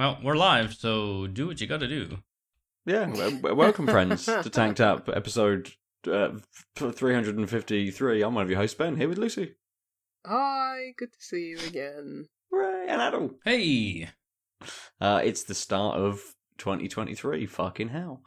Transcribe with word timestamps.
Well, 0.00 0.18
we're 0.22 0.34
live, 0.34 0.72
so 0.72 1.26
do 1.26 1.46
what 1.46 1.60
you 1.60 1.66
got 1.66 1.80
to 1.80 1.86
do. 1.86 2.16
Yeah, 2.86 3.12
welcome, 3.42 3.86
friends, 3.86 4.24
to 4.24 4.48
Tanked 4.48 4.80
Up, 4.80 5.10
episode 5.10 5.72
uh, 6.10 6.30
353. 6.74 8.22
I'm 8.22 8.34
one 8.34 8.42
of 8.42 8.48
your 8.48 8.58
hosts, 8.58 8.78
Ben, 8.78 8.96
here 8.96 9.10
with 9.10 9.18
Lucy. 9.18 9.56
Hi, 10.24 10.94
good 10.96 11.12
to 11.12 11.18
see 11.20 11.48
you 11.48 11.58
again. 11.66 12.24
Hooray, 12.50 12.86
and 12.88 13.02
Adel. 13.02 13.32
Hey, 13.44 14.08
Uh, 15.02 15.20
it's 15.22 15.42
the 15.42 15.54
start 15.54 15.98
of 15.98 16.34
2023. 16.56 17.44
Fucking 17.44 17.88
hell. 17.88 18.22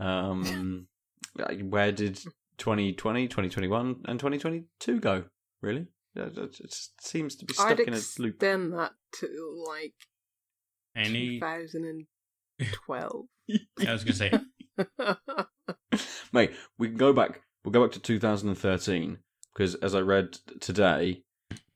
Um, 0.00 0.86
where 1.68 1.92
did 1.92 2.16
2020, 2.56 3.28
2021, 3.28 3.96
and 4.06 4.18
2022 4.18 4.98
go? 4.98 5.24
Really? 5.60 5.88
It 6.14 6.38
it 6.38 6.52
just 6.54 7.06
seems 7.06 7.36
to 7.36 7.44
be 7.44 7.52
stuck 7.52 7.72
I'd 7.72 7.80
in 7.80 7.92
a 7.92 8.00
loop. 8.18 8.36
extend 8.36 8.72
that 8.72 8.92
to 9.20 9.64
like 9.68 9.92
any? 10.96 11.38
2012. 11.40 13.26
I 13.86 13.92
was 13.92 14.04
gonna 14.04 14.14
say, 14.14 14.32
Mate, 16.32 16.52
we 16.78 16.88
can 16.88 16.96
go 16.96 17.12
back. 17.12 17.42
We'll 17.64 17.72
go 17.72 17.82
back 17.82 17.92
to 17.92 18.00
2013 18.00 19.18
because, 19.54 19.74
as 19.76 19.94
I 19.94 20.00
read 20.00 20.32
today, 20.60 21.22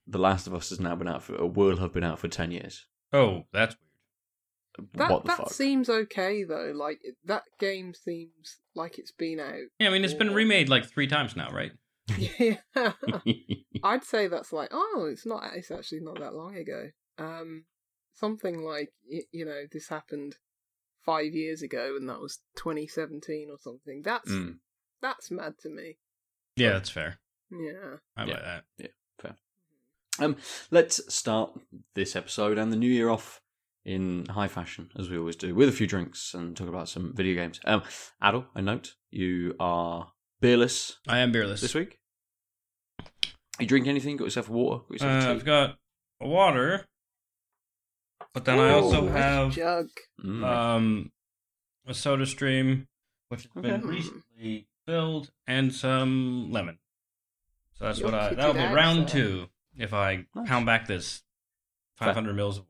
The 0.06 0.18
Last 0.18 0.46
of 0.46 0.54
Us 0.54 0.70
has 0.70 0.80
now 0.80 0.94
been 0.94 1.08
out 1.08 1.22
for, 1.22 1.34
or 1.36 1.50
will 1.50 1.78
have 1.78 1.92
been 1.92 2.04
out 2.04 2.18
for 2.18 2.28
10 2.28 2.50
years. 2.50 2.86
oh, 3.12 3.44
that's 3.52 3.74
weird. 4.78 4.88
that 4.94 5.10
what 5.10 5.22
the 5.24 5.28
that 5.28 5.36
fuck? 5.38 5.52
seems 5.52 5.88
okay 5.90 6.44
though. 6.44 6.72
Like 6.74 7.00
that 7.24 7.42
game 7.58 7.92
seems 7.94 8.58
like 8.74 8.98
it's 8.98 9.12
been 9.12 9.40
out. 9.40 9.54
Yeah, 9.78 9.88
I 9.88 9.90
mean, 9.92 10.04
it's 10.04 10.14
been 10.14 10.30
Yeah. 10.30 10.34
remade 10.36 10.68
like 10.68 10.86
three 10.86 11.06
times 11.06 11.36
now, 11.36 11.50
right? 11.50 11.72
Yeah, 12.18 12.56
I'd 13.84 14.04
say 14.04 14.26
that's 14.28 14.52
like 14.52 14.68
oh, 14.72 15.08
it's 15.10 15.24
not. 15.26 15.42
It's 15.54 15.70
actually 15.70 16.00
not 16.00 16.18
that 16.20 16.34
long 16.34 16.56
ago. 16.56 16.88
Um, 17.18 17.64
something 18.14 18.62
like 18.62 18.92
you 19.30 19.44
know 19.44 19.62
this 19.70 19.88
happened 19.88 20.36
five 21.04 21.32
years 21.34 21.62
ago, 21.62 21.96
and 21.98 22.08
that 22.08 22.20
was 22.20 22.38
2017 22.56 23.48
or 23.50 23.58
something. 23.58 24.02
That's 24.02 24.30
Mm. 24.30 24.58
that's 25.00 25.30
mad 25.30 25.54
to 25.62 25.68
me. 25.68 25.98
Yeah, 26.56 26.72
that's 26.72 26.90
fair. 26.90 27.18
Yeah. 27.50 27.96
I 28.16 28.24
Yeah. 28.26 28.34
buy 28.34 28.40
that. 28.42 28.64
Yeah, 28.78 28.86
fair. 29.20 29.36
Um, 30.18 30.36
let's 30.70 31.12
start 31.12 31.58
this 31.94 32.14
episode 32.14 32.58
and 32.58 32.70
the 32.72 32.76
new 32.76 32.88
year 32.90 33.08
off 33.08 33.40
in 33.84 34.26
high 34.26 34.46
fashion, 34.48 34.90
as 34.96 35.10
we 35.10 35.18
always 35.18 35.34
do, 35.36 35.54
with 35.54 35.68
a 35.68 35.72
few 35.72 35.86
drinks 35.88 36.34
and 36.34 36.56
talk 36.56 36.68
about 36.68 36.88
some 36.88 37.12
video 37.16 37.34
games. 37.34 37.58
Um, 37.64 37.82
Adel, 38.20 38.46
I 38.54 38.60
note 38.60 38.94
you 39.10 39.56
are 39.58 40.12
beerless 40.40 40.98
I 41.08 41.18
am 41.18 41.32
beerless. 41.32 41.60
this 41.62 41.74
week. 41.74 41.98
You 43.58 43.66
drink 43.66 43.86
anything? 43.86 44.16
Got 44.16 44.26
yourself 44.26 44.48
water? 44.48 44.84
Got 44.90 45.02
Uh, 45.02 45.14
yourself 45.14 45.36
I've 45.38 45.44
got 45.44 45.78
water, 46.20 46.86
but 48.32 48.44
then 48.44 48.58
I 48.58 48.72
also 48.72 49.08
have 49.08 49.52
jug. 49.52 49.88
Mm. 50.24 50.44
um 50.44 51.12
a 51.86 51.94
Soda 51.94 52.26
Stream, 52.26 52.86
which 53.28 53.42
has 53.54 53.62
been 53.62 53.82
recently 53.86 54.68
filled, 54.86 55.30
and 55.46 55.72
some 55.74 56.50
lemon. 56.52 56.78
So 57.74 57.86
that's 57.86 57.98
You're 57.98 58.10
what 58.10 58.14
I 58.20 58.34
that'll 58.34 58.54
be 58.54 58.60
out, 58.60 58.74
round 58.74 59.08
sir. 59.10 59.16
two 59.18 59.46
if 59.76 59.92
I 59.92 60.26
Nice. 60.34 60.48
pound 60.48 60.66
back 60.66 60.86
this 60.86 61.22
500 61.96 62.34
mils 62.36 62.58
of 62.58 62.64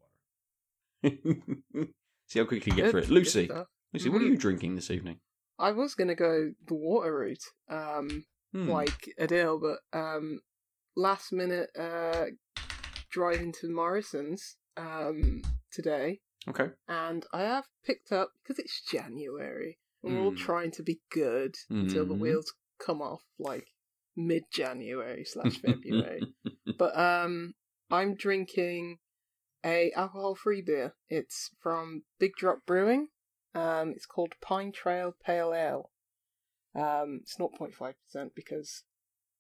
water. 1.03 1.17
See 2.29 2.39
how 2.39 2.45
quickly 2.47 2.73
you 2.73 2.77
get 2.83 2.91
through 2.91 3.01
it. 3.01 3.09
good 3.09 3.13
Lucy, 3.13 3.45
stuff. 3.47 3.67
Lucy, 3.93 4.09
what 4.09 4.23
are 4.23 4.25
Mhm. 4.25 4.31
you 4.31 4.37
drinking 4.39 4.75
this 4.77 4.91
evening? 4.91 5.21
I 5.59 5.73
was 5.73 5.95
gonna 5.95 6.15
go 6.15 6.53
the 6.67 6.75
water 6.75 7.15
route, 7.19 7.45
um, 7.69 8.25
Hmm. 8.53 8.69
like 8.69 9.13
Adele, 9.19 9.59
but 9.59 9.79
um, 9.99 10.41
last 10.97 11.33
minute 11.33 11.71
uh, 11.79 12.27
driving 13.11 13.53
to 13.61 13.69
Morrison's 13.69 14.57
um 14.77 15.43
today, 15.71 16.21
Okay. 16.49 16.71
and 16.89 17.25
I 17.33 17.43
have 17.43 17.67
picked 17.85 18.13
up 18.13 18.33
because 18.43 18.59
it's 18.59 18.83
January, 18.83 19.79
and 20.03 20.15
we're 20.15 20.23
all 20.25 20.33
Mm. 20.33 20.37
trying 20.37 20.71
to 20.73 20.83
be 20.83 21.01
good 21.11 21.57
until 21.69 22.07
the 22.07 22.15
Mhm. 22.15 22.21
wheels 22.21 22.55
come 22.79 23.01
off, 23.03 23.23
like 23.39 23.69
mid 24.17 24.45
January 24.51 25.25
slash 25.25 25.61
February. 25.61 26.35
but 26.79 26.97
um, 26.99 27.55
I'm 27.91 28.15
drinking 28.15 28.99
a 29.65 29.93
alcohol 29.93 30.35
free 30.35 30.61
beer. 30.63 30.95
It's 31.09 31.51
from 31.61 32.05
Big 32.19 32.35
Drop 32.37 32.67
Brewing. 32.67 33.09
Um, 33.55 33.91
it's 33.93 34.07
called 34.07 34.35
Pine 34.41 34.73
Trail 34.73 35.15
Pale 35.25 35.55
Ale. 35.55 35.91
Um, 36.75 37.21
it's 37.23 37.39
not 37.39 37.53
0.5% 37.61 38.35
because 38.35 38.83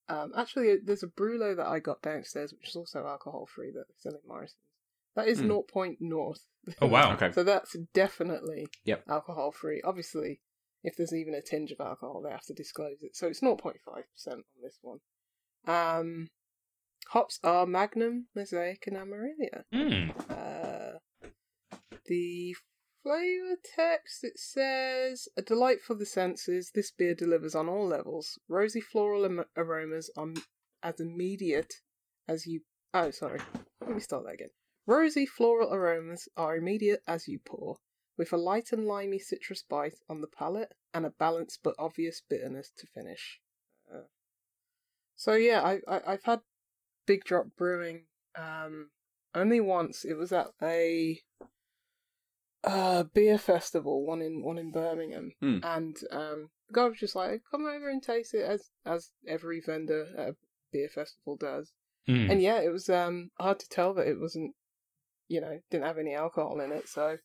um, 0.08 0.32
actually 0.36 0.76
there's 0.84 1.02
a 1.02 1.06
Brulo 1.08 1.56
that 1.56 1.66
I 1.66 1.78
got 1.80 2.02
downstairs 2.02 2.52
which 2.52 2.68
is 2.68 2.76
also 2.76 3.06
alcohol 3.06 3.46
free 3.46 3.70
that 3.70 3.88
they 3.88 3.94
sell 3.98 4.12
in 4.12 4.20
Morrison's. 4.28 4.60
That 5.16 5.28
is 5.28 5.40
Hmm. 5.40 5.50
0.0. 5.50 6.34
Oh 6.80 6.86
wow! 6.86 7.12
Okay. 7.14 7.32
so 7.32 7.42
that's 7.42 7.76
definitely 7.92 8.68
Yep. 8.84 9.04
alcohol 9.08 9.50
free. 9.52 9.82
Obviously, 9.84 10.40
if 10.84 10.96
there's 10.96 11.12
even 11.12 11.34
a 11.34 11.42
tinge 11.42 11.72
of 11.72 11.80
alcohol, 11.80 12.22
they 12.22 12.30
have 12.30 12.44
to 12.46 12.54
disclose 12.54 12.98
it. 13.02 13.16
So 13.16 13.26
it's 13.26 13.40
0.5% 13.40 13.74
on 14.28 14.42
this 14.62 14.78
one. 14.80 14.98
Um, 15.66 16.28
hops 17.08 17.40
are 17.42 17.66
Magnum, 17.66 18.28
Mosaic, 18.34 18.84
and 18.86 18.96
Amarillo. 18.96 19.64
Mm. 19.74 20.12
Uh, 20.30 20.98
the 22.06 22.54
flavor 23.02 23.56
text 23.76 24.22
it 24.22 24.38
says 24.38 25.28
a 25.36 25.42
delight 25.42 25.80
for 25.84 25.94
the 25.94 26.06
senses. 26.06 26.70
This 26.74 26.90
beer 26.92 27.14
delivers 27.14 27.54
on 27.54 27.68
all 27.68 27.86
levels. 27.86 28.38
Rosy 28.48 28.80
floral 28.80 29.24
am- 29.24 29.44
aromas 29.56 30.10
are 30.16 30.26
m- 30.28 30.34
as 30.82 31.00
immediate 31.00 31.74
as 32.28 32.46
you. 32.46 32.60
Oh, 32.94 33.10
sorry. 33.10 33.40
Let 33.80 33.94
me 33.94 34.00
start 34.00 34.24
that 34.26 34.34
again. 34.34 34.50
Rosy 34.86 35.26
floral 35.26 35.72
aromas 35.72 36.28
are 36.36 36.56
immediate 36.56 37.02
as 37.06 37.28
you 37.28 37.38
pour, 37.38 37.78
with 38.16 38.32
a 38.32 38.36
light 38.36 38.72
and 38.72 38.86
limey 38.86 39.18
citrus 39.18 39.62
bite 39.62 39.98
on 40.08 40.20
the 40.20 40.26
palate 40.26 40.74
and 40.92 41.06
a 41.06 41.10
balanced 41.10 41.60
but 41.62 41.74
obvious 41.78 42.20
bitterness 42.28 42.72
to 42.76 42.86
finish. 42.86 43.40
Uh, 43.92 44.02
so 45.14 45.34
yeah, 45.34 45.62
I, 45.62 45.80
I 45.86 46.00
I've 46.12 46.24
had 46.24 46.40
Big 47.06 47.24
Drop 47.24 47.46
Brewing 47.56 48.06
um 48.36 48.90
only 49.34 49.60
once. 49.60 50.04
It 50.04 50.14
was 50.14 50.32
at 50.32 50.48
a 50.60 51.20
uh 52.64 53.04
beer 53.04 53.38
festival, 53.38 54.04
one 54.04 54.22
in 54.22 54.42
one 54.42 54.58
in 54.58 54.70
Birmingham, 54.70 55.32
Hmm. 55.40 55.58
and 55.62 55.96
um 56.10 56.50
the 56.68 56.74
guy 56.74 56.88
was 56.88 56.98
just 56.98 57.16
like, 57.16 57.42
"Come 57.50 57.66
over 57.66 57.88
and 57.88 58.02
taste 58.02 58.34
it," 58.34 58.44
as 58.44 58.70
as 58.84 59.10
every 59.26 59.60
vendor 59.60 60.08
at 60.16 60.28
a 60.30 60.36
beer 60.72 60.88
festival 60.88 61.36
does. 61.36 61.72
Mm. 62.08 62.30
And 62.32 62.42
yeah, 62.42 62.60
it 62.60 62.70
was 62.70 62.88
um 62.88 63.30
hard 63.38 63.60
to 63.60 63.68
tell 63.68 63.94
that 63.94 64.08
it 64.08 64.18
wasn't, 64.20 64.54
you 65.32 65.40
know, 65.40 65.58
didn't 65.70 65.86
have 65.86 65.98
any 65.98 66.14
alcohol 66.14 66.60
in 66.60 66.70
it. 66.72 66.88
So 66.88 67.16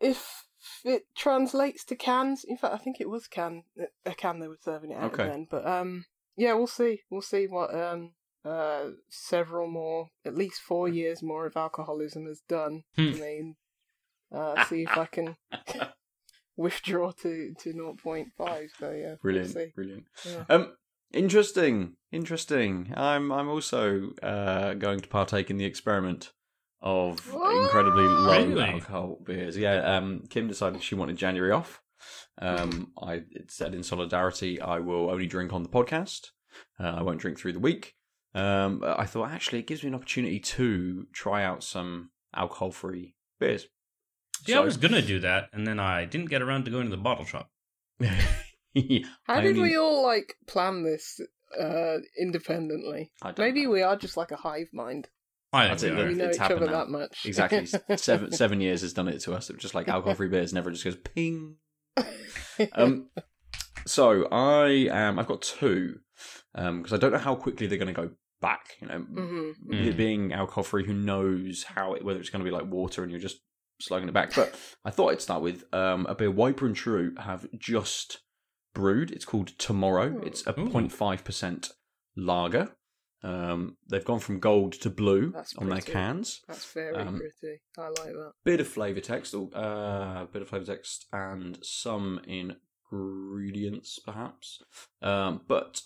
if 0.00 0.44
it 0.84 1.02
translates 1.16 1.84
to 1.84 1.96
cans, 1.96 2.44
in 2.44 2.56
fact, 2.56 2.74
I 2.74 2.78
think 2.78 3.00
it 3.00 3.08
was 3.10 3.26
can 3.26 3.62
a 4.06 4.14
can 4.14 4.40
they 4.40 4.48
were 4.48 4.58
serving 4.60 4.90
it 4.92 4.98
out 4.98 5.12
Okay. 5.12 5.26
then. 5.26 5.46
But 5.50 5.66
um, 5.66 6.06
yeah, 6.36 6.54
we'll 6.54 6.66
see. 6.66 7.02
We'll 7.10 7.22
see 7.22 7.46
what 7.46 7.74
um 7.74 8.12
uh 8.44 8.90
several 9.10 9.68
more, 9.68 10.08
at 10.24 10.34
least 10.34 10.60
four 10.62 10.88
years 10.88 11.22
more 11.22 11.46
of 11.46 11.56
alcoholism 11.56 12.26
has 12.26 12.40
done 12.48 12.84
Hmm. 12.96 13.12
to 13.12 13.20
me. 13.20 13.54
Uh, 14.30 14.64
see 14.64 14.82
if 14.82 14.96
I 14.96 15.06
can 15.06 15.36
withdraw 16.56 17.10
to 17.22 17.54
to 17.60 17.72
0.5. 17.72 18.68
So 18.78 18.90
yeah, 18.90 19.14
Brilliant, 19.22 19.54
We'll 19.54 19.72
brilliant. 19.74 20.04
Yeah. 20.24 20.44
Um, 20.48 20.76
interesting, 21.12 21.96
interesting. 22.12 22.92
I'm 22.96 23.32
I'm 23.32 23.48
also 23.48 24.10
uh, 24.22 24.74
going 24.74 25.00
to 25.00 25.08
partake 25.08 25.50
in 25.50 25.56
the 25.56 25.64
experiment 25.64 26.32
of 26.80 27.18
incredibly 27.26 28.04
low 28.04 28.46
Really? 28.46 28.62
alcohol 28.64 29.18
beers. 29.24 29.56
Yeah, 29.56 29.96
um, 29.96 30.24
Kim 30.30 30.46
decided 30.48 30.82
she 30.82 30.94
wanted 30.94 31.16
January 31.16 31.50
off. 31.52 31.82
Um, 32.40 32.92
I 33.02 33.22
said 33.48 33.74
in 33.74 33.82
solidarity, 33.82 34.60
I 34.60 34.78
will 34.78 35.10
only 35.10 35.26
drink 35.26 35.52
on 35.52 35.62
the 35.64 35.68
podcast. 35.68 36.28
Uh, 36.78 36.84
I 36.98 37.02
won't 37.02 37.20
drink 37.20 37.38
through 37.38 37.54
the 37.54 37.58
week. 37.60 37.94
Um, 38.34 38.82
I 38.86 39.06
thought 39.06 39.30
actually 39.30 39.58
it 39.60 39.66
gives 39.66 39.82
me 39.82 39.88
an 39.88 39.94
opportunity 39.94 40.38
to 40.38 41.06
try 41.12 41.42
out 41.42 41.64
some 41.64 42.10
alcohol-free 42.36 43.14
beers. 43.40 43.66
Yeah, 44.46 44.58
I 44.58 44.60
was 44.60 44.76
gonna 44.76 45.02
do 45.02 45.18
that, 45.20 45.48
and 45.52 45.66
then 45.66 45.80
I 45.80 46.04
didn't 46.04 46.30
get 46.30 46.42
around 46.42 46.64
to 46.66 46.70
going 46.70 46.84
to 46.84 46.90
the 46.90 46.96
bottle 47.02 47.24
shop. 47.24 47.50
How 48.00 49.34
I 49.34 49.40
did 49.40 49.56
only- 49.56 49.70
we 49.70 49.76
all 49.76 50.02
like 50.04 50.34
plan 50.46 50.84
this 50.84 51.20
uh 51.58 51.96
independently? 52.18 53.10
Maybe 53.36 53.64
know. 53.64 53.70
we 53.70 53.82
are 53.82 53.96
just 53.96 54.16
like 54.16 54.30
a 54.30 54.36
hive 54.36 54.68
mind. 54.72 55.08
I 55.52 55.68
That's 55.68 55.82
think 55.82 55.94
it, 55.94 55.98
we 55.98 56.04
We 56.08 56.12
are. 56.12 56.16
know 56.16 56.24
it's 56.26 56.36
happened 56.38 56.66
now. 56.66 56.72
that 56.72 56.88
much. 56.90 57.24
Exactly. 57.24 57.66
seven 57.96 58.32
seven 58.32 58.60
years 58.60 58.82
has 58.82 58.92
done 58.92 59.08
it 59.08 59.20
to 59.20 59.32
us. 59.34 59.48
It 59.50 59.56
just 59.58 59.74
like 59.74 59.88
alcohol 59.88 60.14
free 60.14 60.28
beers 60.28 60.52
never 60.52 60.70
just 60.70 60.84
goes 60.84 60.96
ping. 60.96 61.56
Um, 62.72 63.08
so 63.86 64.26
I 64.32 64.88
am. 64.90 65.18
I've 65.18 65.28
got 65.28 65.42
two 65.42 66.00
because 66.52 66.92
I 66.92 66.96
don't 66.96 67.12
know 67.12 67.18
how 67.18 67.34
quickly 67.36 67.66
they're 67.68 67.78
going 67.78 67.94
to 67.94 68.00
go 68.00 68.10
back. 68.40 68.76
You 68.80 68.88
know, 68.88 68.98
hmm 68.98 69.50
Mm. 69.72 69.86
it 69.86 69.96
being 69.96 70.32
alcohol 70.32 70.64
free, 70.64 70.84
who 70.84 70.92
knows 70.94 71.64
how 71.64 71.94
it, 71.94 72.04
whether 72.04 72.18
it's 72.20 72.30
going 72.30 72.44
to 72.44 72.50
be 72.50 72.54
like 72.54 72.66
water 72.70 73.02
and 73.02 73.10
you're 73.12 73.20
just 73.20 73.38
slugging 73.80 74.08
it 74.08 74.12
back. 74.12 74.34
But 74.34 74.58
I 74.84 74.90
thought 74.90 75.12
I'd 75.12 75.20
start 75.22 75.42
with 75.42 75.64
um, 75.72 76.06
a 76.06 76.14
beer. 76.14 76.30
Wiper 76.30 76.66
and 76.66 76.74
True 76.74 77.14
have 77.18 77.46
just 77.58 78.18
brewed. 78.74 79.10
It's 79.12 79.24
called 79.24 79.48
Tomorrow. 79.58 80.20
It's 80.24 80.46
a 80.46 80.58
Ooh. 80.58 80.68
0.5 80.68 81.22
percent 81.24 81.70
lager. 82.16 82.72
Um, 83.22 83.76
they've 83.90 84.04
gone 84.04 84.20
from 84.20 84.38
gold 84.38 84.72
to 84.74 84.90
blue 84.90 85.32
That's 85.32 85.56
on 85.56 85.66
their 85.66 85.78
pretty. 85.78 85.92
cans. 85.92 86.40
That's 86.46 86.72
very 86.72 86.94
Um, 86.94 87.16
pretty. 87.18 87.60
I 87.76 87.88
like 87.88 88.12
that. 88.12 88.32
Bit 88.44 88.60
of 88.60 88.68
flavor 88.68 89.00
text, 89.00 89.34
uh, 89.34 90.26
bit 90.32 90.42
of 90.42 90.48
flavor 90.48 90.64
text, 90.66 91.06
and 91.12 91.58
some 91.62 92.20
ingredients, 92.92 93.98
perhaps. 93.98 94.62
Um, 95.02 95.42
but 95.48 95.82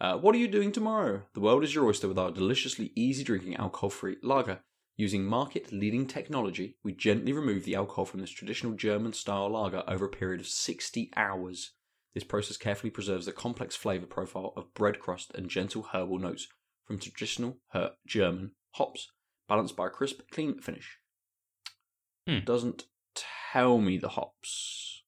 uh, 0.00 0.18
what 0.18 0.34
are 0.34 0.38
you 0.38 0.48
doing 0.48 0.72
tomorrow? 0.72 1.22
The 1.34 1.40
world 1.40 1.64
is 1.64 1.74
your 1.74 1.86
oyster 1.86 2.08
with 2.08 2.18
our 2.18 2.30
deliciously 2.30 2.92
easy 2.94 3.24
drinking 3.24 3.56
alcohol 3.56 3.90
free 3.90 4.16
lager. 4.22 4.60
Using 4.98 5.24
market 5.26 5.72
leading 5.72 6.06
technology, 6.06 6.76
we 6.82 6.92
gently 6.94 7.32
remove 7.32 7.64
the 7.64 7.74
alcohol 7.74 8.06
from 8.06 8.20
this 8.20 8.30
traditional 8.30 8.72
German 8.72 9.12
style 9.12 9.50
lager 9.50 9.82
over 9.86 10.06
a 10.06 10.10
period 10.10 10.40
of 10.40 10.46
60 10.46 11.10
hours. 11.16 11.72
This 12.14 12.24
process 12.24 12.56
carefully 12.56 12.90
preserves 12.90 13.26
the 13.26 13.32
complex 13.32 13.76
flavor 13.76 14.06
profile 14.06 14.54
of 14.56 14.72
bread 14.72 14.98
crust 14.98 15.32
and 15.34 15.50
gentle 15.50 15.88
herbal 15.92 16.18
notes 16.18 16.48
from 16.86 16.98
traditional 16.98 17.58
German 18.06 18.52
hops, 18.72 19.10
balanced 19.48 19.76
by 19.76 19.86
a 19.88 19.90
crisp, 19.90 20.20
clean 20.30 20.60
finish. 20.60 20.98
Hmm. 22.26 22.40
Doesn't 22.44 22.84
tell 23.52 23.78
me 23.78 23.98
the 23.98 24.10
hops, 24.10 25.02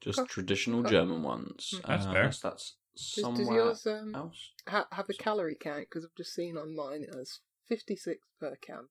just 0.00 0.18
Okay. 0.20 0.28
traditional 0.28 0.80
Okay. 0.80 0.90
German 0.90 1.22
ones. 1.22 1.74
Hmm, 1.74 1.90
That's 1.90 2.06
Uh, 2.06 2.12
fair. 2.12 2.22
That's, 2.24 2.40
that's 2.40 2.76
Does, 2.94 3.14
somewhere 3.14 3.44
does 3.68 3.84
yours 3.84 3.86
um, 3.86 4.14
else. 4.14 4.52
ha- 4.66 4.88
have 4.92 5.08
a 5.08 5.14
calorie 5.14 5.56
count? 5.58 5.80
Because 5.88 6.04
I've 6.04 6.14
just 6.16 6.34
seen 6.34 6.56
online 6.56 7.02
it 7.02 7.14
has 7.14 7.40
56 7.68 8.18
per 8.40 8.56
can. 8.56 8.88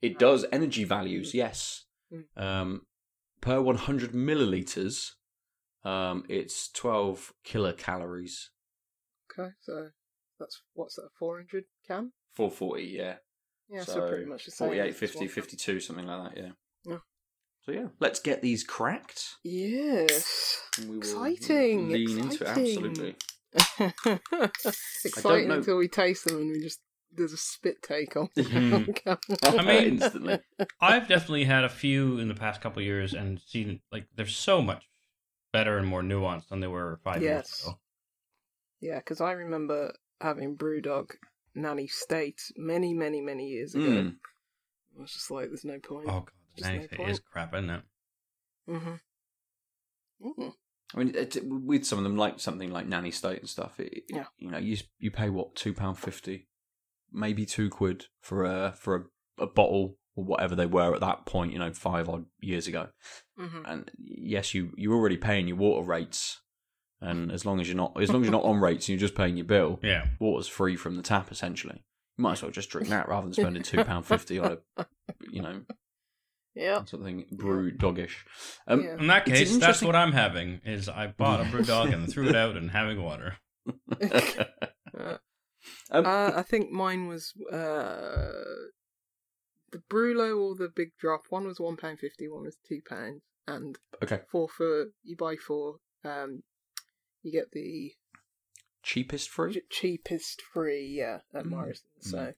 It 0.00 0.18
does 0.18 0.44
energy 0.52 0.84
values, 0.84 1.34
yes. 1.34 1.84
Mm. 2.12 2.24
Um, 2.42 2.86
per 3.40 3.60
100 3.60 4.12
milliliters, 4.12 5.12
um, 5.84 6.24
it's 6.28 6.70
12 6.72 7.32
kilocalories. 7.44 8.48
Okay, 9.30 9.50
so 9.60 9.90
that's 10.38 10.62
what's 10.74 10.96
that? 10.96 11.08
400 11.18 11.64
can? 11.86 12.12
440, 12.36 12.84
yeah. 12.84 13.14
Yeah, 13.70 13.82
so, 13.82 14.08
pretty 14.08 14.24
much 14.24 14.44
the 14.46 14.50
same. 14.50 14.68
48, 14.68 14.96
50, 14.96 15.28
52, 15.28 15.80
something 15.80 16.06
like 16.06 16.34
that, 16.34 16.40
yeah. 16.42 16.50
Yeah. 16.84 16.98
So, 17.66 17.72
yeah, 17.72 17.86
let's 18.00 18.18
get 18.20 18.40
these 18.40 18.64
cracked. 18.64 19.36
Yes. 19.44 20.60
And 20.78 20.86
we 20.88 20.96
will 20.96 20.98
Exciting, 20.98 21.88
Lean 21.90 22.18
into 22.18 22.28
it, 22.28 22.40
exciting. 22.40 22.64
absolutely. 22.64 23.16
Exciting 25.04 25.48
know- 25.48 25.54
until 25.56 25.76
we 25.76 25.88
taste 25.88 26.24
them 26.26 26.36
and 26.36 26.50
we 26.50 26.60
just 26.60 26.80
there's 27.10 27.32
a 27.32 27.38
spit 27.38 27.82
take 27.82 28.16
on. 28.16 28.28
Mhm. 28.36 29.18
I 29.58 29.62
mean- 29.62 29.84
instantly. 29.94 30.38
I've 30.80 31.08
definitely 31.08 31.44
had 31.44 31.64
a 31.64 31.68
few 31.68 32.18
in 32.18 32.28
the 32.28 32.34
past 32.34 32.60
couple 32.60 32.80
of 32.80 32.86
years 32.86 33.14
and 33.14 33.40
seen 33.40 33.80
like 33.92 34.06
they're 34.14 34.26
so 34.26 34.60
much 34.62 34.84
better 35.52 35.78
and 35.78 35.86
more 35.86 36.02
nuanced 36.02 36.48
than 36.48 36.60
they 36.60 36.66
were 36.66 37.00
five 37.04 37.22
Yes. 37.22 37.30
years 37.30 37.62
ago. 37.64 37.78
yeah, 38.80 38.98
because 38.98 39.20
I 39.20 39.32
remember 39.32 39.94
having 40.20 40.56
BrewDog 40.56 41.10
Nanny 41.54 41.86
State 41.86 42.40
many, 42.56 42.94
many, 42.94 43.20
many 43.20 43.48
years 43.48 43.74
ago. 43.74 43.84
Mm. 43.84 44.16
I 44.96 45.00
was 45.02 45.12
just 45.12 45.30
like, 45.30 45.48
there's 45.48 45.64
no 45.64 45.78
point. 45.78 46.06
Oh 46.08 46.20
god, 46.20 46.30
Just 46.56 46.70
no 46.70 46.96
point. 46.96 47.10
is 47.10 47.20
crap, 47.20 47.54
isn't 47.54 47.70
it? 47.70 47.82
Mm-hmm. 48.68 48.94
Mm. 50.26 50.52
I 50.94 50.98
mean, 50.98 51.14
it, 51.14 51.36
with 51.44 51.84
some 51.84 51.98
of 51.98 52.04
them, 52.04 52.16
like 52.16 52.40
something 52.40 52.70
like 52.70 52.86
Nanny 52.86 53.10
State 53.10 53.40
and 53.40 53.48
stuff, 53.48 53.78
it, 53.78 54.04
Yeah. 54.08 54.24
you 54.38 54.50
know, 54.50 54.58
you 54.58 54.76
you 54.98 55.10
pay 55.10 55.30
what 55.30 55.54
two 55.54 55.72
pound 55.74 55.98
fifty, 55.98 56.48
maybe 57.12 57.44
two 57.46 57.68
quid 57.70 58.06
for 58.20 58.44
a 58.44 58.72
for 58.72 58.96
a, 58.96 59.42
a 59.42 59.46
bottle 59.46 59.96
or 60.16 60.24
whatever 60.24 60.56
they 60.56 60.66
were 60.66 60.94
at 60.94 61.00
that 61.00 61.26
point, 61.26 61.52
you 61.52 61.58
know, 61.58 61.72
five 61.72 62.08
odd 62.08 62.24
years 62.40 62.66
ago. 62.66 62.88
hmm 63.36 63.62
And 63.66 63.90
yes, 63.98 64.54
you 64.54 64.72
you're 64.76 64.94
already 64.94 65.18
paying 65.18 65.46
your 65.46 65.58
water 65.58 65.86
rates, 65.86 66.40
and 67.00 67.30
as 67.32 67.44
long 67.46 67.60
as 67.60 67.68
you're 67.68 67.76
not 67.76 68.00
as 68.00 68.10
long 68.10 68.22
as 68.22 68.26
you're 68.26 68.32
not 68.40 68.44
on 68.44 68.60
rates 68.60 68.88
and 68.88 68.94
you're 68.98 69.06
just 69.08 69.14
paying 69.14 69.36
your 69.36 69.46
bill, 69.46 69.78
Yeah. 69.82 70.08
water's 70.18 70.48
free 70.48 70.76
from 70.76 70.96
the 70.96 71.02
tap 71.02 71.30
essentially. 71.30 71.84
You 72.16 72.22
might 72.22 72.32
as 72.32 72.42
well 72.42 72.50
just 72.50 72.70
drink 72.70 72.88
that 72.88 73.08
rather 73.08 73.26
than 73.26 73.34
spending 73.34 73.62
two 73.64 73.84
pound 73.84 74.06
fifty 74.06 74.38
on 74.38 74.58
a, 74.76 74.86
you 75.30 75.42
know, 75.42 75.62
Yeah. 76.54 76.84
something 76.84 77.26
brew 77.30 77.70
doggish. 77.70 78.24
Um, 78.66 78.82
Yeah. 78.82 78.96
In 78.98 79.06
that 79.06 79.28
It's 79.28 79.40
an 79.40 79.46
case, 79.46 79.58
that's 79.58 79.82
what 79.82 79.94
I'm 79.96 80.12
having. 80.12 80.60
Is 80.64 80.88
I 80.88 81.06
bought 81.08 81.40
a 81.40 81.44
brew 81.50 81.62
dog 81.64 81.90
and 81.92 82.10
threw 82.10 82.28
it 82.28 82.34
out 82.36 82.56
and 82.56 82.70
having 82.72 83.00
water. 83.02 83.36
Uh, 84.00 85.18
Um, 85.90 86.06
uh, 86.06 86.32
I 86.34 86.42
think 86.42 86.70
mine 86.70 87.08
was 87.08 87.34
uh, 87.52 88.32
the 89.72 89.82
Brulo 89.90 90.38
or 90.40 90.54
the 90.54 90.70
Big 90.74 90.92
Drop. 90.98 91.22
One 91.30 91.46
was 91.46 91.60
one 91.60 91.76
pound 91.76 91.98
fifty. 91.98 92.28
One 92.28 92.44
was 92.44 92.56
two 92.66 92.80
pounds. 92.88 93.22
And 93.46 93.76
okay, 94.02 94.20
four 94.30 94.48
for 94.48 94.86
you 95.02 95.16
buy 95.16 95.36
four. 95.36 95.76
Um, 96.04 96.42
you 97.22 97.32
get 97.32 97.52
the 97.52 97.92
cheapest 98.82 99.28
free. 99.30 99.54
ch- 99.60 99.68
cheapest 99.70 100.40
free. 100.42 100.86
Yeah, 100.86 101.18
at 101.34 101.44
Mm. 101.44 101.50
Morrison. 101.50 101.86
So, 102.00 102.32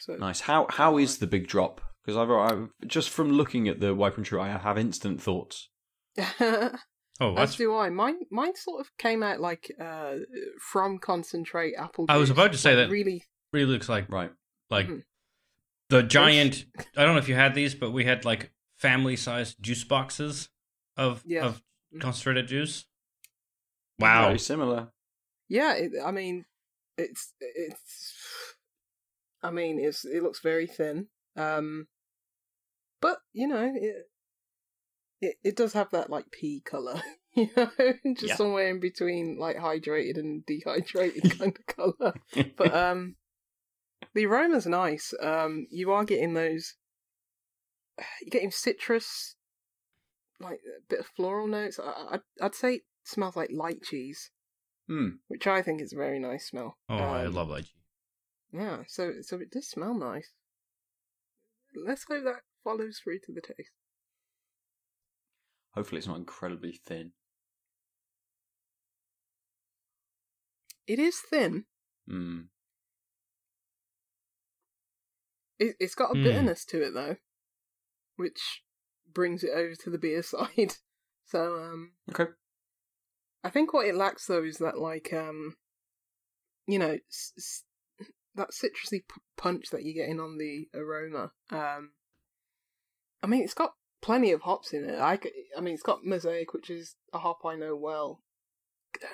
so 0.00 0.16
Nice. 0.16 0.40
How 0.40 0.66
how 0.70 0.98
is 0.98 1.18
the 1.18 1.26
big 1.26 1.46
drop? 1.48 1.80
Because 2.04 2.16
I've, 2.16 2.30
I've 2.30 2.68
just 2.86 3.10
from 3.10 3.32
looking 3.32 3.68
at 3.68 3.80
the 3.80 3.94
Wiper 3.94 4.16
and 4.16 4.24
True, 4.26 4.40
I 4.40 4.48
have 4.48 4.78
instant 4.78 5.22
thoughts. 5.22 5.68
Oh, 7.20 7.32
As 7.32 7.36
that's. 7.48 7.56
do 7.56 7.74
I. 7.76 7.90
Mine, 7.90 8.20
mine 8.30 8.54
sort 8.54 8.80
of 8.80 8.96
came 8.96 9.24
out 9.24 9.40
like 9.40 9.72
uh, 9.80 10.18
from 10.70 10.98
concentrate 11.00 11.74
apple. 11.76 12.06
I 12.08 12.16
was 12.16 12.30
about 12.30 12.52
to 12.52 12.58
say 12.58 12.76
that- 12.76 12.90
Really, 12.90 13.24
really 13.52 13.72
looks 13.72 13.88
like 13.88 14.08
Right. 14.08 14.30
like 14.70 14.86
Mhm. 14.86 15.02
the 15.88 16.04
giant. 16.04 16.66
I 16.96 17.04
don't 17.04 17.14
know 17.14 17.18
if 17.18 17.28
you 17.28 17.34
had 17.34 17.56
these, 17.56 17.74
but 17.74 17.90
we 17.90 18.04
had 18.04 18.24
like 18.24 18.52
family-sized 18.76 19.60
juice 19.60 19.82
boxes 19.82 20.48
of 20.96 21.24
Yeah. 21.26 21.44
of 21.46 21.60
Mhm. 21.92 22.00
concentrated 22.02 22.46
juice. 22.46 22.84
Wow. 23.98 24.26
Very 24.26 24.38
similar. 24.38 24.88
yeah. 25.48 25.74
It, 25.74 25.92
I 26.04 26.10
mean, 26.10 26.44
it's 26.96 27.32
it's. 27.40 28.54
I 29.42 29.50
mean, 29.50 29.78
it's 29.78 30.04
it 30.04 30.22
looks 30.22 30.40
very 30.40 30.66
thin. 30.66 31.06
Um, 31.36 31.86
but 33.00 33.18
you 33.32 33.46
know, 33.48 33.70
it 33.74 34.08
it, 35.20 35.34
it 35.44 35.56
does 35.56 35.72
have 35.72 35.90
that 35.90 36.10
like 36.10 36.30
pea 36.30 36.60
color. 36.64 37.00
You 37.34 37.48
know, 37.56 37.70
just 38.16 38.22
Yeah. 38.22 38.34
somewhere 38.36 38.68
in 38.68 38.80
between 38.80 39.36
like 39.38 39.58
hydrated 39.58 40.16
and 40.18 40.44
dehydrated 40.44 41.22
kind 41.38 41.56
of 41.56 41.76
color. 41.76 42.14
but 42.56 42.74
um 42.74 43.14
the 44.14 44.26
aroma's 44.26 44.66
nice 44.66 45.14
um 45.22 45.66
you 45.70 45.92
are 45.92 46.04
getting 46.04 46.34
those 46.34 46.74
you're 48.22 48.30
getting 48.30 48.50
citrus 48.50 49.36
like 50.40 50.58
a 50.66 50.80
bit 50.88 51.00
of 51.00 51.06
floral 51.06 51.46
notes 51.46 51.78
I, 51.78 52.14
I'd, 52.14 52.20
I'd 52.40 52.54
say 52.56 52.74
it 52.76 52.82
smells 53.08 53.36
like 53.36 53.50
lychee 53.50 54.14
Hmm. 54.86 55.08
which 55.28 55.46
i 55.46 55.60
think 55.62 55.80
is 55.80 55.92
a 55.92 55.96
very 55.96 56.18
nice 56.18 56.46
smell 56.48 56.78
Oh, 56.88 56.96
I 56.96 57.26
Um, 57.26 57.34
love 57.34 57.48
lychee. 57.48 57.72
yeah 58.52 58.82
so 58.86 59.20
so 59.22 59.36
it 59.38 59.50
does 59.50 59.68
smell 59.68 59.94
nice 59.94 60.32
let's 61.74 62.04
hope 62.08 62.24
that 62.24 62.42
follows 62.64 63.00
through 63.02 63.20
to 63.20 63.32
the 63.32 63.40
taste 63.40 63.72
Hopefully, 65.74 65.98
it's 65.98 66.08
not 66.08 66.16
incredibly 66.16 66.72
thin. 66.72 67.12
it 70.86 70.98
is 70.98 71.20
thin 71.20 71.66
Hmm. 72.08 72.40
it, 75.58 75.76
it's 75.78 75.94
got 75.94 76.10
a 76.10 76.14
Hmm. 76.14 76.22
bitterness 76.24 76.64
to 76.64 76.82
it 76.82 76.94
though 76.94 77.16
which 78.16 78.62
brings 79.12 79.44
it 79.44 79.50
over 79.54 79.74
to 79.74 79.90
the 79.90 79.98
beer 79.98 80.22
side 80.34 80.74
so 81.26 81.58
um 81.58 81.92
Okay. 82.10 82.30
I 83.44 83.50
think 83.50 83.72
what 83.72 83.86
it 83.86 83.94
lacks 83.94 84.26
though 84.26 84.44
is 84.44 84.58
that 84.58 84.78
like 84.78 85.12
um, 85.12 85.54
you 86.66 86.78
know, 86.78 86.98
s- 87.10 87.32
s- 87.36 87.64
that 88.34 88.50
citrusy 88.50 89.00
p- 89.00 89.20
punch 89.36 89.70
that 89.70 89.84
you're 89.84 89.94
getting 90.04 90.20
on 90.20 90.38
the 90.38 90.68
aroma. 90.74 91.32
Um, 91.50 91.92
I 93.22 93.26
mean, 93.26 93.42
it's 93.42 93.54
got 93.54 93.72
plenty 94.02 94.32
of 94.32 94.42
hops 94.42 94.72
in 94.72 94.84
it. 94.84 94.98
I, 94.98 95.16
c- 95.16 95.32
I 95.56 95.60
mean, 95.60 95.74
it's 95.74 95.82
got 95.82 96.04
mosaic, 96.04 96.52
which 96.52 96.70
is 96.70 96.96
a 97.12 97.18
hop 97.18 97.40
I 97.44 97.56
know 97.56 97.74
well. 97.74 98.20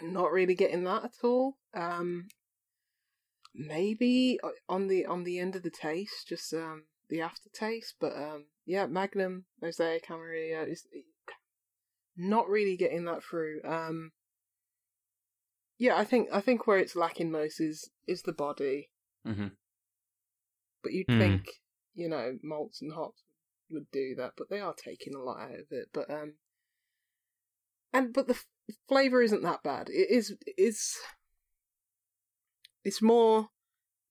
Not 0.02 0.32
really 0.32 0.54
getting 0.54 0.84
that 0.84 1.04
at 1.04 1.14
all. 1.22 1.56
Um, 1.74 2.26
maybe 3.54 4.38
on 4.68 4.88
the 4.88 5.06
on 5.06 5.24
the 5.24 5.38
end 5.38 5.56
of 5.56 5.62
the 5.62 5.70
taste, 5.70 6.28
just 6.28 6.52
um 6.52 6.84
the 7.08 7.20
aftertaste. 7.20 7.94
But 8.00 8.14
um, 8.16 8.46
yeah, 8.66 8.86
Magnum 8.86 9.44
Mosaic 9.60 10.10
Amarillo 10.10 10.64
is 10.64 10.86
not 12.16 12.48
really 12.48 12.76
getting 12.76 13.04
that 13.04 13.22
through. 13.22 13.60
Um, 13.64 14.12
yeah, 15.78 15.96
I 15.96 16.04
think 16.04 16.28
I 16.32 16.40
think 16.40 16.66
where 16.66 16.78
it's 16.78 16.96
lacking 16.96 17.30
most 17.30 17.60
is 17.60 17.90
is 18.06 18.22
the 18.22 18.32
body. 18.32 18.90
hmm 19.24 19.48
But 20.82 20.92
you'd 20.92 21.08
Hmm. 21.08 21.18
think 21.18 21.48
you 21.94 22.08
know 22.08 22.38
malts 22.42 22.80
and 22.82 22.92
hops 22.92 23.22
would 23.70 23.90
do 23.90 24.14
that, 24.16 24.32
but 24.36 24.50
they 24.50 24.60
are 24.60 24.74
taking 24.74 25.14
a 25.14 25.22
lot 25.22 25.40
out 25.40 25.54
of 25.60 25.66
it. 25.70 25.88
But 25.92 26.10
um, 26.10 26.34
and 27.92 28.12
but 28.12 28.26
the 28.26 28.34
f- 28.34 28.46
flavor 28.88 29.22
isn't 29.22 29.42
that 29.42 29.62
bad. 29.62 29.88
It 29.88 30.10
is 30.10 30.36
it's 30.46 30.98
it's 32.84 33.02
more 33.02 33.48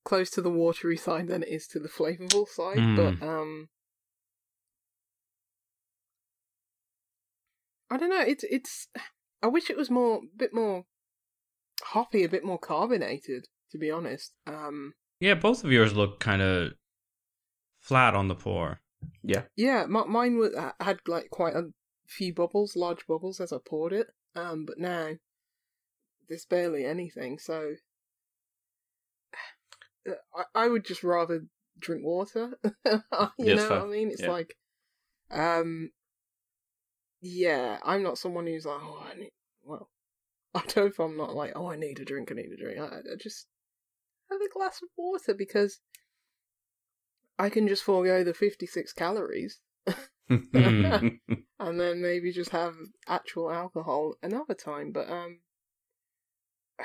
close 0.03 0.29
to 0.31 0.41
the 0.41 0.49
watery 0.49 0.97
side 1.07 1.27
than 1.27 1.43
it 1.43 1.49
is 1.49 1.67
to 1.67 1.79
the 1.79 1.89
flavorful 1.89 2.47
side. 2.47 2.79
Hmm. 2.79 2.95
But 2.95 3.25
um, 3.25 3.69
I 7.93 7.97
don't 7.97 8.09
know. 8.09 8.21
It's 8.21 8.43
it's. 8.49 8.87
I 9.43 9.47
wish 9.47 9.69
it 9.69 9.77
was 9.77 9.91
more, 9.91 10.17
a 10.17 10.37
bit 10.37 10.51
more 10.51 10.85
hoppy, 11.83 12.23
a 12.23 12.29
bit 12.29 12.43
more 12.43 12.57
carbonated, 12.57 13.45
to 13.71 13.77
be 13.77 13.91
honest. 13.91 14.33
Um, 14.47 14.93
Yeah, 15.19 15.35
both 15.35 15.63
of 15.63 15.71
yours 15.71 15.93
look 15.93 16.19
kind 16.19 16.41
of 16.41 16.71
flat 17.79 18.15
on 18.15 18.29
the 18.29 18.35
pour. 18.35 18.79
Yeah. 19.21 19.43
yeah, 19.55 19.83
m- 19.83 20.11
mine 20.11 20.37
was, 20.37 20.55
had 20.79 21.01
like 21.07 21.29
quite 21.29 21.55
a 21.55 21.69
few 22.07 22.33
bubbles, 22.33 22.75
large 22.75 23.05
bubbles, 23.05 23.39
as 23.39 23.53
I 23.53 23.57
poured 23.63 23.93
it. 23.93 24.07
Um, 24.35 24.65
but 24.65 24.79
now 24.79 25.11
there's 26.27 26.45
barely 26.45 26.85
anything. 26.85 27.37
So 27.37 27.75
I, 30.35 30.43
I 30.55 30.67
would 30.67 30.83
just 30.83 31.03
rather 31.03 31.45
drink 31.77 32.03
water. 32.03 32.57
you 32.63 32.71
Yes, 33.37 33.59
know 33.61 33.67
fair. 33.67 33.79
what 33.81 33.87
I 33.87 33.91
mean? 33.91 34.09
It's 34.09 34.21
Yeah. 34.21 34.29
like, 34.29 34.57
um, 35.29 35.91
yeah, 37.23 37.77
I'm 37.83 38.03
not 38.03 38.17
someone 38.17 38.45
who's 38.45 38.65
like, 38.65 38.81
oh, 38.81 39.05
I 39.09 39.17
need. 39.17 39.31
Well, 39.63 39.89
I 40.53 40.59
don't 40.59 40.75
know 40.75 40.85
if 40.85 40.99
I'm 40.99 41.17
not 41.17 41.35
like, 41.35 41.53
oh, 41.55 41.71
I 41.71 41.77
need 41.77 41.99
a 41.99 42.05
drink. 42.05 42.31
I 42.31 42.35
need 42.35 42.51
a 42.51 42.57
drink. 42.57 42.79
I, 42.79 42.97
I 42.97 43.15
just 43.19 43.47
have 44.29 44.41
a 44.41 44.53
glass 44.53 44.81
of 44.83 44.89
water 44.97 45.33
because 45.33 45.79
I 47.39 47.49
can 47.49 47.67
just 47.67 47.83
forego 47.83 48.23
the 48.23 48.33
56 48.33 48.93
calories 48.93 49.61
and 50.29 51.19
then 51.59 52.01
maybe 52.01 52.31
just 52.31 52.51
have 52.51 52.75
actual 53.07 53.49
alcohol 53.49 54.15
another 54.21 54.53
time. 54.53 54.91
But 54.91 55.09
um, 55.09 55.39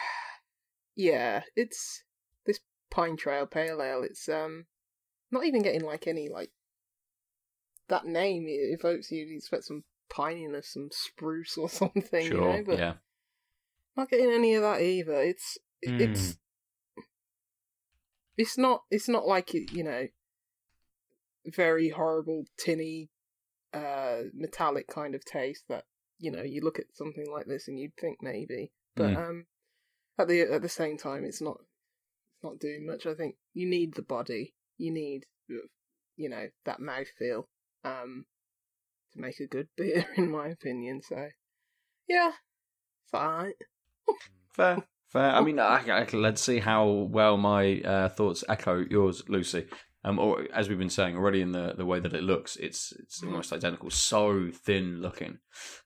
yeah, 0.96 1.42
it's 1.56 2.04
this 2.46 2.60
Pine 2.92 3.16
Trail 3.16 3.46
Pale 3.46 3.82
Ale. 3.82 4.02
It's 4.04 4.28
um, 4.28 4.66
not 5.32 5.44
even 5.44 5.62
getting 5.62 5.82
like 5.82 6.06
any 6.06 6.28
like 6.28 6.50
that 7.88 8.06
name 8.06 8.44
evokes 8.48 9.10
you. 9.10 9.26
You 9.26 9.36
expect 9.36 9.64
some 9.64 9.82
pininess, 10.08 10.72
some 10.72 10.88
spruce 10.92 11.56
or 11.56 11.68
something, 11.80 12.24
you 12.24 12.40
know. 12.40 12.62
But 12.66 12.78
yeah. 12.78 12.94
not 13.96 14.10
getting 14.10 14.30
any 14.32 14.54
of 14.54 14.62
that 14.62 14.80
either. 14.80 15.14
It's 15.14 15.58
it's 15.82 16.38
it's 18.36 18.58
not 18.58 18.82
it's 18.90 19.08
not 19.08 19.26
like 19.26 19.52
you 19.54 19.84
know 19.84 20.06
very 21.46 21.88
horrible 21.90 22.44
tinny 22.58 23.10
uh 23.74 24.18
metallic 24.34 24.86
kind 24.88 25.14
of 25.14 25.24
taste 25.24 25.64
that 25.68 25.84
you 26.18 26.30
know 26.30 26.42
you 26.42 26.60
look 26.62 26.78
at 26.78 26.86
something 26.94 27.26
like 27.30 27.46
this 27.46 27.68
and 27.68 27.78
you'd 27.78 27.96
think 27.96 28.18
maybe 28.22 28.72
but 28.96 29.10
Mm. 29.10 29.16
um 29.16 29.46
at 30.18 30.28
the 30.28 30.42
at 30.42 30.62
the 30.62 30.68
same 30.68 30.96
time 30.98 31.24
it's 31.24 31.40
not 31.40 31.58
it's 31.60 32.42
not 32.44 32.58
doing 32.58 32.86
much 32.86 33.06
i 33.06 33.14
think 33.14 33.36
you 33.54 33.68
need 33.68 33.94
the 33.94 34.02
body 34.02 34.54
you 34.78 34.92
need 34.92 35.26
you 36.16 36.28
know 36.28 36.48
that 36.64 36.80
mouth 36.80 37.08
feel 37.18 37.48
um 37.84 38.24
make 39.18 39.40
a 39.40 39.46
good 39.46 39.68
beer 39.76 40.06
in 40.16 40.30
my 40.30 40.48
opinion 40.48 41.00
so 41.02 41.28
yeah 42.08 42.32
fine. 43.10 43.52
Fair, 44.54 44.78
fair. 45.08 45.30
I 45.30 45.40
mean, 45.40 45.60
I, 45.60 45.84
I, 45.88 46.06
let's 46.12 46.42
see 46.42 46.58
how 46.58 46.88
well 46.88 47.36
my 47.36 47.80
uh, 47.82 48.08
thoughts 48.08 48.42
echo 48.48 48.84
yours, 48.90 49.22
Lucy. 49.28 49.66
Um, 50.04 50.18
or 50.18 50.46
as 50.52 50.68
we've 50.68 50.78
been 50.78 50.90
saying 50.90 51.16
already, 51.16 51.42
in 51.42 51.52
the, 51.52 51.74
the 51.76 51.86
way 51.86 52.00
that 52.00 52.12
it 52.12 52.24
looks, 52.24 52.56
it's 52.56 52.92
it's 52.98 53.20
Mhm. 53.20 53.28
almost 53.28 53.52
identical. 53.52 53.90
So 53.90 54.50
thin 54.52 55.00
looking, 55.00 55.38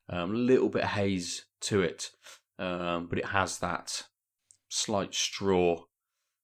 um, 0.09 0.31
a 0.31 0.35
little 0.39 0.71
bit 0.71 0.85
of 0.85 0.91
haze 0.91 1.45
to 1.63 1.83
it, 1.83 2.11
um, 2.59 3.09
but 3.09 3.19
it 3.19 3.27
has 3.27 3.59
that 3.59 4.05
slight 4.71 5.15
straw 5.15 5.85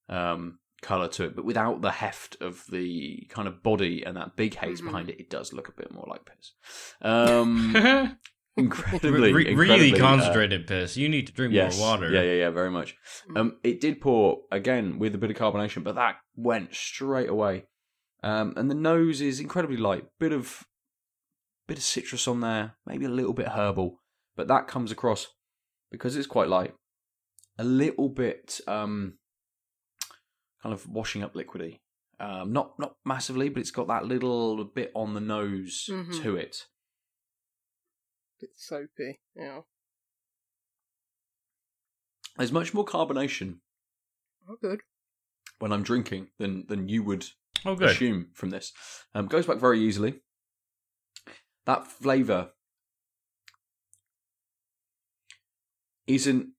um, 0.09 0.59
color 0.82 1.08
to 1.08 1.25
it, 1.25 1.35
but 1.37 1.44
without 1.44 1.80
the 1.82 1.90
heft 1.90 2.37
of 2.40 2.64
the 2.70 3.26
kind 3.30 3.49
of 3.49 3.62
body 3.62 4.02
and 4.04 4.16
that 4.16 4.37
big 4.37 4.54
haze 4.54 4.80
Mhm. 4.80 4.85
behind 4.87 5.11
it. 5.11 5.18
It 5.20 5.30
does 5.30 5.52
look 5.52 5.68
a 5.68 5.73
bit 5.73 5.90
more 5.92 6.06
like 6.08 6.25
piss. 6.25 6.52
Um, 7.02 7.73
Re- 7.75 8.16
incredibly, 8.56 9.32
re- 9.32 9.44
really 9.44 9.50
incredibly, 9.52 9.94
uh, 9.94 9.99
concentrated 9.99 10.66
piss. 10.66 10.97
You 10.97 11.08
need 11.08 11.26
to 11.28 11.32
drink 11.32 11.52
yes. 11.54 11.78
more 11.78 11.90
water. 11.90 12.11
Yeah, 12.11 12.23
yeah, 12.23 12.32
yeah, 12.35 12.50
very 12.50 12.70
much. 12.70 12.97
Um, 13.37 13.58
it 13.62 13.80
did 13.80 14.00
pour 14.00 14.42
again 14.50 14.99
with 14.99 15.14
a 15.14 15.18
bit 15.18 15.30
of 15.30 15.37
carbonation, 15.37 15.82
but 15.85 15.94
that 15.94 16.16
went 16.37 16.75
straight 16.75 17.28
away. 17.28 17.66
Um, 18.23 18.54
and 18.56 18.68
the 18.70 18.75
nose 18.75 19.20
is 19.20 19.38
incredibly 19.40 19.76
light. 19.76 20.06
Bit 20.18 20.32
of 20.32 20.64
bit 21.68 21.78
of 21.78 21.85
citrus 21.85 22.26
on 22.26 22.40
there, 22.40 22.76
maybe 22.87 23.04
a 23.04 23.11
little 23.11 23.35
bit 23.35 23.49
herbal, 23.49 24.00
but 24.37 24.49
that 24.49 24.66
comes 24.66 24.90
across 24.90 25.28
because 25.92 26.16
it's 26.16 26.26
quite 26.26 26.49
light. 26.49 26.75
A 27.58 27.64
little 27.64 28.08
bit 28.08 28.61
um, 28.66 29.18
kind 30.62 30.72
of 30.72 30.88
washing 30.88 31.22
up 31.22 31.34
liquidy. 31.34 31.80
Um, 32.20 32.52
not 32.52 32.78
not 32.78 32.96
massively, 33.04 33.48
but 33.48 33.60
it's 33.60 33.70
got 33.70 33.86
that 33.88 34.04
little 34.06 34.64
bit 34.64 34.90
on 34.94 35.14
the 35.14 35.20
nose 35.20 35.86
Mhm. 35.90 36.22
to 36.22 36.36
it. 36.36 36.66
bit 38.40 38.50
soapy 38.54 39.18
yeah 39.34 39.62
There's 42.36 42.52
much 42.52 42.72
more 42.72 42.84
carbonation 42.84 43.58
oh 44.48 44.56
good 44.60 44.80
when 45.58 45.72
I'm 45.72 45.82
drinking 45.82 46.30
than 46.38 46.64
than 46.68 46.88
you 46.88 47.02
would 47.02 47.26
Oh, 47.64 47.74
good. 47.74 47.90
assume 47.90 48.30
from 48.34 48.50
this. 48.50 48.72
Um, 49.14 49.26
goes 49.26 49.44
back 49.46 49.58
very 49.58 49.80
easily. 49.80 50.20
That 51.66 51.88
flavour 51.88 52.52
isn't. 56.06 56.50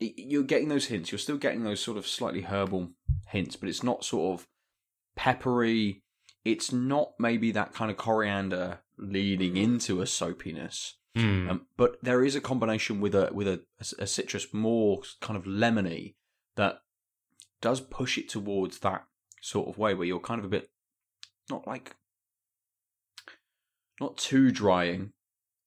You're 0.00 0.42
getting 0.42 0.68
those 0.68 0.86
hints. 0.86 1.12
You're 1.12 1.18
still 1.20 1.38
getting 1.38 1.62
those 1.62 1.80
sort 1.80 1.96
of 1.96 2.06
slightly 2.08 2.42
herbal 2.42 2.90
hints, 3.34 3.56
but 3.56 3.68
it's 3.68 3.82
not 3.82 4.04
sort 4.04 4.40
of 4.40 4.46
peppery. 5.16 6.02
It's 6.44 6.72
not 6.72 7.12
maybe 7.18 7.50
that 7.52 7.74
kind 7.74 7.90
of 7.90 7.96
coriander 7.96 8.80
leading 8.96 9.56
into 9.56 10.00
a 10.00 10.06
soapiness. 10.06 10.94
Mm. 11.16 11.50
Um, 11.50 11.66
but 11.76 11.96
there 12.02 12.24
is 12.24 12.34
a 12.34 12.40
combination 12.40 13.00
with 13.00 13.14
a 13.14 13.30
with 13.32 13.46
a, 13.46 13.62
a 13.98 14.06
citrus 14.06 14.52
more 14.52 15.02
kind 15.20 15.36
of 15.36 15.44
lemony 15.44 16.14
that 16.56 16.78
does 17.60 17.80
push 17.80 18.18
it 18.18 18.28
towards 18.28 18.80
that 18.80 19.04
sort 19.40 19.68
of 19.68 19.78
way 19.78 19.94
where 19.94 20.06
you're 20.06 20.20
kind 20.20 20.40
of 20.40 20.44
a 20.44 20.48
bit 20.48 20.70
not 21.50 21.66
like 21.66 21.94
not 24.00 24.16
too 24.16 24.50
drying, 24.50 25.12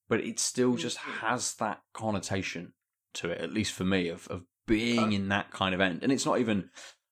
but 0.08 0.20
it 0.20 0.38
still 0.38 0.76
just 0.76 0.98
has 0.98 1.54
that 1.54 1.80
connotation 1.94 2.74
to 3.14 3.30
it, 3.30 3.40
at 3.40 3.52
least 3.52 3.72
for 3.72 3.84
me, 3.84 4.08
of 4.08 4.28
of 4.28 4.42
being 4.66 5.12
in 5.12 5.28
that 5.28 5.50
kind 5.50 5.74
of 5.74 5.80
end. 5.80 6.00
And 6.02 6.12
it's 6.12 6.26
not 6.26 6.40
even 6.40 6.68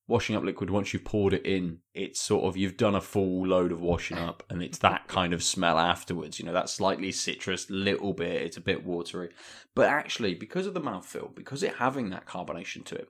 washing 0.08 0.36
up 0.36 0.44
liquid 0.44 0.70
once 0.70 0.92
you've 0.92 1.04
poured 1.04 1.34
it 1.34 1.44
in. 1.44 1.78
It's 1.94 2.20
sort 2.20 2.44
of 2.44 2.56
you've 2.56 2.76
done 2.76 2.94
a 2.94 3.00
full 3.00 3.46
load 3.46 3.72
of 3.72 3.80
washing 3.80 4.18
up, 4.18 4.42
and 4.48 4.62
it's 4.62 4.78
that 4.78 5.08
kind 5.08 5.32
of 5.32 5.42
smell 5.42 5.78
afterwards. 5.78 6.38
You 6.38 6.46
know, 6.46 6.52
that 6.52 6.68
slightly 6.68 7.12
citrus, 7.12 7.70
little 7.70 8.12
bit. 8.12 8.42
It's 8.42 8.56
a 8.56 8.62
bit 8.62 8.84
watery, 8.84 9.30
but 9.74 9.88
actually, 9.88 10.34
because 10.34 10.66
of 10.66 10.74
the 10.74 10.80
mouthfeel, 10.80 11.34
because 11.34 11.62
it 11.62 11.76
having 11.76 12.10
that 12.10 12.26
carbonation 12.26 12.84
to 12.86 12.94
it, 12.94 13.08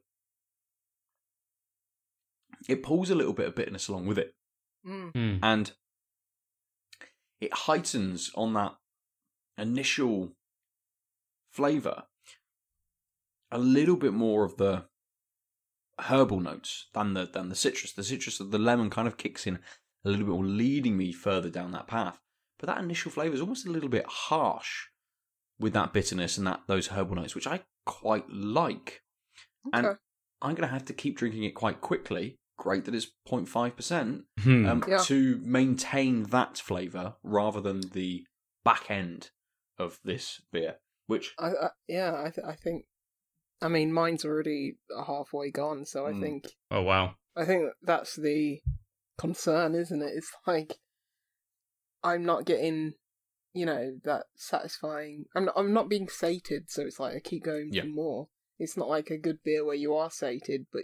it 2.69 2.83
pulls 2.83 3.11
a 3.11 3.15
little 3.15 3.33
bit 3.33 3.49
of 3.49 3.55
bitterness 3.55 3.89
along 3.89 4.07
with 4.07 4.19
it 4.19 4.35
mm. 4.87 5.13
Mm. 5.13 5.39
and 5.43 5.73
it 7.41 7.53
heightens 7.53 8.31
on 8.35 8.55
that 8.55 8.75
initial 9.59 10.33
flavor 11.53 12.05
a 13.51 13.59
little 13.59 13.97
bit 13.97 14.13
more 14.13 14.45
of 14.45 14.57
the 14.57 14.85
herbal 16.01 16.41
notes 16.41 16.87
than 16.93 17.15
the 17.15 17.27
than 17.27 17.49
the 17.49 17.55
citrus. 17.55 17.93
The 17.93 18.05
citrus 18.05 18.41
of 18.41 18.51
the 18.51 18.59
lemon 18.59 18.91
kind 18.91 19.09
of 19.09 19.17
kicks 19.17 19.47
in 19.47 19.59
a 20.05 20.09
little 20.11 20.27
bit 20.27 20.33
more, 20.33 20.45
leading 20.45 20.97
me 20.97 21.13
further 21.13 21.51
down 21.51 21.73
that 21.73 21.87
path. 21.89 22.19
But 22.59 22.67
that 22.69 22.79
initial 22.79 23.11
flavor 23.11 23.35
is 23.35 23.41
almost 23.41 23.67
a 23.67 23.71
little 23.71 23.89
bit 23.89 24.07
harsh 24.07 24.87
with 25.59 25.73
that 25.73 25.93
bitterness 25.93 26.39
and 26.39 26.47
that 26.47 26.61
those 26.67 26.89
herbal 26.89 27.17
notes, 27.17 27.35
which 27.35 27.47
I 27.47 27.61
quite 27.85 28.29
like. 28.31 29.03
And 29.73 29.87
Okay. 29.87 29.97
I'm 30.43 30.51
going 30.55 30.69
to 30.69 30.73
have 30.73 30.85
to 30.87 30.93
keep 30.93 31.17
drinking 31.17 31.45
it 31.45 31.55
quite 31.55 31.81
quickly. 31.81 32.39
Great 32.59 32.85
that 32.87 32.95
it's 32.95 33.09
0.5% 33.29 34.25
Hmm. 34.41 34.67
um, 34.67 34.85
Yeah. 34.87 34.99
to 35.05 35.39
maintain 35.43 36.25
that 36.25 36.59
flavour 36.59 37.17
rather 37.23 37.61
than 37.61 37.81
the 37.93 38.27
back 38.65 38.91
end 38.91 39.31
of 39.79 39.99
this 40.05 40.41
beer, 40.53 40.77
which 41.07 41.35
I, 41.39 41.49
I 41.49 41.69
yeah, 41.89 42.15
I 42.25 42.31
th- 42.31 42.47
I 42.47 42.55
think, 42.55 42.85
I 43.63 43.69
mean, 43.69 43.93
mine's 43.93 44.25
already 44.25 44.77
halfway 45.07 45.51
gone, 45.51 45.85
so 45.87 46.07
I 46.07 46.13
Mm. 46.13 46.21
think 46.21 46.45
oh 46.71 46.83
wow. 46.83 47.15
I 47.37 47.45
think 47.45 47.73
that's 47.83 48.17
the 48.17 48.61
concern, 49.19 49.75
isn't 49.75 50.03
it? 50.03 50.13
It's 50.15 50.33
like 50.47 50.79
I'm 52.03 52.25
not 52.25 52.45
getting, 52.45 52.95
you 53.53 53.67
know, 53.67 53.99
that 54.05 54.27
satisfying. 54.37 55.25
I'm 55.35 55.47
not, 55.47 55.55
I'm 55.57 55.73
not 55.73 55.89
being 55.89 56.09
sated, 56.09 56.71
so 56.71 56.83
it's 56.83 57.01
like 57.01 57.17
I 57.17 57.21
keep 57.21 57.45
going 57.45 57.71
Yeah. 57.73 57.83
for 57.83 57.89
more. 57.89 58.29
It's 58.59 58.77
not 58.77 58.89
like 58.89 59.11
a 59.11 59.19
good 59.19 59.43
beer 59.43 59.65
where 59.65 59.75
you 59.75 59.95
are 59.95 60.11
sated, 60.11 60.67
but 60.73 60.83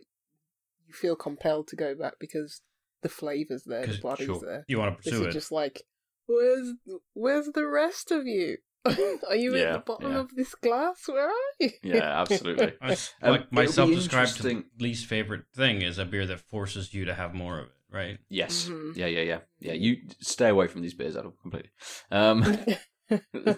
you 0.86 0.92
feel 0.94 1.16
compelled 1.16 1.68
to 1.68 1.76
go 1.76 1.94
back 1.94 2.14
because 2.18 2.60
the 3.02 3.08
flavor's 3.08 3.64
there, 3.64 3.86
the 3.86 3.98
body's 4.02 4.26
sure, 4.26 4.40
there. 4.40 4.64
You 4.68 4.78
want 4.78 4.96
to 4.96 5.02
This 5.02 5.12
pursue 5.12 5.26
is 5.28 5.28
it. 5.28 5.38
just 5.38 5.52
like, 5.52 5.82
where's 6.26 6.74
where's 7.14 7.46
the 7.54 7.66
rest 7.66 8.10
of 8.10 8.26
you? 8.26 8.58
are 9.28 9.36
you 9.36 9.56
Yeah, 9.56 9.62
at 9.62 9.72
the 9.74 9.78
bottom 9.86 10.12
yeah. 10.12 10.18
of 10.20 10.34
this 10.34 10.54
glass? 10.54 11.06
Where 11.06 11.28
are 11.28 11.52
you? 11.60 11.70
yeah, 11.82 12.20
absolutely. 12.20 12.74
That's 12.80 13.12
Um, 13.22 13.30
like 13.32 13.52
my 13.52 13.62
it'll 13.62 13.72
self-described 13.74 14.44
least 14.80 15.06
favorite 15.06 15.44
thing 15.54 15.82
is 15.82 15.98
a 15.98 16.04
beer 16.04 16.26
that 16.26 16.40
forces 16.40 16.92
you 16.94 17.04
to 17.04 17.14
have 17.14 17.34
more 17.34 17.58
of 17.60 17.66
it, 17.66 17.72
right? 17.90 18.18
yes, 18.28 18.68
Mhm. 18.68 18.96
yeah, 18.96 19.06
yeah, 19.06 19.22
yeah, 19.22 19.38
yeah. 19.60 19.72
You 19.74 19.96
stay 20.20 20.48
away 20.48 20.66
from 20.68 20.82
these 20.82 20.94
beers, 20.94 21.16
Adam, 21.16 21.34
completely. 21.40 21.70
Um, 22.10 22.44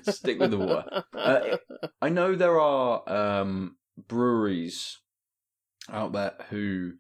Stick 0.02 0.40
with 0.40 0.50
the 0.50 0.59
water. 0.59 1.02
Uh, 1.14 1.59
I 2.02 2.09
know 2.09 2.35
there 2.35 2.61
are 2.61 3.09
um, 3.09 3.76
breweries 4.09 4.99
out 5.88 6.12
there 6.12 6.35
who 6.50 6.95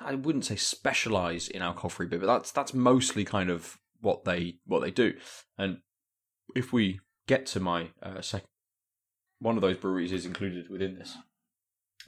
I 0.00 0.14
wouldn't 0.14 0.46
say 0.46 0.56
specialize 0.56 1.48
in 1.48 1.60
alcohol 1.62 1.90
free 1.90 2.06
beer, 2.06 2.18
but 2.18 2.26
that's 2.26 2.50
that's 2.52 2.72
mostly 2.72 3.24
kind 3.24 3.50
of 3.50 3.78
what 4.00 4.24
they 4.24 4.56
what 4.64 4.80
they 4.80 4.90
do. 4.90 5.14
And 5.58 5.78
if 6.54 6.72
we 6.72 7.00
get 7.26 7.46
to 7.46 7.60
my 7.60 7.88
uh, 8.02 8.20
second, 8.20 8.48
one 9.38 9.56
of 9.56 9.62
those 9.62 9.76
breweries 9.76 10.12
is 10.12 10.26
included 10.26 10.70
within 10.70 10.98
this. 10.98 11.16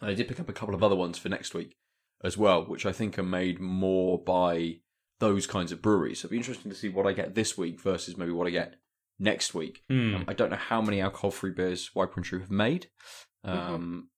I 0.00 0.14
did 0.14 0.28
pick 0.28 0.40
up 0.40 0.48
a 0.48 0.52
couple 0.52 0.75
of 0.75 0.82
other 0.82 0.96
ones 0.96 1.18
for 1.18 1.28
next 1.28 1.54
week 1.54 1.76
as 2.22 2.37
well, 2.37 2.64
which 2.64 2.87
I 2.87 2.92
think 2.92 3.18
are 3.18 3.25
made 3.25 3.60
more 3.60 4.18
by 4.18 4.76
those 5.18 5.46
kinds 5.46 5.72
of 5.72 5.82
breweries. 5.82 6.20
So 6.20 6.26
it'll 6.26 6.32
be 6.32 6.38
interesting 6.38 6.70
to 6.70 6.76
see 6.76 6.88
what 6.88 7.06
I 7.06 7.12
get 7.12 7.34
this 7.34 7.58
week 7.58 7.80
versus 7.80 8.16
maybe 8.16 8.32
what 8.32 8.46
I 8.46 8.50
get 8.50 8.76
next 9.18 9.54
week. 9.54 9.82
Hmm. 9.88 10.14
Um, 10.14 10.25
I 10.28 10.34
don't 10.34 10.50
know 10.50 10.56
how 10.56 10.80
many 10.80 11.00
alcohol 11.00 11.30
free 11.30 11.50
beers 11.50 11.94
Wiper 11.94 12.14
and 12.16 12.25
True 12.25 12.40
have 12.40 12.50
made. 12.50 12.88
Um, 13.44 14.10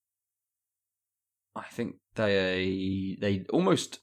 I 1.54 1.64
think 1.64 1.96
they 2.14 3.16
they 3.20 3.44
almost 3.50 4.00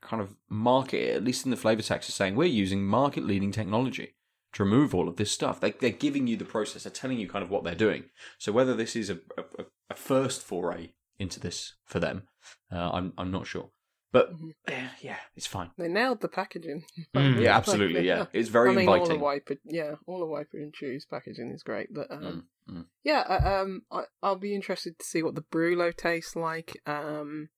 kind 0.00 0.22
of 0.22 0.36
market 0.48 0.98
it, 0.98 1.16
at 1.16 1.24
least 1.24 1.44
in 1.44 1.50
the 1.50 1.56
flavor 1.56 1.82
text, 1.82 2.08
as 2.08 2.14
saying 2.14 2.34
we're 2.34 2.44
using 2.44 2.84
market 2.84 3.24
leading 3.24 3.52
technology 3.52 4.14
to 4.54 4.64
remove 4.64 4.94
all 4.94 5.08
of 5.08 5.16
this 5.16 5.30
stuff. 5.30 5.60
They, 5.60 5.72
they're 5.72 5.90
giving 5.90 6.26
you 6.26 6.36
the 6.36 6.44
process. 6.44 6.84
They're 6.84 6.92
telling 6.92 7.18
you 7.18 7.28
kind 7.28 7.44
of 7.44 7.50
what 7.50 7.64
they're 7.64 7.74
doing. 7.74 8.04
So 8.38 8.52
whether 8.52 8.74
this 8.74 8.96
is 8.96 9.10
a, 9.10 9.18
a, 9.36 9.64
a 9.90 9.94
first 9.94 10.42
foray 10.42 10.92
into 11.18 11.40
this 11.40 11.74
for 11.84 12.00
them, 12.00 12.24
uh, 12.72 12.90
I'm 12.92 13.12
I'm 13.18 13.30
not 13.30 13.46
sure. 13.46 13.70
But 14.10 14.32
yeah, 14.66 14.88
yeah, 15.02 15.16
it's 15.36 15.46
fine. 15.46 15.70
They 15.76 15.88
nailed 15.88 16.20
the 16.20 16.28
packaging. 16.28 16.84
Mm. 17.14 17.40
Yeah, 17.42 17.56
absolutely. 17.56 18.06
Yeah, 18.06 18.26
it's 18.32 18.48
very 18.48 18.70
I 18.70 18.74
mean, 18.74 18.88
all 18.88 19.06
the 19.06 19.16
wiper, 19.16 19.56
yeah, 19.64 19.94
all 20.06 20.20
the 20.20 20.26
Wiper 20.26 20.58
and 20.58 20.72
True 20.72 20.98
packaging 21.10 21.50
is 21.50 21.62
great, 21.62 21.92
but 21.92 22.10
um, 22.10 22.46
Mm, 22.68 22.74
mm. 22.74 22.84
yeah, 23.02 23.20
uh, 23.28 23.62
um, 23.62 23.82
I, 23.90 24.04
I'll 24.22 24.36
be 24.36 24.54
interested 24.54 24.98
to 24.98 25.04
see 25.04 25.22
what 25.22 25.34
the 25.34 25.42
Brulo 25.42 25.94
tastes 25.94 26.36
like. 26.36 26.80
Um, 26.86 27.48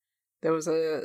there 0.42 0.52
was 0.52 0.66
a, 0.66 1.02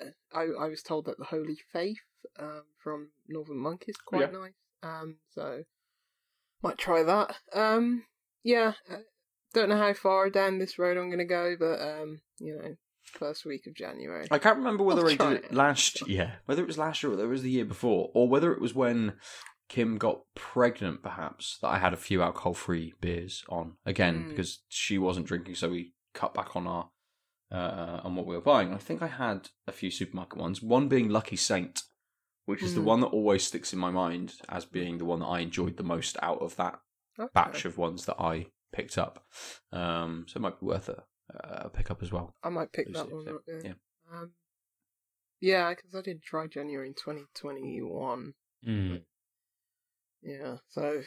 uh, 0.00 0.10
I, 0.32 0.64
I 0.64 0.68
was 0.68 0.82
told 0.82 1.06
that 1.06 1.18
the 1.18 1.26
Holy 1.26 1.58
Faith 1.72 1.98
um, 2.38 2.62
from 2.82 3.10
Northern 3.28 3.58
Monk 3.58 3.84
is 3.88 3.96
quite 3.96 4.32
nice. 4.32 4.52
Um, 4.82 5.16
so 5.30 5.62
might 6.62 6.78
try 6.78 7.02
that. 7.02 7.36
Um, 7.52 8.04
yeah, 8.44 8.72
uh, 8.90 8.98
don't 9.54 9.68
know 9.68 9.76
how 9.76 9.94
far 9.94 10.30
down 10.30 10.58
this 10.58 10.78
road 10.78 10.96
I'm 10.96 11.10
gonna 11.10 11.24
go, 11.24 11.56
but 11.58 11.80
um, 11.80 12.20
you 12.38 12.56
know, 12.56 12.74
first 13.04 13.44
week 13.44 13.66
of 13.66 13.74
January. 13.74 14.26
I 14.30 14.38
can't 14.38 14.58
remember 14.58 14.84
whether 14.84 15.02
I'll 15.02 15.06
I 15.12 15.16
did 15.16 15.32
it 15.32 15.44
it. 15.46 15.54
last 15.54 16.08
yeah, 16.08 16.32
whether 16.46 16.62
it 16.62 16.66
was 16.68 16.78
last 16.78 17.02
year 17.02 17.10
or 17.12 17.16
whether 17.16 17.26
it 17.28 17.30
was 17.32 17.42
the 17.42 17.50
year 17.50 17.64
before, 17.64 18.10
or 18.14 18.28
whether 18.28 18.52
it 18.52 18.60
was 18.60 18.74
when 18.74 19.14
Kim 19.68 19.98
got 19.98 20.20
pregnant, 20.34 21.02
perhaps 21.02 21.58
that 21.60 21.68
I 21.68 21.78
had 21.78 21.92
a 21.92 21.96
few 21.96 22.22
alcohol-free 22.22 22.94
beers 23.00 23.42
on 23.48 23.74
again 23.84 24.24
Mm. 24.24 24.28
because 24.30 24.62
she 24.68 24.98
wasn't 24.98 25.26
drinking, 25.26 25.56
so 25.56 25.70
we 25.70 25.92
cut 26.14 26.34
back 26.34 26.54
on 26.56 26.66
our 26.66 26.90
uh, 27.50 28.00
on 28.04 28.14
what 28.16 28.26
we 28.26 28.34
were 28.34 28.40
buying. 28.42 28.72
I 28.74 28.78
think 28.78 29.02
I 29.02 29.06
had 29.06 29.48
a 29.66 29.72
few 29.72 29.90
supermarket 29.90 30.38
ones. 30.38 30.62
One 30.62 30.88
being 30.88 31.08
Lucky 31.08 31.36
Saint, 31.36 31.82
which 32.46 32.62
is 32.62 32.74
the 32.74 32.80
Mm. 32.80 32.84
one 32.84 33.00
that 33.00 33.06
always 33.08 33.44
sticks 33.44 33.72
in 33.72 33.78
my 33.78 33.90
mind 33.90 34.34
as 34.48 34.64
being 34.64 34.98
the 34.98 35.04
one 35.04 35.20
that 35.20 35.26
I 35.26 35.40
enjoyed 35.40 35.76
the 35.76 35.82
most 35.84 36.16
out 36.22 36.40
of 36.40 36.56
that 36.56 36.80
Okay. 37.18 37.30
batch 37.34 37.64
of 37.64 37.78
ones 37.78 38.06
that 38.06 38.20
I 38.20 38.46
picked 38.72 38.98
up. 38.98 39.24
Um, 39.72 40.26
so 40.28 40.38
it 40.38 40.40
might 40.42 40.58
be 40.60 40.66
worth 40.66 40.88
a, 40.88 41.04
a 41.30 41.68
pickup 41.70 42.02
as 42.02 42.10
well. 42.12 42.34
I 42.42 42.48
might 42.50 42.72
pick 42.72 42.92
that 42.92 43.10
one 43.10 43.28
up. 43.28 43.42
Yeah. 43.46 43.60
yeah. 43.64 43.72
Um, 44.12 44.32
yeah, 45.40 45.70
because 45.74 45.94
I 45.94 46.00
did 46.02 46.22
try 46.22 46.46
January 46.46 46.88
in 46.88 46.94
2021. 46.94 48.34
Hmm. 48.64 48.96
Yeah, 50.22 50.56
so 50.68 51.02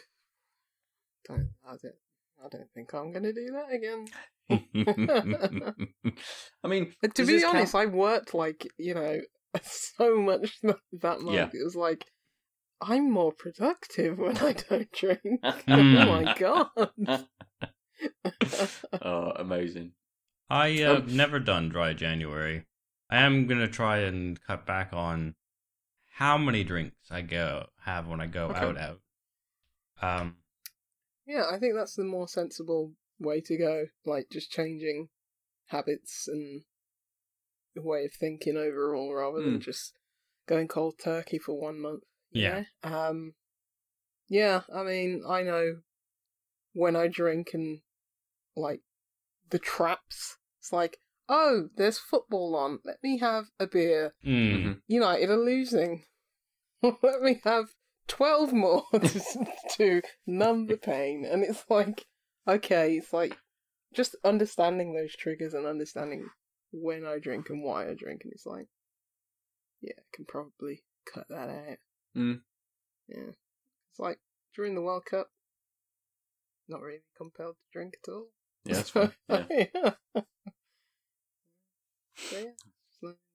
don't 1.27 1.49
I 1.65 1.75
don't, 1.81 1.95
I 2.43 2.47
don't 2.49 2.71
think 2.73 2.93
I'm 2.93 3.11
going 3.11 3.23
to 3.23 3.33
do 3.33 3.51
that 3.51 3.71
again. 3.73 4.07
I 6.63 6.67
mean, 6.67 6.93
to 7.03 7.25
be 7.25 7.33
this 7.33 7.43
count- 7.43 7.57
honest, 7.57 7.75
I 7.75 7.85
worked 7.85 8.33
like 8.33 8.67
you 8.77 8.93
know 8.95 9.19
so 9.61 10.17
much 10.17 10.59
that, 10.61 10.77
that 11.01 11.21
month. 11.21 11.53
Yeah. 11.53 11.59
It 11.59 11.63
was 11.63 11.75
like 11.75 12.05
I'm 12.81 13.11
more 13.11 13.31
productive 13.33 14.17
when 14.17 14.37
I 14.37 14.53
don't 14.53 14.91
drink. 14.91 15.21
oh 15.43 15.59
Mm. 15.67 16.07
my 16.07 16.33
god! 16.33 16.67
oh, 19.01 19.31
amazing. 19.35 19.91
I 20.49 20.69
have 20.69 21.07
Um, 21.09 21.17
never 21.17 21.39
done 21.39 21.69
dry 21.69 21.93
January. 21.93 22.65
I 23.09 23.17
am 23.17 23.47
gonna 23.47 23.67
try 23.67 23.99
and 23.99 24.39
cut 24.41 24.65
back 24.65 24.93
on 24.93 25.35
how 26.13 26.37
many 26.37 26.63
drinks 26.63 27.09
I 27.11 27.21
go 27.21 27.67
have 27.85 28.07
when 28.07 28.21
I 28.21 28.27
go 28.27 28.49
Okay. 28.49 28.59
out 28.59 28.77
out. 28.77 28.99
Um, 30.01 30.37
yeah, 31.27 31.45
I 31.51 31.59
think 31.59 31.75
that's 31.75 31.95
the 31.95 32.03
more 32.03 32.27
sensible 32.27 32.93
way 33.19 33.41
to 33.41 33.57
go. 33.57 33.85
Like 34.05 34.29
just 34.31 34.51
changing 34.51 35.09
habits 35.67 36.27
and 36.27 36.41
the 36.51 36.63
way 37.75 38.05
of 38.05 38.13
thinking 38.13 38.57
overall, 38.57 39.13
rather 39.13 39.41
than 39.41 39.59
Mm. 39.59 39.61
just 39.61 39.93
going 40.47 40.67
cold 40.67 40.95
turkey 40.97 41.37
for 41.39 41.59
one 41.59 41.79
month. 41.79 42.03
you 42.31 42.41
Yeah. 42.43 42.63
Um. 42.83 43.35
Yeah, 44.27 44.61
I 44.73 44.83
mean, 44.83 45.23
I 45.27 45.41
know 45.43 45.81
when 46.73 46.95
I 46.95 47.07
drink 47.07 47.49
and 47.53 47.81
like 48.55 48.81
the 49.49 49.59
traps. 49.59 50.37
It's 50.59 50.71
like, 50.71 50.99
oh, 51.27 51.69
there's 51.75 51.97
football 51.97 52.55
on. 52.55 52.79
Let 52.83 52.97
me 53.01 53.17
have 53.19 53.45
a 53.59 53.65
beer. 53.67 54.13
mm, 54.23 54.53
Mhm. 54.65 54.81
United 54.87 55.29
are 55.29 55.37
losing. 55.37 56.05
Let 56.81 57.21
me 57.21 57.41
have 57.43 57.73
12 58.07 58.53
more 58.53 58.83
to, 58.93 59.45
to 59.77 60.01
numb 60.27 60.67
the 60.67 60.77
pain. 60.77 61.25
And 61.25 61.43
it's 61.43 61.65
like, 61.69 62.05
okay, 62.47 62.97
it's 62.97 63.13
like 63.13 63.37
just 63.93 64.15
understanding 64.23 64.93
those 64.93 65.15
triggers 65.15 65.53
and 65.53 65.65
understanding 65.65 66.29
when 66.71 67.05
I 67.05 67.19
drink 67.19 67.49
and 67.49 67.63
why 67.63 67.89
I 67.89 67.93
drink. 67.93 68.21
And 68.23 68.33
it's 68.33 68.45
like, 68.45 68.67
yeah, 69.81 69.93
I 69.97 70.03
can 70.13 70.25
probably 70.25 70.83
cut 71.11 71.25
that 71.29 71.49
out. 71.49 71.77
Mm. 72.17 72.41
Yeah. 73.07 73.31
It's 73.91 73.99
like 73.99 74.19
during 74.55 74.75
the 74.75 74.81
World 74.81 75.05
Cup, 75.09 75.29
not 76.67 76.81
really 76.81 77.01
compelled 77.17 77.55
to 77.55 77.67
drink 77.73 77.95
at 78.03 78.11
all. 78.11 78.27
Yeah, 78.65 78.73
that's 78.75 78.89
fine. 78.89 79.11
Yeah. 79.29 79.65
yeah. 79.73 79.91
So, 82.29 82.37
yeah, 82.37 82.51
just 82.91 83.01
learning 83.01 83.17
those 83.21 83.33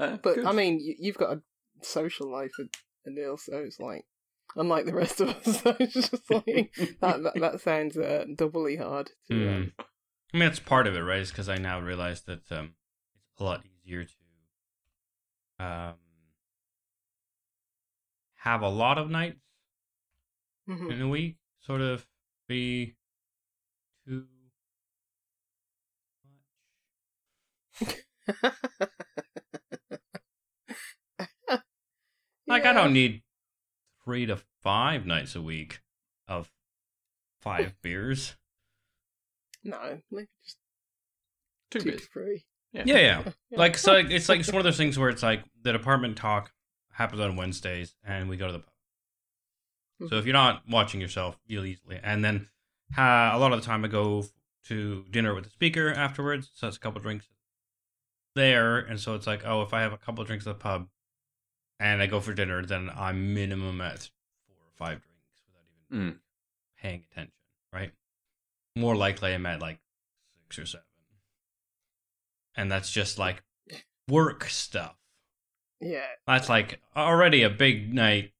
Uh, 0.00 0.18
But 0.22 0.34
good. 0.36 0.46
I 0.46 0.52
mean, 0.52 0.80
you, 0.80 0.94
you've 0.98 1.18
got 1.18 1.36
a 1.36 1.42
social 1.82 2.30
life, 2.30 2.52
and 2.58 2.70
Anil, 3.06 3.38
so 3.38 3.58
it's 3.58 3.78
like, 3.78 4.04
unlike 4.56 4.86
the 4.86 4.94
rest 4.94 5.20
of 5.20 5.28
us, 5.28 5.60
so 5.62 5.76
it's 5.80 5.92
just 5.92 6.30
like 6.30 6.72
that. 7.00 7.22
That, 7.22 7.32
that 7.36 7.60
sounds 7.60 7.96
uh, 7.96 8.24
doubly 8.34 8.76
hard. 8.76 9.10
To, 9.30 9.48
um, 9.54 9.72
I 10.34 10.36
mean, 10.36 10.48
that's 10.48 10.58
part 10.58 10.88
of 10.88 10.96
it, 10.96 11.00
right? 11.00 11.20
Is 11.20 11.30
because 11.30 11.48
I 11.48 11.58
now 11.58 11.78
realize 11.78 12.22
that 12.22 12.50
um, 12.50 12.74
it's 13.30 13.40
a 13.40 13.44
lot 13.44 13.62
easier 13.86 14.02
to 14.02 15.64
um, 15.64 15.94
have 18.38 18.60
a 18.60 18.68
lot 18.68 18.98
of 18.98 19.08
nights 19.08 19.38
mhm. 20.68 20.90
in 20.90 21.00
a 21.00 21.08
week, 21.08 21.36
sort 21.60 21.80
of 21.80 22.04
be 22.48 22.96
too 24.04 24.24
much. 27.80 27.96
Like, 32.46 32.66
I 32.66 32.74
don't 32.74 32.92
need 32.92 33.22
three 34.04 34.26
to 34.26 34.38
five 34.62 35.06
nights 35.06 35.34
a 35.34 35.40
week 35.40 35.80
of 36.28 36.52
five 37.40 37.74
beers. 37.82 38.36
No, 39.64 39.98
maybe 40.10 40.28
just 40.44 40.58
two 41.70 41.78
two 41.80 41.84
to 41.86 41.96
bits. 41.96 42.06
three. 42.06 42.44
Yeah, 42.72 42.82
yeah. 42.86 43.22
Like, 43.52 43.76
so 43.78 43.94
it's 43.94 44.28
like 44.28 44.40
it's 44.40 44.48
one 44.52 44.58
of 44.58 44.64
those 44.64 44.76
things 44.76 44.98
where 44.98 45.08
it's 45.08 45.22
like 45.22 45.42
the 45.62 45.72
department 45.72 46.16
talk 46.16 46.52
happens 46.92 47.20
on 47.20 47.36
Wednesdays, 47.36 47.94
and 48.04 48.28
we 48.28 48.36
go 48.36 48.46
to 48.48 48.52
the 48.52 48.58
pub. 48.60 50.10
So 50.10 50.16
if 50.16 50.26
you're 50.26 50.32
not 50.32 50.62
watching 50.68 51.00
yourself, 51.00 51.38
you'll 51.46 51.64
easily. 51.64 51.98
And 52.02 52.24
then 52.24 52.48
uh, 52.98 53.30
a 53.32 53.38
lot 53.38 53.52
of 53.52 53.60
the 53.60 53.64
time, 53.66 53.84
I 53.84 53.88
go 53.88 54.24
to 54.64 55.04
dinner 55.10 55.34
with 55.34 55.44
the 55.44 55.50
speaker 55.50 55.88
afterwards. 55.92 56.50
So 56.54 56.66
it's 56.68 56.76
a 56.76 56.80
couple 56.80 57.00
drinks 57.00 57.26
there, 58.34 58.78
and 58.78 58.98
so 58.98 59.14
it's 59.14 59.26
like, 59.26 59.46
oh, 59.46 59.62
if 59.62 59.72
I 59.72 59.80
have 59.82 59.92
a 59.92 59.96
couple 59.96 60.24
drinks 60.24 60.46
at 60.46 60.58
the 60.58 60.62
pub, 60.62 60.88
and 61.78 62.02
I 62.02 62.06
go 62.06 62.20
for 62.20 62.34
dinner, 62.34 62.64
then 62.66 62.90
I'm 62.94 63.34
minimum 63.34 63.80
at 63.80 64.10
four 64.46 64.56
or 64.56 64.72
five 64.76 65.00
drinks 65.00 65.42
without 65.46 65.98
even 66.00 66.12
Mm. 66.14 66.18
paying 66.76 67.04
attention, 67.12 67.32
right? 67.72 67.92
More 68.76 68.96
likely, 68.96 69.32
I'm 69.32 69.46
at 69.46 69.60
like 69.60 69.78
six 70.42 70.58
or 70.58 70.66
seven, 70.66 70.86
and 72.56 72.70
that's 72.70 72.90
just 72.90 73.18
like 73.18 73.42
work 74.08 74.44
stuff. 74.44 74.96
Yeah, 75.80 76.06
That's 76.26 76.48
like 76.48 76.80
already 76.96 77.42
a 77.42 77.50
big 77.50 77.92
night. 77.92 78.32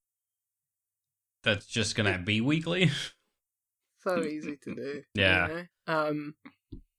That's 1.42 1.66
just 1.66 1.94
gonna 1.94 2.18
be 2.18 2.40
weekly. 2.40 2.90
so 4.02 4.22
easy 4.22 4.56
to 4.64 4.74
do. 4.74 5.02
Yeah. 5.14 5.48
you 5.48 5.54
know? 5.54 5.64
Um. 5.86 6.34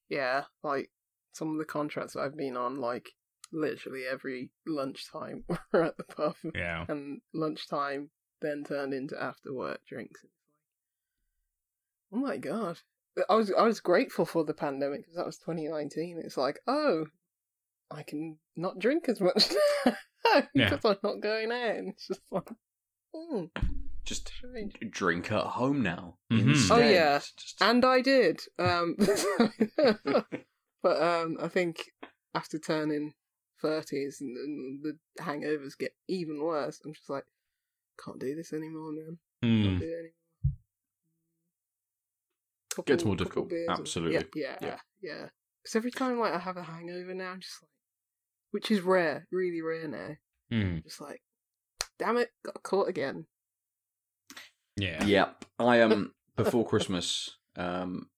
Yeah, 0.07 0.43
like 0.63 0.91
some 1.33 1.51
of 1.51 1.57
the 1.57 1.65
contracts 1.65 2.13
that 2.13 2.21
I've 2.21 2.37
been 2.37 2.55
on, 2.55 2.75
like 2.79 3.09
literally 3.51 4.03
every 4.09 4.51
lunchtime 4.65 5.43
we're 5.73 5.83
at 5.83 5.97
the 5.97 6.03
pub, 6.03 6.35
yeah. 6.53 6.85
and 6.87 7.21
lunchtime 7.33 8.09
then 8.41 8.63
turned 8.63 8.93
into 8.93 9.21
after 9.21 9.53
work 9.53 9.79
drinks. 9.87 10.21
Oh 12.13 12.17
my 12.17 12.37
god. 12.37 12.79
I 13.29 13.35
was 13.35 13.51
I 13.51 13.63
was 13.63 13.79
grateful 13.79 14.25
for 14.25 14.43
the 14.43 14.53
pandemic 14.53 15.01
because 15.01 15.15
that 15.15 15.25
was 15.25 15.37
2019. 15.37 16.21
It's 16.23 16.37
like, 16.37 16.59
oh, 16.67 17.05
I 17.91 18.03
can 18.03 18.37
not 18.55 18.79
drink 18.79 19.07
as 19.09 19.21
much 19.21 19.49
because 19.85 20.43
Yeah. 20.53 20.77
I'm 20.83 20.97
not 21.03 21.21
going 21.21 21.51
out. 21.51 21.75
It's 21.87 22.07
just 22.07 22.21
like, 22.31 22.49
hmm, 23.13 23.45
Just 24.03 24.27
strange. 24.27 24.73
drink 24.89 25.31
at 25.31 25.43
home 25.45 25.81
now. 25.81 26.17
Mhm. 26.31 26.71
Oh, 26.71 26.77
yeah. 26.79 27.19
Just- 27.19 27.61
And 27.61 27.85
I 27.85 28.01
did. 28.01 28.41
Um, 28.59 28.95
but 30.83 31.01
um, 31.01 31.37
I 31.41 31.47
think 31.47 31.83
after 32.33 32.59
turning 32.59 33.13
30s 33.63 34.21
and, 34.21 34.35
and 34.37 34.83
the 34.83 34.97
hangovers 35.23 35.77
get 35.77 35.91
even 36.07 36.41
worse, 36.43 36.81
I'm 36.85 36.93
just 36.93 37.09
like, 37.09 37.23
can't 38.03 38.19
do 38.19 38.35
this 38.35 38.51
anymore, 38.53 38.91
man. 38.91 39.17
Hmm. 39.41 39.63
Can't 39.63 39.79
do 39.79 39.85
it 39.85 39.89
anymore. 39.93 40.11
Couple- 42.75 42.93
Gets 42.93 43.05
more 43.05 43.15
couple 43.15 43.25
difficult, 43.25 43.49
beers 43.49 43.67
and- 43.69 43.79
absolutely. 43.79 44.13
Yeah, 44.35 44.57
yeah, 44.61 44.67
Yeah. 44.67 44.79
yeah. 45.01 45.29
Because 45.63 45.75
every 45.75 45.91
time 45.91 46.19
like 46.19 46.33
I 46.33 46.39
have 46.39 46.57
a 46.57 46.63
hangover 46.63 47.13
now, 47.13 47.31
I'm 47.31 47.39
just 47.39 47.61
like, 47.61 47.69
which 48.51 48.69
is 48.71 48.81
rare, 48.81 49.25
really 49.31 49.61
rare 49.61 49.87
now. 49.87 50.15
Hmm. 50.51 50.77
Just 50.83 51.01
like, 51.01 51.21
damn 51.99 52.17
it, 52.17 52.29
got 52.45 52.61
caught 52.63 52.87
again. 52.89 53.25
Yeah. 54.77 55.03
Yep. 55.05 55.45
I 55.59 55.81
um 55.81 56.13
before 56.35 56.65
Christmas, 56.67 57.37
um 57.55 58.09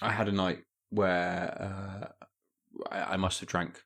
I 0.00 0.10
had 0.10 0.28
a 0.28 0.32
night 0.32 0.64
where 0.90 1.56
uh 1.60 2.26
I, 2.90 3.14
I 3.14 3.16
must 3.16 3.40
have 3.40 3.48
drank 3.48 3.82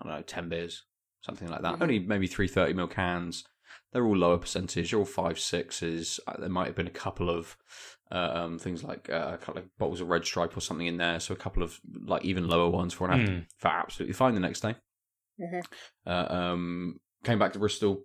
I 0.00 0.04
don't 0.04 0.12
know, 0.16 0.22
ten 0.22 0.48
beers, 0.48 0.84
something 1.22 1.48
like 1.48 1.62
that. 1.62 1.76
Mhm. 1.76 1.82
Only 1.82 1.98
maybe 2.00 2.26
three 2.26 2.48
thirty 2.48 2.74
mil 2.74 2.88
cans. 2.88 3.44
They're 3.96 4.04
all 4.04 4.14
lower 4.18 4.36
percentage, 4.36 4.92
all 4.92 5.06
five 5.06 5.38
sixes. 5.38 6.20
Uh, 6.26 6.38
There 6.38 6.50
might 6.50 6.66
have 6.66 6.74
been 6.76 6.86
a 6.86 6.90
couple 6.90 7.30
of 7.30 7.56
uh, 8.12 8.30
um, 8.34 8.58
things 8.58 8.84
like 8.84 9.08
uh, 9.08 9.30
a 9.32 9.38
couple 9.38 9.62
of 9.62 9.78
bottles 9.78 10.02
of 10.02 10.08
red 10.08 10.26
stripe 10.26 10.54
or 10.54 10.60
something 10.60 10.86
in 10.86 10.98
there, 10.98 11.18
so 11.18 11.32
a 11.32 11.36
couple 11.38 11.62
of 11.62 11.80
like 12.04 12.22
even 12.22 12.46
lower 12.46 12.68
ones 12.68 12.92
for 12.92 13.10
an 13.10 13.18
after. 13.18 13.32
Hmm. 13.32 13.40
Felt 13.56 13.74
absolutely 13.74 14.12
fine 14.12 14.34
the 14.34 14.40
next 14.40 14.60
day. 14.60 14.74
Mhm. 15.40 15.64
Uh, 16.06 16.10
um, 16.28 17.00
came 17.24 17.38
back 17.38 17.54
to 17.54 17.58
Bristol, 17.58 18.04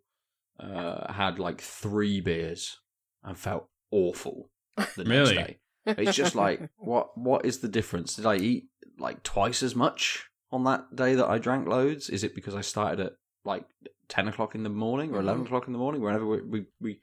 uh, 0.61 1.11
had 1.11 1.39
like 1.39 1.59
three 1.59 2.21
beers, 2.21 2.79
and 3.21 3.37
felt 3.37 3.67
awful 3.91 4.49
the 4.77 5.03
next 5.03 5.09
Really? 5.09 5.35
day. 5.35 5.59
It's 5.85 6.15
just 6.15 6.35
like 6.35 6.61
what 6.77 7.17
what 7.17 7.45
is 7.45 7.59
the 7.59 7.67
difference? 7.67 8.15
Did 8.15 8.25
I 8.25 8.37
eat 8.37 8.69
like 8.97 9.23
twice 9.23 9.61
as 9.61 9.75
much 9.75 10.29
on 10.53 10.63
that 10.63 10.95
day 10.95 11.15
that 11.15 11.27
I 11.27 11.37
drank 11.37 11.67
loads? 11.67 12.09
Is 12.09 12.23
it 12.23 12.33
because 12.33 12.55
I 12.55 12.61
started 12.61 12.99
at 13.01 13.13
like 13.45 13.65
ten 14.07 14.27
o'clock 14.27 14.55
in 14.55 14.63
the 14.63 14.69
morning 14.69 15.13
or 15.13 15.19
eleven 15.19 15.43
Mhm. 15.43 15.47
o'clock 15.47 15.67
in 15.67 15.73
the 15.73 15.79
morning, 15.79 16.01
whenever 16.01 16.25
we, 16.25 16.41
we 16.41 16.65
we 16.79 17.01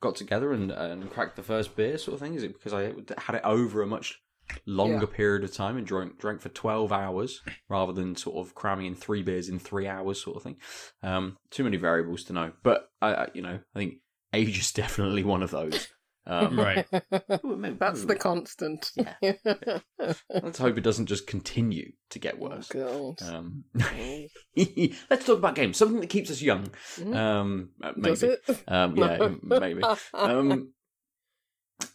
got 0.00 0.14
together 0.16 0.52
and 0.52 0.70
and 0.70 1.10
cracked 1.10 1.36
the 1.36 1.42
first 1.42 1.76
beer, 1.76 1.98
sort 1.98 2.14
of 2.14 2.20
thing? 2.20 2.34
Is 2.34 2.42
it 2.42 2.52
because 2.54 2.72
I 2.72 2.92
had 3.18 3.34
it 3.36 3.42
over 3.44 3.82
a 3.82 3.86
much 3.86 4.20
longer 4.66 5.06
Yeah. 5.08 5.16
period 5.16 5.44
of 5.44 5.52
time 5.52 5.76
and 5.76 5.86
drank 5.86 6.18
drank 6.18 6.40
for 6.40 6.48
twelve 6.48 6.90
hours 6.92 7.40
rather 7.68 7.92
than 7.92 8.16
sort 8.16 8.36
of 8.44 8.54
cramming 8.54 8.86
in 8.86 8.94
three 8.94 9.22
beers 9.22 9.48
in 9.48 9.58
three 9.58 9.86
hours, 9.86 10.20
sort 10.22 10.36
of 10.36 10.42
thing? 10.42 10.56
Um, 11.02 11.36
too 11.50 11.64
many 11.64 11.76
variables 11.76 12.24
to 12.24 12.32
know, 12.32 12.52
but 12.62 12.88
I, 13.00 13.14
I 13.14 13.28
you 13.34 13.42
know 13.42 13.60
I 13.74 13.78
think 13.78 13.94
age 14.32 14.58
is 14.58 14.72
definitely 14.82 15.24
one 15.24 15.42
of 15.42 15.50
those. 15.50 15.88
Um, 16.26 16.58
Right. 16.58 16.86
That's 16.92 18.04
the 18.04 18.16
constant. 18.18 18.92
Yeah. 18.94 19.14
Let's 20.28 20.58
hope 20.58 20.76
it 20.78 20.82
doesn't 20.82 21.06
just 21.06 21.26
continue 21.26 21.92
to 22.10 22.18
get 22.18 22.38
worse. 22.38 22.70
Oh, 22.74 23.14
God. 23.18 23.28
Um, 23.34 23.64
Oh. 23.80 24.26
let's 25.10 25.24
talk 25.24 25.38
about 25.38 25.54
games. 25.54 25.76
Something 25.76 26.00
that 26.00 26.10
keeps 26.10 26.30
us 26.30 26.42
young. 26.42 26.66
Mhm. 26.96 27.16
Um, 27.16 27.70
uh, 27.82 27.92
maybe. 27.96 28.10
Does 28.10 28.22
it? 28.22 28.40
Um, 28.68 28.96
yeah, 28.96 29.28
maybe. 29.42 29.82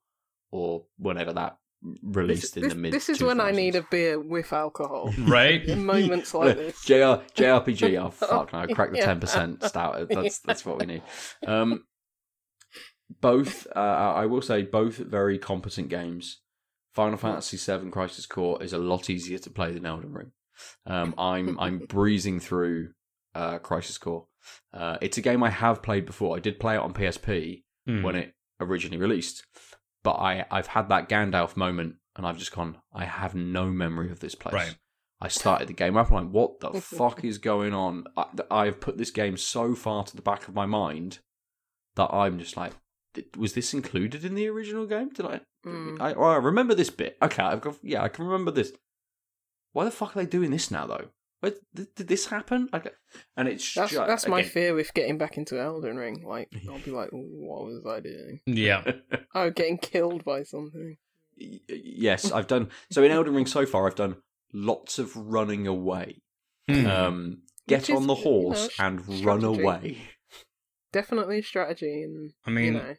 or 0.51 0.85
whenever 0.99 1.33
that 1.33 1.57
released 2.03 2.55
This, 2.55 2.57
in 2.57 2.63
this, 2.63 2.73
the 2.73 2.79
mid 2.79 2.93
this 2.93 3.09
is 3.09 3.23
when 3.23 3.41
I 3.41 3.53
need 3.53 3.75
a 3.75 3.83
beer 3.83 4.21
with 4.21 4.53
alcohol. 4.53 5.13
right? 5.21 5.65
In 5.65 5.87
moments 5.87 6.35
like 6.35 6.57
this. 6.59 6.85
JR, 6.85 7.23
JRPG, 7.35 7.99
oh 8.03 8.11
fuck 8.11 8.53
no, 8.53 8.67
crack 8.75 8.91
the 8.93 8.99
Yeah. 8.99 9.15
10% 9.15 9.65
stout. 9.65 10.09
That's, 10.11 10.41
that's 10.41 10.67
what 10.67 10.81
we 10.81 10.87
need. 10.87 11.03
Um, 11.47 11.85
both, 13.21 13.67
uh, 13.75 13.79
I 13.79 14.27
will 14.27 14.43
say, 14.43 14.63
both 14.63 14.97
very 14.97 15.39
competent 15.39 15.89
games. 15.89 16.41
Final 16.93 17.19
Fantasy 17.19 17.57
VII 17.57 17.91
Crisis 17.91 18.27
Core 18.27 18.63
is 18.63 18.73
a 18.73 18.79
lot 18.79 19.11
easier 19.11 19.39
to 19.39 19.51
play 19.51 19.73
than 19.73 19.87
Elden 19.87 20.13
Ring. 20.13 20.33
Um, 20.87 21.15
I'm 21.19 21.61
I'm 21.61 21.79
breezing 21.81 22.41
through 22.41 22.93
uh, 23.37 23.59
Crisis 23.59 23.99
Core. 23.99 24.27
Uh, 24.73 24.97
it's 25.01 25.19
a 25.19 25.23
game 25.23 25.43
I 25.43 25.51
have 25.51 25.83
played 25.83 26.07
before. 26.07 26.37
I 26.37 26.41
did 26.41 26.59
play 26.61 26.75
it 26.75 26.81
on 26.81 26.93
PSP 26.95 27.63
Hmm. 27.87 28.03
when 28.03 28.17
it 28.17 28.35
originally 28.61 28.99
released, 28.99 29.45
but 30.03 30.13
I 30.15 30.45
I've 30.51 30.67
had 30.69 30.89
that 30.89 31.09
Gandalf 31.09 31.57
moment, 31.57 31.97
and 32.17 32.27
I've 32.27 32.39
just 32.39 32.53
gone. 32.53 32.79
I 32.93 33.05
have 33.05 33.35
no 33.35 33.67
memory 33.67 34.11
of 34.11 34.21
this 34.21 34.35
place. 34.35 34.55
Right. 34.55 34.77
I 35.21 35.29
started 35.29 35.69
the 35.69 35.73
game 35.73 35.97
up, 35.97 36.09
and 36.11 36.19
I'm 36.19 36.25
like, 36.27 36.33
what 36.35 36.61
the 36.61 36.81
fuck 36.81 37.25
is 37.25 37.39
going 37.39 37.73
on? 37.73 38.05
I, 38.17 38.27
I've 38.51 38.81
put 38.81 38.99
this 38.99 39.11
game 39.11 39.37
so 39.37 39.75
far 39.75 40.05
to 40.05 40.17
the 40.17 40.23
back 40.23 40.47
of 40.49 40.55
my 40.55 40.67
mind 40.67 41.21
that 41.95 42.13
I'm 42.13 42.39
just 42.39 42.57
like, 42.57 42.73
was 43.37 43.55
this 43.55 43.73
included 43.73 44.25
in 44.25 44.35
the 44.35 44.49
original 44.49 44.87
game? 44.87 45.09
Did 45.11 45.27
I? 45.27 45.41
Mm. 45.67 46.01
I, 46.01 46.13
I 46.13 46.37
remember 46.37 46.75
this 46.75 46.91
bit. 46.91 47.17
Okay, 47.23 47.43
I've 47.43 47.61
got. 47.63 47.77
Yeah, 47.83 48.03
I 48.03 48.09
can 48.09 48.27
remember 48.27 48.51
this. 48.51 48.73
Why 49.73 49.85
the 49.85 49.91
fuck 49.91 50.17
are 50.17 50.21
they 50.21 50.27
doing 50.27 50.51
this 50.51 50.71
now, 50.71 50.87
though? 50.87 51.09
Where, 51.41 51.53
did, 51.75 51.95
did 51.95 52.09
this 52.09 52.27
happen? 52.27 52.69
Okay. 52.73 52.91
And 53.37 53.47
it's 53.49 53.75
That's 53.75 53.91
ju- 53.91 53.99
that's 53.99 54.27
my 54.27 54.41
again- 54.41 54.51
fear 54.51 54.75
with 54.75 54.93
getting 54.95 55.19
back 55.19 55.37
into 55.37 55.61
Elden 55.61 55.97
Ring. 55.97 56.25
Like 56.27 56.49
I'll 56.69 56.79
be 56.79 56.91
like, 56.91 57.11
what 57.11 57.65
was 57.67 57.85
I 57.87 58.01
doing? 58.01 58.41
Yeah. 58.47 58.83
Oh, 59.35 59.51
getting 59.51 59.77
killed 59.77 60.25
by 60.25 60.45
something. 60.45 60.97
Y- 61.39 61.61
yes, 61.69 62.33
I've 62.33 62.47
done. 62.47 62.71
So 62.91 63.03
in 63.03 63.11
Elden 63.11 63.35
Ring 63.35 63.45
so 63.45 63.67
far, 63.67 63.87
I've 63.87 63.95
done 63.95 64.17
lots 64.55 64.99
of 64.99 65.15
running 65.15 65.67
away. 65.67 66.23
Hmm. 66.69 66.87
Um, 66.87 67.39
get 67.69 67.91
is, 67.91 67.97
on 67.97 68.07
the 68.07 68.15
you 68.17 68.23
horse 68.23 68.71
know, 68.79 68.87
and 68.87 69.25
run 69.27 69.45
away. 69.45 69.99
Definitely 70.93 71.41
a 71.41 71.43
strategy, 71.43 72.03
and 72.03 72.33
I 72.47 72.51
mean- 72.51 72.65
you 72.65 72.73
know, 72.73 72.95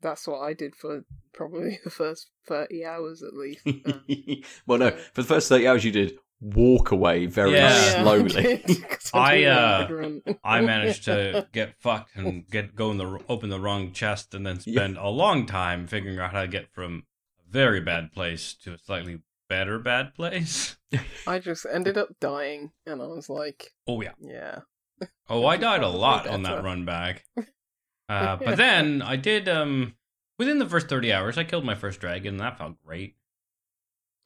that's 0.00 0.26
what 0.28 0.38
I 0.40 0.52
did 0.54 0.76
for 0.76 1.04
probably 1.34 1.80
the 1.84 1.90
first 1.90 2.30
thirty 2.46 2.84
hours 2.84 3.22
at 3.24 3.34
least. 3.34 3.66
Uh, 3.66 3.94
well, 4.66 4.78
no, 4.78 4.90
for 5.12 5.22
the 5.22 5.28
first 5.28 5.48
thirty 5.48 5.66
hours, 5.66 5.84
you 5.84 5.90
did 5.90 6.16
walk 6.40 6.90
away 6.90 7.26
very 7.26 7.52
Yeah. 7.54 8.02
slowly. 8.02 8.64
I, 9.14 9.44
I, 9.44 9.44
uh. 9.44 10.18
I 10.44 10.60
managed 10.60 11.04
to 11.04 11.46
get 11.52 11.74
fucked 11.80 12.16
and 12.16 12.46
get 12.48 12.74
go 12.74 12.90
in 12.90 12.98
the 12.98 13.18
open 13.28 13.50
the 13.50 13.60
wrong 13.60 13.92
chest 13.92 14.34
and 14.34 14.46
then 14.46 14.60
spend 14.60 14.96
a 14.96 15.08
long 15.08 15.46
time 15.46 15.86
figuring 15.86 16.18
out 16.18 16.32
how 16.32 16.42
to 16.42 16.48
get 16.48 16.72
from 16.72 17.04
a 17.38 17.50
very 17.52 17.80
bad 17.80 18.12
place 18.12 18.54
to 18.64 18.72
a 18.74 18.78
slightly 18.78 19.20
better 19.48 19.78
bad 19.78 20.14
place. 20.14 20.76
I 21.26 21.38
just 21.40 21.66
ended 21.70 21.98
up 21.98 22.08
dying, 22.20 22.70
and 22.86 23.02
I 23.02 23.06
was 23.06 23.28
like, 23.28 23.72
Oh 23.86 24.00
yeah. 24.00 24.12
yeah. 24.20 24.60
Oh, 25.28 25.44
I 25.46 25.56
died 25.56 25.82
a 25.82 25.88
lot 25.88 26.26
on 26.26 26.42
that 26.44 26.62
run 26.62 26.84
back. 26.84 27.24
Uh, 28.08 28.34
but 28.44 28.56
then 28.56 29.02
I 29.02 29.14
did 29.14 29.48
um 29.48 29.94
within 30.36 30.58
the 30.58 30.68
first 30.68 30.88
30 30.88 31.12
hours 31.12 31.38
I 31.38 31.44
killed 31.44 31.64
my 31.64 31.76
first 31.76 32.00
dragon 32.00 32.34
and 32.34 32.40
that 32.40 32.58
felt 32.58 32.74
great. 32.84 33.14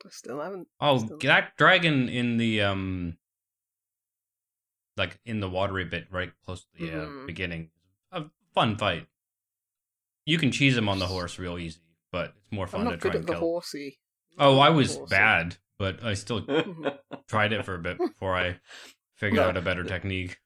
I 0.04 0.08
still 0.10 0.40
haven't. 0.40 0.68
Oh, 0.80 0.98
Still- 0.98 1.18
that 1.22 1.56
dragon 1.56 2.08
in 2.08 2.36
the 2.36 2.60
um 2.62 3.16
like 4.96 5.18
in 5.24 5.40
the 5.40 5.48
watery 5.50 5.84
bit 5.84 6.06
right 6.10 6.32
close 6.44 6.64
to 6.64 6.68
the 6.78 6.92
uh, 6.92 7.06
Mhm. 7.06 7.26
beginning. 7.26 7.70
A 8.12 8.24
fun 8.54 8.76
fight. 8.76 9.08
you 10.26 10.38
can 10.38 10.50
cheese 10.50 10.74
him 10.74 10.88
on 10.88 10.98
the 10.98 11.06
horse 11.06 11.38
real 11.38 11.58
easy, 11.58 11.80
but 12.10 12.32
it's 12.38 12.50
more 12.50 12.64
I'm 12.64 12.70
fun 12.70 12.84
to 12.84 12.90
not 12.92 13.00
try 13.00 13.10
good 13.10 13.18
and 13.20 13.28
the 13.28 13.32
kill. 13.32 13.40
horsey. 13.40 13.98
Oh, 14.38 14.58
I 14.58 14.70
was 14.70 14.96
Horsey. 14.96 15.10
bad, 15.14 15.56
but 15.78 16.02
I 16.02 16.14
still 16.14 16.40
Mhm. 16.40 16.98
tried 17.28 17.52
it 17.52 17.62
for 17.64 17.74
a 17.74 17.78
bit 17.78 17.98
before 17.98 18.34
I 18.34 18.58
figured 19.16 19.42
No. 19.42 19.48
out 19.50 19.56
a 19.58 19.60
better 19.60 19.84
technique. 19.84 20.38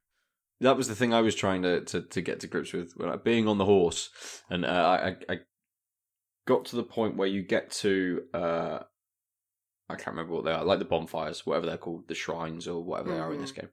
that 0.60 0.76
was 0.76 0.88
the 0.88 0.96
thing 0.96 1.14
I 1.14 1.20
was 1.20 1.36
trying 1.36 1.62
to 1.62 1.82
to, 1.84 2.02
to 2.02 2.20
get 2.20 2.40
to 2.40 2.48
grips 2.48 2.72
with, 2.72 2.96
when 2.96 3.16
being 3.20 3.46
on 3.46 3.58
the 3.58 3.64
horse, 3.66 4.10
and 4.50 4.64
uh, 4.64 4.68
I, 4.68 5.08
I 5.10 5.16
I 5.34 5.38
got 6.48 6.64
to 6.66 6.76
the 6.76 6.82
point 6.82 7.14
where 7.16 7.28
you 7.28 7.42
get 7.42 7.70
to 7.70 8.26
uh, 8.34 8.80
I 9.90 9.94
can't 9.94 10.08
remember 10.08 10.34
what 10.34 10.44
they 10.44 10.52
are, 10.52 10.64
like 10.64 10.78
the 10.80 10.84
bonfires, 10.84 11.46
whatever 11.46 11.64
they're 11.66 11.78
called, 11.78 12.08
the 12.08 12.14
shrines 12.14 12.68
or 12.68 12.84
whatever 12.84 13.10
they 13.12 13.18
are 13.18 13.32
in 13.32 13.40
this 13.40 13.52
game. 13.52 13.68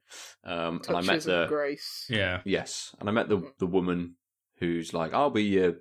Um, 0.45 0.82
and 0.88 0.95
I 0.97 1.01
met 1.01 1.08
Touches 1.08 1.28
of 1.28 1.39
the 1.41 1.47
grace. 1.47 2.06
Yeah. 2.10 2.41
yes, 2.45 2.95
and 2.99 3.10
I 3.10 3.12
met 3.12 3.28
the 3.30 3.51
the 3.60 3.67
woman 3.67 4.15
who's 4.60 4.93
like, 4.93 5.13
I'll 5.13 5.30
be 5.30 5.43
your 5.43 5.73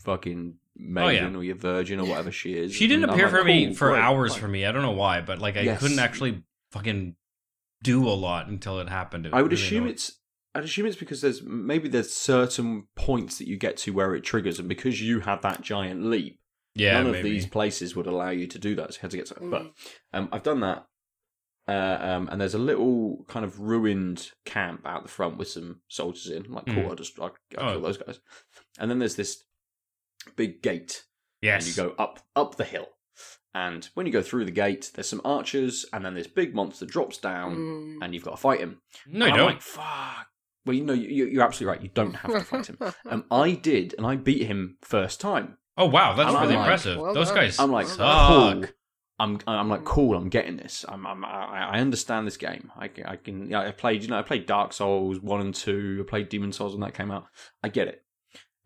fucking 0.00 0.54
maiden 0.76 1.36
or 1.36 1.44
your 1.44 1.56
virgin 1.56 2.00
or 2.00 2.06
whatever 2.06 2.30
she 2.32 2.54
is. 2.54 2.72
Oh, 2.72 2.74
She 2.74 2.86
didn't 2.88 3.04
And 3.04 3.12
I'm 3.12 3.16
appear 3.18 3.26
like, 3.30 3.40
for 3.40 3.44
me 3.44 3.66
cool, 3.66 3.74
for 3.74 3.88
great, 3.90 4.00
hours 4.00 4.32
fine. 4.32 4.40
for 4.40 4.48
me. 4.48 4.66
I 4.66 4.72
don't 4.72 4.82
know 4.82 4.90
why, 4.92 5.20
but 5.20 5.38
like 5.38 5.56
I 5.56 5.60
Yes. 5.62 5.80
couldn't 5.80 5.98
actually 5.98 6.42
fucking 6.72 7.14
do 7.82 8.08
a 8.08 8.10
lot 8.10 8.48
until 8.48 8.80
it 8.80 8.88
happened. 8.88 9.26
It 9.26 9.34
I 9.34 9.42
would 9.42 9.52
really 9.52 9.62
assume 9.62 9.82
annoyed- 9.84 9.92
it's. 9.94 10.12
I'd 10.54 10.64
assume 10.64 10.86
it's 10.86 10.96
because 10.96 11.20
there's 11.20 11.42
maybe 11.42 11.88
there's 11.88 12.12
certain 12.12 12.88
points 12.96 13.38
that 13.38 13.46
you 13.46 13.56
get 13.56 13.76
to 13.78 13.92
where 13.92 14.14
it 14.16 14.24
triggers, 14.24 14.58
and 14.58 14.68
because 14.68 15.00
you 15.00 15.20
had 15.20 15.42
that 15.42 15.60
giant 15.60 16.04
leap, 16.06 16.40
yeah, 16.78 16.94
none 16.94 17.06
of 17.06 17.12
maybe. 17.12 17.30
these 17.30 17.46
places 17.46 17.94
would 17.96 18.06
allow 18.06 18.30
you 18.30 18.46
to 18.46 18.58
do 18.58 18.74
that. 18.76 18.94
So 18.94 18.98
you 18.98 19.00
had 19.02 19.10
to 19.12 19.16
get 19.18 19.26
to. 19.26 19.34
Mm. 19.34 19.50
But 19.50 19.72
um, 20.12 20.28
I've 20.32 20.42
done 20.42 20.60
that, 20.60 20.86
uh, 21.68 21.98
um, 22.00 22.28
and 22.30 22.40
there's 22.40 22.54
a 22.54 22.58
little 22.58 23.24
kind 23.28 23.44
of 23.44 23.60
ruined 23.60 24.30
camp 24.44 24.82
out 24.86 25.02
the 25.02 25.08
front 25.08 25.36
with 25.36 25.48
some 25.48 25.80
soldiers 25.88 26.28
in. 26.30 26.44
Like, 26.50 26.66
cool, 26.66 26.74
Mm. 26.84 26.88
I'll 26.88 26.94
just 26.94 27.18
I'll, 27.20 27.34
I'll 27.58 27.68
Oh. 27.68 27.72
kill 27.72 27.80
those 27.82 27.98
guys. 27.98 28.20
And 28.78 28.90
then 28.90 28.98
there's 28.98 29.16
this 29.16 29.44
big 30.36 30.62
gate, 30.62 31.04
yes. 31.42 31.66
and 31.66 31.76
you 31.76 31.82
go 31.90 31.94
up 31.98 32.20
up 32.36 32.56
the 32.56 32.64
hill. 32.64 32.88
And 33.54 33.88
when 33.94 34.06
you 34.06 34.12
go 34.12 34.22
through 34.22 34.44
the 34.44 34.50
gate, 34.50 34.90
there's 34.94 35.08
some 35.08 35.22
archers, 35.24 35.84
and 35.92 36.04
then 36.04 36.14
this 36.14 36.26
big 36.26 36.54
monster 36.54 36.86
drops 36.86 37.18
down, 37.18 37.56
Mm. 37.56 37.98
and 38.04 38.14
you've 38.14 38.24
got 38.24 38.32
to 38.32 38.36
fight 38.36 38.60
him. 38.60 38.80
no, 39.06 39.26
And 39.26 39.34
you 39.34 39.40
I'm 39.42 39.46
don't. 39.46 39.46
like, 39.54 39.62
fuck. 39.62 40.26
Well, 40.66 40.76
you 40.76 40.84
know, 40.84 40.92
you, 40.92 41.26
you're 41.26 41.42
absolutely 41.42 41.72
right. 41.72 41.82
You 41.82 41.90
don't 41.94 42.14
have 42.14 42.30
to 42.30 42.40
fight 42.40 42.66
him. 42.66 42.78
Um, 43.10 43.24
I 43.30 43.52
did, 43.52 43.94
and 43.96 44.06
I 44.06 44.16
beat 44.16 44.46
him 44.46 44.76
first 44.82 45.18
time. 45.20 45.56
Oh 45.78 45.86
wow, 45.86 46.14
that's 46.14 46.28
I'm 46.34 46.42
really 46.42 46.54
like- 46.56 46.64
impressive. 46.64 46.98
Well 46.98 47.14
Those 47.14 47.30
guys 47.32 47.58
I'm 47.58 47.70
like, 47.72 47.86
suck. 47.86 48.28
cool. 48.28 48.64
I'm, 49.20 49.38
I'm 49.48 49.68
like, 49.68 49.84
cool. 49.84 50.16
I'm 50.16 50.28
getting 50.28 50.56
this. 50.56 50.84
I'm, 50.88 51.04
I'm, 51.04 51.24
I 51.24 51.70
I 51.72 51.78
understand 51.80 52.26
this 52.26 52.36
game. 52.36 52.70
I, 52.76 52.86
can- 52.88 53.06
I 53.06 53.16
can. 53.16 53.50
Yeah, 53.50 53.60
I 53.62 53.72
played. 53.72 54.02
You 54.02 54.08
know, 54.10 54.18
I 54.18 54.22
played 54.22 54.46
Dark 54.46 54.72
Souls 54.72 55.18
one 55.20 55.40
and 55.40 55.54
two. 55.54 56.04
I 56.06 56.08
played 56.08 56.28
Demon's 56.28 56.56
Souls 56.56 56.72
when 56.74 56.82
that 56.82 56.94
came 56.94 57.10
out. 57.10 57.26
I 57.62 57.68
get 57.68 57.88
it. 57.88 58.04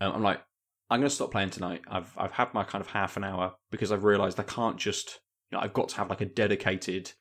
Um, 0.01 0.13
I'm 0.17 0.23
like, 0.23 0.43
I'm 0.91 1.01
gonna 1.01 1.09
stop 1.11 1.31
playing 1.31 1.51
tonight. 1.51 1.81
I've, 1.89 2.13
I've 2.19 2.33
had 2.33 2.53
my 2.53 2.65
kind 2.65 2.85
of 2.85 2.91
half 2.91 3.17
an 3.17 3.25
hour 3.25 3.55
because 3.71 3.93
I've 3.93 4.05
realised 4.05 4.39
I 4.41 4.43
can't 4.43 4.77
just. 4.77 5.21
You 5.51 5.57
know, 5.59 5.65
I've 5.65 5.73
got 5.73 5.89
to 5.91 5.97
have 5.97 6.11
like 6.11 6.21
a 6.21 6.27
dedicated 6.27 7.13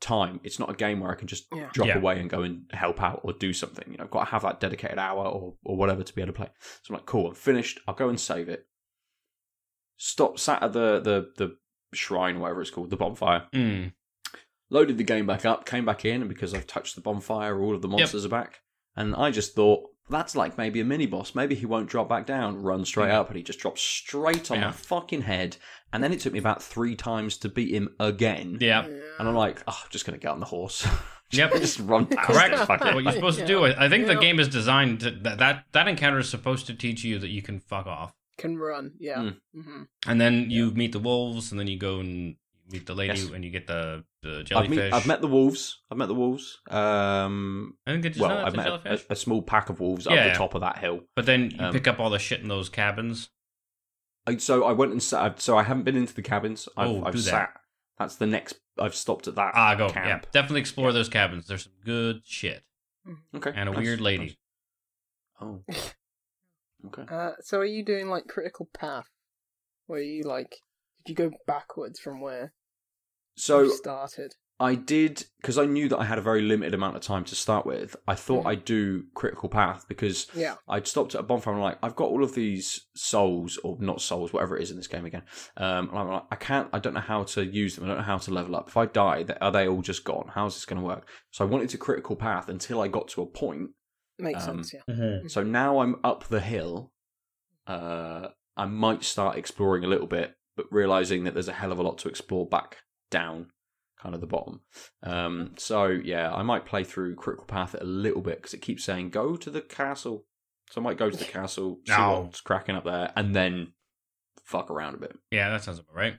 time. 0.00 0.40
It's 0.42 0.58
not 0.58 0.68
a 0.70 0.74
game 0.74 1.00
where 1.00 1.10
I 1.10 1.14
can 1.14 1.28
just 1.28 1.46
Yeah. 1.54 1.68
drop 1.72 1.88
Yeah. 1.88 1.96
away 1.98 2.18
and 2.20 2.28
go 2.28 2.42
and 2.42 2.64
help 2.72 3.00
out 3.02 3.20
or 3.24 3.32
do 3.32 3.52
something. 3.52 3.84
You 3.90 3.96
know, 3.98 4.04
I've 4.04 4.10
got 4.10 4.24
to 4.24 4.30
have 4.30 4.42
that 4.42 4.58
dedicated 4.60 4.98
hour 4.98 5.24
or, 5.24 5.54
or 5.64 5.76
whatever 5.76 6.02
to 6.02 6.14
be 6.14 6.20
able 6.22 6.32
to 6.32 6.36
play. 6.36 6.48
So 6.82 6.92
I'm 6.92 6.96
like, 6.96 7.06
cool, 7.06 7.28
I'm 7.28 7.34
finished. 7.34 7.78
I'll 7.86 7.94
go 7.94 8.08
and 8.08 8.18
save 8.20 8.48
it. 8.48 8.66
Stop, 10.04 10.36
sat 10.36 10.60
at 10.64 10.72
the 10.72 10.98
the 11.00 11.30
the 11.36 11.56
shrine, 11.94 12.40
whatever 12.40 12.60
it's 12.60 12.70
called, 12.70 12.90
the 12.90 12.96
bonfire. 12.96 13.44
Mm. 13.54 13.92
Loaded 14.68 14.98
the 14.98 15.04
game 15.04 15.26
back 15.26 15.44
up, 15.44 15.64
came 15.64 15.84
back 15.84 16.04
in, 16.04 16.22
and 16.22 16.28
because 16.28 16.52
I've 16.54 16.66
touched 16.66 16.96
the 16.96 17.00
bonfire, 17.02 17.60
all 17.62 17.72
of 17.74 17.82
the 17.82 17.88
monsters 17.88 18.24
are 18.24 18.28
back. 18.30 18.62
And 18.96 19.14
I 19.14 19.30
just 19.30 19.54
thought 19.54 19.84
that's 20.10 20.34
like 20.34 20.58
maybe 20.58 20.80
a 20.80 20.84
mini 20.84 21.06
boss. 21.06 21.36
Maybe 21.36 21.54
he 21.54 21.66
won't 21.66 21.88
drop 21.88 22.08
back 22.08 22.26
down, 22.26 22.62
run 22.62 22.84
straight 22.84 23.08
Yeah. 23.08 23.20
up, 23.20 23.28
and 23.28 23.36
he 23.36 23.44
just 23.44 23.60
drops 23.60 23.80
straight 23.80 24.50
on 24.50 24.58
Yeah. 24.58 24.66
my 24.66 24.72
fucking 24.72 25.22
head. 25.22 25.56
And 25.92 26.02
then 26.02 26.12
it 26.12 26.18
took 26.18 26.32
me 26.32 26.40
about 26.40 26.62
three 26.64 26.96
times 26.96 27.36
to 27.38 27.48
beat 27.48 27.72
him 27.72 27.90
again. 28.00 28.58
Yeah. 28.60 28.84
And 29.18 29.28
I'm 29.28 29.36
like, 29.36 29.62
oh, 29.68 29.78
I'm 29.84 29.90
just 29.90 30.04
gonna 30.04 30.18
get 30.18 30.32
on 30.32 30.40
the 30.40 30.46
horse. 30.46 30.84
Yep. 31.34 31.52
just 31.52 31.78
run 31.78 32.04
past 32.04 32.28
Correct. 32.28 32.52
it. 32.52 32.66
Fuck 32.66 32.84
it. 32.84 32.94
what 32.94 33.04
you're 33.04 33.12
supposed 33.14 33.38
to 33.38 33.46
do. 33.46 33.64
I 33.64 33.86
I 33.86 33.88
think 33.88 34.06
the 34.06 34.16
game 34.16 34.38
is 34.38 34.48
designed 34.48 35.00
to, 35.00 35.10
that, 35.12 35.38
that 35.38 35.64
that 35.72 35.88
encounter 35.88 36.18
is 36.18 36.28
supposed 36.28 36.66
to 36.66 36.74
teach 36.74 37.04
you 37.04 37.18
that 37.20 37.30
you 37.30 37.40
can 37.40 37.58
fuck 37.58 37.86
off, 37.86 38.12
Can 38.38 38.56
run, 38.58 38.92
yeah. 38.98 39.16
Mm. 39.18 39.36
hmm 39.54 39.82
and 40.06 40.20
then 40.20 40.50
you 40.50 40.70
meet 40.72 40.92
the 40.92 40.98
wolves, 40.98 41.50
and 41.50 41.60
then 41.60 41.66
you 41.68 41.78
go 41.78 42.00
and 42.00 42.36
meet 42.70 42.86
the 42.86 42.94
lady, 42.94 43.18
Yes. 43.20 43.30
and 43.30 43.44
you 43.44 43.50
get 43.50 43.66
the 43.66 44.04
the 44.22 44.38
I've, 44.38 44.44
jellyfish. 44.46 44.76
meet, 44.76 44.92
I've 44.92 45.06
met 45.06 45.20
the 45.20 45.26
wolves. 45.28 45.82
I've 45.90 45.98
met 45.98 46.08
the 46.08 46.14
wolves. 46.14 46.58
Um, 46.70 47.76
I 47.86 47.92
think 47.92 48.04
it's 48.06 48.18
well, 48.18 48.38
I've 48.46 48.54
met 48.56 48.66
a, 48.68 49.00
a 49.10 49.16
small 49.16 49.42
pack 49.42 49.68
of 49.68 49.80
wolves 49.80 50.06
up 50.06 50.12
the 50.12 50.16
yeah. 50.16 50.34
top 50.34 50.54
of 50.54 50.60
that 50.62 50.78
hill. 50.78 51.00
but 51.16 51.26
then 51.26 51.50
you 51.50 51.58
um, 51.60 51.72
pick 51.72 51.86
up 51.88 51.98
all 52.00 52.08
the 52.10 52.18
shit 52.18 52.40
in 52.40 52.48
those 52.48 52.68
cabins. 52.68 53.30
I, 54.26 54.36
so 54.36 54.64
I 54.64 54.72
went 54.72 54.92
and 54.92 55.02
sat. 55.02 55.40
So 55.40 55.58
I 55.58 55.64
haven't 55.64 55.82
been 55.82 55.96
into 55.96 56.14
the 56.14 56.22
cabins. 56.22 56.68
I've, 56.76 56.88
Oh, 56.88 57.04
I've 57.04 57.12
do 57.14 57.18
that. 57.22 57.30
sat. 57.30 57.50
That's 57.98 58.16
the 58.16 58.26
next. 58.26 58.54
I've 58.78 58.94
stopped 58.94 59.26
at 59.28 59.34
that. 59.34 59.52
Ah, 59.54 59.74
go. 59.74 59.88
camp. 59.90 60.06
Yeah, 60.06 60.20
definitely 60.32 60.60
explore 60.60 60.92
those 60.92 61.08
cabins. 61.08 61.46
There's 61.48 61.64
some 61.64 61.72
good 61.84 62.22
shit 62.24 62.62
Okay. 63.36 63.52
and 63.54 63.68
a 63.68 63.72
nice, 63.72 63.82
weird 63.84 64.00
lady. 64.00 64.24
nice. 64.24 64.36
Oh. 65.40 65.64
Okay. 66.86 67.04
Uh, 67.14 67.32
so 67.40 67.58
are 67.58 67.64
you 67.64 67.84
doing 67.84 68.08
like 68.08 68.26
critical 68.26 68.68
path? 68.74 69.06
Where 69.86 70.00
you 70.00 70.22
like 70.24 70.56
did 71.04 71.12
you 71.18 71.28
go 71.30 71.36
backwards 71.46 71.98
from 71.98 72.20
where 72.20 72.52
So 73.36 73.62
you 73.62 73.74
started? 73.76 74.34
I 74.60 74.76
did 74.76 75.24
because 75.40 75.58
I 75.58 75.64
knew 75.64 75.88
that 75.88 75.98
I 75.98 76.04
had 76.04 76.18
a 76.18 76.22
very 76.22 76.40
limited 76.42 76.72
amount 76.72 76.94
of 76.94 77.02
time 77.02 77.24
to 77.24 77.34
start 77.34 77.66
with. 77.66 77.96
I 78.06 78.14
thought 78.14 78.44
Mhm. 78.44 78.48
I'd 78.48 78.64
do 78.64 79.06
critical 79.12 79.48
path 79.48 79.86
because 79.88 80.28
Yeah. 80.34 80.54
I'd 80.68 80.86
stopped 80.86 81.16
at 81.16 81.20
a 81.20 81.24
bonfire. 81.24 81.54
and 81.54 81.60
I'm 81.60 81.64
like, 81.64 81.78
I've 81.82 81.96
got 81.96 82.10
all 82.10 82.22
of 82.22 82.34
these 82.36 82.86
souls, 82.94 83.58
or 83.64 83.76
not 83.80 84.00
souls, 84.00 84.32
whatever 84.32 84.56
it 84.56 84.62
is 84.62 84.70
in 84.70 84.76
this 84.76 84.86
game 84.86 85.04
again. 85.04 85.24
Um, 85.56 85.88
and 85.88 85.98
I'm 85.98 86.08
like, 86.08 86.22
I 86.30 86.36
can't, 86.36 86.68
I 86.72 86.78
don't 86.78 86.94
know 86.94 87.00
how 87.00 87.24
to 87.24 87.44
use 87.44 87.74
them. 87.74 87.84
I 87.84 87.88
don't 87.88 87.96
know 87.96 88.02
how 88.04 88.18
to 88.18 88.30
level 88.32 88.54
up. 88.54 88.68
If 88.68 88.76
I 88.76 88.86
die, 88.86 89.24
are 89.40 89.50
they 89.50 89.66
all 89.66 89.82
just 89.82 90.04
gone? 90.04 90.30
How's 90.32 90.54
this 90.54 90.64
going 90.64 90.80
to 90.80 90.86
work? 90.86 91.08
So 91.32 91.44
I 91.44 91.48
wanted 91.48 91.70
to 91.70 91.78
critical 91.78 92.14
path 92.14 92.48
until 92.48 92.80
I 92.80 92.86
got 92.86 93.08
to 93.08 93.22
a 93.22 93.26
point. 93.26 93.70
Makes 94.22 94.46
Um, 94.46 94.62
sense, 94.62 94.74
yeah. 94.88 95.18
So 95.26 95.42
now 95.42 95.80
I'm 95.80 95.96
up 96.04 96.24
the 96.28 96.40
hill. 96.40 96.92
Uh, 97.66 98.28
I 98.56 98.66
might 98.66 99.02
start 99.04 99.36
exploring 99.36 99.84
a 99.84 99.88
little 99.88 100.06
bit, 100.06 100.36
but 100.56 100.66
realizing 100.70 101.24
that 101.24 101.34
there's 101.34 101.48
a 101.48 101.52
hell 101.54 101.72
of 101.72 101.78
a 101.78 101.82
lot 101.82 101.98
to 101.98 102.08
explore 102.08 102.46
back 102.46 102.78
down, 103.10 103.50
kind 104.00 104.14
of 104.14 104.20
the 104.20 104.26
bottom. 104.26 104.60
Um, 105.02 105.54
so 105.58 105.86
yeah, 105.86 106.32
I 106.32 106.42
might 106.42 106.66
play 106.66 106.84
through 106.84 107.16
Critical 107.16 107.46
Path 107.46 107.74
a 107.78 107.84
little 107.84 108.20
bit 108.22 108.36
because 108.36 108.54
it 108.54 108.62
keeps 108.62 108.84
saying 108.84 109.10
go 109.10 109.36
to 109.36 109.50
the 109.50 109.60
castle. 109.60 110.24
So 110.70 110.80
I 110.80 110.84
might 110.84 110.98
go 110.98 111.10
to 111.10 111.16
the 111.16 111.24
castle, 111.38 111.80
see 111.86 111.92
No. 111.92 112.20
what's 112.22 112.40
cracking 112.40 112.76
up 112.76 112.84
there, 112.84 113.12
and 113.16 113.34
then 113.34 113.72
fuck 114.44 114.70
around 114.70 114.94
a 114.94 114.98
bit. 114.98 115.16
Yeah, 115.30 115.50
that 115.50 115.64
sounds 115.64 115.78
about 115.80 115.94
right. 115.96 116.14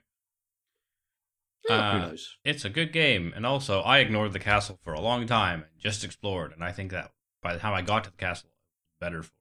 Who 1.65 1.73
Uh, 1.73 1.97
knows? 1.99 2.37
it's 2.43 2.65
a 2.65 2.69
good 2.69 2.91
game, 2.91 3.31
and 3.35 3.45
also 3.45 3.79
I 3.81 3.99
ignored 3.99 4.33
the 4.33 4.39
castle 4.39 4.79
for 4.83 4.93
a 4.93 4.99
long 4.99 5.25
time 5.27 5.61
and 5.71 5.79
just 5.81 6.03
explored, 6.03 6.51
and 6.51 6.63
I 6.63 6.71
think 6.73 6.91
that 6.91 7.11
by 7.43 7.53
the 7.53 7.59
time 7.59 7.73
I 7.73 7.81
got 7.81 8.05
to 8.05 8.11
the 8.11 8.17
castle, 8.17 8.49
better 8.99 9.21
for 9.23 9.31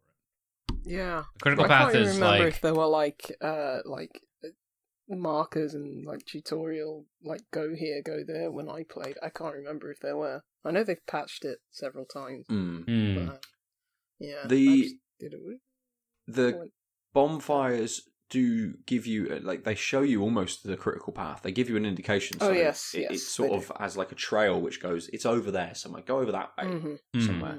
it. 0.69 0.75
Yeah. 0.85 1.23
The 1.35 1.41
critical 1.41 1.65
I 1.65 1.69
path 1.69 1.93
can't 1.93 2.05
is 2.05 2.15
remember 2.15 2.45
like 2.45 2.55
if 2.55 2.61
there 2.61 2.75
were 2.75 2.87
like 2.87 3.37
uh 3.41 3.79
like 3.85 4.21
uh, 4.45 4.49
markers 5.09 5.75
and 5.75 6.05
like 6.05 6.25
tutorial 6.27 7.07
like 7.23 7.43
go 7.53 7.75
here, 7.75 8.03
go 8.05 8.23
there 8.27 8.51
when 8.51 8.69
I 8.69 8.85
played. 8.88 9.17
I 9.23 9.29
can't 9.29 9.55
remember 9.55 9.91
if 9.91 10.01
there 10.01 10.17
were. 10.17 10.43
I 10.65 10.71
know 10.71 10.85
they've 10.85 11.07
patched 11.07 11.45
it 11.45 11.59
several 11.71 12.05
times. 12.05 12.47
Mm. 12.51 13.27
But, 13.27 13.35
uh, 13.35 13.38
yeah. 14.19 14.47
The- 14.47 14.99
did 15.21 15.35
it. 15.35 15.61
The 16.27 16.71
bonfires 17.12 18.09
do 18.31 18.75
give 18.87 19.07
you 19.07 19.29
uh, 19.31 19.41
like 19.43 19.65
they 19.65 19.75
show 19.75 20.01
you 20.01 20.23
almost 20.23 20.65
the 20.65 20.77
critical 20.77 21.12
path. 21.12 21.43
They 21.43 21.53
give 21.53 21.69
you 21.69 21.77
an 21.77 21.85
indication. 21.85 22.38
Oh, 22.41 22.49
So 22.49 22.53
yes, 22.53 22.95
it, 22.95 23.01
yes, 23.03 23.11
it 23.12 23.19
sort 23.19 23.51
they 23.51 23.57
of 23.57 23.73
as 23.79 23.97
like 23.97 24.11
a 24.11 24.15
trail 24.15 24.61
which 24.61 24.81
goes. 24.81 25.09
It's 25.12 25.27
over 25.27 25.51
there 25.51 25.75
somewhere. 25.75 26.03
Go 26.03 26.19
over 26.19 26.33
that 26.33 26.51
way. 26.57 26.65
Mhm. 26.65 26.99
hmm. 27.15 27.21
somewhere. 27.21 27.59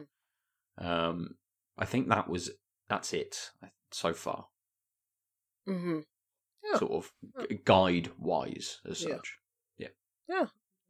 Um, 0.78 1.36
I 1.78 1.86
think 1.86 2.10
that 2.10 2.28
was 2.30 2.52
that's 2.90 3.14
it 3.14 3.52
so 3.92 4.14
far, 4.14 4.48
Mm-hmm. 5.68 6.00
Yeah. 6.64 6.80
sort 6.80 6.92
of 6.92 7.12
guide 7.66 8.12
wise 8.18 8.80
as 8.90 9.00
such. 9.00 9.38
Yeah. 9.78 9.90
yeah. 10.30 10.46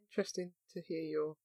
Interesting 0.10 0.52
to 0.74 0.82
hear 0.82 1.02
your 1.02 1.36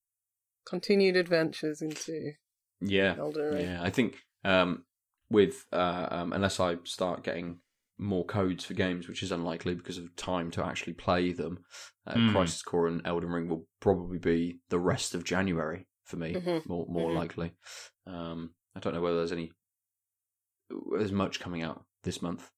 continued 0.67 1.17
adventures 1.17 1.81
into 1.83 2.33
Yeah, 2.81 3.17
Elden 3.19 3.55
Ring. 3.55 3.65
yeah. 3.67 3.83
I 3.83 3.91
think 3.91 4.17
um, 4.45 4.85
with 5.31 5.65
uh, 5.73 6.07
um, 6.11 6.33
unless 6.33 6.61
I 6.61 6.77
start 6.85 7.23
getting 7.25 7.61
more 7.99 8.25
codes 8.25 8.65
for 8.65 8.75
games, 8.75 9.09
which 9.09 9.23
is 9.23 9.33
unlikely 9.33 9.75
because 9.75 9.99
of 9.99 10.15
time 10.15 10.51
to 10.53 10.65
actually 10.65 10.93
play 10.93 11.33
them, 11.33 11.59
uh, 12.07 12.15
Hmm. 12.15 12.31
Crisis 12.31 12.63
Core 12.63 12.87
and 12.87 13.01
Elden 13.07 13.31
Ring 13.31 13.49
will 13.49 13.67
probably 13.81 14.19
be 14.19 14.61
the 14.69 14.79
rest 14.79 15.15
of 15.15 15.25
January 15.25 15.87
for 16.09 16.17
me, 16.17 16.35
Mhm. 16.35 16.67
more 16.67 16.87
more 16.89 17.11
Mhm. 17.11 17.15
likely. 17.15 17.53
Um, 18.07 18.55
I 18.75 18.81
don't 18.81 18.95
know 18.95 19.01
whether 19.03 19.19
there's 19.19 19.33
any 19.33 19.53
there's 20.93 21.13
much 21.13 21.41
coming 21.41 21.63
out 21.63 21.85
this 22.03 22.21
month. 22.21 22.51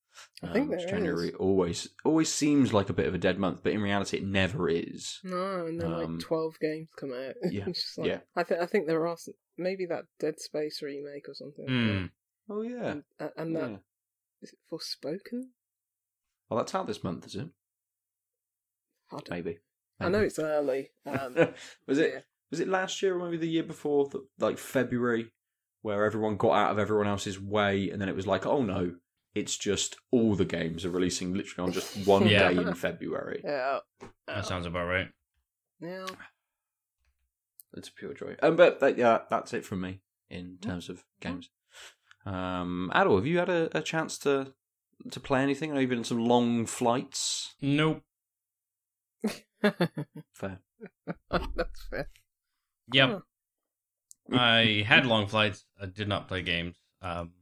I 0.43 0.53
think 0.53 0.65
Um, 0.65 0.77
there 0.77 0.87
January 0.89 1.29
is. 1.29 1.35
always 1.37 1.89
always 2.05 2.33
seems 2.33 2.73
like 2.73 2.89
a 2.91 2.93
bit 2.93 3.07
of 3.07 3.15
a 3.15 3.19
dead 3.19 3.39
month, 3.39 3.63
but 3.63 3.73
in 3.73 3.81
reality, 3.81 4.17
it 4.19 4.25
never 4.25 4.69
is. 4.69 5.21
No, 5.23 5.67
and 5.67 5.81
then 5.81 5.93
Um, 5.93 6.15
like 6.17 6.21
twelve 6.21 6.59
games 6.61 6.89
come 6.97 7.13
out. 7.13 7.35
yeah, 7.53 7.67
like, 7.97 8.07
yeah. 8.07 8.21
I 8.35 8.43
think 8.43 8.61
I 8.61 8.67
think 8.67 8.87
there 8.87 9.07
are 9.07 9.17
some, 9.17 9.35
maybe 9.57 9.87
that 9.87 10.07
Dead 10.19 10.41
Space 10.41 10.83
remake 10.83 11.29
or 11.29 11.35
something. 11.35 11.67
Hmm. 11.69 12.07
Oh 12.53 12.63
yeah, 12.63 12.91
And, 12.91 13.05
and 13.37 13.57
that 13.57 13.71
yeah. 13.71 13.79
is 14.43 14.53
it 14.53 14.59
Forspoken? 14.71 15.51
Well, 16.49 16.59
that's 16.59 16.75
out 16.75 16.89
this 16.89 17.05
month, 17.05 17.27
is 17.27 17.37
it? 17.37 17.49
I, 19.13 19.17
don't- 19.17 19.31
Maybe. 19.31 19.59
I 20.01 20.09
know 20.09 20.23
it's 20.23 20.39
early. 20.39 20.91
Um, 21.07 21.35
was 21.87 21.99
it? 21.99 22.25
Yeah. 22.51 22.57
Was 22.57 22.61
it 22.61 22.69
last 22.69 23.03
year 23.03 23.17
or 23.17 23.25
maybe 23.25 23.37
the 23.37 23.49
year 23.49 23.63
before? 23.63 24.09
That 24.09 24.23
like 24.39 24.59
February, 24.59 25.31
where 25.83 26.05
everyone 26.05 26.37
got 26.37 26.53
out 26.53 26.71
of 26.73 26.79
everyone 26.79 27.07
else's 27.07 27.41
way, 27.41 27.91
and 27.91 28.01
then 28.01 28.09
it 28.09 28.17
was 28.17 28.27
like, 28.27 28.47
oh 28.47 28.63
no, 28.63 28.95
it's 29.35 29.57
just 29.57 29.97
all 30.11 30.35
the 30.35 30.45
games 30.45 30.85
are 30.85 30.91
releasing 30.91 31.35
literally 31.35 31.69
on 31.69 31.73
just 31.73 31.97
one 32.07 32.27
Yeah. 32.27 32.51
day 32.53 32.61
in 32.61 32.75
February. 32.75 33.41
yeah. 33.45 33.79
That 34.27 34.47
sounds 34.47 34.67
about 34.67 34.87
right. 34.87 35.09
Yeah. 35.81 36.07
It's 37.75 37.89
a 37.89 37.93
pure 37.93 38.15
joy. 38.15 38.35
Um, 38.43 38.57
but 38.57 38.81
that, 38.81 38.99
yeah, 38.99 39.21
that's 39.31 39.53
it 39.55 39.65
from 39.65 39.81
me 39.83 40.01
in 40.29 40.59
terms 40.61 40.89
of 40.89 41.05
games. 41.21 41.51
Um, 42.27 42.91
Adol, 42.95 43.17
have 43.17 43.27
you 43.27 43.39
had 43.39 43.49
a, 43.49 43.77
a 43.77 43.81
chance 43.81 44.19
to 44.19 44.53
to 45.11 45.21
play 45.21 45.43
anything? 45.43 45.71
I 45.71 45.75
know 45.75 45.81
you've 45.81 45.89
been 45.91 45.99
on 46.01 46.05
some 46.05 46.25
long 46.25 46.67
flights. 46.67 47.55
Nope. 47.63 48.03
Fair. 49.63 50.61
That's 51.31 51.83
fair. 51.91 52.09
Yep. 52.92 53.22
I 54.33 54.85
had 54.87 55.07
long 55.07 55.26
flights. 55.26 55.64
I 55.81 55.87
did 55.87 56.09
not 56.09 56.29
play 56.29 56.42
games. 56.42 56.76
Um, 57.03 57.33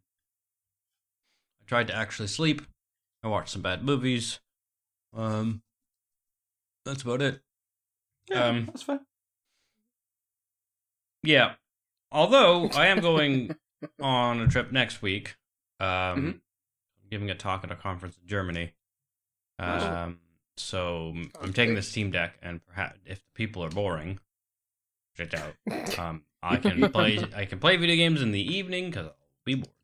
I 1.60 1.64
tried 1.66 1.88
to 1.88 1.94
actually 1.94 2.28
sleep. 2.28 2.62
I 3.22 3.28
watched 3.28 3.50
some 3.50 3.62
bad 3.62 3.82
movies. 3.84 4.40
Um, 5.14 5.62
that's 6.84 7.02
about 7.02 7.22
it. 7.22 7.40
Yeah, 8.30 8.44
Um, 8.44 8.66
that's 8.66 8.82
fair. 8.82 9.00
Yeah. 11.22 11.54
Although 12.12 12.68
I 12.70 12.86
am 12.86 13.00
going 13.00 13.54
on 14.00 14.40
a 14.40 14.48
trip 14.48 14.72
next 14.72 15.02
week. 15.02 15.36
Um, 15.80 15.86
Mhm. 15.88 16.40
Giving 17.10 17.30
a 17.30 17.34
talk 17.34 17.64
at 17.64 17.70
a 17.70 17.76
conference 17.76 18.18
in 18.20 18.26
Germany. 18.28 18.74
Nice. 19.58 19.82
Um, 19.82 20.20
so 20.58 21.14
I'm 21.40 21.54
taking 21.54 21.74
the 21.74 21.80
Steam 21.82 22.10
Deck, 22.10 22.36
and 22.42 22.64
perhaps 22.66 22.98
if 23.06 23.18
the 23.24 23.30
people 23.34 23.64
are 23.64 23.70
boring, 23.70 24.20
check 25.18 25.34
out. 25.34 25.54
Um, 25.98 26.22
I 26.42 26.56
can 26.56 26.90
play. 26.90 27.18
I 27.36 27.44
can 27.44 27.58
play 27.58 27.76
video 27.76 27.96
games 27.96 28.22
in 28.22 28.30
the 28.30 28.40
evening 28.40 28.90
because 28.90 29.06
I'll 29.06 29.16
be 29.44 29.56
bored. 29.56 29.74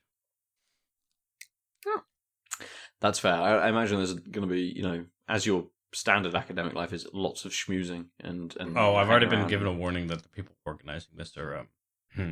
That's 3.01 3.19
fair. 3.19 3.35
I, 3.35 3.67
I 3.67 3.69
imagine 3.69 3.99
there's 3.99 4.15
going 4.15 4.49
to 4.49 4.55
be, 4.55 4.63
you 4.63 4.83
know, 4.83 5.05
as 5.29 5.45
your 5.45 5.67
standard 5.93 6.35
academic 6.35 6.75
life 6.75 6.93
is, 6.93 7.07
lots 7.13 7.45
of 7.45 7.53
schmoozing 7.53 8.07
and 8.21 8.55
and. 8.59 8.79
Oh, 8.79 8.95
I've 8.95 9.11
already 9.11 9.27
been 9.27 9.41
around. 9.41 9.49
given 9.49 9.67
a 9.67 9.73
warning 9.73 10.07
that 10.07 10.23
the 10.23 10.29
people 10.29 10.55
organizing 10.65 11.11
this 11.17 11.37
are 11.37 11.59
um, 11.59 11.69
hmm. 12.15 12.31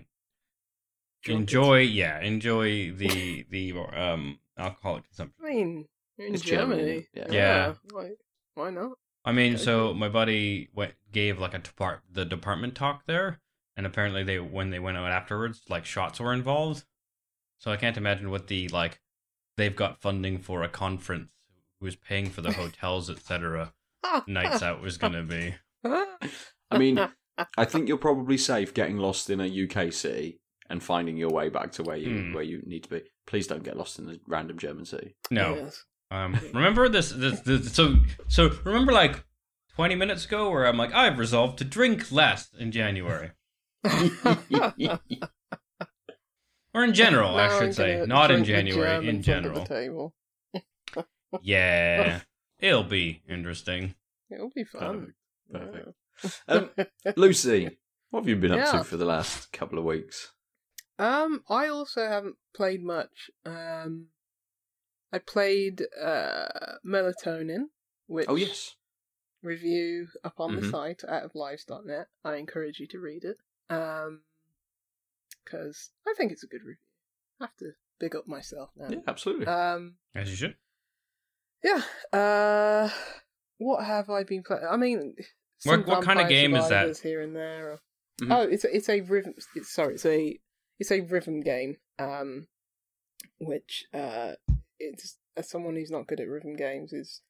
Drunkards. 1.24 1.52
enjoy. 1.52 1.78
Yeah, 1.80 2.20
enjoy 2.20 2.92
the 2.96 3.44
the 3.50 3.72
um 3.94 4.38
alcoholic 4.56 5.04
consumption. 5.04 5.44
I 5.44 5.48
mean, 5.50 5.88
in 6.18 6.34
It's 6.34 6.42
Germany, 6.42 6.82
Germany. 6.82 7.06
yeah. 7.14 7.26
Yeah. 7.30 7.74
Why, 7.90 8.10
why 8.54 8.70
not? 8.70 8.92
I 9.24 9.32
mean, 9.32 9.54
Okay, 9.54 9.62
so 9.62 9.94
my 9.94 10.08
buddy 10.08 10.68
went 10.74 10.94
gave 11.12 11.38
like 11.38 11.54
a 11.54 11.58
depart 11.58 12.02
the 12.10 12.24
department 12.24 12.74
talk 12.74 13.04
there, 13.06 13.40
and 13.76 13.86
apparently 13.86 14.24
they 14.24 14.38
when 14.40 14.70
they 14.70 14.78
went 14.80 14.96
out 14.96 15.10
afterwards, 15.12 15.62
like 15.68 15.84
shots 15.84 16.18
were 16.20 16.32
involved. 16.32 16.84
So 17.58 17.70
I 17.70 17.76
can't 17.76 17.96
imagine 17.96 18.30
what 18.30 18.48
the 18.48 18.68
like 18.68 19.00
they've 19.56 19.76
got 19.76 20.00
funding 20.00 20.38
for 20.38 20.62
a 20.62 20.68
conference 20.68 21.30
who's 21.80 21.94
paying 21.96 22.30
for 22.30 22.40
the 22.42 22.52
hotels, 22.52 23.08
etc. 23.10 23.72
nights 24.26 24.62
out 24.62 24.82
was 24.82 24.98
gonna 24.98 25.22
be. 25.22 25.54
I 25.84 26.78
mean, 26.78 26.98
I 27.56 27.64
think 27.64 27.88
you're 27.88 27.98
probably 27.98 28.38
safe 28.38 28.74
getting 28.74 28.96
lost 28.98 29.30
in 29.30 29.40
a 29.40 29.46
UK 29.46 29.92
city 29.92 30.40
and 30.68 30.82
finding 30.82 31.16
your 31.16 31.30
way 31.30 31.48
back 31.48 31.70
to 31.72 31.82
where 31.82 31.96
you 31.96 32.10
Hmm. 32.10 32.32
where 32.32 32.42
you 32.42 32.62
need 32.66 32.84
to 32.84 32.88
be. 32.88 33.02
Please 33.26 33.46
don't 33.46 33.62
get 33.62 33.76
lost 33.76 33.98
in 33.98 34.08
a 34.10 34.18
random 34.26 34.58
German 34.58 34.84
city. 34.84 35.16
No, 35.30 35.54
Yes. 35.54 35.84
Um, 36.12 36.38
remember 36.52 36.88
this, 36.88 37.10
this, 37.10 37.40
this. 37.40 37.72
So, 37.72 37.96
so 38.28 38.50
remember 38.64 38.92
like 38.92 39.24
twenty 39.74 39.94
minutes 39.94 40.24
ago 40.26 40.50
where 40.50 40.66
I'm 40.66 40.76
like, 40.76 40.92
I've 40.92 41.18
resolved 41.18 41.58
to 41.58 41.64
drink 41.64 42.12
less 42.12 42.48
in 42.58 42.70
January, 42.72 43.30
or 46.74 46.84
in 46.84 46.94
general, 46.94 47.36
I 47.36 47.48
should 47.48 47.68
I'm 47.68 47.72
say, 47.72 48.04
not 48.06 48.30
in 48.30 48.44
January, 48.44 49.08
in 49.08 49.22
general. 49.22 49.64
Table. 49.64 50.14
Yeah, 51.40 52.20
it'll 52.60 52.84
be 52.84 53.22
interesting. 53.26 53.94
It'll 54.30 54.50
be 54.54 54.64
fun. 54.64 55.14
Perfect. 55.50 55.88
Um, 56.46 56.68
Lucy, 57.16 57.78
what 58.10 58.20
have 58.20 58.28
you 58.28 58.36
been 58.36 58.52
up 58.52 58.58
Yeah. 58.58 58.72
to 58.78 58.84
for 58.84 58.98
the 58.98 59.06
last 59.06 59.50
couple 59.50 59.78
of 59.78 59.84
weeks? 59.86 60.32
Um, 60.98 61.42
I 61.48 61.68
also 61.68 62.06
haven't 62.06 62.36
played 62.54 62.82
much. 62.84 63.30
Um, 63.46 64.08
I 65.12 65.18
played 65.18 65.82
uh 66.00 66.48
Melatonin, 66.86 67.64
which 68.06 68.26
Oh 68.28 68.36
yes, 68.36 68.76
review 69.42 70.08
up 70.24 70.40
on 70.40 70.54
the 70.56 70.62
Mhm. 70.62 70.70
site 70.70 71.04
at 71.04 71.34
lives.net. 71.36 72.08
I 72.24 72.36
encourage 72.36 72.78
you 72.80 72.86
to 72.88 72.98
read 72.98 73.24
it. 73.24 73.38
Um, 73.68 74.22
because 75.44 75.90
I 76.06 76.14
think 76.16 76.32
it's 76.32 76.42
a 76.44 76.46
good 76.46 76.62
review. 76.62 76.76
I 77.40 77.44
have 77.44 77.56
to 77.58 77.72
big 77.98 78.14
up 78.16 78.26
myself 78.26 78.70
now. 78.76 78.88
yeah, 78.90 79.00
absolutely. 79.06 79.46
Um, 79.46 79.96
As 80.14 80.30
you 80.30 80.36
should. 80.36 80.56
yeah. 81.64 81.82
Uh, 82.12 82.88
what 83.58 83.84
have 83.84 84.08
I 84.10 84.24
been 84.24 84.42
playing? 84.42 84.64
I 84.68 84.76
mean, 84.76 85.14
What- 85.16 85.26
some 85.58 85.84
what 85.84 86.02
kind 86.04 86.20
of 86.20 86.28
game 86.28 86.54
is 86.54 86.68
that? 86.68 86.98
Here 86.98 87.20
and 87.20 87.34
there. 87.36 87.72
Or... 87.72 87.80
Mhm. 88.20 88.32
Oh, 88.36 88.42
it's 88.48 88.64
a, 88.64 88.76
it's 88.76 88.88
a 88.88 89.00
rhythm. 89.02 89.34
It's, 89.54 89.72
sorry, 89.72 89.94
it's 89.94 90.06
a 90.06 90.38
it's 90.78 90.90
a 90.90 91.00
rhythm 91.00 91.40
game. 91.40 91.76
Um, 91.98 92.48
which 93.38 93.84
uh, 93.94 94.34
it's 94.82 95.18
as 95.36 95.48
someone 95.48 95.76
who's 95.76 95.90
not 95.90 96.06
good 96.06 96.20
at 96.20 96.28
rhythm 96.28 96.56
games 96.56 96.92
is 96.92 97.22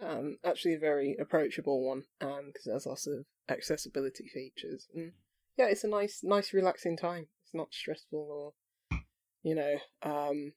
um 0.00 0.36
actually 0.44 0.74
a 0.74 0.78
very 0.78 1.16
approachable 1.20 1.86
one. 1.86 2.04
Um, 2.20 2.46
because 2.46 2.66
it 2.66 2.72
has 2.72 2.86
lots 2.86 3.06
of 3.06 3.24
accessibility 3.48 4.28
features. 4.28 4.86
And 4.94 5.12
yeah, 5.56 5.66
it's 5.66 5.84
a 5.84 5.88
nice 5.88 6.20
nice 6.22 6.52
relaxing 6.54 6.96
time. 6.96 7.26
It's 7.44 7.54
not 7.54 7.72
stressful 7.72 8.54
or 8.90 9.00
you 9.42 9.54
know 9.54 9.76
um 10.02 10.52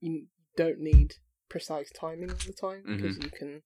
you 0.00 0.26
don't 0.56 0.78
need 0.78 1.14
precise 1.48 1.90
timing 1.90 2.30
all 2.30 2.36
the 2.46 2.52
time 2.52 2.82
because 2.86 3.16
you 3.16 3.30
can 3.30 3.62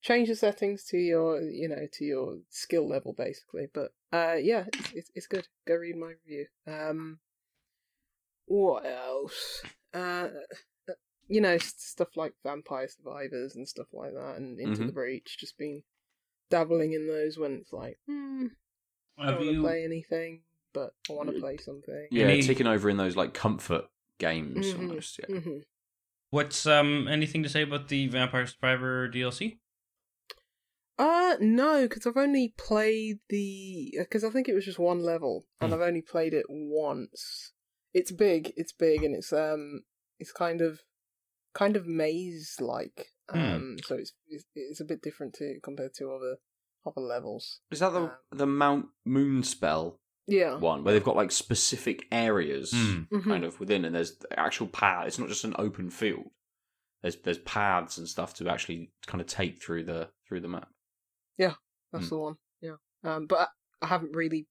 change 0.00 0.28
the 0.28 0.34
settings 0.34 0.84
to 0.84 0.96
your 0.96 1.40
you 1.40 1.68
know 1.68 1.86
to 1.92 2.04
your 2.04 2.38
skill 2.50 2.88
level 2.88 3.14
basically. 3.16 3.66
But 3.72 3.92
uh 4.12 4.36
yeah 4.40 4.64
it's, 4.72 4.92
it's, 4.92 5.10
it's 5.14 5.26
good. 5.26 5.48
Go 5.66 5.76
read 5.76 5.96
my 5.96 6.14
review. 6.24 6.46
Um 6.66 7.18
what 8.46 8.84
else? 8.84 9.62
Uh 9.94 10.28
you 11.32 11.40
know 11.40 11.56
stuff 11.58 12.08
like 12.16 12.34
vampire 12.42 12.88
survivors 12.88 13.56
and 13.56 13.66
stuff 13.66 13.86
like 13.92 14.12
that 14.12 14.36
and 14.36 14.60
into 14.60 14.82
Mhm. 14.82 14.86
the 14.86 14.92
breach 14.92 15.38
just 15.38 15.56
been 15.58 15.82
dabbling 16.50 16.92
in 16.92 17.06
those 17.06 17.38
when 17.38 17.52
it's 17.54 17.72
like 17.72 17.98
hmm 18.06 18.46
I 19.18 19.26
don't 19.30 19.36
want 19.38 19.48
to 19.48 19.54
you? 19.54 19.62
play 19.62 19.84
anything 19.84 20.42
but 20.74 20.94
i 21.08 21.12
want 21.12 21.32
to 21.32 21.40
play 21.40 21.56
something 21.56 22.08
yeah, 22.10 22.26
any- 22.26 22.42
taking 22.42 22.66
over 22.66 22.88
in 22.90 22.96
those 22.96 23.16
like 23.16 23.32
comfort 23.34 23.84
games 24.18 24.66
Mhm. 24.72 24.78
almost. 24.78 25.18
Yeah. 25.18 25.36
hmm 25.40 25.58
What's 26.30 26.66
um 26.66 27.08
anything 27.08 27.42
to 27.42 27.48
say 27.48 27.62
about 27.62 27.88
the 27.88 28.06
Vampire 28.08 28.46
Survivor 28.46 29.08
DLC? 29.08 29.58
Uh, 30.98 31.36
no, 31.40 31.82
because 31.88 32.06
I've 32.06 32.16
only 32.16 32.54
played 32.56 33.18
the. 33.28 33.94
Because 33.98 34.24
I 34.24 34.30
think 34.30 34.48
it 34.48 34.54
was 34.54 34.64
just 34.64 34.78
one 34.78 35.02
level, 35.02 35.46
and 35.60 35.72
Hmm. 35.72 35.74
I've 35.74 35.88
only 35.88 36.02
played 36.02 36.32
it 36.34 36.46
once. 36.48 37.52
It's 37.92 38.12
big, 38.12 38.52
it's 38.56 38.72
big, 38.72 39.02
and 39.02 39.14
it's 39.14 39.32
um, 39.32 39.82
it's 40.18 40.32
kind 40.32 40.60
of, 40.60 40.80
kind 41.54 41.76
of 41.76 41.86
maze 41.86 42.56
like. 42.60 43.08
Hmm. 43.30 43.38
Um, 43.38 43.76
so 43.84 43.94
it's, 43.96 44.12
it's 44.28 44.44
it's 44.54 44.80
a 44.80 44.84
bit 44.84 45.02
different 45.02 45.34
to 45.34 45.58
compared 45.62 45.94
to 45.94 46.12
other 46.12 46.36
other 46.86 47.00
levels. 47.00 47.60
Is 47.70 47.78
that 47.80 47.90
the 47.90 48.00
Um, 48.02 48.10
the 48.32 48.46
Mount 48.46 48.86
Moonspell 49.06 49.96
Yeah. 50.26 50.56
one 50.56 50.82
where 50.84 50.92
they've 50.94 51.04
got 51.04 51.16
like 51.16 51.30
specific 51.30 52.06
areas. 52.10 52.72
Mhm. 52.72 53.24
kind 53.24 53.44
of 53.44 53.60
within, 53.60 53.84
and 53.84 53.94
there's 53.94 54.18
the 54.18 54.38
actual 54.38 54.66
path. 54.66 55.06
It's 55.06 55.18
not 55.18 55.28
just 55.28 55.44
an 55.44 55.54
open 55.58 55.90
field. 55.90 56.30
There's 57.02 57.16
there's 57.16 57.38
paths 57.38 57.98
and 57.98 58.08
stuff 58.08 58.34
to 58.34 58.48
actually 58.48 58.92
kind 59.06 59.20
of 59.20 59.26
take 59.26 59.62
through 59.62 59.84
the 59.84 60.10
through 60.28 60.40
the 60.40 60.48
map. 60.48 60.68
Yeah, 61.38 61.54
that's 61.92 62.06
Mm. 62.06 62.10
the 62.10 62.18
one. 62.18 62.36
Yeah. 62.60 62.76
Um, 63.04 63.26
but 63.26 63.38
I, 63.40 63.46
I 63.84 63.86
haven't 63.88 64.14
really 64.16 64.46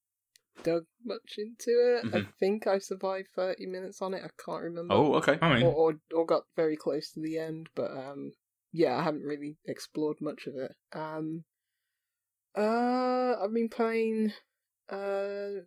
dug 0.63 0.85
much 1.03 1.37
into 1.37 1.69
it. 1.69 2.13
I 2.13 2.19
Mhm. 2.19 2.33
think 2.39 2.67
I 2.67 2.79
survived 2.79 3.29
thirty 3.35 3.65
minutes 3.65 4.01
on 4.01 4.13
it. 4.13 4.23
I 4.23 4.29
can't 4.43 4.63
remember. 4.63 4.93
Oh, 4.93 5.15
okay. 5.15 5.39
I 5.41 5.53
mean, 5.55 5.63
or, 5.63 5.73
or 5.93 6.01
or 6.13 6.25
got 6.25 6.43
very 6.55 6.75
close 6.77 7.11
to 7.11 7.19
the 7.19 7.37
end, 7.37 7.69
but 7.75 7.91
um, 7.91 8.33
yeah, 8.71 8.97
I 8.97 9.03
haven't 9.03 9.23
really 9.23 9.57
explored 9.65 10.21
much 10.21 10.47
of 10.47 10.55
it. 10.55 10.75
Um, 10.93 11.45
uh, 12.55 13.35
I've 13.41 13.53
been 13.53 13.69
playing 13.69 14.33
uh 14.89 15.61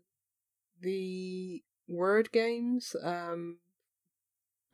the 0.81 1.63
word 1.89 2.31
games. 2.33 2.95
Um, 3.03 3.59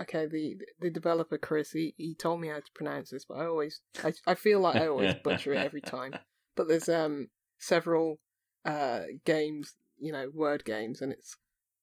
okay, 0.01 0.27
the 0.27 0.57
the 0.81 0.91
developer 0.91 1.39
Chris, 1.39 1.73
he 1.73 1.95
he 1.97 2.15
told 2.15 2.41
me 2.41 2.49
how 2.49 2.57
to 2.57 2.73
pronounce 2.75 3.11
this, 3.11 3.25
but 3.25 3.39
I 3.39 3.47
always 3.47 3.81
I 4.03 4.13
I 4.27 4.35
feel 4.35 4.61
like 4.61 4.77
I 4.77 4.89
always 4.89 5.15
butcher 5.15 5.55
it 5.55 5.65
every 5.65 5.83
time. 5.83 6.15
But 6.57 6.67
there's 6.69 6.89
um 6.89 7.29
several 7.59 8.19
uh 8.65 9.03
games, 9.25 9.77
you 10.01 10.13
know, 10.13 10.31
word 10.35 10.65
games, 10.65 11.01
and 11.01 11.13
it's 11.13 11.37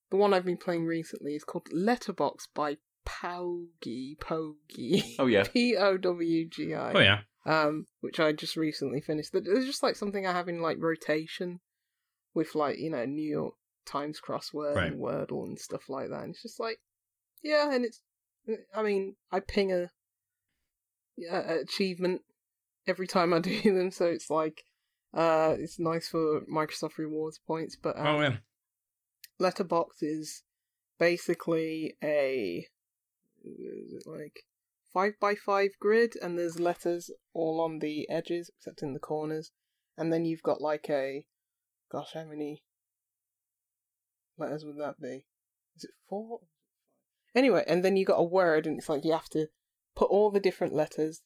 the 0.09 0.18
one 0.18 0.34
I've 0.34 0.45
been 0.45 0.57
playing 0.57 0.86
recently 0.86 1.36
is 1.36 1.43
called 1.43 1.68
Letterbox 1.72 2.47
by 2.53 2.78
Powgi, 3.05 4.18
Pogi, 4.20 5.15
Oh 5.20 5.28
yeah. 5.28 5.43
P 5.53 5.76
O 5.78 5.97
W 5.97 6.47
G 6.49 6.74
I. 6.74 6.91
Oh 6.93 6.99
yeah. 6.99 7.20
um, 7.45 7.86
which 8.01 8.20
I 8.20 8.32
just 8.34 8.55
recently 8.57 9.01
finished. 9.01 9.32
That 9.34 9.45
It's 9.47 9.65
just 9.65 9.84
like 9.84 9.95
something 9.95 10.26
I 10.28 10.32
have 10.34 10.49
in 10.49 10.61
like 10.61 10.78
rotation 10.80 11.59
with 12.34 12.55
like 12.55 12.78
you 12.80 12.89
know 12.89 13.05
New 13.05 13.28
York 13.30 13.53
Times 13.86 14.20
crossword 14.26 14.76
Right. 14.76 14.91
and 14.91 15.01
Wordle 15.01 15.45
and 15.45 15.57
stuff 15.59 15.89
like 15.89 16.09
that. 16.09 16.24
And 16.24 16.32
it's 16.32 16.41
just 16.41 16.59
like, 16.59 16.80
yeah, 17.41 17.74
and 17.74 17.86
it's, 17.86 18.01
I 18.76 18.82
mean, 18.84 19.15
I 19.32 19.39
ping 19.39 19.72
a, 19.72 19.89
a 21.32 21.59
achievement 21.61 22.22
every 22.88 23.07
time 23.07 23.34
I 23.34 23.39
do 23.41 23.61
them, 23.61 23.91
so 23.91 24.05
it's 24.05 24.30
like, 24.30 24.63
uh, 25.14 25.55
it's 25.58 25.80
nice 25.80 26.08
for 26.08 26.41
Microsoft 26.41 26.97
rewards 26.97 27.39
points. 27.39 27.76
But 27.76 27.97
um, 27.97 28.08
Oh 28.08 28.22
yeah. 28.22 28.38
Letterbox 29.39 30.01
is 30.01 30.43
basically 30.99 31.95
a 32.03 32.68
is 33.43 33.93
it 33.93 34.03
like 34.05 34.45
five 34.91 35.14
by 35.20 35.36
five 35.36 35.72
grid, 35.80 36.16
and 36.22 36.38
there's 36.38 36.60
letters 36.60 37.12
all 37.34 37.62
on 37.62 37.80
the 37.80 38.10
edges, 38.10 38.49
except 38.58 38.82
in 38.82 38.93
the 38.93 38.99
corners, 38.99 39.51
and 39.97 40.12
then 40.12 40.26
you've 40.26 40.43
got 40.43 40.62
like 40.62 40.89
a, 40.89 41.26
gosh, 41.91 42.14
how 42.14 42.26
many 42.26 42.64
letters 44.38 44.66
would 44.66 44.80
that 44.80 44.99
be? 44.99 45.26
Is 45.76 45.84
it 45.84 45.91
four? 46.10 46.39
Anyway, 47.36 47.64
and 47.68 47.86
then 47.86 47.95
you 47.95 48.05
got 48.05 48.20
a 48.20 48.24
word, 48.24 48.66
and 48.66 48.80
it's 48.80 48.89
like 48.89 49.05
you 49.05 49.12
have 49.12 49.30
to 49.30 49.47
put 49.95 50.10
all 50.10 50.32
the 50.32 50.39
different 50.39 50.74
letters 50.74 51.22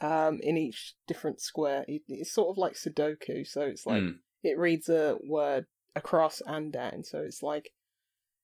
um 0.00 0.40
in 0.42 0.56
each 0.56 0.94
different 1.06 1.40
square. 1.40 1.84
It- 1.88 2.02
It's 2.08 2.32
sort 2.32 2.48
of 2.50 2.58
like 2.58 2.74
Sudoku, 2.74 3.46
so 3.46 3.62
it's 3.62 3.86
like 3.86 4.02
Mm. 4.02 4.18
it 4.42 4.58
reads 4.58 4.88
a 4.88 5.18
word 5.22 5.66
across 5.94 6.40
and 6.46 6.72
down. 6.72 7.04
So 7.04 7.20
it's 7.20 7.42
like, 7.42 7.70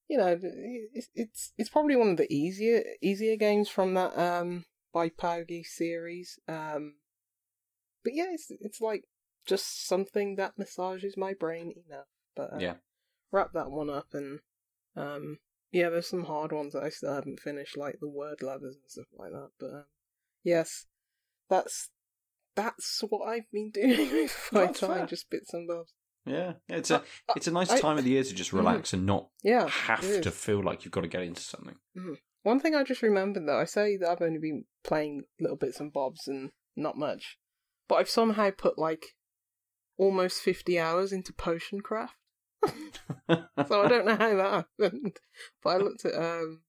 you 0.08 0.16
know, 0.18 0.38
it's 0.42 1.08
it's 1.14 1.52
it's 1.58 1.68
probably 1.70 1.96
one 1.96 2.10
of 2.10 2.16
the 2.16 2.32
easier 2.32 2.84
easier 3.00 3.36
games 3.36 3.68
from 3.68 3.94
that 3.94 4.16
um 4.18 4.64
by 4.92 5.08
Powgi 5.08 5.64
series. 5.64 6.38
Um, 6.48 6.96
but 8.04 8.14
yeah, 8.14 8.28
it's 8.30 8.50
it's 8.60 8.80
like 8.80 9.04
just 9.46 9.86
something 9.86 10.36
that 10.36 10.58
massages 10.58 11.16
my 11.16 11.34
brain 11.34 11.72
enough. 11.86 12.06
But 12.36 12.52
uh, 12.54 12.58
Yeah. 12.60 12.76
wrap 13.30 13.52
that 13.54 13.70
one 13.70 13.90
up 13.90 14.14
and 14.14 14.40
um. 14.96 15.38
Yeah, 15.72 15.88
there's 15.88 16.08
some 16.08 16.24
hard 16.24 16.50
ones 16.50 16.72
that 16.72 16.82
I 16.82 16.88
still 16.88 17.14
haven't 17.14 17.38
finished, 17.38 17.76
like 17.76 18.00
the 18.00 18.08
word 18.08 18.42
ladders 18.42 18.74
and 18.74 18.90
stuff 18.90 19.06
like 19.16 19.30
that. 19.30 19.50
But 19.60 19.70
um, 19.72 19.84
yes, 20.42 20.86
that's 21.50 21.90
that's 22.56 23.02
what 23.08 23.26
I've 23.28 23.50
been 23.52 23.70
doing 23.70 23.90
with 24.12 24.48
my 24.52 24.66
That's 24.66 24.80
time, 24.80 24.90
fair. 24.98 25.06
just 25.06 25.28
bits 25.30 25.52
and 25.52 25.68
bobs. 25.68 25.92
Yeah. 26.26 26.54
It's 26.68 26.90
a 26.90 26.96
uh, 26.96 27.02
it's 27.36 27.46
a 27.46 27.50
nice 27.50 27.70
I- 27.70 27.80
time 27.80 27.98
of 27.98 28.04
the 28.04 28.10
year 28.10 28.22
to 28.24 28.34
just 28.34 28.52
relax 28.52 28.92
and 28.92 29.04
not 29.06 29.28
Yeah, 29.42 29.68
have 29.68 30.22
to 30.22 30.30
feel 30.30 30.62
like 30.62 30.84
you've 30.84 30.92
got 30.92 31.00
to 31.02 31.08
get 31.08 31.22
into 31.22 31.42
something. 31.42 31.76
One 32.42 32.60
thing 32.60 32.74
I 32.74 32.84
just 32.84 33.02
remembered 33.02 33.46
though, 33.46 33.58
I 33.60 33.64
say 33.64 33.96
that 33.98 34.08
I've 34.08 34.22
only 34.22 34.38
been 34.38 34.64
playing 34.84 35.24
little 35.40 35.56
bits 35.56 35.80
and 35.80 35.92
bobs 35.92 36.26
and 36.28 36.50
not 36.76 36.96
much, 36.96 37.38
but 37.88 37.96
I've 37.96 38.08
somehow 38.08 38.50
put 38.50 38.78
like 38.78 39.04
almost 39.98 40.40
fifty 40.42 40.78
hours 40.78 41.12
into 41.12 41.32
potion 41.32 41.80
craft. 41.80 42.14
so 42.68 42.70
I 43.28 43.88
don't 43.88 44.04
know 44.06 44.16
how 44.16 44.36
that 44.36 44.66
happened, 44.80 45.16
but 45.62 45.70
I 45.70 45.76
looked 45.78 46.04
at 46.04 46.14
um, 46.14 46.62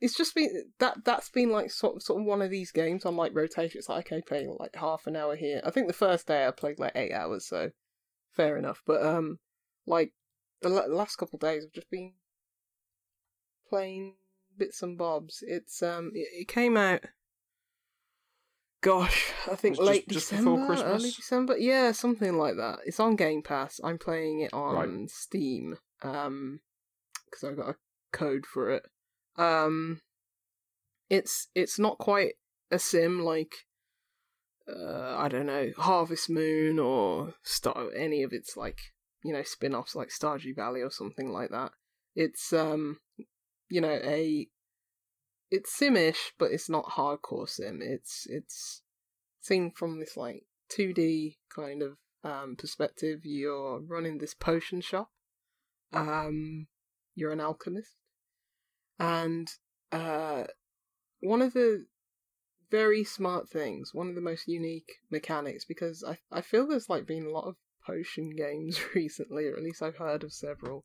it's 0.00 0.16
just 0.16 0.34
been 0.34 0.64
that 0.78 1.04
that's 1.04 1.28
been 1.30 1.50
like 1.50 1.70
sort 1.70 1.96
of, 1.96 2.02
sort 2.02 2.20
of 2.20 2.26
one 2.26 2.42
of 2.42 2.50
these 2.50 2.70
games 2.72 3.04
on 3.04 3.16
like 3.16 3.34
rotation. 3.34 3.78
It's 3.78 3.88
like 3.88 4.06
okay, 4.12 4.22
play 4.26 4.46
like 4.58 4.74
half 4.76 5.06
an 5.06 5.16
hour 5.16 5.36
here. 5.36 5.60
I 5.64 5.70
think 5.70 5.86
the 5.86 5.92
first 5.92 6.26
day 6.26 6.46
I 6.46 6.50
played 6.50 6.78
like 6.78 6.92
eight 6.94 7.12
hours, 7.12 7.46
so 7.46 7.70
fair 8.30 8.56
enough. 8.56 8.82
But 8.86 9.04
um, 9.04 9.38
like 9.86 10.12
the 10.60 10.68
la- 10.68 10.86
last 10.86 11.16
couple 11.16 11.36
of 11.36 11.40
days, 11.40 11.64
I've 11.66 11.72
just 11.72 11.90
been 11.90 12.12
playing 13.68 14.14
bits 14.56 14.82
and 14.82 14.96
bobs. 14.98 15.42
It's 15.46 15.82
um, 15.82 16.12
it, 16.14 16.28
it 16.42 16.48
came 16.48 16.76
out. 16.76 17.00
Gosh, 18.80 19.32
I 19.50 19.54
think 19.54 19.78
late 19.78 20.08
just- 20.08 20.30
just 20.30 20.30
December, 20.30 20.74
early? 20.82 21.10
December. 21.10 21.56
Yeah, 21.56 21.92
something 21.92 22.36
like 22.36 22.56
that. 22.56 22.80
It's 22.84 22.98
on 22.98 23.14
Game 23.14 23.42
Pass. 23.42 23.80
I'm 23.84 23.96
playing 23.98 24.40
it 24.40 24.52
on 24.52 24.74
Right. 24.74 25.10
Steam. 25.10 25.76
Um, 26.02 26.60
because 27.30 27.44
I 27.44 27.52
got 27.54 27.68
a 27.70 27.76
code 28.12 28.44
for 28.44 28.70
it. 28.70 28.82
Um, 29.36 30.00
it's 31.08 31.48
it's 31.54 31.78
not 31.78 31.98
quite 31.98 32.34
a 32.70 32.78
sim 32.78 33.22
like 33.22 33.52
uh, 34.68 35.14
I 35.16 35.28
don't 35.28 35.46
know 35.46 35.70
Harvest 35.76 36.30
Moon 36.30 36.78
or 36.78 37.34
Star 37.42 37.88
any 37.94 38.22
of 38.22 38.32
its 38.32 38.56
like 38.56 38.78
you 39.22 39.32
know 39.32 39.42
spin-offs 39.42 39.94
like 39.94 40.08
Stardew 40.08 40.56
Valley 40.56 40.80
or 40.80 40.90
something 40.90 41.30
like 41.30 41.50
that. 41.50 41.72
It's 42.14 42.52
um 42.52 42.98
you 43.68 43.80
know 43.80 44.00
a 44.02 44.48
it's 45.50 45.78
simish 45.78 46.32
but 46.38 46.50
it's 46.50 46.70
not 46.70 46.92
hardcore 46.92 47.48
sim. 47.48 47.80
It's 47.82 48.26
it's 48.28 48.82
seen 49.40 49.70
from 49.70 50.00
this 50.00 50.16
like 50.16 50.44
2D 50.70 51.36
kind 51.54 51.82
of 51.82 51.96
um 52.24 52.56
perspective. 52.56 53.20
You're 53.24 53.80
running 53.80 54.18
this 54.18 54.34
potion 54.34 54.80
shop. 54.80 55.10
Um 55.92 56.68
you're 57.14 57.32
an 57.32 57.40
alchemist. 57.40 57.96
And 59.02 59.50
uh 59.90 60.44
one 61.20 61.42
of 61.42 61.52
the 61.52 61.86
very 62.70 63.04
smart 63.04 63.48
things, 63.50 63.92
one 63.92 64.08
of 64.08 64.14
the 64.14 64.20
most 64.20 64.46
unique 64.46 64.92
mechanics, 65.10 65.64
because 65.64 66.04
I 66.06 66.18
I 66.30 66.40
feel 66.40 66.66
there's 66.66 66.88
like 66.88 67.04
been 67.06 67.26
a 67.26 67.30
lot 67.30 67.48
of 67.48 67.56
potion 67.84 68.30
games 68.36 68.80
recently, 68.94 69.46
or 69.48 69.56
at 69.56 69.62
least 69.62 69.82
I've 69.82 69.96
heard 69.96 70.22
of 70.22 70.32
several. 70.32 70.84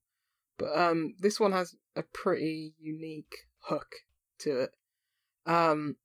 But 0.58 0.76
um 0.76 1.14
this 1.20 1.40
one 1.40 1.52
has 1.52 1.76
a 1.96 2.02
pretty 2.04 2.74
unique 2.80 3.36
hook 3.70 3.88
to 4.40 4.62
it. 4.62 4.72
Um 5.46 5.98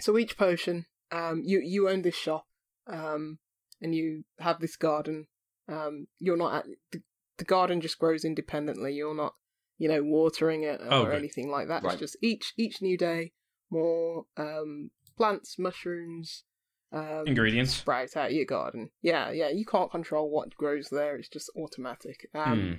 so 0.00 0.16
each 0.16 0.38
potion, 0.38 0.86
um 1.12 1.42
you 1.44 1.60
you 1.60 1.88
own 1.88 2.00
this 2.00 2.16
shop, 2.16 2.46
um 2.86 3.38
and 3.82 3.94
you 3.94 4.24
have 4.38 4.58
this 4.60 4.76
garden. 4.76 5.26
Um 5.68 6.06
you're 6.18 6.38
not 6.38 6.54
at 6.54 6.66
the, 6.92 7.02
the 7.36 7.44
garden 7.44 7.82
just 7.82 7.98
grows 7.98 8.24
independently. 8.24 8.94
You're 8.94 9.14
not, 9.14 9.34
you 9.80 9.88
know, 9.88 10.02
watering 10.04 10.62
it 10.62 10.80
or 10.82 10.92
Oh, 10.92 11.04
good. 11.06 11.14
anything 11.14 11.50
like 11.50 11.66
that. 11.68 11.82
Right. 11.82 11.94
It's 11.94 12.00
just 12.00 12.16
each 12.22 12.52
each 12.56 12.80
new 12.82 12.96
day 12.96 13.32
more 13.70 14.26
um 14.36 14.90
plants, 15.16 15.58
mushrooms, 15.58 16.44
um, 16.92 17.24
Ingredients. 17.26 17.74
sprout 17.74 18.16
out 18.16 18.26
of 18.30 18.32
your 18.32 18.44
garden. 18.44 18.90
Yeah, 19.02 19.30
yeah. 19.30 19.48
You 19.48 19.64
can't 19.64 19.90
control 19.90 20.30
what 20.30 20.54
grows 20.56 20.88
there. 20.90 21.16
It's 21.16 21.28
just 21.28 21.50
automatic. 21.56 22.28
Um, 22.34 22.60
Hmm. 22.60 22.72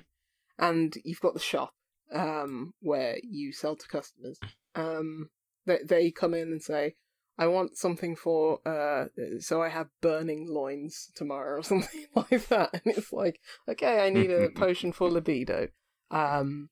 And 0.58 0.94
you've 1.04 1.20
got 1.20 1.34
the 1.34 1.40
shop 1.40 1.72
um, 2.12 2.74
where 2.80 3.16
you 3.22 3.52
sell 3.52 3.74
to 3.74 3.88
customers. 3.88 4.38
Um, 4.74 5.30
they 5.66 5.78
they 5.84 6.10
come 6.10 6.34
in 6.34 6.48
and 6.52 6.62
say, 6.62 6.94
"I 7.38 7.46
want 7.46 7.76
something 7.78 8.14
for 8.16 8.60
uh, 8.68 9.06
so 9.40 9.62
I 9.62 9.70
have 9.70 9.88
burning 10.00 10.46
loins 10.48 11.10
tomorrow 11.16 11.58
or 11.58 11.62
something 11.72 12.06
like 12.14 12.46
that." 12.48 12.70
And 12.74 12.96
it's 12.96 13.12
like, 13.12 13.40
okay, 13.68 14.06
I 14.06 14.10
need 14.10 14.30
a 14.30 14.50
potion 14.54 14.92
for 14.92 15.10
libido. 15.10 15.68
Um, 16.10 16.68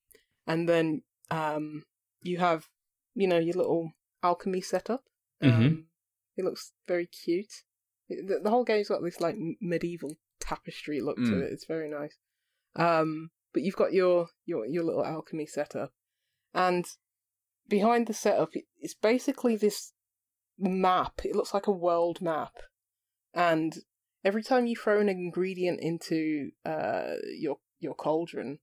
and 0.51 0.69
then 0.69 1.03
um, 1.31 1.85
you 2.23 2.39
have 2.39 2.61
you 3.15 3.27
know 3.31 3.39
your 3.39 3.55
little 3.63 3.93
alchemy 4.23 4.61
setup. 4.61 5.03
Um, 5.43 5.51
Mhm. 5.51 5.85
It 6.37 6.45
looks 6.45 6.73
very 6.87 7.07
cute. 7.07 7.53
The, 8.09 8.41
the 8.43 8.51
whole 8.51 8.65
game's 8.65 8.89
got 8.89 9.03
this 9.03 9.21
like 9.21 9.37
medieval 9.61 10.13
tapestry 10.49 11.01
look 11.01 11.17
to 11.17 11.23
Mm. 11.37 11.43
it. 11.45 11.53
It's 11.53 11.67
very 11.67 11.89
nice. 12.01 12.17
Um, 12.87 13.31
but 13.53 13.63
you've 13.63 13.77
got 13.83 13.93
your 13.93 14.29
your 14.51 14.63
your 14.75 14.85
little 14.85 15.05
alchemy 15.05 15.47
setup, 15.47 15.93
and 16.55 16.85
behind 17.69 18.07
the 18.07 18.15
setup, 18.15 18.55
it- 18.57 18.69
it's 18.79 18.95
basically 18.95 19.57
this 19.57 19.93
map. 20.59 21.15
It 21.25 21.35
looks 21.37 21.55
like 21.55 21.67
a 21.69 21.73
world 21.87 22.21
map, 22.21 22.55
and 23.35 23.73
every 24.25 24.43
time 24.43 24.67
you 24.67 24.77
throw 24.77 25.01
an 25.01 25.09
ingredient 25.09 25.81
into 25.81 26.51
uh 26.65 27.15
your 27.45 27.57
your 27.79 27.95
cauldron, 27.95 28.59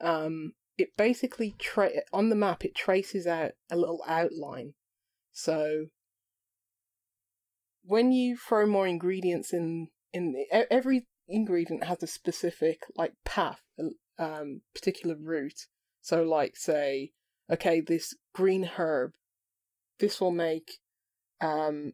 um, 0.00 0.52
it 0.78 0.96
basically 0.96 1.54
tra- 1.58 2.02
on 2.12 2.28
the 2.28 2.36
map 2.36 2.64
it 2.64 2.74
traces 2.74 3.26
out 3.26 3.52
a 3.70 3.76
little 3.76 4.02
outline. 4.06 4.74
So 5.32 5.86
when 7.82 8.12
you 8.12 8.36
throw 8.36 8.66
more 8.66 8.86
ingredients 8.86 9.52
in 9.52 9.88
in 10.12 10.34
e- 10.36 10.64
every 10.70 11.06
ingredient 11.28 11.84
has 11.84 12.02
a 12.02 12.06
specific 12.06 12.80
like 12.96 13.12
path 13.24 13.60
um 14.18 14.62
particular 14.74 15.16
route 15.18 15.66
so 16.00 16.22
like 16.22 16.56
say 16.56 17.10
okay 17.50 17.80
this 17.80 18.14
green 18.32 18.64
herb 18.76 19.12
this 19.98 20.20
will 20.20 20.30
make 20.30 20.78
um 21.40 21.92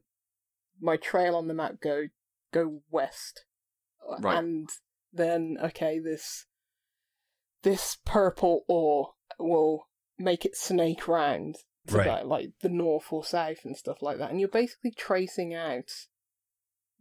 my 0.80 0.96
trail 0.96 1.34
on 1.34 1.48
the 1.48 1.54
map 1.54 1.74
go 1.80 2.04
go 2.52 2.82
west 2.90 3.44
Right. 4.20 4.38
and 4.38 4.68
then 5.12 5.56
okay 5.62 5.98
this 5.98 6.46
this 7.62 7.98
purple 8.04 8.64
ore 8.68 9.14
will 9.38 9.88
make 10.18 10.44
it 10.44 10.56
snake 10.56 11.08
round 11.08 11.56
to 11.86 11.96
Right. 11.96 12.06
that, 12.06 12.26
like 12.28 12.50
the 12.60 12.68
north 12.68 13.12
or 13.12 13.24
south 13.24 13.64
and 13.64 13.76
stuff 13.76 14.02
like 14.02 14.18
that. 14.18 14.30
And 14.30 14.38
you're 14.38 14.48
basically 14.48 14.92
tracing 14.92 15.54
out 15.54 15.90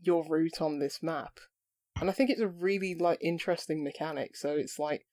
your 0.01 0.25
route 0.27 0.61
on 0.61 0.79
this 0.79 1.03
map. 1.03 1.39
And 1.99 2.09
I 2.09 2.13
think 2.13 2.29
it's 2.29 2.41
a 2.41 2.47
really 2.47 2.95
like 2.95 3.19
interesting 3.21 3.83
mechanic. 3.83 4.35
So 4.35 4.49
it's 4.55 4.79
like 4.79 5.05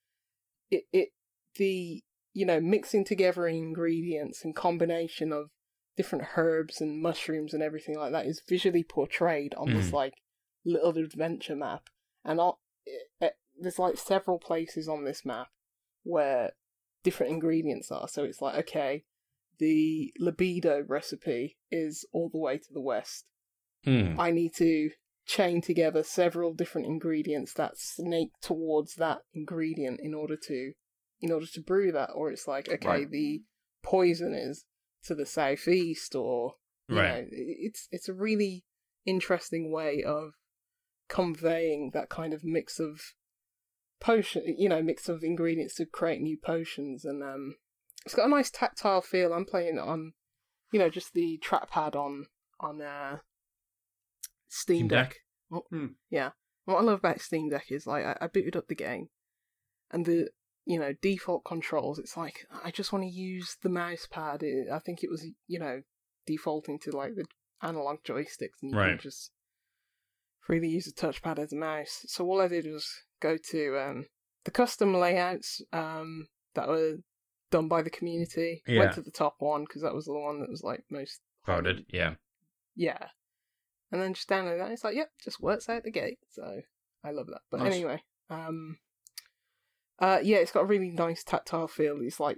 it 0.71 0.85
it 0.91 1.09
the 1.55 2.03
you 2.33 2.45
know, 2.45 2.59
mixing 2.61 3.03
together 3.03 3.47
ingredients 3.47 4.45
and 4.45 4.55
combination 4.55 5.33
of 5.33 5.49
different 5.97 6.25
herbs 6.37 6.79
and 6.79 7.01
mushrooms 7.01 7.53
and 7.53 7.61
everything 7.63 7.97
like 7.97 8.11
that 8.11 8.25
is 8.25 8.41
visually 8.47 8.83
portrayed 8.83 9.53
on 9.55 9.73
this 9.73 9.89
Mm. 9.89 9.93
like 9.93 10.13
little 10.63 10.95
adventure 10.97 11.55
map. 11.55 11.89
And 12.23 12.39
I'll, 12.39 12.59
it, 12.85 13.09
it, 13.19 13.33
there's 13.61 13.79
like 13.79 13.97
several 13.97 14.39
places 14.39 14.87
on 14.87 15.03
this 15.03 15.25
map 15.25 15.47
where 16.03 16.51
different 17.03 17.31
ingredients 17.31 17.91
are. 17.91 18.07
So 18.07 18.23
it's 18.23 18.41
like, 18.41 18.55
okay, 18.55 19.03
the 19.57 20.13
libido 20.19 20.83
recipe 20.87 21.57
is 21.71 22.05
all 22.13 22.29
the 22.29 22.39
way 22.39 22.57
to 22.57 22.73
the 22.73 22.81
west. 22.81 23.25
Hmm. 23.83 24.19
I 24.19 24.31
need 24.31 24.53
to 24.55 24.91
chain 25.25 25.61
together 25.61 26.03
several 26.03 26.53
different 26.53 26.87
ingredients 26.87 27.53
that 27.53 27.77
snake 27.77 28.31
towards 28.41 28.95
that 28.95 29.19
ingredient 29.33 29.99
in 30.01 30.13
order 30.13 30.35
to 30.35 30.73
in 31.21 31.31
order 31.31 31.45
to 31.45 31.61
brew 31.61 31.91
that 31.91 32.09
or 32.15 32.31
it's 32.31 32.47
like 32.47 32.67
okay 32.67 32.87
Right. 32.87 33.11
the 33.11 33.43
poison 33.83 34.33
is 34.33 34.65
to 35.03 35.13
the 35.13 35.27
southeast 35.27 36.15
or 36.15 36.55
you 36.87 36.95
Right. 36.95 37.07
know, 37.07 37.25
it's 37.29 37.87
it's 37.91 38.09
a 38.09 38.13
really 38.13 38.65
interesting 39.05 39.71
way 39.71 40.03
of 40.03 40.31
conveying 41.07 41.91
that 41.93 42.09
kind 42.09 42.33
of 42.33 42.43
mix 42.43 42.79
of 42.79 42.99
potion 43.99 44.43
you 44.57 44.69
know 44.69 44.81
mix 44.81 45.09
of 45.09 45.23
ingredients 45.23 45.75
to 45.75 45.85
create 45.85 46.21
new 46.21 46.37
potions 46.37 47.03
and 47.05 47.21
um 47.21 47.55
it's 48.05 48.15
got 48.15 48.27
a 48.27 48.29
nice 48.29 48.49
tactile 48.49 49.01
feel 49.01 49.33
i'm 49.33 49.45
playing 49.45 49.75
it 49.75 49.81
on 49.81 50.13
you 50.71 50.79
know 50.79 50.89
just 50.89 51.13
the 51.13 51.37
trackpad 51.43 51.95
on 51.95 52.25
on 52.61 52.81
uh 52.81 53.17
steam, 54.47 54.87
deck, 54.87 55.15
Deck? 55.51 55.61
Hmm. 55.69 55.87
yeah 56.09 56.31
what 56.65 56.77
i 56.77 56.81
love 56.81 56.99
about 56.99 57.21
steam 57.21 57.49
deck 57.49 57.65
is 57.71 57.85
like 57.87 58.05
I, 58.05 58.17
I 58.21 58.27
booted 58.27 58.55
up 58.55 58.67
the 58.67 58.75
game 58.75 59.09
and 59.91 60.05
the 60.05 60.29
you 60.65 60.79
know 60.79 60.93
default 61.01 61.43
controls 61.45 61.97
it's 61.99 62.15
like 62.15 62.45
i 62.63 62.71
just 62.71 62.93
want 62.93 63.03
to 63.03 63.09
use 63.09 63.57
the 63.63 63.69
mouse 63.69 64.07
pad 64.09 64.43
It- 64.43 64.69
i 64.71 64.79
think 64.79 65.03
it 65.03 65.09
was 65.09 65.25
you 65.47 65.59
know 65.59 65.81
defaulting 66.27 66.79
to 66.79 66.91
like 66.91 67.15
the 67.15 67.25
analog 67.61 68.03
joysticks 68.03 68.61
and 68.61 68.71
you 68.71 68.77
Right. 68.77 68.89
can 68.91 68.99
just 68.99 69.31
freely 70.39 70.69
use 70.69 70.87
a 70.87 70.93
touchpad 70.93 71.39
as 71.39 71.51
a 71.53 71.55
mouse 71.55 72.05
so 72.07 72.25
all 72.25 72.41
i 72.41 72.47
did 72.47 72.65
was 72.65 73.03
go 73.21 73.37
to 73.51 73.77
um 73.79 74.05
the 74.45 74.51
custom 74.51 74.93
layouts 74.93 75.61
um 75.73 76.27
that 76.55 76.67
were 76.67 76.97
done 77.51 77.67
by 77.67 77.81
the 77.81 77.89
community 77.89 78.61
Yeah. 78.67 78.79
went 78.79 78.93
to 78.93 79.01
the 79.01 79.11
top 79.11 79.35
one 79.39 79.63
because 79.63 79.81
that 79.81 79.93
was 79.93 80.05
the 80.05 80.13
one 80.13 80.39
that 80.39 80.49
was 80.49 80.63
like 80.63 80.83
most 80.89 81.21
Crowded. 81.43 81.85
Yeah. 81.89 82.15
yeah. 82.75 83.07
And 83.91 84.01
then 84.01 84.13
just 84.13 84.29
download 84.29 84.57
that. 84.59 84.65
And 84.65 84.73
it's 84.73 84.83
like, 84.83 84.95
yep, 84.95 85.09
just 85.23 85.41
works 85.41 85.67
out 85.67 85.83
the 85.83 85.91
gate. 85.91 86.19
So 86.29 86.61
I 87.03 87.09
love 87.11 87.27
that. 87.27 87.41
But 87.49 87.61
Nice. 87.61 87.73
anyway, 87.73 88.03
um, 88.29 88.77
uh, 89.97 90.19
yeah, 90.21 90.37
it's 90.37 90.51
got 90.51 90.61
a 90.63 90.65
really 90.67 90.89
nice 90.91 91.23
tactile 91.23 91.67
feel. 91.67 91.97
It's 92.01 92.19
like 92.19 92.37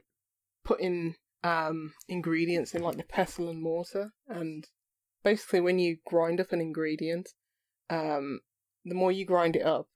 putting 0.64 1.16
um 1.44 1.94
ingredients 2.08 2.74
in 2.74 2.84
like 2.84 2.98
the 2.98 3.04
pestle 3.04 3.50
and 3.50 3.62
mortar, 3.62 4.14
and 4.28 4.68
basically 5.24 5.60
when 5.60 5.80
you 5.80 5.98
grind 6.06 6.40
up 6.40 6.52
an 6.54 6.62
ingredient, 6.62 7.30
um, 7.90 8.40
the 8.86 8.96
more 8.96 9.12
you 9.12 9.26
grind 9.26 9.56
it 9.56 9.66
up, 9.66 9.88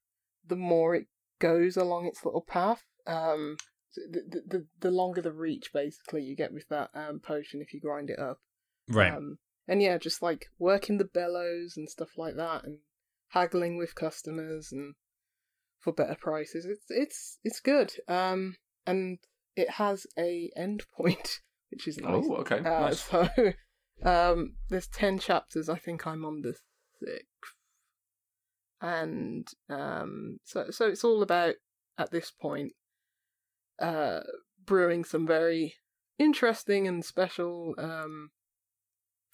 the 0.47 0.55
more 0.55 0.95
it 0.95 1.07
goes 1.39 1.77
along 1.77 2.05
its 2.05 2.25
little 2.25 2.41
path. 2.41 2.83
Um, 3.07 3.57
the 3.95 4.41
the 4.45 4.65
the, 4.79 4.91
longer 4.91 5.21
the 5.21 5.31
reach 5.31 5.71
basically 5.71 6.21
you 6.21 6.35
get 6.35 6.51
with 6.51 6.67
that 6.67 6.89
um 6.93 7.21
potion 7.21 7.61
if 7.61 7.73
you 7.73 7.79
grind 7.79 8.09
it 8.09 8.19
up. 8.19 8.39
Right. 8.89 9.13
Um, 9.13 9.37
and 9.67 9.81
yeah, 9.81 9.97
just 9.97 10.21
like 10.21 10.47
working 10.59 10.97
the 10.97 11.05
bellows 11.05 11.75
and 11.77 11.89
stuff 11.89 12.17
like 12.17 12.35
that, 12.35 12.63
and 12.65 12.79
haggling 13.29 13.77
with 13.77 13.95
customers 13.95 14.71
and 14.71 14.95
for 15.79 15.93
better 15.93 16.17
prices. 16.19 16.65
It's 16.65 16.85
it's 16.89 17.39
it's 17.43 17.59
good. 17.59 17.93
Um, 18.07 18.55
and 18.85 19.19
it 19.55 19.71
has 19.71 20.05
a 20.17 20.51
end 20.55 20.83
point, 20.95 21.41
which 21.71 21.87
is 21.87 21.97
nice. 21.97 22.25
Oh, 22.27 22.35
okay. 22.37 22.59
Uh, 22.59 22.61
nice. 22.81 23.01
So, 23.01 23.29
um, 24.03 24.55
there's 24.69 24.87
ten 24.87 25.19
chapters. 25.19 25.69
I 25.69 25.77
think 25.77 26.05
I'm 26.05 26.25
on 26.25 26.41
the 26.41 26.55
sixth, 26.99 27.55
and 28.85 29.47
um, 29.67 30.37
so 30.43 30.67
so 30.69 30.87
it's 30.87 31.03
all 31.03 31.23
about 31.23 31.55
at 31.97 32.11
this 32.11 32.29
point, 32.29 32.73
uh, 33.81 34.19
brewing 34.63 35.03
some 35.03 35.25
very 35.25 35.75
interesting 36.19 36.87
and 36.87 37.03
special, 37.03 37.73
um, 37.79 38.29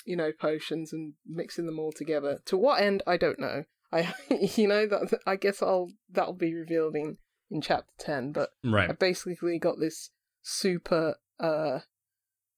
you 0.06 0.16
know, 0.16 0.32
potions 0.32 0.94
and 0.94 1.14
mixing 1.28 1.66
them 1.66 1.80
all 1.80 1.92
together. 1.92 2.40
To 2.46 2.58
what 2.58 2.82
end, 2.82 3.04
I 3.06 3.18
don't 3.18 3.40
know. 3.40 3.66
I, 3.92 4.14
you 4.56 4.68
know, 4.68 4.88
that 4.88 5.20
I 5.28 5.36
guess 5.36 5.62
I'll 5.62 5.90
that'll 6.10 6.34
be 6.34 6.54
revealed 6.54 6.96
in 6.96 7.18
in 7.50 7.62
chapter 7.62 7.92
ten. 8.00 8.32
But 8.32 8.52
I 8.90 8.94
basically 8.94 9.60
got 9.60 9.80
this 9.80 10.12
super 10.42 11.16
uh 11.40 11.80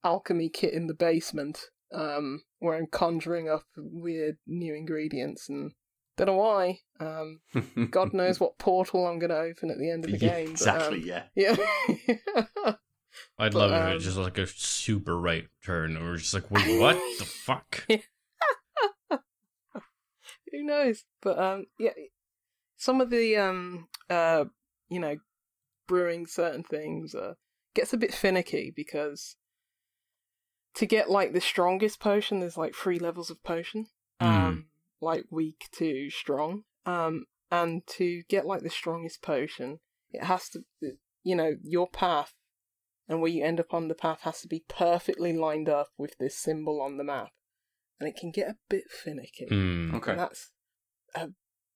alchemy 0.03 0.49
kit 0.49 0.73
in 0.73 0.87
the 0.87 0.93
basement 0.93 1.59
um 1.93 2.43
where 2.59 2.77
I'm 2.77 2.87
conjuring 2.87 3.49
up 3.49 3.63
weird 3.77 4.35
new 4.45 4.75
ingredients 4.75 5.47
and 5.49 5.71
don't 6.18 6.28
know 6.28 6.36
why. 6.36 6.80
Um 6.99 7.39
God 7.91 8.14
knows 8.14 8.39
what 8.39 8.57
portal 8.57 9.07
I'm 9.07 9.20
gonna 9.20 9.36
open 9.36 9.70
at 9.72 9.78
the 9.78 9.89
end 9.91 10.05
of 10.05 10.11
the 10.11 10.18
Yeah, 10.18 10.39
game. 10.39 10.51
exactly. 10.51 11.01
But, 11.01 11.26
um, 11.26 11.26
yeah. 11.36 11.55
yeah. 11.57 12.76
I'd 13.38 13.53
but, 13.53 13.59
love 13.59 13.72
if 13.72 13.82
um, 13.82 13.91
it 13.91 13.93
was 13.95 14.03
just 14.03 14.18
like 14.18 14.38
a 14.39 14.47
super 14.47 15.18
right 15.18 15.47
turn, 15.64 15.97
or 15.97 16.18
just 16.18 16.34
like, 16.34 16.49
wait, 16.49 16.66
what 16.80 16.95
the 17.20 17.26
fuck? 17.26 17.86
Who 20.51 20.64
knows? 20.64 21.03
But 21.22 21.39
um 21.39 21.66
yeah 21.80 21.91
some 22.78 23.01
of 23.01 23.09
the 23.09 23.38
um 23.38 23.88
uh 24.09 24.45
you 24.89 24.99
know 24.99 25.18
brewing 25.88 26.28
certain 26.28 26.64
things 26.64 27.16
uh 27.16 27.34
gets 27.74 27.93
a 27.93 27.97
bit 27.97 28.14
finicky 28.14 28.72
because 28.76 29.36
to 30.76 30.86
get 30.86 31.09
like 31.09 31.34
the 31.34 31.41
strongest 31.41 31.99
potion 31.99 32.39
there's 32.39 32.57
like 32.57 32.76
three 32.76 32.99
levels 32.99 33.30
of 33.30 33.43
potion. 33.43 33.88
Um 34.20 34.68
like 35.03 35.25
weak 35.29 35.67
to 35.73 36.09
strong. 36.09 36.63
Um 36.85 37.25
and 37.53 37.85
to 37.85 38.23
get 38.29 38.47
like 38.47 38.63
the 38.63 38.69
strongest 38.69 39.21
potion 39.21 39.79
it 40.11 40.23
has 40.23 40.49
to 40.49 40.61
you 41.23 41.35
know 41.35 41.51
your 41.61 41.87
path 41.87 42.33
and 43.07 43.21
where 43.21 43.29
you 43.31 43.43
end 43.43 43.59
up 43.59 43.73
on 43.73 43.87
the 43.87 43.95
path 43.95 44.19
has 44.21 44.41
to 44.41 44.47
be 44.47 44.63
perfectly 44.67 45.33
lined 45.33 45.69
up 45.69 45.89
with 45.97 46.15
this 46.19 46.35
symbol 46.37 46.81
on 46.81 46.97
the 46.97 47.03
map 47.03 47.29
and 47.99 48.09
it 48.09 48.15
can 48.19 48.31
get 48.31 48.49
a 48.49 48.57
bit 48.69 48.85
finicky 48.89 49.45
Hmm. 49.49 49.93
Okay. 49.95 50.11
and 50.11 50.19
that's 50.19 50.49
uh, 51.15 51.27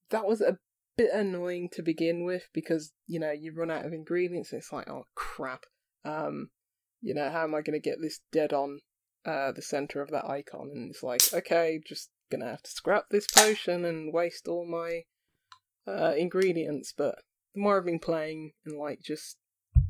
that 0.10 0.26
was 0.26 0.42
a 0.42 0.58
bit 0.98 1.12
annoying 1.14 1.70
to 1.74 1.84
begin 1.84 2.26
with 2.26 2.50
because 2.54 2.92
you 3.06 3.20
know 3.20 3.32
you 3.32 3.54
run 3.56 3.70
out 3.70 3.86
of 3.86 3.94
ingredients 3.94 4.52
and 4.52 4.60
it's 4.60 4.74
like 4.74 4.90
oh 4.90 5.04
crap 5.14 5.66
um 6.06 6.50
you 7.02 7.14
know 7.14 7.30
how 7.30 7.44
am 7.44 7.54
i 7.54 7.62
going 7.62 7.80
to 7.80 7.90
get 7.90 8.02
this 8.02 8.20
dead 8.32 8.52
on 8.52 8.80
uh 9.26 9.52
the 9.52 9.62
center 9.62 10.02
of 10.02 10.10
that 10.10 10.26
icon 10.26 10.72
and 10.74 10.90
it's 10.90 11.04
like 11.04 11.22
okay 11.34 11.80
just 11.88 12.10
gonna 12.32 12.46
have 12.50 12.62
to 12.64 12.72
scrap 12.72 13.06
this 13.10 13.28
potion 13.28 13.86
and 13.86 14.14
waste 14.14 14.48
all 14.48 14.66
my 14.66 15.04
uh 15.88 16.14
ingredients 16.18 16.94
but 16.98 17.16
the 17.54 17.62
more 17.62 17.78
i've 17.78 17.86
been 17.86 18.00
playing 18.00 18.52
and 18.66 18.78
like 18.78 19.00
just 19.02 19.38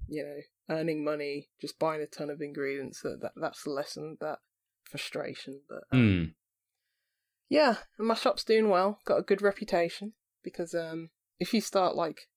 you 0.07 0.23
know 0.23 0.75
earning 0.75 1.03
money 1.03 1.49
just 1.59 1.79
buying 1.79 2.01
a 2.01 2.05
ton 2.05 2.29
of 2.29 2.41
ingredients 2.41 3.01
that, 3.01 3.19
that 3.21 3.31
that's 3.35 3.65
lesson. 3.65 4.17
that 4.21 4.39
frustration 4.83 5.61
but 5.67 5.83
um, 5.91 5.99
Hmm. 5.99 6.23
yeah, 7.49 7.75
and 7.97 8.07
my 8.07 8.13
shop's 8.13 8.43
doing 8.43 8.69
well. 8.69 8.99
Got 9.05 9.19
a 9.19 9.23
good 9.23 9.41
reputation 9.41 10.13
because 10.43 10.73
um, 10.73 11.09
if 11.39 11.53
you 11.53 11.61
start 11.61 11.95
like 11.95 12.29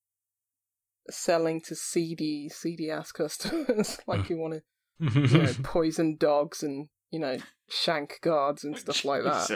selling 1.09 1.61
to 1.63 1.75
seedy, 1.75 2.49
seedy 2.49 2.91
ass 2.91 3.13
customers, 3.13 3.99
like 4.07 4.29
you 4.31 4.37
want 4.37 4.55
to, 4.55 5.21
you 5.29 5.39
know, 5.43 5.53
poison 5.63 6.17
dogs 6.17 6.63
and 6.63 6.89
you 7.11 7.19
know, 7.19 7.37
shank 7.69 8.19
guards 8.23 8.65
and 8.65 8.77
stuff 8.77 9.05
like 9.05 9.23
that. 9.25 9.47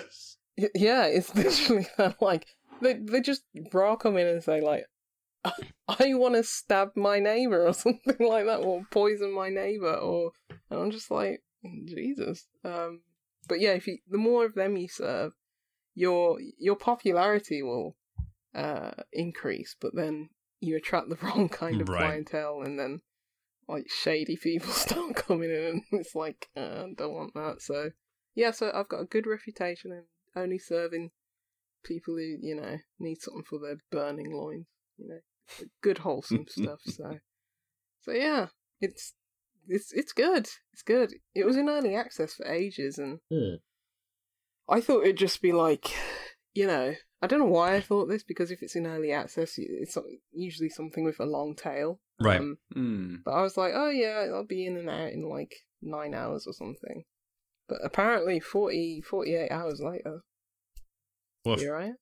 Yeah, 0.74 1.06
it's 1.06 1.34
literally 1.34 1.86
that. 1.98 2.20
Like 2.22 2.46
they 2.80 2.94
they 2.94 3.20
just 3.20 3.42
raw 3.72 3.96
come 3.96 4.16
in 4.16 4.26
and 4.26 4.42
say 4.42 4.60
like, 4.60 4.84
I 5.88 6.14
want 6.14 6.34
to 6.34 6.42
stab 6.42 6.90
my 6.96 7.18
neighbor 7.18 7.66
or 7.66 7.72
something 7.84 8.26
like 8.26 8.46
that, 8.46 8.60
or 8.60 8.84
poison 8.90 9.32
my 9.32 9.48
neighbor, 9.50 9.94
or 9.94 10.32
and 10.70 10.80
I'm 10.80 10.90
just 10.90 11.10
like 11.10 11.42
Jesus. 11.86 12.46
Um, 12.64 13.02
but 13.48 13.60
yeah, 13.60 13.72
if 13.72 13.86
you 13.86 13.98
the 14.08 14.18
more 14.18 14.44
of 14.44 14.54
them 14.54 14.76
you 14.76 14.88
serve, 14.88 15.32
your 15.94 16.38
your 16.58 16.76
popularity 16.76 17.62
will 17.62 17.96
uh 18.54 18.92
increase. 19.12 19.76
But 19.80 19.94
then 19.94 20.30
you 20.60 20.76
attract 20.76 21.08
the 21.08 21.16
wrong 21.22 21.48
kind 21.48 21.80
of 21.80 21.88
Right. 21.88 21.98
clientele, 21.98 22.62
and 22.62 22.78
then 22.78 23.00
like 23.68 23.86
shady 23.90 24.36
people 24.36 24.68
start 24.72 25.16
coming 25.16 25.50
in, 25.50 25.82
and 25.90 26.00
it's 26.00 26.14
like 26.14 26.48
uh, 26.56 26.84
don't 26.96 27.14
want 27.14 27.34
that. 27.34 27.60
So 27.60 27.90
yeah, 28.34 28.50
so 28.50 28.70
I've 28.74 28.88
got 28.88 29.00
a 29.00 29.06
good 29.06 29.26
reputation 29.26 29.92
and 29.92 30.04
only 30.36 30.58
serving 30.58 31.10
people 31.84 32.14
who 32.14 32.36
you 32.40 32.54
know 32.54 32.78
need 32.98 33.20
something 33.20 33.44
for 33.48 33.58
their 33.58 33.76
burning 33.90 34.32
loins. 34.32 34.66
You 34.98 35.08
know, 35.08 35.66
good 35.82 35.98
wholesome 35.98 36.46
stuff. 36.48 36.80
So, 36.84 37.18
so 38.02 38.12
yeah, 38.12 38.48
it's 38.80 39.14
it's 39.68 39.92
it's 39.92 40.12
good. 40.12 40.48
It's 40.72 40.82
good. 40.84 41.14
It 41.34 41.46
was 41.46 41.56
in 41.56 41.68
early 41.68 41.94
access 41.94 42.34
for 42.34 42.46
ages, 42.46 42.98
and. 42.98 43.20
I 44.66 44.80
thought 44.80 45.02
it'd 45.02 45.18
just 45.18 45.42
be 45.42 45.52
like, 45.52 45.90
you 46.54 46.66
know, 46.66 46.94
I 47.24 47.26
don't 47.26 47.38
know 47.38 47.46
why 47.46 47.74
I 47.76 47.80
thought 47.80 48.06
this 48.10 48.22
because 48.22 48.50
if 48.50 48.62
it's 48.62 48.76
in 48.76 48.86
early 48.86 49.10
access, 49.10 49.54
it's 49.56 49.96
usually 50.30 50.68
something 50.68 51.04
with 51.04 51.18
a 51.20 51.24
long 51.24 51.54
tail. 51.56 52.00
Right. 52.20 52.38
Um, 52.38 52.58
Hmm. 52.72 53.16
but 53.24 53.32
I 53.32 53.40
was 53.40 53.56
like, 53.56 53.72
oh 53.74 53.88
yeah, 53.88 54.26
I'll 54.32 54.44
be 54.44 54.66
in 54.66 54.76
and 54.76 54.90
out 54.90 55.10
in 55.12 55.22
like 55.28 55.54
nine 55.80 56.12
hours 56.14 56.46
or 56.46 56.52
something. 56.52 57.04
But 57.66 57.78
apparently, 57.82 58.40
40, 58.40 59.00
48 59.00 59.50
hours 59.50 59.80
later, 59.80 60.20
Woof. 61.46 61.60
here 61.60 61.74
I 61.76 61.86
am. 61.86 61.96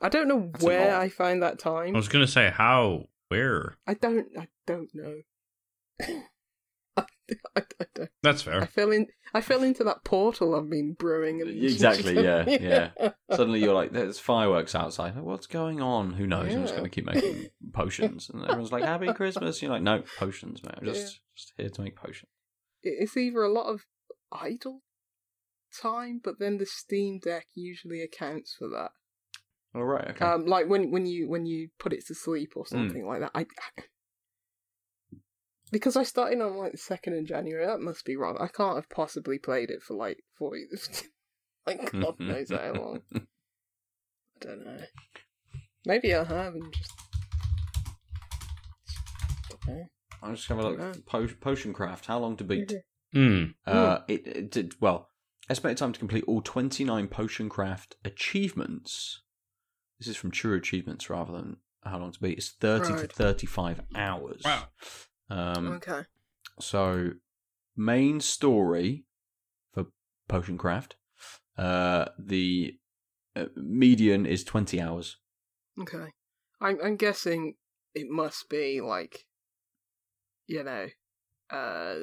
I 0.00 0.08
don't 0.08 0.28
know 0.28 0.50
That's 0.52 0.64
where. 0.64 0.96
I 0.96 1.08
find 1.08 1.42
that 1.42 1.58
time. 1.58 1.94
I 1.94 1.98
was 1.98 2.08
gonna 2.08 2.28
say 2.28 2.50
how, 2.50 3.06
where. 3.28 3.76
I 3.86 3.94
don't. 3.94 4.28
I 4.38 4.46
don't 4.66 4.90
know. 4.94 5.16
I, 7.30 7.34
I, 7.56 7.62
I 7.80 7.84
don't. 7.94 8.10
That's 8.22 8.46
I 8.46 8.50
fair. 8.50 8.66
fell 8.66 8.90
in. 8.92 9.06
I 9.32 9.40
fell 9.40 9.62
into 9.62 9.82
that 9.84 10.04
portal 10.04 10.54
I've 10.54 10.70
been 10.70 10.92
brewing. 10.92 11.40
And 11.40 11.50
Exactly, 11.64 12.14
yeah, 12.24 12.44
yeah. 12.48 13.10
Suddenly 13.30 13.60
you're 13.60 13.74
like, 13.74 13.92
there's 13.92 14.18
fireworks 14.18 14.74
outside. 14.74 15.16
What's 15.20 15.46
going 15.48 15.80
on? 15.80 16.12
Who 16.12 16.26
knows? 16.26 16.54
I'm 16.54 16.62
just 16.62 16.74
going 16.76 16.84
to 16.84 16.90
keep 16.90 17.04
making 17.06 17.48
potions. 17.72 18.30
And 18.32 18.42
everyone's 18.44 18.70
like, 18.72 18.84
Happy 18.84 19.12
Christmas. 19.12 19.60
You're 19.60 19.72
like, 19.72 19.82
no, 19.82 20.02
potions, 20.18 20.62
man. 20.62 20.76
I'm 20.80 20.84
just, 20.86 21.20
just 21.36 21.52
here 21.56 21.68
to 21.68 21.82
make 21.82 21.96
potions. 21.96 22.30
It- 22.82 22.96
It's 23.00 23.16
either 23.16 23.42
a 23.42 23.52
lot 23.52 23.66
of 23.72 23.80
idle 24.30 24.82
time, 25.82 26.20
but 26.22 26.38
then 26.38 26.58
the 26.58 26.66
Steam 26.66 27.18
Deck 27.18 27.46
usually 27.54 28.02
accounts 28.02 28.54
for 28.56 28.68
that. 28.68 28.90
All 29.74 29.84
right, 29.84 30.06
okay. 30.10 30.24
Um, 30.24 30.46
like 30.46 30.68
when 30.68 30.92
when 30.92 31.04
you 31.06 31.28
when 31.28 31.46
you 31.46 31.70
put 31.80 31.92
it 31.92 32.06
to 32.06 32.14
sleep 32.14 32.52
or 32.54 32.64
something 32.64 33.04
like 33.04 33.18
that. 33.20 33.32
I, 33.34 33.40
I 33.40 33.82
because 35.74 35.96
I 35.96 36.04
started 36.04 36.40
on 36.40 36.56
like 36.56 36.70
the 36.70 36.78
second 36.78 37.18
of 37.18 37.24
January. 37.24 37.66
That 37.66 37.80
must 37.80 38.04
be 38.04 38.16
wrong. 38.16 38.36
I 38.38 38.46
can't 38.46 38.76
have 38.76 38.88
possibly 38.88 39.40
played 39.40 39.70
it 39.70 39.82
for 39.82 39.94
like 39.94 40.18
forty. 40.38 40.66
like 41.66 41.90
God 41.90 42.14
knows 42.20 42.52
how 42.52 42.72
long. 42.74 43.00
I 43.12 43.20
don't 44.40 44.64
know. 44.64 44.78
Maybe 45.84 46.14
I 46.14 46.22
have 46.22 46.54
and 46.54 46.72
just. 46.72 46.92
don't. 49.66 49.88
I'll 50.22 50.34
just 50.36 50.46
have 50.46 50.58
a 50.58 50.62
look. 50.62 51.06
Po- 51.06 51.26
potion 51.40 51.72
craft. 51.72 52.06
How 52.06 52.20
long 52.20 52.36
to 52.36 52.44
beat? 52.44 52.72
Hmm. 53.12 53.46
Uh, 53.66 53.98
it, 54.06 54.26
it 54.28 54.50
did 54.52 54.80
well. 54.80 55.10
Estimated 55.50 55.78
time 55.78 55.92
to 55.92 55.98
complete 55.98 56.24
all 56.28 56.40
29 56.40 57.08
potion 57.08 57.48
craft 57.48 57.96
achievements. 58.04 59.22
This 59.98 60.06
is 60.06 60.16
from 60.16 60.30
true 60.30 60.56
achievements 60.56 61.10
rather 61.10 61.32
than 61.32 61.56
how 61.84 61.98
long 61.98 62.12
to 62.12 62.20
beat. 62.20 62.38
It's 62.38 62.50
30 62.50 63.00
to 63.00 63.08
35 63.08 63.82
hours. 63.96 64.42
Wow. 64.44 64.68
Um, 65.30 65.76
Okay. 65.76 66.04
So, 66.60 67.12
main 67.76 68.20
story 68.20 69.06
for 69.72 69.86
potion 70.28 70.58
craft. 70.58 70.96
Uh, 71.56 72.06
the 72.18 72.78
uh, 73.36 73.46
median 73.56 74.26
is 74.26 74.44
20 74.44 74.80
hours. 74.80 75.18
Okay. 75.78 76.12
I'm 76.60 76.80
I'm 76.82 76.96
guessing 76.96 77.56
it 77.94 78.08
must 78.08 78.48
be 78.48 78.80
like, 78.80 79.26
you 80.46 80.62
know, 80.62 80.88
uh, 81.50 81.96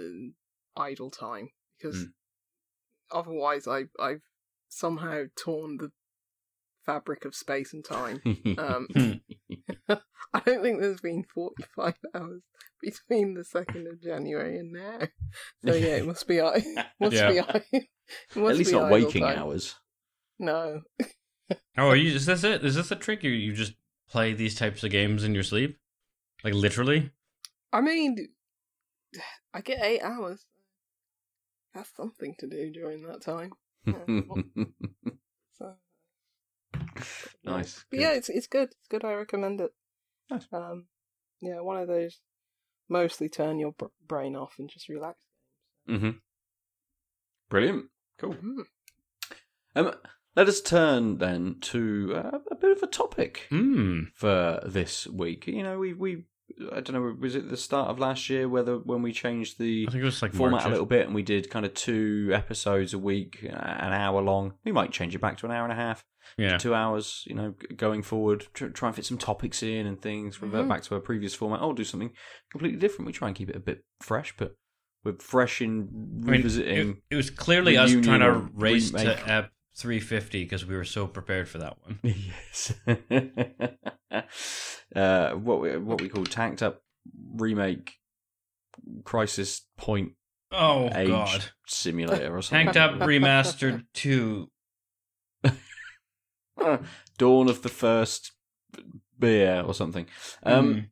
idle 0.77 1.11
time 1.11 1.49
because 1.77 2.03
Hmm. 2.03 2.11
otherwise 3.11 3.67
I 3.67 3.85
I've 3.99 4.23
somehow 4.69 5.25
torn 5.35 5.77
the 5.77 5.91
fabric 6.85 7.25
of 7.25 7.35
space 7.35 7.73
and 7.73 7.83
time. 7.85 8.21
Um, 8.57 8.87
I 10.33 10.39
don't 10.45 10.61
think 10.63 10.79
there's 10.79 11.01
been 11.01 11.23
45 11.33 11.95
hours 12.15 12.41
between 12.81 13.33
the 13.33 13.43
second 13.43 13.87
of 13.87 14.01
January 14.01 14.57
and 14.57 14.71
now. 14.71 14.99
So 15.65 15.73
yeah, 15.73 15.97
it 15.97 16.05
must 16.05 16.27
be 16.27 16.41
I. 16.41 16.63
Must 16.99 17.15
Yeah. 17.15 17.31
be 17.31 17.39
I. 17.41 17.63
Must 18.35 18.51
At 18.51 18.57
least 18.57 18.71
be 18.71 18.77
not 18.77 18.91
waking 18.91 19.23
time. 19.23 19.37
hours. 19.37 19.75
No. 20.39 20.81
Oh, 21.77 21.89
are 21.89 21.95
you? 21.95 22.15
Is 22.15 22.25
this 22.25 22.43
it? 22.43 22.63
Is 22.63 22.75
this 22.75 22.91
a 22.91 22.95
trick? 22.95 23.23
You 23.23 23.31
you 23.31 23.53
just 23.53 23.73
play 24.09 24.33
these 24.33 24.55
types 24.55 24.83
of 24.83 24.91
games 24.91 25.23
in 25.23 25.33
your 25.33 25.43
sleep, 25.43 25.77
like 26.43 26.53
literally? 26.53 27.11
I 27.73 27.81
mean, 27.81 28.17
I 29.53 29.61
get 29.61 29.83
eight 29.83 30.01
hours. 30.01 30.45
That's 31.73 31.93
something 31.95 32.35
to 32.39 32.47
do 32.47 32.71
during 32.71 33.03
that 33.07 33.21
time. 33.21 33.51
So, 35.53 35.73
nice. 37.43 37.85
But 37.89 37.97
good. 37.97 38.01
yeah, 38.03 38.11
it's 38.13 38.29
it's 38.29 38.47
good. 38.47 38.69
It's 38.69 38.87
good. 38.89 39.03
I 39.05 39.13
recommend 39.13 39.61
it. 39.61 39.71
Nice. 40.29 40.47
Um, 40.51 40.85
yeah, 41.41 41.59
one 41.61 41.77
of 41.77 41.87
those 41.87 42.19
mostly 42.89 43.29
turn 43.29 43.59
your 43.59 43.71
br- 43.73 43.85
brain 44.05 44.35
off 44.35 44.55
and 44.59 44.69
just 44.69 44.89
relax. 44.89 45.17
Mm-hmm. 45.89 46.11
Brilliant. 47.49 47.85
Cool. 48.17 48.35
Mm. 48.35 48.63
Um, 49.75 49.93
let 50.35 50.47
us 50.47 50.61
turn 50.61 51.17
then 51.17 51.57
to 51.61 52.13
uh, 52.15 52.39
a 52.49 52.55
bit 52.55 52.75
of 52.77 52.83
a 52.83 52.87
topic 52.87 53.47
Hmm. 53.49 54.03
for 54.15 54.61
this 54.65 55.07
week. 55.07 55.47
You 55.47 55.63
know, 55.63 55.77
we 55.79 55.93
we 55.93 56.23
I 56.71 56.81
don't 56.81 56.93
know, 56.93 57.15
was 57.19 57.35
it 57.35 57.49
the 57.49 57.57
start 57.57 57.89
of 57.89 57.99
last 57.99 58.29
year 58.29 58.47
whether 58.49 58.77
when 58.77 59.01
we 59.01 59.11
changed 59.13 59.57
the 59.59 59.85
I 59.87 59.91
think 59.91 60.01
it 60.01 60.05
was 60.05 60.21
like 60.21 60.33
format 60.33 60.61
March. 60.61 60.65
a 60.65 60.69
little 60.69 60.85
bit 60.85 61.05
and 61.05 61.15
we 61.15 61.23
did 61.23 61.49
kind 61.49 61.65
of 61.65 61.73
two 61.73 62.29
episodes 62.33 62.93
a 62.93 62.99
week, 62.99 63.39
uh, 63.43 63.55
an 63.55 63.93
hour 63.93 64.21
long. 64.21 64.53
We 64.65 64.71
might 64.71 64.91
change 64.91 65.15
it 65.15 65.19
back 65.21 65.37
to 65.39 65.45
an 65.45 65.51
hour 65.51 65.63
and 65.63 65.71
a 65.73 65.75
half, 65.75 66.03
Yeah. 66.37 66.57
two 66.57 66.73
hours. 66.75 67.23
You 67.27 67.35
know, 67.35 67.55
going 67.75 68.03
forward, 68.03 68.47
try 68.53 68.89
and 68.89 68.95
fit 68.95 69.05
some 69.05 69.17
topics 69.17 69.63
in 69.63 69.85
and 69.85 70.01
things. 70.01 70.41
Revert 70.41 70.65
Mhm. 70.65 70.69
back 70.69 70.81
to 70.83 70.95
our 70.95 71.01
previous 71.01 71.33
format. 71.33 71.61
I'll 71.61 71.73
do 71.73 71.83
something 71.83 72.11
completely 72.51 72.79
different. 72.79 73.05
We 73.07 73.13
try 73.13 73.27
and 73.27 73.35
keep 73.37 73.49
it 73.49 73.55
a 73.55 73.59
bit 73.59 73.83
fresh, 74.01 74.33
but 74.37 74.55
we're 75.03 75.17
fresh 75.19 75.61
in 75.61 75.87
I 75.91 76.31
mean, 76.31 76.41
revisiting. 76.41 76.89
it, 76.89 76.97
it 77.11 77.15
was 77.15 77.29
clearly 77.29 77.77
us 77.77 77.91
trying 77.91 78.19
to 78.19 78.27
or 78.27 78.49
race 78.53 78.93
remake. 78.93 79.17
to 79.17 79.29
Ep 79.29 79.51
350 79.75 80.43
because 80.43 80.65
we 80.65 80.75
were 80.75 80.83
so 80.83 81.07
prepared 81.07 81.47
for 81.47 81.57
that 81.59 81.77
one. 81.83 81.99
Yes. 82.13 82.73
uh, 84.95 85.31
what 85.31 85.61
we 85.61 85.77
what 85.77 86.01
we 86.01 86.09
call 86.09 86.25
tanked 86.25 86.61
up 86.61 86.81
remake 87.35 87.93
crisis 89.03 89.61
point 89.77 90.13
Oh 90.51 90.89
age 90.93 91.07
God! 91.07 91.45
simulator 91.65 92.35
or 92.35 92.41
something. 92.41 92.73
Tanked 92.73 92.77
up 92.77 92.99
remastered 93.07 93.85
two. 93.93 94.49
Dawn 97.17 97.49
of 97.49 97.61
the 97.63 97.69
first 97.69 98.33
beer 99.17 99.63
or 99.65 99.73
something. 99.73 100.05
Um, 100.43 100.75
Mm. 100.75 100.87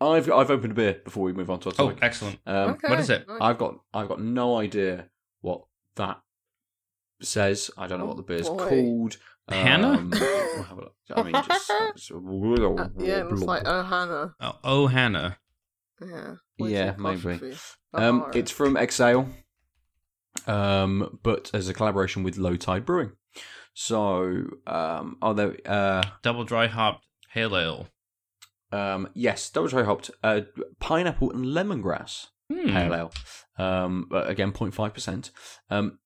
I've 0.00 0.30
I've 0.30 0.50
opened 0.50 0.72
a 0.72 0.74
beer 0.74 1.00
before 1.04 1.22
we 1.22 1.32
move 1.32 1.50
on 1.50 1.60
to 1.60 1.68
our 1.70 1.74
oh, 1.78 1.86
topic. 1.88 1.98
excellent. 2.02 2.38
Um, 2.46 2.70
Okay, 2.70 2.88
what 2.90 3.00
is 3.00 3.08
it? 3.10 3.24
I've 3.40 3.58
got 3.58 3.76
I've 3.94 4.08
got 4.08 4.20
no 4.20 4.56
idea 4.58 5.08
what 5.40 5.62
that 5.96 6.20
says. 7.20 7.70
I 7.78 7.86
don't 7.86 7.98
know 7.98 8.06
what 8.06 8.16
the 8.16 8.22
beer's 8.22 8.48
boy. 8.48 8.56
called. 8.68 9.16
Hannah? 9.48 9.88
Um, 9.98 10.10
we'll 10.10 10.62
have 10.64 10.78
a 10.78 10.80
look. 10.80 10.94
I 11.14 11.22
mean, 11.22 11.34
just, 11.34 11.70
just 11.96 12.10
Uh, 12.12 12.88
yeah, 12.98 13.18
it 13.20 13.28
looks 13.30 13.42
like 13.42 13.62
Oh 13.66 13.82
Hannah. 13.82 14.34
Oh, 14.40 14.58
oh 14.64 14.86
Hannah. 14.86 15.38
Yeah. 16.00 16.34
Yeah, 16.56 16.94
maybe. 16.98 17.54
Um, 17.92 18.26
it's 18.34 18.50
from 18.50 18.76
Exhale, 18.76 19.28
um, 20.46 21.18
but 21.22 21.50
as 21.54 21.68
a 21.68 21.74
collaboration 21.74 22.22
with 22.22 22.36
Low 22.36 22.56
Tide 22.56 22.84
Brewing. 22.84 23.12
So, 23.74 24.44
um, 24.66 25.16
are 25.22 25.34
there? 25.34 25.56
Uh, 25.66 26.02
Double 26.22 26.44
dry 26.44 26.66
hopped 26.66 27.04
pale 27.32 27.56
ale. 27.56 27.88
um, 28.72 29.08
yes, 29.14 29.50
double 29.50 29.68
dry 29.68 29.82
hopped, 29.82 30.10
uh, 30.22 30.42
pineapple 30.80 31.30
and 31.32 31.44
lemongrass 31.46 32.28
Hmm. 32.52 32.68
pale 32.68 32.94
ale. 32.94 33.12
Um, 33.58 34.06
but 34.10 34.28
again, 34.28 34.52
0.5 34.52 34.94
percent. 34.94 35.30
Um, 35.70 35.98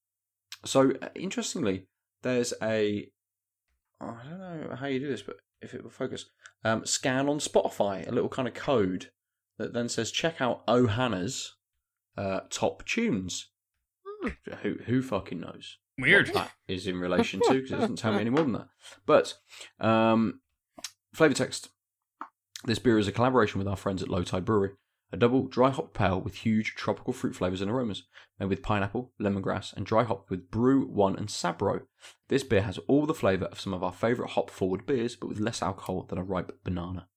so 0.64 0.92
uh, 1.02 1.08
interestingly, 1.14 1.86
there's 2.22 2.52
a 2.62 3.10
oh, 4.00 4.18
I 4.24 4.28
don't 4.28 4.38
know 4.70 4.76
how 4.76 4.86
you 4.86 5.00
do 5.00 5.08
this, 5.08 5.22
but 5.22 5.36
if 5.60 5.74
it 5.74 5.82
will 5.82 5.90
focus, 5.90 6.26
um, 6.64 6.84
scan 6.86 7.28
on 7.28 7.38
Spotify 7.38 8.06
a 8.06 8.12
little 8.12 8.28
kind 8.28 8.48
of 8.48 8.54
code 8.54 9.10
that 9.58 9.72
then 9.72 9.88
says 9.88 10.10
check 10.10 10.40
out 10.40 10.66
Ohana's 10.66 11.56
uh, 12.16 12.40
top 12.50 12.84
tunes. 12.84 13.50
Hmm. 14.06 14.30
Who 14.62 14.74
who 14.86 15.02
fucking 15.02 15.40
knows? 15.40 15.78
Weird. 15.98 16.28
what 16.28 16.34
that 16.34 16.52
is 16.68 16.86
in 16.86 16.98
relation 16.98 17.40
to 17.40 17.54
because 17.54 17.72
it 17.72 17.78
doesn't 17.78 17.96
tell 17.96 18.12
me 18.12 18.20
any 18.20 18.30
more 18.30 18.42
than 18.42 18.52
that. 18.52 18.68
But 19.06 19.34
um, 19.80 20.40
flavor 21.12 21.34
text. 21.34 21.70
This 22.64 22.80
beer 22.80 22.98
is 22.98 23.06
a 23.06 23.12
collaboration 23.12 23.58
with 23.58 23.68
our 23.68 23.76
friends 23.76 24.02
at 24.02 24.08
Low 24.08 24.24
Tide 24.24 24.44
Brewery. 24.44 24.72
A 25.10 25.16
double 25.16 25.46
dry 25.46 25.70
hop 25.70 25.94
pale 25.94 26.20
with 26.20 26.36
huge 26.36 26.74
tropical 26.74 27.12
fruit 27.14 27.34
flavors 27.34 27.62
and 27.62 27.70
aromas, 27.70 28.04
made 28.38 28.50
with 28.50 28.62
pineapple, 28.62 29.12
lemongrass, 29.20 29.72
and 29.72 29.86
dry 29.86 30.02
hop 30.02 30.28
with 30.28 30.50
Bru-1 30.50 31.16
and 31.16 31.28
Sabro. 31.28 31.82
This 32.28 32.42
beer 32.42 32.62
has 32.62 32.78
all 32.88 33.06
the 33.06 33.14
flavor 33.14 33.46
of 33.46 33.60
some 33.60 33.72
of 33.72 33.82
our 33.82 33.92
favorite 33.92 34.30
hop 34.30 34.50
forward 34.50 34.84
beers, 34.84 35.16
but 35.16 35.28
with 35.28 35.40
less 35.40 35.62
alcohol 35.62 36.06
than 36.08 36.18
a 36.18 36.22
ripe 36.22 36.52
banana. 36.62 37.08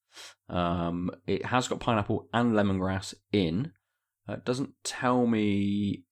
Um, 0.49 1.11
it 1.27 1.45
has 1.45 1.67
got 1.67 1.79
pineapple 1.79 2.29
and 2.33 2.53
lemongrass 2.53 3.13
in. 3.31 3.73
Uh, 4.27 4.33
it 4.33 4.45
doesn't 4.45 4.73
tell 4.83 5.25
me 5.27 6.03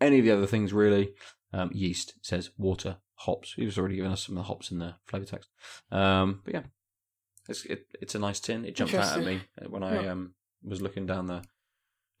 any 0.00 0.18
of 0.18 0.24
the 0.24 0.32
other 0.32 0.46
things 0.46 0.72
really. 0.72 1.14
Um, 1.52 1.70
yeast 1.72 2.14
says 2.20 2.50
water, 2.58 2.98
hops. 3.14 3.54
He 3.54 3.64
was 3.64 3.78
already 3.78 3.96
given 3.96 4.12
us 4.12 4.26
some 4.26 4.36
of 4.36 4.44
the 4.44 4.48
hops 4.48 4.70
in 4.70 4.78
the 4.78 4.96
flavor 5.06 5.24
text. 5.24 5.48
Um, 5.90 6.42
but 6.44 6.54
yeah, 6.54 6.62
it's 7.48 7.64
it, 7.64 7.86
it's 8.00 8.14
a 8.14 8.18
nice 8.18 8.40
tin. 8.40 8.64
It 8.64 8.76
jumped 8.76 8.94
out 8.94 9.18
at 9.18 9.24
me 9.24 9.40
when 9.68 9.82
I 9.82 10.02
Yeah. 10.04 10.12
um, 10.12 10.34
was 10.62 10.80
looking 10.80 11.06
down 11.06 11.26
the 11.26 11.42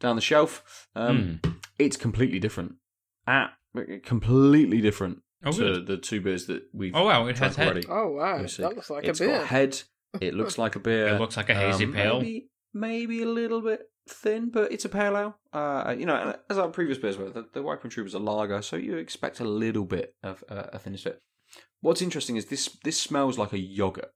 down 0.00 0.16
the 0.16 0.22
shelf. 0.22 0.88
Um, 0.94 1.40
Hmm. 1.44 1.50
It's 1.78 1.96
completely 1.96 2.38
different. 2.40 2.74
At 3.26 3.52
completely 4.04 4.80
different 4.80 5.22
Oh, 5.44 5.52
to 5.52 5.58
good. 5.58 5.86
the 5.86 5.96
two 5.96 6.20
beers 6.20 6.46
that 6.46 6.62
we've 6.72 6.94
Oh 6.94 7.04
wow, 7.04 7.26
it 7.26 7.38
has 7.38 7.56
head. 7.56 7.68
already. 7.68 7.86
Oh 7.88 8.08
wow, 8.12 8.32
Let 8.34 8.42
me 8.42 8.48
see. 8.48 8.62
that 8.62 8.74
looks 8.74 8.90
like 8.90 9.04
It's 9.04 9.20
a 9.20 9.24
beer. 9.24 9.38
got 9.38 9.46
head. 9.46 9.82
It 10.22 10.32
looks 10.34 10.56
like 10.56 10.74
a 10.74 10.80
beer. 10.80 11.08
It 11.08 11.20
looks 11.20 11.36
like 11.36 11.50
a 11.50 11.54
hazy 11.54 11.84
Um, 11.84 11.92
pale. 11.92 12.18
Maybe, 12.18 12.48
maybe 12.72 13.22
a 13.22 13.28
little 13.28 13.60
bit 13.60 13.90
thin, 14.08 14.48
but 14.50 14.72
it's 14.72 14.86
a 14.86 14.88
pale 14.88 15.16
ale. 15.18 15.38
Uh, 15.52 15.94
you 15.98 16.06
know, 16.06 16.34
as 16.48 16.56
our 16.56 16.68
previous 16.70 16.96
beers 16.96 17.18
were, 17.18 17.28
the, 17.28 17.46
the 17.52 17.62
White 17.62 17.82
Troop 17.90 18.06
is 18.06 18.14
a 18.14 18.18
lager, 18.18 18.62
so 18.62 18.76
you 18.76 18.96
expect 18.96 19.38
a 19.38 19.44
little 19.44 19.84
bit 19.84 20.14
of 20.22 20.42
uh, 20.48 20.68
a 20.72 20.78
thinness 20.78 21.02
to 21.02 21.10
it. 21.10 21.22
What's 21.82 22.00
interesting 22.00 22.36
is 22.36 22.46
this 22.46 22.78
this 22.84 22.98
smells 22.98 23.36
like 23.36 23.52
a 23.52 23.58
yogurt. 23.58 24.10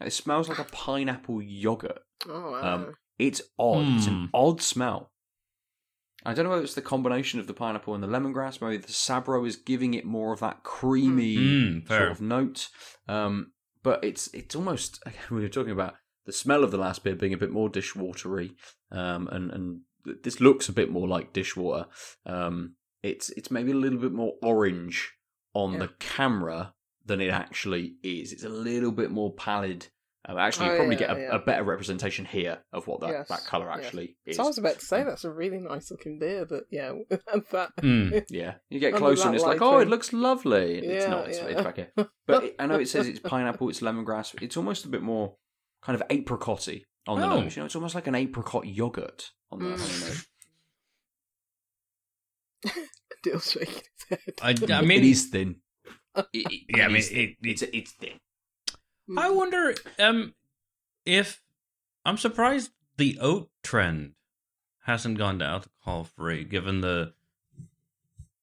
It 0.00 0.12
smells 0.12 0.48
like 0.48 0.58
a 0.58 0.64
pineapple 0.64 1.42
yogurt. 1.42 2.00
Oh 2.28 2.50
wow. 2.52 2.74
Um, 2.74 2.94
It's 3.18 3.42
odd. 3.58 3.88
It's 3.96 4.06
Hmm. 4.06 4.12
an 4.24 4.30
odd 4.32 4.62
smell. 4.62 5.10
I 6.24 6.34
don't 6.34 6.44
know 6.44 6.50
whether 6.50 6.64
it's 6.64 6.74
the 6.74 6.82
combination 6.82 7.38
of 7.40 7.46
the 7.46 7.54
pineapple 7.54 7.94
and 7.94 8.02
the 8.02 8.08
lemongrass. 8.08 8.60
Maybe 8.60 8.76
the 8.76 8.88
Sabro 8.88 9.46
is 9.46 9.56
giving 9.56 9.94
it 9.94 10.04
more 10.04 10.32
of 10.32 10.40
that 10.40 10.62
creamy 10.64 11.36
Mm, 11.36 11.88
sort 11.88 12.10
of 12.10 12.20
note. 12.20 12.68
Um, 13.06 13.52
but 13.82 14.02
it's 14.04 14.28
it's 14.34 14.54
almost 14.56 15.02
we 15.30 15.40
were 15.40 15.48
talking 15.48 15.72
about 15.72 15.94
the 16.26 16.32
smell 16.32 16.64
of 16.64 16.70
the 16.70 16.78
last 16.78 17.04
beer 17.04 17.14
being 17.14 17.32
a 17.32 17.38
bit 17.38 17.50
more 17.50 17.68
dishwatery, 17.70 18.52
um, 18.90 19.28
and 19.28 19.50
and 19.50 19.80
this 20.22 20.40
looks 20.40 20.68
a 20.68 20.72
bit 20.72 20.90
more 20.90 21.06
like 21.08 21.32
dishwater. 21.32 21.86
Um, 22.26 22.74
it's 23.02 23.30
it's 23.30 23.50
maybe 23.50 23.70
a 23.72 23.76
little 23.76 23.98
bit 23.98 24.12
more 24.12 24.34
orange 24.42 25.12
on 25.54 25.74
Yeah. 25.74 25.78
the 25.78 25.88
camera 26.00 26.74
than 27.08 27.20
it 27.20 27.30
actually 27.30 27.96
is. 28.04 28.32
It's 28.32 28.44
a 28.44 28.48
little 28.48 28.92
bit 28.92 29.10
more 29.10 29.32
pallid. 29.34 29.86
Um, 30.28 30.36
actually, 30.36 30.66
you 30.66 30.72
Oh, 30.72 30.76
probably 30.76 30.96
yeah, 30.96 30.98
get 31.00 31.16
a, 31.16 31.20
yeah. 31.20 31.34
a 31.36 31.38
better 31.38 31.62
representation 31.64 32.24
here 32.26 32.58
of 32.72 32.86
what 32.86 33.00
that, 33.00 33.10
Yes, 33.10 33.28
that 33.28 33.44
color 33.46 33.66
yes. 33.74 33.78
actually 33.86 34.16
is. 34.26 34.36
so 34.36 34.42
I 34.44 34.46
was 34.46 34.58
about 34.58 34.78
to 34.78 34.84
say 34.84 35.02
that's 35.02 35.24
a 35.24 35.30
really 35.30 35.58
nice 35.58 35.90
looking 35.90 36.18
beer, 36.18 36.44
but 36.44 36.64
yeah, 36.70 36.92
that. 37.10 37.70
Mm. 37.80 38.24
Yeah, 38.28 38.54
you 38.68 38.78
get 38.78 38.88
Under 38.94 38.98
closer 39.06 39.22
and 39.24 39.32
that 39.32 39.36
it's 39.36 39.44
like, 39.44 39.60
lighting. 39.60 39.74
oh, 39.76 39.78
it 39.80 39.88
looks 39.88 40.12
lovely. 40.12 40.78
it's 40.80 41.04
Yeah, 41.04 41.10
not. 41.10 41.28
It's, 41.28 41.38
yeah. 41.38 41.44
it's 41.46 41.62
back 41.62 41.76
here. 41.76 41.92
But 42.26 42.44
it, 42.44 42.56
I 42.58 42.66
know 42.66 42.78
it 42.78 42.88
says 42.88 43.06
it's 43.08 43.20
pineapple, 43.20 43.70
it's 43.70 43.80
lemongrass. 43.80 44.34
It's 44.42 44.56
almost 44.58 44.84
a 44.84 44.88
bit 44.88 45.00
more 45.02 45.36
kind 45.82 45.98
of 45.98 46.06
apricotty 46.08 46.82
on 47.06 47.20
the 47.20 47.26
Oh. 47.26 47.40
nose. 47.40 47.56
You 47.56 47.62
know, 47.62 47.66
it's 47.66 47.76
almost 47.76 47.94
like 47.94 48.06
an 48.06 48.14
apricot 48.14 48.66
yogurt 48.66 49.30
on 49.50 49.60
the, 49.60 49.64
on 49.66 49.72
the 49.72 49.78
Mm. 49.78 50.00
nose. 52.66 52.74
Dale's 53.22 53.50
shaking 53.50 53.82
his 54.08 54.18
head. 54.26 54.34
I, 54.42 54.74
I 54.74 54.80
mean, 54.82 54.98
it 55.04 55.04
is 55.06 55.26
thin. 55.26 55.56
It- 56.32 56.52
it- 56.52 56.76
Yeah, 56.76 56.84
I 56.84 56.88
mean, 56.88 56.96
is 56.98 57.08
thin. 57.08 57.18
it- 57.18 57.36
it's 57.48 57.62
it's 57.62 57.92
thin. 57.92 58.18
I 59.16 59.30
wonder 59.30 59.74
um 59.98 60.34
if 61.04 61.42
I'm 62.04 62.18
surprised 62.18 62.70
the 62.96 63.18
oat 63.20 63.50
trend 63.62 64.12
hasn't 64.84 65.18
gone 65.18 65.38
to 65.38 65.44
alcohol 65.44 66.04
free, 66.04 66.44
given 66.44 66.80
the 66.80 67.12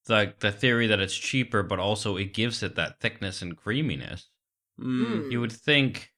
like 0.08 0.38
the 0.38 0.52
theory 0.52 0.86
that 0.86 1.00
it's 1.00 1.16
cheaper, 1.16 1.62
but 1.62 1.78
also 1.78 2.16
it 2.16 2.32
gives 2.32 2.62
it 2.62 2.76
that 2.76 3.00
thickness 3.00 3.42
and 3.42 3.56
creaminess. 3.56 4.28
Mm. 4.80 5.30
You 5.32 5.40
would 5.40 5.52
think. 5.52 6.12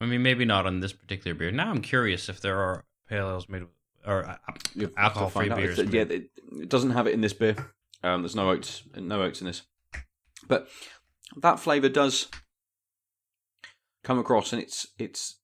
I 0.00 0.06
mean, 0.06 0.22
maybe 0.22 0.44
not 0.44 0.66
on 0.66 0.80
this 0.80 0.92
particular 0.92 1.34
beer. 1.34 1.50
Now 1.50 1.70
I'm 1.70 1.80
curious 1.80 2.28
if 2.28 2.40
there 2.40 2.58
are 2.60 2.84
pale 3.08 3.28
ales 3.28 3.48
made 3.48 3.62
with, 3.62 3.70
or 4.06 4.24
uh, 4.26 4.36
You 4.74 4.82
have 4.82 4.94
to 4.94 5.00
alcohol-free 5.00 5.48
beers. 5.50 5.78
It's- 5.78 5.94
Yeah, 5.94 6.02
it, 6.02 6.30
it 6.62 6.68
doesn't 6.68 6.90
have 6.90 7.06
it 7.06 7.14
in 7.14 7.20
this 7.20 7.32
beer. 7.32 7.56
Um, 8.02 8.22
there's 8.22 8.34
no 8.36 8.50
oats, 8.50 8.82
no 8.96 9.22
oats 9.22 9.40
in 9.40 9.46
this, 9.46 9.62
but 10.48 10.68
that 11.36 11.60
flavour 11.60 11.88
does 11.88 12.28
come 14.02 14.18
across, 14.18 14.52
and 14.52 14.62
it's 14.62 14.86
it's 14.98 15.40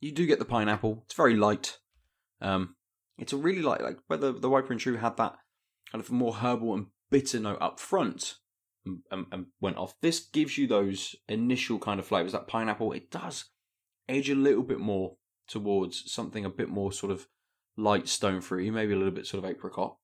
you 0.00 0.12
do 0.12 0.26
get 0.26 0.38
the 0.38 0.44
pineapple. 0.44 1.02
It's 1.06 1.14
very 1.14 1.36
light. 1.36 1.78
Um, 2.40 2.76
it's 3.18 3.32
a 3.32 3.36
really 3.36 3.62
light, 3.62 3.82
like 3.82 3.98
whether 4.06 4.32
the 4.32 4.48
Wiper 4.48 4.72
and 4.72 4.80
True 4.80 4.96
had 4.96 5.16
that 5.16 5.34
kind 5.90 6.02
of 6.02 6.10
more 6.10 6.34
herbal 6.34 6.74
and 6.74 6.86
bitter 7.10 7.40
note 7.40 7.58
up 7.60 7.80
front 7.80 8.36
and, 8.84 9.00
and, 9.10 9.26
and 9.32 9.46
went 9.60 9.76
off. 9.76 9.94
This 10.00 10.20
gives 10.20 10.56
you 10.56 10.66
those 10.66 11.16
initial 11.28 11.78
kind 11.78 11.98
of 11.98 12.06
flavours. 12.06 12.32
That 12.32 12.46
pineapple, 12.46 12.92
it 12.92 13.10
does 13.10 13.46
edge 14.08 14.30
a 14.30 14.34
little 14.34 14.62
bit 14.62 14.78
more 14.78 15.16
towards 15.48 16.10
something 16.12 16.44
a 16.44 16.50
bit 16.50 16.68
more 16.68 16.92
sort 16.92 17.10
of 17.10 17.26
light 17.76 18.08
stone 18.08 18.40
fruity, 18.40 18.70
maybe 18.70 18.92
a 18.92 18.96
little 18.96 19.12
bit 19.12 19.26
sort 19.26 19.44
of 19.44 19.50
apricot. 19.50 19.96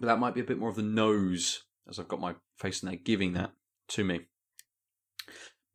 But 0.00 0.06
that 0.06 0.18
might 0.18 0.34
be 0.34 0.40
a 0.40 0.44
bit 0.44 0.58
more 0.58 0.68
of 0.70 0.76
the 0.76 0.82
nose, 0.82 1.64
as 1.88 1.98
I've 1.98 2.08
got 2.08 2.20
my 2.20 2.34
face 2.56 2.82
in 2.82 2.88
there, 2.88 2.98
giving 2.98 3.32
that 3.34 3.52
to 3.88 4.04
me. 4.04 4.20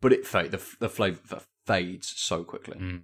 But 0.01 0.13
it 0.13 0.25
fade 0.27 0.51
the 0.51 0.61
the 0.79 0.89
flavour 0.89 1.41
fades 1.65 2.13
so 2.15 2.43
quickly. 2.43 2.77
Mm. 2.77 3.03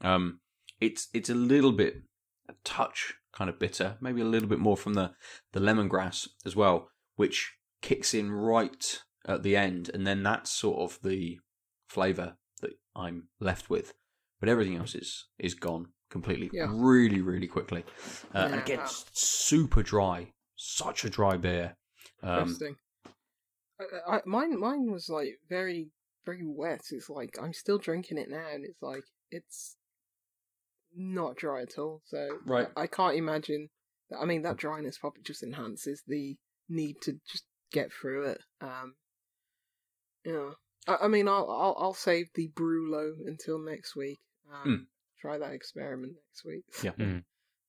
Um, 0.00 0.40
it's 0.80 1.08
it's 1.12 1.30
a 1.30 1.34
little 1.34 1.72
bit 1.72 2.02
a 2.48 2.54
touch 2.64 3.14
kind 3.32 3.48
of 3.50 3.58
bitter, 3.58 3.96
maybe 4.00 4.20
a 4.20 4.24
little 4.26 4.48
bit 4.48 4.58
more 4.58 4.76
from 4.76 4.94
the 4.94 5.12
the 5.52 5.60
lemongrass 5.60 6.28
as 6.46 6.54
well, 6.56 6.88
which 7.16 7.54
kicks 7.82 8.14
in 8.14 8.30
right 8.32 9.02
at 9.26 9.42
the 9.42 9.56
end, 9.56 9.90
and 9.92 10.06
then 10.06 10.22
that's 10.22 10.50
sort 10.50 10.78
of 10.78 10.98
the 11.02 11.38
flavour 11.88 12.36
that 12.60 12.72
I'm 12.94 13.28
left 13.40 13.68
with. 13.70 13.94
But 14.40 14.48
everything 14.48 14.76
else 14.76 14.94
is 14.94 15.26
is 15.38 15.54
gone 15.54 15.88
completely, 16.10 16.50
Yeah. 16.52 16.66
really, 16.70 17.20
really 17.22 17.46
quickly. 17.48 17.84
Uh, 18.34 18.48
And 18.52 18.60
again, 18.60 18.78
Yeah. 18.78 18.84
it's 18.84 19.04
super 19.12 19.82
dry, 19.82 20.32
such 20.64 21.04
a 21.04 21.10
dry 21.10 21.36
beer. 21.36 21.76
Um, 22.22 22.40
Interesting. 22.40 22.76
I, 23.80 24.16
I, 24.16 24.20
mine, 24.24 24.58
mine 24.58 24.90
was 24.90 25.08
like 25.08 25.38
very, 25.48 25.88
very 26.24 26.42
wet. 26.44 26.82
It's 26.90 27.10
like 27.10 27.36
I'm 27.40 27.52
still 27.52 27.78
drinking 27.78 28.18
it 28.18 28.30
now, 28.30 28.46
and 28.52 28.64
it's 28.64 28.80
like 28.82 29.04
it's 29.30 29.76
not 30.96 31.36
dry 31.36 31.62
at 31.62 31.78
all. 31.78 32.02
So 32.06 32.38
Right. 32.46 32.68
I, 32.76 32.82
I 32.82 32.86
can't 32.86 33.16
imagine. 33.16 33.68
That, 34.10 34.18
I 34.20 34.24
mean, 34.24 34.42
that 34.42 34.56
dryness 34.56 34.98
probably 34.98 35.22
just 35.22 35.42
enhances 35.42 36.02
the 36.06 36.36
need 36.68 37.00
to 37.02 37.18
just 37.30 37.44
get 37.72 37.92
through 37.92 38.26
it. 38.30 38.40
Um, 38.60 38.94
yeah. 40.24 40.50
I, 40.86 40.96
I 41.02 41.08
mean, 41.08 41.26
I'll, 41.28 41.50
I'll 41.50 41.76
I'll 41.78 41.94
save 41.94 42.28
the 42.34 42.48
Brulo 42.54 43.12
until 43.26 43.58
next 43.58 43.96
week. 43.96 44.18
Um, 44.52 44.70
Mm. 44.70 44.86
Try 45.20 45.38
that 45.38 45.52
experiment 45.52 46.12
next 46.28 46.44
week. 46.44 46.64
Yeah. 46.82 46.92
Mm. 46.98 47.24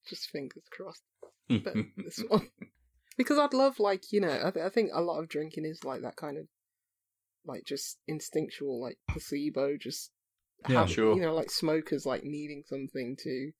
just 0.09 0.29
fingers 0.29 0.63
crossed 0.71 1.03
but 1.49 1.73
this 1.97 2.21
one 2.27 2.49
because 3.17 3.37
I'd 3.37 3.53
love 3.53 3.79
like 3.79 4.11
you 4.11 4.19
know 4.21 4.41
I, 4.43 4.51
th- 4.51 4.65
I 4.65 4.69
think 4.69 4.91
a 4.93 5.01
lot 5.01 5.19
of 5.19 5.29
drinking 5.29 5.65
is 5.65 5.83
like 5.83 6.01
that 6.01 6.15
kind 6.15 6.37
of 6.37 6.45
like 7.45 7.63
just 7.65 7.97
instinctual 8.07 8.81
like 8.81 8.97
placebo 9.09 9.77
just 9.79 10.11
Yeah, 10.69 10.79
have- 10.81 10.91
sure. 10.91 11.15
you 11.15 11.21
know 11.21 11.33
like 11.33 11.51
smokers 11.51 12.05
like 12.05 12.23
needing 12.23 12.63
something 12.67 13.15
to 13.23 13.51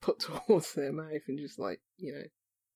put 0.00 0.18
towards 0.46 0.72
their 0.74 0.92
mouth 0.92 1.22
and 1.28 1.38
just 1.38 1.58
like 1.58 1.80
you 1.96 2.12
know 2.12 2.22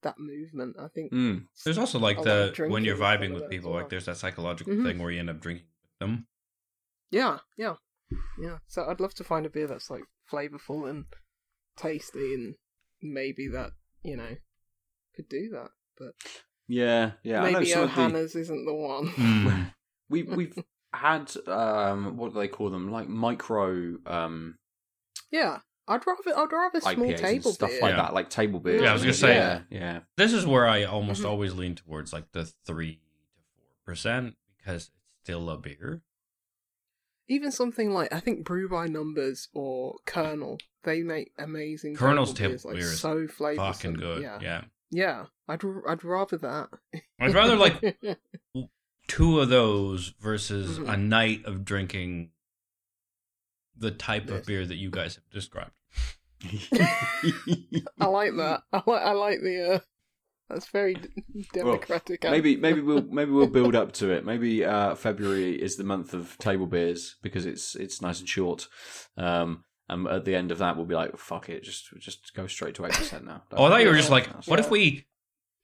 that 0.03 0.17
movement 0.19 0.77
I 0.79 0.89
think 0.89 1.13
Mm. 1.13 1.47
There's 1.65 1.79
also 1.79 1.99
like 1.99 2.23
the 2.23 2.53
when 2.69 2.85
you're 2.85 2.97
vibing 2.97 3.33
with 3.33 3.49
people, 3.49 3.71
well. 3.73 3.81
like 3.81 3.89
there's 3.91 4.05
that 4.07 4.19
psychological 4.19 4.75
Mhm. 4.75 4.85
thing 4.85 4.99
where 4.99 5.11
you 5.11 5.21
end 5.21 5.31
up 5.31 5.41
drinking 5.41 5.67
with 5.83 5.99
them. 6.09 6.27
yeah 7.11 7.39
yeah 7.57 7.77
yeah 8.39 8.59
so 8.69 8.85
I'd 8.87 9.01
love 9.01 9.15
to 9.15 9.25
find 9.25 9.47
a 9.47 9.51
beer 9.51 9.67
that's 9.67 9.89
like 9.91 10.05
flavorful 10.31 10.89
and 10.91 11.05
tasty 11.77 12.35
and 12.35 12.55
maybe 13.03 13.49
that 13.49 13.71
you 14.03 14.17
know 14.17 14.37
could 15.17 15.29
do 15.29 15.49
that 15.53 15.71
but 15.99 16.13
Yeah, 16.69 17.13
yeah. 17.23 17.43
I 17.43 17.51
know 17.51 17.59
maybe 17.61 17.71
some 17.71 17.83
of 17.85 17.95
the- 17.95 18.39
isn't 18.41 18.65
the 18.65 18.75
one 18.75 19.09
Mm. 19.09 19.73
we 20.09 20.23
we've 20.23 20.59
had 20.93 21.33
um 21.49 22.17
what 22.17 22.33
do 22.33 22.39
they 22.39 22.49
call 22.49 22.71
them 22.71 22.91
like 22.91 23.09
micro 23.09 23.97
um 24.07 24.57
Yeah, 25.31 25.59
I'd 25.89 26.07
rather 26.07 26.39
I'd 26.39 26.53
rather 26.53 26.81
small 26.81 26.95
IPAs 27.09 27.19
table 27.21 27.47
and 27.49 27.55
stuff 27.55 27.71
beer. 27.71 27.81
like 27.83 27.91
Yeah. 27.97 28.03
that, 28.03 28.15
like 28.15 28.31
table 28.31 28.61
beers. 28.61 28.83
Yeah, 28.83 28.91
I 28.91 28.93
was 28.95 29.03
gonna 29.03 29.13
say- 29.15 29.35
yeah, 29.35 29.61
yeah. 29.71 30.01
This 30.17 30.33
is 30.33 30.47
where 30.47 30.67
I 30.67 30.85
almost 30.85 31.23
Mhm. 31.23 31.29
always 31.29 31.53
lean 31.55 31.75
towards 31.75 32.13
like 32.13 32.31
the 32.33 32.45
three 32.65 32.95
to 32.95 33.01
four 33.57 33.67
percent 33.85 34.37
because 34.59 34.85
it's 34.85 34.91
still 35.25 35.51
a 35.51 35.59
beer. 35.59 36.03
Even 37.29 37.51
something 37.51 37.91
like 37.91 38.13
I 38.13 38.21
think 38.21 38.45
Brew 38.45 38.69
by 38.69 38.87
Numbers 38.87 39.49
or 39.55 39.97
Kernel, 40.07 40.59
they 40.85 41.03
make 41.03 41.33
amazing. 41.39 41.97
Kernel's 41.97 42.35
table 42.35 42.51
table 42.51 42.51
beers, 42.53 42.65
like, 42.67 42.75
beer 42.77 42.85
is 42.93 43.01
so 43.01 43.27
flavoursome. 43.27 43.57
Fucking 43.57 43.95
good. 43.95 44.23
Yeah, 44.23 44.39
Yeah. 44.43 44.65
Yeah. 44.95 45.25
I'd 45.49 45.65
r- 45.65 45.89
I'd 45.89 46.05
rather 46.05 46.39
that. 46.39 46.69
I'd 47.21 47.35
rather 47.35 47.57
like 47.57 47.81
two 49.09 49.41
of 49.41 49.49
those 49.49 50.15
versus 50.21 50.79
Mhm. 50.79 50.93
a 50.93 50.97
night 50.97 51.45
of 51.45 51.65
drinking 51.65 52.31
the 53.77 53.91
type 53.91 54.29
Yes. 54.29 54.39
of 54.41 54.47
beer 54.47 54.65
that 54.65 54.77
you 54.77 54.91
guys 54.91 55.17
have 55.17 55.29
described. 55.31 55.73
I 58.01 58.07
like 58.07 58.33
that. 58.37 58.63
I 58.73 58.83
like 58.87 59.03
I 59.03 59.13
like 59.13 59.41
the. 59.41 59.75
uh 59.75 59.79
That's 60.49 60.69
very 60.69 60.95
d- 60.95 61.47
democratic. 61.53 62.23
maybe 62.23 62.57
maybe 62.57 62.81
we'll 62.81 63.03
maybe 63.11 63.31
we'll 63.31 63.47
build 63.49 63.75
up 63.75 63.93
to 63.95 64.11
it. 64.11 64.25
Maybe 64.25 64.65
uh, 64.65 64.95
February 64.95 65.61
is 65.61 65.77
the 65.77 65.85
month 65.85 66.15
of 66.15 66.37
table 66.39 66.67
beers 66.67 67.17
because 67.23 67.47
it's 67.47 67.75
it's 67.77 68.01
nice 68.03 68.21
and 68.21 68.29
short. 68.29 68.69
Um, 69.17 69.65
and 69.89 70.07
at 70.09 70.25
the 70.25 70.35
end 70.35 70.51
of 70.51 70.59
that, 70.59 70.77
we'll 70.77 70.87
be 70.87 70.95
like, 70.95 71.17
"Fuck 71.19 71.49
it, 71.49 71.63
just 71.63 71.91
just 71.99 72.35
go 72.35 72.47
straight 72.47 72.75
to 72.77 72.87
eight 72.87 72.93
percent 72.93 73.25
now." 73.25 73.43
Oh, 73.53 73.65
I 73.65 73.69
thought 73.71 73.83
you 73.83 73.89
were 73.89 73.95
just 73.97 74.09
Yeah. 74.09 74.15
like, 74.15 74.29
what 74.47 74.59
if 74.61 74.71
we 74.71 75.07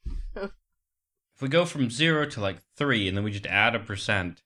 if 0.37 0.51
we 1.41 1.49
go 1.49 1.65
from 1.65 1.91
zero 1.91 2.27
to 2.27 2.41
like 2.41 2.59
three 2.77 3.09
and 3.09 3.17
then 3.17 3.25
we 3.25 3.31
just 3.33 3.47
add 3.47 3.75
a 3.75 3.81
percent 3.81 4.43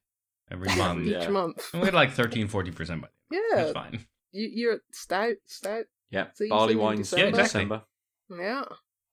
every 0.50 0.74
month? 0.76 1.06
each 1.06 1.12
Yeah. 1.12 1.28
month. 1.28 1.68
And 1.72 1.82
we 1.82 1.86
had 1.86 1.94
like 1.94 2.12
13, 2.12 2.48
40 2.48 2.70
percent 2.70 3.02
by 3.02 3.08
Yeah, 3.30 3.40
That's 3.56 3.72
fine. 3.72 4.06
you, 4.32 4.48
you're 4.52 4.78
stout, 4.92 5.36
stout. 5.46 5.84
yeah, 6.10 6.26
Season 6.34 6.50
barley 6.50 6.74
in 6.74 6.78
wines 6.78 7.10
December. 7.10 7.26
in 7.28 7.34
Yeah, 7.34 7.40
exactly. 7.40 7.64
December. 7.64 7.82
Yeah, 8.30 8.64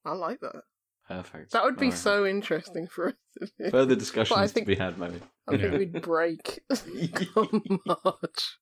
I 0.06 0.14
like 0.14 0.40
that. 0.42 0.64
Perfect. 1.08 1.52
That 1.52 1.64
would 1.66 1.78
be 1.78 1.88
Alright. 1.88 2.00
so 2.00 2.26
interesting 2.26 2.88
for 2.88 3.10
us. 3.10 3.14
to 3.40 3.50
do. 3.60 3.72
Further 3.72 3.96
discussions 3.96 4.52
think- 4.54 4.66
to 4.68 4.76
be 4.76 4.80
had, 4.80 4.98
maybe. 4.98 5.20
I 5.48 5.52
think 5.58 5.64
Yeah. 5.64 5.78
we'd 5.78 6.02
break 6.02 6.60
come 7.34 7.80
March. 7.86 8.58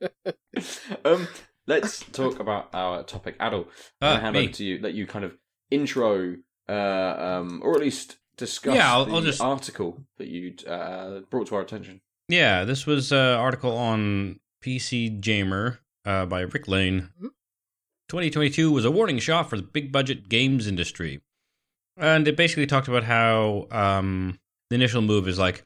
um, 1.04 1.28
let's 1.66 2.00
talk 2.12 2.38
about 2.40 2.68
our 2.72 3.02
topic, 3.02 3.36
Adel. 3.40 3.66
I'm 4.00 4.08
Uh, 4.08 4.12
gonna 4.12 4.20
hand 4.20 4.34
me. 4.34 4.42
over 4.44 4.52
to 4.52 4.64
you. 4.64 4.78
Let 4.80 4.94
you 4.94 5.06
kind 5.06 5.24
of 5.24 5.36
intro, 5.70 6.36
uh, 6.68 6.72
um, 6.72 7.60
or 7.64 7.74
at 7.74 7.80
least 7.80 8.18
discuss 8.36 8.74
Yeah, 8.74 8.92
I'll- 8.92 9.04
the 9.06 9.12
I'll 9.12 9.20
just- 9.22 9.40
article 9.40 10.04
that 10.18 10.28
you 10.28 10.54
uh, 10.66 11.20
brought 11.30 11.48
to 11.48 11.56
our 11.56 11.62
attention. 11.62 12.00
Yeah, 12.28 12.64
this 12.64 12.86
was 12.86 13.10
an 13.10 13.18
article 13.18 13.76
on 13.76 14.38
PC 14.62 15.08
Gamer 15.20 15.80
uh, 16.04 16.26
by 16.26 16.40
Rick 16.40 16.68
Lane. 16.68 17.08
Mhm. 17.20 17.30
2022 18.08 18.70
was 18.70 18.84
a 18.84 18.90
warning 18.90 19.18
shot 19.18 19.50
for 19.50 19.56
the 19.56 19.62
big 19.62 19.92
budget 19.92 20.28
games 20.28 20.66
industry. 20.66 21.20
And 21.96 22.26
it 22.28 22.36
basically 22.36 22.66
talked 22.66 22.88
about 22.88 23.04
how 23.04 23.66
um, 23.70 24.38
the 24.70 24.76
initial 24.76 25.02
move 25.02 25.26
is 25.28 25.38
like 25.38 25.64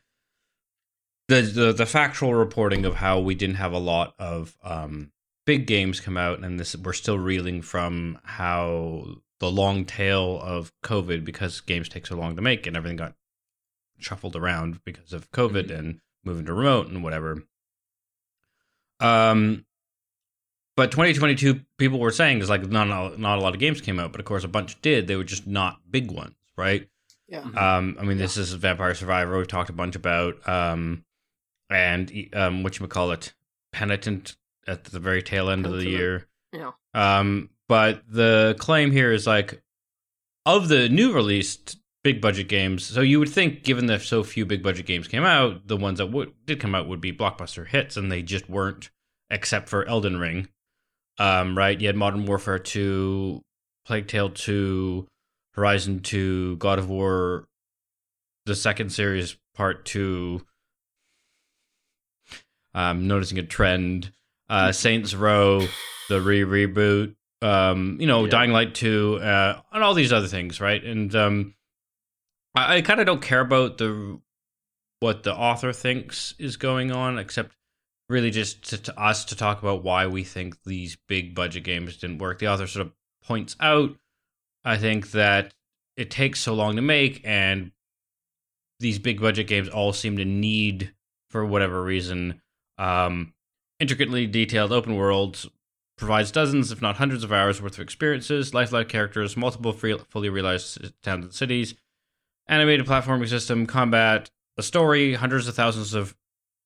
the, 1.40 1.42
the 1.42 1.72
the 1.72 1.86
factual 1.86 2.34
reporting 2.34 2.84
of 2.84 2.94
how 2.96 3.18
we 3.20 3.34
didn't 3.34 3.56
have 3.56 3.72
a 3.72 3.78
lot 3.78 4.14
of 4.18 4.56
um, 4.62 5.10
big 5.46 5.66
games 5.66 6.00
come 6.00 6.16
out, 6.16 6.40
and 6.40 6.58
this 6.60 6.76
we're 6.76 6.92
still 6.92 7.18
reeling 7.18 7.62
from 7.62 8.18
how 8.24 9.06
the 9.40 9.50
long 9.50 9.84
tail 9.84 10.40
of 10.42 10.72
COVID 10.84 11.24
because 11.24 11.60
games 11.60 11.88
take 11.88 12.06
so 12.06 12.16
long 12.16 12.36
to 12.36 12.42
make 12.42 12.66
and 12.66 12.76
everything 12.76 12.96
got 12.96 13.14
shuffled 13.98 14.36
around 14.36 14.80
because 14.84 15.12
of 15.12 15.30
COVID 15.32 15.68
Mhm. 15.68 15.78
and 15.78 16.00
moving 16.24 16.46
to 16.46 16.52
remote 16.54 16.86
and 16.88 17.02
whatever. 17.02 17.42
Um, 19.00 19.64
but 20.76 20.90
2022, 20.92 21.60
people 21.76 21.98
were 21.98 22.10
saying 22.12 22.40
is 22.40 22.48
like 22.48 22.66
not 22.68 22.86
a- 22.88 23.20
not 23.20 23.38
a 23.38 23.42
lot 23.42 23.54
of 23.54 23.60
games 23.60 23.80
came 23.80 23.98
out, 23.98 24.12
but 24.12 24.20
of 24.20 24.24
course 24.26 24.44
a 24.44 24.48
bunch 24.48 24.80
did. 24.80 25.06
They 25.06 25.16
were 25.16 25.24
just 25.24 25.46
not 25.46 25.80
big 25.90 26.10
ones, 26.10 26.36
right? 26.56 26.88
Yeah. 27.28 27.40
Um, 27.40 27.96
I 27.98 28.04
mean, 28.04 28.18
this 28.18 28.36
is 28.36 28.52
Vampire 28.52 28.94
Survivor. 28.94 29.36
We've 29.38 29.48
talked 29.48 29.70
a 29.70 29.74
bunch 29.74 29.96
about, 29.96 30.46
um, 30.48 31.04
and 31.72 32.28
um, 32.34 32.62
what 32.62 32.78
you 32.78 32.86
call 32.86 33.12
it, 33.12 33.32
Pentiment 33.74 34.36
at 34.66 34.84
the 34.84 35.00
very 35.00 35.22
tail 35.22 35.50
end 35.50 35.66
of 35.66 35.72
the 35.72 35.88
year. 35.88 36.28
Yeah. 36.52 36.72
Um, 36.94 37.50
but 37.68 38.02
the 38.08 38.54
claim 38.58 38.92
here 38.92 39.12
is 39.12 39.26
like 39.26 39.62
of 40.44 40.68
the 40.68 40.88
new 40.88 41.12
released 41.12 41.78
big 42.04 42.20
budget 42.20 42.48
games. 42.48 42.84
So 42.84 43.00
you 43.00 43.18
would 43.18 43.28
think, 43.28 43.62
given 43.62 43.86
that 43.86 44.02
so 44.02 44.22
few 44.22 44.44
big 44.44 44.62
budget 44.62 44.86
games 44.86 45.08
came 45.08 45.24
out, 45.24 45.66
the 45.66 45.76
ones 45.76 45.98
that 45.98 46.06
would 46.06 46.32
did 46.44 46.60
come 46.60 46.74
out 46.74 46.88
would 46.88 47.00
be 47.00 47.12
blockbuster 47.12 47.66
hits, 47.66 47.96
and 47.96 48.10
they 48.10 48.22
just 48.22 48.48
weren't, 48.48 48.90
except 49.30 49.68
for 49.68 49.86
Elden 49.86 50.18
Ring. 50.18 50.48
Um, 51.18 51.56
right? 51.56 51.80
You 51.80 51.86
had 51.86 51.96
Modern 51.96 52.26
Warfare 52.26 52.58
Two, 52.58 53.42
Plague 53.86 54.08
Tale 54.08 54.30
Two, 54.30 55.06
Horizon 55.54 56.00
Two, 56.00 56.56
God 56.56 56.78
of 56.78 56.88
War, 56.88 57.46
the 58.46 58.54
second 58.54 58.90
series 58.90 59.36
Part 59.54 59.84
Two. 59.84 60.44
Um, 62.74 63.06
noticing 63.06 63.38
a 63.38 63.42
trend. 63.42 64.12
Uh, 64.48 64.72
Saints 64.72 65.14
Row, 65.14 65.66
the 66.08 66.20
re 66.20 66.40
reboot. 66.40 67.14
Um, 67.40 67.96
you 68.00 68.06
know, 68.06 68.24
Yeah. 68.24 68.30
Dying 68.30 68.52
Light 68.52 68.74
Two, 68.74 69.18
uh, 69.20 69.60
and 69.72 69.82
all 69.82 69.94
these 69.94 70.12
other 70.12 70.28
things, 70.28 70.60
right? 70.60 70.82
And 70.82 71.14
um, 71.16 71.54
I, 72.54 72.76
I 72.76 72.82
kind 72.82 73.00
of 73.00 73.06
don't 73.06 73.22
care 73.22 73.40
about 73.40 73.78
the 73.78 74.20
what 75.00 75.22
the 75.24 75.34
author 75.34 75.72
thinks 75.72 76.34
is 76.38 76.56
going 76.56 76.92
on, 76.92 77.18
except 77.18 77.56
really 78.08 78.30
just 78.30 78.68
to, 78.70 78.78
to 78.78 79.00
us 79.00 79.24
to 79.26 79.36
talk 79.36 79.62
about 79.62 79.82
why 79.82 80.06
we 80.06 80.22
think 80.22 80.62
these 80.64 80.96
big 81.08 81.34
budget 81.34 81.64
games 81.64 81.96
didn't 81.96 82.18
work. 82.18 82.38
The 82.38 82.46
author 82.48 82.66
sort 82.66 82.86
of 82.86 82.92
points 83.24 83.56
out, 83.58 83.96
I 84.64 84.76
think 84.76 85.10
that 85.12 85.54
it 85.96 86.10
takes 86.10 86.40
so 86.40 86.54
long 86.54 86.76
to 86.76 86.82
make, 86.82 87.22
and 87.24 87.72
these 88.78 88.98
big 88.98 89.20
budget 89.20 89.46
games 89.46 89.68
all 89.68 89.92
seem 89.92 90.16
to 90.18 90.24
need, 90.24 90.92
for 91.30 91.44
whatever 91.44 91.82
reason, 91.82 92.40
um, 92.78 93.32
intricately 93.80 94.26
detailed 94.26 94.72
open 94.72 94.96
worlds. 94.96 95.48
Provides 95.98 96.32
dozens, 96.32 96.72
if 96.72 96.82
not 96.82 96.96
hundreds, 96.96 97.22
of 97.22 97.32
hours 97.32 97.62
worth 97.62 97.74
of 97.74 97.80
experiences, 97.80 98.54
lifelike 98.54 98.88
characters, 98.88 99.36
multiple 99.36 99.72
free, 99.72 99.96
fully 100.08 100.28
realized 100.28 100.92
towns 101.02 101.24
and 101.24 101.34
cities, 101.34 101.74
animated 102.48 102.86
platforming 102.86 103.28
system, 103.28 103.66
combat, 103.66 104.30
a 104.56 104.62
story, 104.62 105.14
hundreds 105.14 105.46
of 105.46 105.54
thousands 105.54 105.94
of 105.94 106.16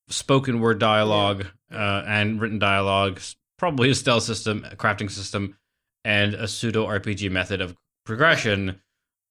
spoken 0.09 0.61
word 0.61 0.79
dialogue 0.79 1.47
uh, 1.73 2.03
and 2.07 2.41
written 2.41 2.59
dialogue, 2.59 3.21
probably 3.59 3.91
a 3.91 3.95
stealth 3.95 4.23
system, 4.23 4.67
a 4.71 4.77
crafting 4.77 5.11
system, 5.11 5.57
and 6.05 6.35
a 6.35 6.47
pseudo 6.47 6.87
RPG 6.87 7.31
method 7.31 7.61
of 7.61 7.77
progression. 8.05 8.81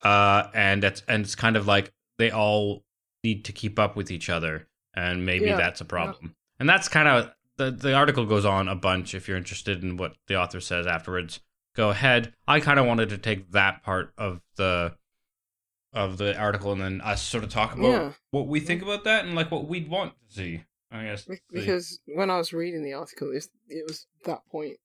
Uh, 0.04 0.50
and 0.54 0.84
that's 0.84 1.02
and 1.08 1.24
it's 1.24 1.36
kind 1.36 1.56
of 1.56 1.66
like 1.68 1.92
they 2.20 2.32
all 2.32 2.84
need 3.24 3.46
to 3.46 3.52
keep 3.52 3.80
up 3.80 3.96
with 3.96 4.12
each 4.12 4.30
other, 4.30 4.68
and 4.94 5.26
maybe 5.26 5.46
Yeah, 5.46 5.56
that's 5.56 5.82
a 5.82 5.86
problem. 5.86 6.36
And 6.60 6.68
that's 6.70 6.88
kind 6.88 7.08
of 7.08 7.32
the 7.58 7.72
the 7.72 7.94
article 7.94 8.26
goes 8.26 8.46
on 8.46 8.68
a 8.68 8.76
bunch. 8.76 9.14
If 9.14 9.28
you're 9.28 9.38
interested 9.38 9.84
in 9.84 9.98
what 9.98 10.16
the 10.28 10.36
author 10.36 10.60
says 10.62 10.88
afterwards, 10.88 11.40
go 11.76 11.90
ahead. 11.90 12.34
I 12.48 12.60
kind 12.60 12.80
of 12.80 12.86
wanted 12.86 13.10
to 13.10 13.18
take 13.18 13.52
that 13.52 13.84
part 13.84 14.14
of 14.18 14.42
the 14.56 14.96
of 15.94 16.18
the 16.18 16.38
article 16.38 16.72
and 16.74 16.82
then 16.82 17.00
us 17.02 17.22
sort 17.22 17.44
of 17.46 17.50
talk 17.50 17.74
about 17.74 17.88
Yeah. 17.88 18.12
what 18.32 18.48
we 18.48 18.60
think 18.60 18.82
about 18.82 19.06
that 19.06 19.24
and 19.26 19.34
like 19.36 19.50
what 19.50 19.68
we'd 19.68 19.90
want 19.90 20.14
to 20.28 20.34
see. 20.34 20.64
I 20.92 21.04
guess 21.06 21.24
Be- 21.24 21.36
see. 21.36 21.42
Because 21.54 22.00
when 22.06 22.30
I 22.30 22.38
was 22.38 22.52
reading 22.54 22.84
the 22.84 22.94
article, 22.94 23.30
it 23.32 23.36
was, 23.36 23.50
it 23.70 23.86
was 23.88 24.06
that 24.26 24.46
point, 24.52 24.78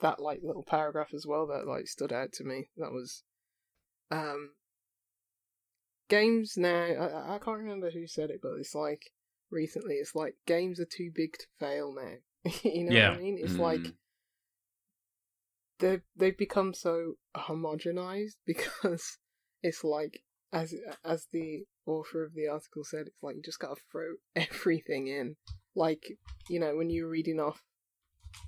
that 0.00 0.20
like 0.20 0.40
little 0.42 0.64
paragraph 0.64 1.14
as 1.14 1.24
well 1.24 1.46
that 1.48 1.66
like 1.68 1.86
stood 1.86 2.12
out 2.12 2.32
to 2.34 2.44
me. 2.44 2.68
That 2.78 2.90
was, 2.90 3.22
um, 4.10 4.50
games 6.08 6.56
now. 6.56 6.68
I, 6.84 7.34
I 7.34 7.38
can't 7.38 7.58
remember 7.58 7.90
who 7.90 8.06
said 8.06 8.30
it, 8.30 8.40
but 8.42 8.54
it's 8.58 8.74
like 8.74 9.12
recently, 9.50 9.94
it's 9.94 10.14
like 10.14 10.34
games 10.46 10.80
are 10.80 10.86
too 10.86 11.10
big 11.14 11.34
to 11.38 11.46
fail 11.58 11.94
now. 11.94 12.14
you 12.62 12.84
know 12.84 12.92
Yeah. 12.92 13.08
what 13.10 13.16
I 13.18 13.20
mean? 13.20 13.38
It's 13.40 13.56
Mm. 13.56 13.60
like 13.60 13.92
they've 15.78 16.02
they've 16.16 16.36
become 16.38 16.72
so 16.74 17.14
homogenized 17.36 18.36
because 18.46 19.18
it's 19.62 19.84
like 19.84 20.22
as 20.52 20.74
as 21.04 21.26
the 21.32 21.64
author 21.86 22.24
of 22.24 22.34
the 22.34 22.46
article 22.48 22.84
said, 22.84 23.06
it's 23.06 23.22
like 23.22 23.36
you 23.36 23.42
just 23.42 23.58
gotta 23.60 23.80
throw 23.90 24.14
everything 24.36 25.08
in. 25.08 25.36
Like 25.74 26.04
you 26.48 26.60
know 26.60 26.76
when 26.76 26.90
you're 26.90 27.08
reading 27.08 27.40
off, 27.40 27.62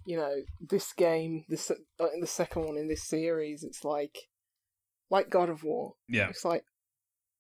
you 0.05 0.17
know 0.17 0.37
this 0.61 0.93
game, 0.93 1.45
this 1.49 1.71
uh, 1.71 2.07
the 2.21 2.27
second 2.27 2.65
one 2.65 2.77
in 2.77 2.89
this 2.89 3.05
series, 3.05 3.63
it's 3.63 3.85
like 3.85 4.17
like 5.11 5.31
God 5.31 5.49
of 5.49 5.63
War. 5.65 5.95
yeah, 6.09 6.29
It's 6.29 6.45
like 6.45 6.65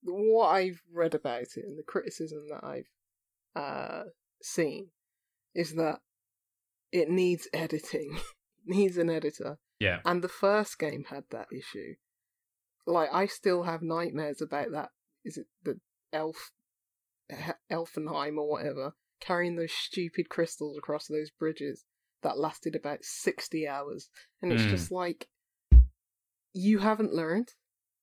what 0.03 0.49
I've 0.49 0.81
read 0.93 1.15
about 1.15 1.43
it 1.57 1.65
and 1.65 1.79
the 1.79 1.83
criticism 1.83 2.47
that 2.51 2.65
I've 2.65 2.89
uh, 3.57 4.05
seen 4.43 4.89
is 5.55 5.75
that 5.75 6.01
it 6.93 7.09
needs 7.11 7.49
editing, 7.53 8.19
needs 8.67 8.97
an 8.97 9.11
editor, 9.11 9.59
yeah, 9.81 10.01
and 10.05 10.23
the 10.23 10.29
first 10.29 10.79
game 10.79 11.05
had 11.11 11.25
that 11.31 11.49
issue. 11.53 11.95
Like 12.87 13.11
I 13.13 13.27
still 13.27 13.65
have 13.65 13.83
nightmares 13.83 14.41
about 14.41 14.73
that. 14.73 14.91
Is 15.25 15.37
it 15.37 15.47
the 15.65 15.79
elf, 16.13 16.53
Elfenheim 17.71 18.39
or 18.39 18.49
whatever, 18.49 18.95
carrying 19.21 19.57
those 19.57 19.73
stupid 19.73 20.29
crystals 20.29 20.79
across 20.79 21.07
those 21.07 21.31
bridges 21.31 21.85
that 22.23 22.39
lasted 22.39 22.75
about 22.75 23.05
sixty 23.05 23.69
hours, 23.69 24.09
and 24.41 24.53
it's 24.53 24.63
Mm. 24.65 24.71
just 24.71 24.91
like 24.91 25.29
you 26.55 26.79
haven't 26.79 27.13
learned. 27.13 27.53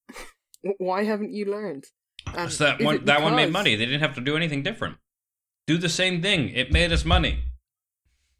Why 0.77 1.03
haven't 1.03 1.33
you 1.33 1.45
learned? 1.45 1.85
And 2.33 2.51
so 2.51 2.63
that 2.65 2.81
one 2.81 3.05
that 3.05 3.21
one 3.21 3.35
made 3.35 3.51
money. 3.51 3.75
They 3.75 3.85
didn't 3.85 4.01
have 4.01 4.15
to 4.15 4.21
do 4.21 4.35
anything 4.35 4.63
different. 4.63 4.97
Do 5.67 5.77
the 5.77 5.89
same 5.89 6.21
thing. 6.21 6.49
It 6.49 6.71
made 6.71 6.91
us 6.91 7.05
money. 7.05 7.43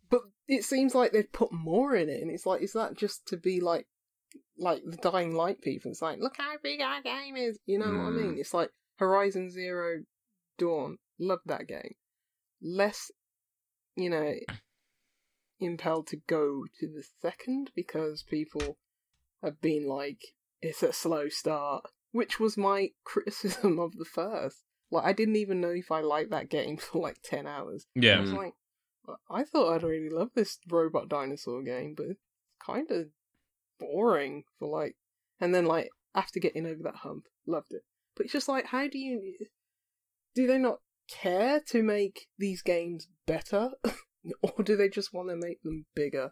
But 0.09 0.21
it 0.47 0.63
seems 0.63 0.93
like 0.93 1.11
they've 1.11 1.31
put 1.31 1.51
more 1.51 1.95
in 1.95 2.09
it, 2.09 2.21
and 2.21 2.29
it's 2.31 2.45
like, 2.45 2.61
is 2.61 2.73
that 2.73 2.95
just 2.95 3.25
to 3.27 3.37
be 3.37 3.59
like, 3.61 3.87
like 4.57 4.81
the 4.85 4.97
Dying 4.97 5.33
Light 5.35 5.61
people? 5.61 5.91
It's 5.91 6.01
like, 6.01 6.19
look 6.19 6.37
how 6.37 6.53
big 6.61 6.81
our 6.81 7.01
game 7.01 7.35
is. 7.35 7.57
You 7.65 7.79
know 7.79 7.87
what 7.93 8.07
I 8.07 8.11
Mm. 8.11 8.15
mean? 8.15 8.37
It's 8.39 8.53
like 8.53 8.69
Horizon 8.97 9.49
Zero 9.49 10.03
Dawn. 10.57 10.97
Love 11.19 11.39
that 11.45 11.67
game. 11.67 11.95
Less, 12.61 13.11
you 13.95 14.09
know, 14.09 14.33
impelled 15.59 16.07
to 16.07 16.17
go 16.27 16.65
to 16.79 16.87
the 16.87 17.03
second 17.21 17.71
because 17.75 18.23
people 18.23 18.77
have 19.41 19.61
been 19.61 19.87
like, 19.87 20.21
it's 20.61 20.83
a 20.83 20.93
slow 20.93 21.29
start, 21.29 21.85
which 22.11 22.39
was 22.39 22.57
my 22.57 22.89
criticism 23.03 23.79
of 23.79 23.97
the 23.97 24.05
first. 24.05 24.63
Like, 24.91 25.05
I 25.05 25.13
didn't 25.13 25.35
even 25.37 25.61
know 25.61 25.69
if 25.71 25.91
I 25.91 26.01
liked 26.01 26.31
that 26.31 26.49
game 26.49 26.77
for 26.77 26.99
like 27.01 27.17
10 27.23 27.47
hours. 27.47 27.87
I 27.95 27.99
Yeah, 27.99 28.19
was 28.21 28.29
Mm. 28.31 28.37
like, 28.37 28.53
I 29.29 29.43
thought 29.43 29.73
I'd 29.73 29.83
really 29.83 30.09
love 30.09 30.31
this 30.35 30.57
robot 30.67 31.09
dinosaur 31.09 31.61
game, 31.61 31.93
but 31.95 32.07
it's 32.07 32.21
kind 32.59 32.89
of 32.89 33.07
boring 33.79 34.43
for 34.59 34.67
like. 34.67 34.95
And 35.39 35.53
then 35.53 35.65
like 35.65 35.89
after 36.15 36.39
getting 36.39 36.65
over 36.65 36.81
that 36.83 36.95
hump, 36.97 37.25
loved 37.45 37.71
it. 37.73 37.83
But 38.15 38.25
it's 38.25 38.33
just 38.33 38.47
like, 38.47 38.65
how 38.67 38.87
do 38.87 38.97
you? 38.97 39.35
Do 40.33 40.47
they 40.47 40.57
not 40.57 40.79
care 41.09 41.59
to 41.67 41.83
make 41.83 42.27
these 42.37 42.61
games 42.61 43.07
better, 43.27 43.71
or 44.41 44.63
do 44.63 44.75
they 44.75 44.89
just 44.89 45.13
want 45.13 45.29
to 45.29 45.35
make 45.35 45.61
them 45.61 45.85
bigger? 45.95 46.31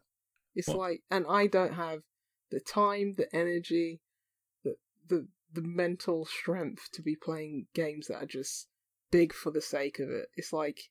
It's 0.55 0.67
Well- 0.67 0.77
like, 0.79 1.01
and 1.11 1.25
I 1.29 1.47
don't 1.47 1.73
have 1.73 2.01
the 2.49 2.59
time, 2.59 3.13
the 3.17 3.27
energy, 3.35 3.99
the 4.63 4.75
the 5.07 5.27
the 5.53 5.61
mental 5.61 6.25
strength 6.25 6.89
to 6.93 7.01
be 7.01 7.15
playing 7.15 7.67
games 7.73 8.07
that 8.07 8.23
are 8.23 8.25
just 8.25 8.67
big 9.11 9.33
for 9.33 9.51
the 9.51 9.61
sake 9.61 9.99
of 9.99 10.09
it. 10.09 10.27
It's 10.35 10.51
like 10.53 10.89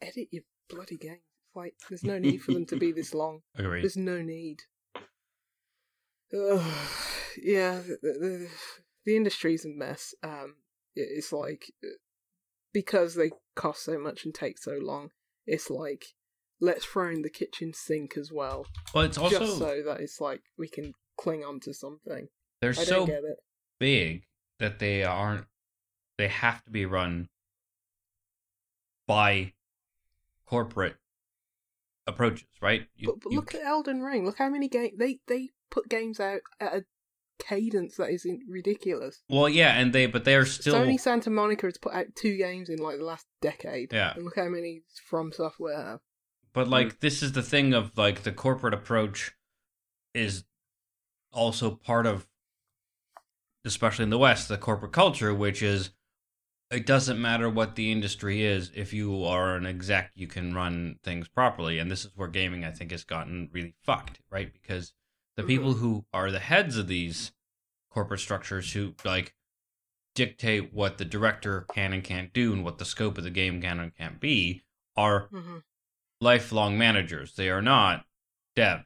edit 0.00 0.28
your 0.30 0.44
bloody 0.70 0.96
games. 0.96 1.20
It's 1.48 1.56
like 1.56 1.74
there's 1.88 2.04
no 2.04 2.18
need 2.18 2.38
for 2.42 2.52
them 2.52 2.66
to 2.66 2.76
be 2.76 2.92
this 2.92 3.12
long. 3.22 3.40
Agreed. 3.56 3.82
There's 3.82 3.96
no 3.96 4.22
need. 4.22 4.60
Ugh, 6.36 6.74
yeah, 7.42 7.80
the, 7.80 7.98
the, 8.02 8.48
the 9.04 9.16
industry's 9.16 9.64
a 9.64 9.68
mess. 9.68 10.14
Um, 10.22 10.56
it- 10.96 11.08
it's 11.16 11.32
like 11.32 11.72
because 12.72 13.14
they 13.14 13.30
cost 13.54 13.84
so 13.84 13.98
much 13.98 14.24
and 14.24 14.34
take 14.34 14.58
so 14.58 14.72
long. 14.80 15.10
It's 15.46 15.70
like 15.70 16.06
let's 16.60 16.84
throw 16.84 17.10
in 17.10 17.22
the 17.22 17.30
kitchen 17.30 17.72
sink 17.74 18.16
as 18.16 18.30
well, 18.32 18.66
Well, 18.94 19.04
it's 19.04 19.18
also 19.18 19.38
just 19.40 19.58
so 19.58 19.82
that 19.84 20.00
it's 20.00 20.20
like 20.20 20.40
we 20.56 20.68
can 20.68 20.94
cling 21.18 21.44
on 21.44 21.60
to 21.60 21.74
something. 21.74 22.28
they're 22.60 22.70
I 22.70 22.84
so 22.84 22.96
don't 23.00 23.06
get 23.06 23.18
it. 23.24 23.36
Big 23.78 24.24
that 24.58 24.78
they 24.78 25.04
aren't. 25.04 25.46
They 26.18 26.28
have 26.28 26.64
to 26.64 26.70
be 26.70 26.86
run 26.86 27.28
by 29.06 29.52
corporate 30.46 30.96
approaches, 32.06 32.46
right? 32.60 32.86
You- 32.96 33.08
But, 33.08 33.20
but 33.22 33.32
you 33.32 33.36
look 33.38 33.54
at 33.54 33.62
Elden 33.62 34.00
Ring. 34.02 34.24
Look 34.24 34.38
how 34.38 34.48
many 34.48 34.68
game 34.68 34.92
they 34.98 35.18
they 35.26 35.50
put 35.70 35.88
games 35.88 36.20
out 36.20 36.40
at 36.60 36.74
a 36.74 36.84
cadence 37.38 37.96
that 37.96 38.10
is 38.10 38.26
ridiculous. 38.48 39.22
Well, 39.28 39.48
yeah, 39.48 39.78
and 39.78 39.92
they 39.92 40.06
but 40.06 40.24
they 40.24 40.36
are 40.36 40.44
still 40.46 40.74
Sony 40.76 40.98
Santa 41.00 41.30
Monica 41.30 41.66
has 41.66 41.78
put 41.78 41.94
out 41.94 42.06
two 42.14 42.36
games 42.36 42.68
in 42.68 42.78
like 42.78 42.98
the 42.98 43.04
last 43.04 43.26
decade. 43.42 43.92
Yeah. 43.92 44.14
And 44.14 44.24
look 44.24 44.36
how 44.36 44.48
many 44.48 44.82
From 45.06 45.32
Software 45.32 45.76
have. 45.76 46.00
But 46.52 46.68
like 46.68 47.00
this 47.00 47.22
is 47.22 47.32
the 47.32 47.42
thing 47.42 47.74
of 47.74 47.96
like 47.98 48.22
the 48.22 48.30
corporate 48.32 48.74
approach 48.74 49.32
is 50.14 50.44
also 51.32 51.72
part 51.72 52.06
of 52.06 52.26
especially 53.64 54.04
in 54.04 54.10
the 54.10 54.18
West, 54.18 54.48
the 54.48 54.58
corporate 54.58 54.92
culture, 54.92 55.34
which 55.34 55.62
is 55.62 55.90
it 56.70 56.86
doesn't 56.86 57.20
matter 57.20 57.48
what 57.48 57.76
the 57.76 57.92
industry 57.92 58.44
is, 58.44 58.72
if 58.74 58.92
you 58.92 59.24
are 59.24 59.54
an 59.54 59.66
exec, 59.66 60.10
you 60.14 60.26
can 60.26 60.54
run 60.54 60.98
things 61.02 61.28
properly. 61.28 61.78
And 61.78 61.90
this 61.90 62.04
is 62.04 62.12
where 62.16 62.28
gaming 62.28 62.64
I 62.64 62.70
think 62.70 62.90
has 62.90 63.04
gotten 63.04 63.48
really 63.52 63.74
fucked, 63.82 64.20
right? 64.30 64.52
Because 64.52 64.92
the 65.36 65.42
people 65.44 65.74
who 65.74 66.04
are 66.12 66.30
the 66.30 66.40
heads 66.40 66.76
of 66.76 66.88
these 66.88 67.32
corporate 67.90 68.20
structures 68.20 68.72
who 68.72 68.94
like 69.04 69.34
dictate 70.14 70.72
what 70.72 70.98
the 70.98 71.04
director 71.04 71.66
can 71.74 71.92
and 71.92 72.02
can't 72.02 72.32
do 72.32 72.52
and 72.52 72.64
what 72.64 72.78
the 72.78 72.84
scope 72.84 73.18
of 73.18 73.24
the 73.24 73.30
game 73.30 73.60
can 73.60 73.78
and 73.80 73.94
can't 73.96 74.20
be 74.20 74.64
are 74.96 75.28
hmm 75.30 75.58
lifelong 76.20 76.78
managers. 76.78 77.34
They 77.34 77.50
are 77.50 77.60
not 77.60 78.06
devs. 78.56 78.84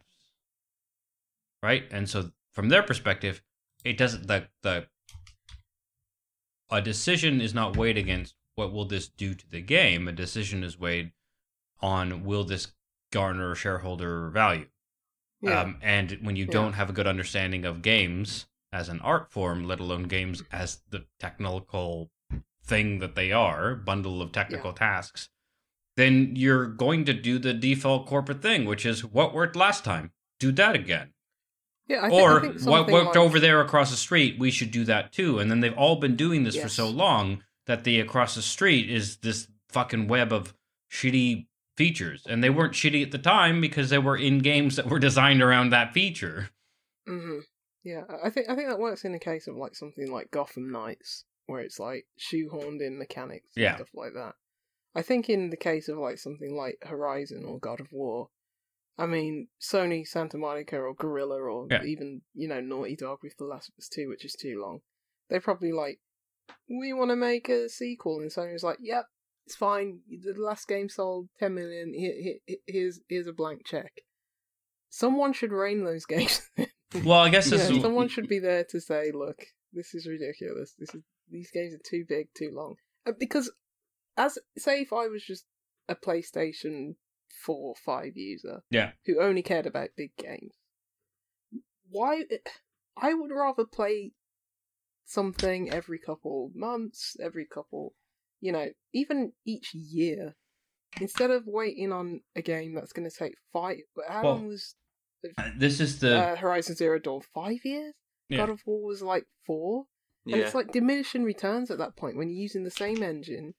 Right? 1.63 1.85
And 1.91 2.09
so 2.09 2.33
from 2.53 2.69
their 2.69 2.83
perspective, 2.83 3.43
it 3.89 3.97
doesn't 3.97 4.27
the 4.27 4.49
the 4.63 4.87
a 6.71 6.83
decision 6.83 7.41
is 7.41 7.55
not 7.55 7.77
weighed 7.77 7.97
against 7.97 8.35
what 8.55 8.73
will 8.73 8.85
this 8.85 9.09
do 9.09 9.35
to 9.35 9.49
the 9.49 9.61
game. 9.63 10.07
A 10.07 10.13
decision 10.13 10.63
is 10.63 10.79
weighed 10.79 11.13
on 11.81 12.25
will 12.25 12.45
this 12.45 12.75
garner 13.13 13.55
shareholder 13.55 14.29
value. 14.29 14.69
Yeah. 15.41 15.61
Um, 15.63 15.79
and 15.81 16.19
when 16.23 16.37
you 16.37 16.45
Yeah. 16.45 16.51
don't 16.53 16.73
have 16.75 16.91
a 16.91 16.93
good 16.93 17.07
understanding 17.07 17.65
of 17.65 17.81
games 17.83 18.47
as 18.73 18.89
an 18.89 19.01
art 19.01 19.31
form, 19.33 19.65
let 19.67 19.81
alone 19.81 20.05
games 20.05 20.43
as 20.53 20.83
the 20.91 21.07
technical 21.19 22.11
thing 22.63 22.99
that 22.99 23.15
they 23.15 23.33
are, 23.33 23.75
bundle 23.75 24.21
of 24.21 24.33
technical 24.33 24.73
tasks, 24.75 25.31
then 25.97 26.37
you're 26.37 26.67
going 26.67 27.05
to 27.07 27.15
do 27.15 27.39
the 27.39 27.55
default 27.55 28.07
corporate 28.07 28.43
thing, 28.43 28.67
which 28.67 28.85
is 28.85 29.05
what 29.05 29.33
worked 29.33 29.57
last 29.57 29.85
time. 29.85 30.13
Do 30.39 30.53
that 30.53 30.75
again. 30.75 31.15
Yeah. 31.89 32.05
I 32.05 32.11
think, 32.11 32.23
or 32.23 32.41
what 32.71 32.89
worked 32.91 33.07
like- 33.09 33.17
over 33.17 33.41
there 33.41 33.61
across 33.61 33.91
the 33.91 33.97
street, 33.97 34.39
we 34.39 34.51
should 34.51 34.71
do 34.71 34.85
that 34.85 35.13
too. 35.13 35.39
And 35.39 35.51
then 35.51 35.61
they've 35.61 35.77
all 35.77 35.97
been 35.97 36.17
doing 36.17 36.45
this 36.45 36.57
for 36.57 36.69
so 36.69 36.89
long 36.89 37.43
that 37.67 37.85
the 37.85 37.99
across 38.01 38.35
the 38.35 38.43
street 38.43 38.91
is 38.91 39.17
this 39.19 39.49
fucking 39.71 40.09
web 40.09 40.33
of 40.33 40.55
shitty 40.91 41.47
features. 41.77 42.25
And 42.29 42.43
they 42.43 42.51
weren't 42.51 42.73
shitty 42.75 43.03
at 43.05 43.11
the 43.13 43.19
time 43.19 43.61
because 43.61 43.91
they 43.91 43.99
were 43.99 44.17
in 44.17 44.39
games 44.39 44.77
that 44.77 44.87
were 44.89 44.99
designed 44.99 45.43
around 45.43 45.71
that 45.71 45.93
feature. 45.93 46.51
hmm 47.07 47.41
Yeah, 47.85 48.05
I- 48.09 48.27
I 48.27 48.31
think 48.31 48.49
I 48.51 48.55
think 48.57 48.69
that 48.69 48.79
works 48.79 49.05
in 49.05 49.13
the 49.13 49.19
case 49.19 49.47
of 49.47 49.57
like 49.57 49.75
something 49.75 50.11
like 50.11 50.31
Gotham 50.31 50.71
Knights, 50.73 51.25
where 51.47 51.61
it's 51.61 51.79
like 51.79 52.07
shoehorned 52.19 52.81
in 52.81 52.99
mechanics 52.99 53.49
and 53.57 53.63
Yeah. 53.63 53.77
stuff 53.77 53.91
like 53.95 54.13
that. 54.15 54.35
I 54.95 55.03
think 55.03 55.29
in 55.31 55.51
the 55.51 55.57
case 55.57 55.89
of 55.89 55.97
like 55.99 56.19
something 56.19 56.55
like 56.57 56.79
Horizon 56.83 57.45
or 57.45 57.59
God 57.59 57.81
of 57.81 57.93
War, 57.93 58.29
I 58.99 59.07
mean 59.07 59.49
Sony, 59.61 60.07
Santa 60.07 60.37
Monica, 60.37 60.77
or 60.79 60.95
Guerrilla, 60.95 61.37
or 61.41 61.67
Yeah. 61.71 61.85
even 61.85 62.23
you 62.35 62.49
know 62.49 62.61
Naughty 62.61 62.97
Dog 62.97 63.19
with 63.23 63.37
The 63.39 63.45
Last 63.45 63.69
of 63.69 63.75
Us 63.79 63.89
Two, 63.89 64.09
which 64.09 64.25
is 64.25 64.35
too 64.35 64.61
long. 64.61 64.81
They're 65.29 65.41
probably 65.41 65.73
like 65.73 66.01
we 66.69 66.93
want 66.93 67.11
to 67.11 67.17
make 67.17 67.49
a 67.49 67.69
sequel, 67.69 68.19
and 68.21 68.31
Sony's 68.31 68.63
like, 68.65 68.79
yep. 68.81 69.05
It's 69.47 69.57
fine. 69.57 70.01
The 70.11 70.35
last 70.37 70.69
game 70.69 70.91
sold 70.91 71.29
ten 71.39 71.55
million. 71.55 71.95
Here, 71.95 72.13
here, 72.47 72.57
here's 72.67 73.01
here's 73.09 73.27
a 73.27 73.33
blank 73.33 73.65
check. 73.65 73.93
Someone 74.91 75.33
should 75.33 75.53
rein 75.53 75.85
those 75.85 76.05
games. 76.15 76.43
Well, 77.03 77.21
I 77.21 77.31
guess 77.31 77.51
Yeah, 77.51 77.59
is 77.59 77.81
someone 77.81 78.09
should 78.09 78.29
be 78.29 78.41
there 78.41 78.65
to 78.69 78.79
say, 78.79 79.11
"Look, 79.11 79.39
this 79.73 79.95
is 79.95 80.07
ridiculous. 80.07 80.75
This 80.79 80.95
is 80.95 81.03
these 81.31 81.51
games 81.51 81.73
are 81.73 81.81
too 81.83 82.05
big, 82.07 82.29
too 82.37 82.51
long." 82.53 82.75
Because, 83.19 83.51
as 84.19 84.39
say, 84.59 84.83
if 84.83 84.93
I 84.93 85.07
was 85.07 85.25
just 85.25 85.47
a 85.89 85.95
PlayStation 85.97 86.97
Four, 87.31 87.71
or 87.71 87.75
Five 87.77 88.17
user, 88.17 88.63
Yeah. 88.71 88.93
who 89.07 89.21
only 89.21 89.43
cared 89.43 89.67
about 89.67 89.91
big 89.97 90.17
games, 90.17 90.55
why? 91.91 92.25
I 92.97 93.15
would 93.15 93.31
rather 93.31 93.65
play 93.65 94.13
something 95.05 95.71
every 95.71 95.99
couple 95.99 96.51
months, 96.55 97.17
every 97.21 97.47
couple, 97.47 97.95
you 98.41 98.53
know, 98.53 98.69
even 98.93 99.33
each 99.47 99.73
year, 99.75 100.37
instead 101.01 101.31
of 101.31 101.45
waiting 101.47 101.93
on 101.93 102.21
a 102.37 102.43
game 102.43 102.75
that's 102.75 102.93
going 102.93 103.09
to 103.09 103.17
take 103.17 103.35
five. 103.53 103.79
How 104.09 104.25
Well, 104.25 104.35
long 104.35 104.49
was 104.49 104.75
this 105.57 105.81
is 105.81 106.01
the 106.01 106.17
uh, 106.17 106.37
Horizon 106.37 106.77
Zero 106.77 106.99
Dawn? 106.99 107.21
Five 107.35 107.65
years. 107.65 107.95
Yeah. 108.29 108.39
God 108.39 108.51
of 108.51 108.61
War 108.67 108.85
was 108.85 109.01
like 109.03 109.25
four, 109.47 109.87
and 110.27 110.37
Yeah. 110.37 110.43
it's 110.43 110.55
like 110.55 110.73
diminishing 110.73 111.25
returns 111.25 111.71
at 111.71 111.79
that 111.79 111.97
point 111.97 112.17
when 112.17 112.29
you're 112.29 112.43
using 112.43 112.65
the 112.65 112.71
same 112.71 113.03
engine, 113.03 113.55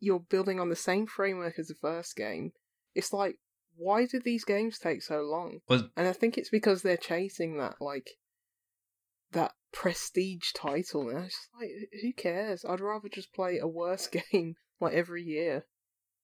you're 0.00 0.20
building 0.20 0.58
on 0.60 0.70
the 0.70 0.76
same 0.76 1.06
framework 1.06 1.58
as 1.58 1.68
the 1.68 1.74
first 1.74 2.16
game. 2.16 2.52
It's 2.94 3.12
like, 3.12 3.36
why 3.76 4.06
did 4.06 4.22
these 4.24 4.44
games 4.44 4.78
take 4.78 5.02
so 5.02 5.22
long? 5.22 5.60
Was- 5.68 5.84
And 5.96 6.06
I 6.06 6.12
think 6.12 6.36
it's 6.36 6.50
because 6.50 6.82
they're 6.82 6.96
chasing 6.96 7.58
that 7.58 7.76
like 7.80 8.10
that 9.32 9.52
prestige 9.72 10.52
title. 10.54 11.08
And 11.08 11.24
it's 11.24 11.34
just 11.34 11.48
like, 11.58 11.70
who 12.02 12.12
cares? 12.12 12.64
I'd 12.68 12.80
rather 12.80 13.08
just 13.08 13.32
play 13.32 13.58
a 13.58 13.66
worse 13.66 14.06
game 14.32 14.56
like 14.80 14.92
every 14.94 15.22
year. 15.22 15.66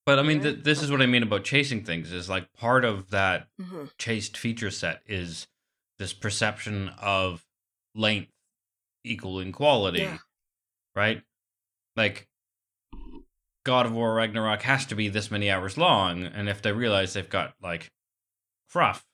But 0.05 0.19
I 0.19 0.23
mean, 0.23 0.41
th- 0.41 0.63
this 0.65 0.83
is 0.83 0.91
what 0.91 1.03
I 1.03 1.07
mean 1.07 1.23
about 1.23 1.45
chasing 1.45 1.85
things. 1.85 2.13
Is 2.13 2.29
like 2.31 2.53
part 2.55 2.85
of 2.85 3.11
that 3.11 3.49
hmm 3.61 3.85
chased 3.99 4.37
feature 4.37 4.71
set 4.71 5.03
is 5.07 5.49
this 5.99 6.13
perception 6.13 6.91
of 7.01 7.45
length 7.95 8.31
equaling 9.05 9.53
quality, 9.53 10.01
Yeah. 10.01 10.19
right? 10.95 11.23
Like 11.97 12.29
God 13.69 13.85
of 13.85 13.93
War 13.93 14.15
Ragnarok 14.15 14.63
has 14.63 14.87
to 14.87 14.95
be 14.95 15.11
this 15.11 15.31
many 15.31 15.51
hours 15.51 15.77
long, 15.77 16.25
and 16.25 16.49
if 16.49 16.63
they 16.63 16.73
realize 16.73 17.13
they've 17.13 17.29
got 17.29 17.53
like 17.63 17.91
fruff, 18.67 19.05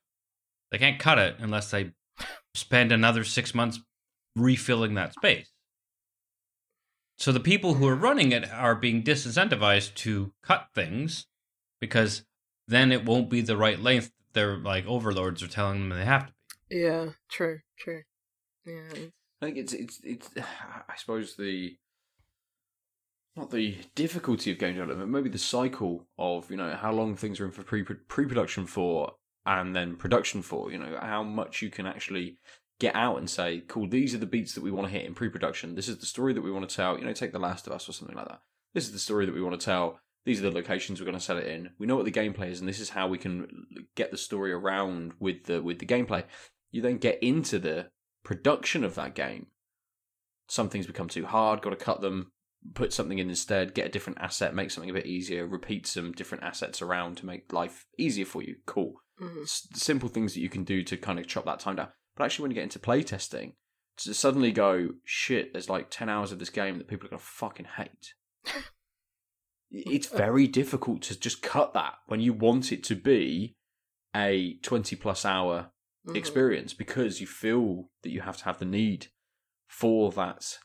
they 0.70 0.78
can't 0.78 1.00
cut 1.00 1.18
it 1.18 1.34
unless 1.40 1.72
they 1.72 1.90
spend 2.54 2.92
another 2.92 3.24
six 3.24 3.52
months 3.52 3.80
refilling 4.36 4.94
that 4.94 5.12
space. 5.12 5.50
So 7.18 7.32
the 7.32 7.40
people 7.40 7.74
who 7.74 7.88
are 7.88 7.96
running 7.96 8.30
it 8.30 8.48
are 8.48 8.76
being 8.76 9.02
disincentivized 9.02 9.94
to 9.94 10.32
cut 10.40 10.68
things 10.72 11.26
because 11.80 12.24
then 12.68 12.92
it 12.92 13.04
won't 13.04 13.28
be 13.28 13.40
the 13.40 13.56
right 13.56 13.80
length 13.80 14.12
their 14.34 14.56
like 14.56 14.86
overlords 14.86 15.42
are 15.42 15.48
telling 15.48 15.80
them 15.80 15.98
they 15.98 16.04
have 16.04 16.28
to 16.28 16.32
be. 16.70 16.76
Yeah, 16.76 17.06
true, 17.28 17.58
true. 17.76 18.02
Yeah, 18.64 19.08
I 19.42 19.46
think 19.46 19.56
it's 19.56 19.72
it's 19.72 20.00
it's. 20.04 20.30
I 20.38 20.94
suppose 20.96 21.34
the 21.34 21.76
not 23.36 23.50
the 23.50 23.78
difficulty 23.94 24.52
of 24.52 24.58
game 24.58 24.74
development, 24.74 25.10
maybe 25.10 25.28
the 25.28 25.38
cycle 25.38 26.06
of 26.18 26.50
you 26.50 26.56
know 26.56 26.76
how 26.76 26.92
long 26.92 27.16
things 27.16 27.40
are 27.40 27.44
in 27.44 27.50
for 27.50 27.62
pre 27.62 27.82
pre 27.82 28.26
production 28.26 28.66
for, 28.66 29.14
and 29.44 29.74
then 29.74 29.96
production 29.96 30.42
for. 30.42 30.70
You 30.70 30.78
know 30.78 30.98
how 31.00 31.22
much 31.22 31.62
you 31.62 31.70
can 31.70 31.86
actually 31.86 32.38
get 32.78 32.94
out 32.94 33.18
and 33.18 33.28
say, 33.28 33.62
"Cool, 33.66 33.88
these 33.88 34.14
are 34.14 34.18
the 34.18 34.26
beats 34.26 34.54
that 34.54 34.62
we 34.62 34.70
want 34.70 34.86
to 34.86 34.92
hit 34.92 35.06
in 35.06 35.14
pre 35.14 35.28
production. 35.28 35.74
This 35.74 35.88
is 35.88 35.98
the 35.98 36.06
story 36.06 36.32
that 36.32 36.42
we 36.42 36.52
want 36.52 36.68
to 36.68 36.74
tell." 36.74 36.98
You 36.98 37.04
know, 37.04 37.12
take 37.12 37.32
The 37.32 37.38
Last 37.38 37.66
of 37.66 37.72
Us 37.72 37.88
or 37.88 37.92
something 37.92 38.16
like 38.16 38.28
that. 38.28 38.42
This 38.72 38.86
is 38.86 38.92
the 38.92 38.98
story 38.98 39.26
that 39.26 39.34
we 39.34 39.42
want 39.42 39.58
to 39.58 39.64
tell. 39.64 40.00
These 40.24 40.40
are 40.40 40.48
the 40.48 40.56
locations 40.56 41.00
we're 41.00 41.06
going 41.06 41.18
to 41.18 41.24
set 41.24 41.36
it 41.36 41.46
in. 41.46 41.70
We 41.78 41.86
know 41.86 41.96
what 41.96 42.06
the 42.06 42.12
gameplay 42.12 42.50
is, 42.50 42.60
and 42.60 42.68
this 42.68 42.80
is 42.80 42.90
how 42.90 43.08
we 43.08 43.18
can 43.18 43.66
get 43.94 44.10
the 44.10 44.16
story 44.16 44.52
around 44.52 45.12
with 45.18 45.44
the 45.44 45.60
with 45.60 45.80
the 45.80 45.86
gameplay. 45.86 46.24
You 46.70 46.82
then 46.82 46.98
get 46.98 47.22
into 47.22 47.58
the 47.58 47.90
production 48.24 48.84
of 48.84 48.94
that 48.94 49.14
game, 49.14 49.48
some 50.48 50.68
things 50.68 50.86
become 50.86 51.08
too 51.08 51.26
hard, 51.26 51.62
got 51.62 51.70
to 51.70 51.76
cut 51.76 52.00
them, 52.00 52.32
put 52.72 52.92
something 52.92 53.18
in 53.18 53.28
instead, 53.28 53.74
get 53.74 53.86
a 53.86 53.90
different 53.90 54.18
asset, 54.20 54.54
make 54.54 54.70
something 54.70 54.88
a 54.90 54.94
bit 54.94 55.06
easier, 55.06 55.46
repeat 55.46 55.86
some 55.86 56.12
different 56.12 56.44
assets 56.44 56.80
around 56.80 57.16
to 57.18 57.26
make 57.26 57.52
life 57.52 57.86
easier 57.98 58.24
for 58.24 58.42
you. 58.42 58.56
Cool. 58.66 58.94
mhm. 59.20 59.42
S- 59.42 59.68
simple 59.74 60.08
things 60.08 60.34
that 60.34 60.40
you 60.40 60.48
can 60.48 60.64
do 60.64 60.82
to 60.82 60.96
kind 60.96 61.18
of 61.20 61.26
chop 61.26 61.44
that 61.44 61.60
time 61.60 61.76
down. 61.76 61.88
But 62.16 62.24
actually, 62.24 62.42
when 62.44 62.50
you 62.50 62.54
get 62.56 62.64
into 62.64 62.78
playtesting, 62.80 63.52
to 63.98 64.12
suddenly 64.14 64.50
go 64.50 64.88
shit. 65.04 65.52
There's 65.52 65.68
like 65.68 65.88
ten 65.90 66.08
hours 66.08 66.32
of 66.32 66.38
this 66.40 66.50
game 66.50 66.78
that 66.78 66.88
people 66.88 67.06
are 67.06 67.10
gonna 67.10 67.20
fucking 67.20 67.66
hate. 67.76 68.14
it's 69.70 70.06
very 70.08 70.46
difficult 70.46 71.02
to 71.02 71.18
just 71.18 71.42
cut 71.42 71.74
that 71.74 71.94
when 72.06 72.20
you 72.20 72.32
want 72.32 72.72
it 72.72 72.84
to 72.84 72.94
be 72.94 73.56
a 74.14 74.54
20 74.62 74.94
plus 74.96 75.24
hour 75.24 75.70
Mhm. 76.06 76.16
experience 76.16 76.74
because 76.74 77.20
you 77.20 77.26
feel 77.26 77.90
that 78.02 78.10
you 78.10 78.20
have 78.20 78.36
to 78.38 78.44
have 78.44 78.58
the 78.58 78.64
need 78.64 79.08
for 79.68 80.12
that 80.12 80.58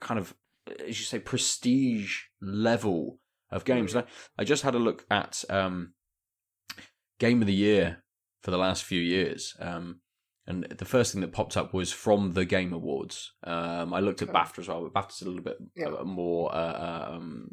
kind 0.00 0.18
of 0.18 0.34
as 0.80 0.98
you 0.98 1.04
say 1.06 1.18
prestige 1.18 2.22
level 2.40 3.18
of 3.50 3.64
games 3.64 3.92
Mm. 3.92 3.96
And 3.98 4.04
I, 4.38 4.42
I 4.42 4.44
just 4.44 4.62
had 4.64 4.74
a 4.74 4.78
look 4.78 5.04
at 5.10 5.44
um 5.50 5.92
game 7.18 7.40
of 7.40 7.46
the 7.46 7.54
year 7.54 8.02
for 8.42 8.50
the 8.50 8.58
last 8.58 8.84
few 8.84 9.00
years 9.00 9.54
um 9.60 10.00
and 10.46 10.64
the 10.64 10.84
first 10.84 11.12
thing 11.12 11.20
that 11.22 11.32
popped 11.32 11.56
up 11.56 11.72
was 11.74 11.92
from 11.92 12.32
the 12.34 12.44
game 12.44 12.72
awards 12.72 13.32
um 13.44 13.94
i 13.94 14.00
looked 14.00 14.22
at 14.22 14.28
bafta 14.28 14.58
as 14.60 14.68
well 14.68 14.82
but 14.88 14.92
bafta's 14.94 15.22
a 15.22 15.24
little 15.24 15.42
bit 15.42 15.56
Yeah. 15.74 15.88
uh, 15.88 16.04
more 16.04 16.54
uh, 16.54 17.12
um 17.14 17.50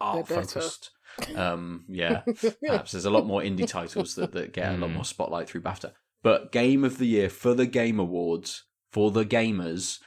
art 0.00 0.26
focused. 0.28 0.90
um 1.36 1.84
yeah 1.88 2.22
perhaps 2.66 2.92
there's 2.92 3.04
a 3.04 3.10
lot 3.10 3.26
more 3.26 3.40
indie 3.42 3.68
titles 3.68 4.14
that, 4.16 4.32
that 4.32 4.52
get 4.52 4.74
a 4.74 4.76
lot 4.78 4.90
Mm. 4.90 4.94
more 4.94 5.04
spotlight 5.04 5.48
through 5.48 5.62
BAFTA. 5.62 5.92
But 6.22 6.50
Game 6.50 6.82
of 6.82 6.98
the 6.98 7.06
Year 7.06 7.28
for 7.28 7.54
the 7.54 7.66
Game 7.66 8.00
Awards 8.00 8.64
for 8.90 9.10
the 9.12 9.24
gamers, 9.24 10.00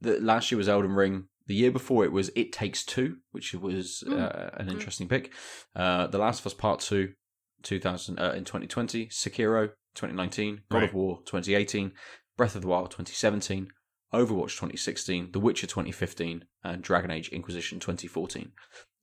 the 0.00 0.20
last 0.20 0.50
year 0.50 0.58
was 0.58 0.68
Elden 0.68 0.92
Ring. 0.92 1.28
The 1.46 1.54
year 1.54 1.70
before 1.70 2.04
it 2.04 2.12
was 2.12 2.30
It 2.34 2.52
Takes 2.52 2.84
Two, 2.84 3.18
which 3.32 3.52
was 3.54 4.02
Mm. 4.06 4.18
uh, 4.18 4.50
an 4.54 4.66
Mm. 4.68 4.72
interesting 4.72 5.08
pick. 5.08 5.32
Uh, 5.76 6.06
the 6.06 6.18
Last 6.18 6.40
of 6.40 6.46
Us 6.46 6.54
Part 6.54 6.80
Two, 6.80 7.14
2000 7.62 8.18
uh, 8.18 8.32
in 8.32 8.44
2020, 8.44 9.06
Sekiro 9.08 9.72
2019, 9.94 10.62
God 10.70 10.78
Right. 10.78 10.88
of 10.88 10.94
War 10.94 11.22
2018, 11.26 11.92
Breath 12.36 12.56
of 12.56 12.62
the 12.62 12.68
Wild 12.68 12.90
2017, 12.90 13.68
Overwatch 14.12 14.56
2016, 14.56 15.32
The 15.32 15.40
Witcher 15.40 15.66
2015, 15.66 16.46
and 16.62 16.82
Dragon 16.82 17.10
Age 17.10 17.28
Inquisition 17.30 17.78
2014. 17.80 18.52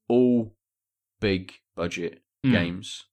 All 0.08 0.56
big 1.20 1.54
budget 1.76 2.24
Hmm. 2.44 2.52
games. 2.52 3.06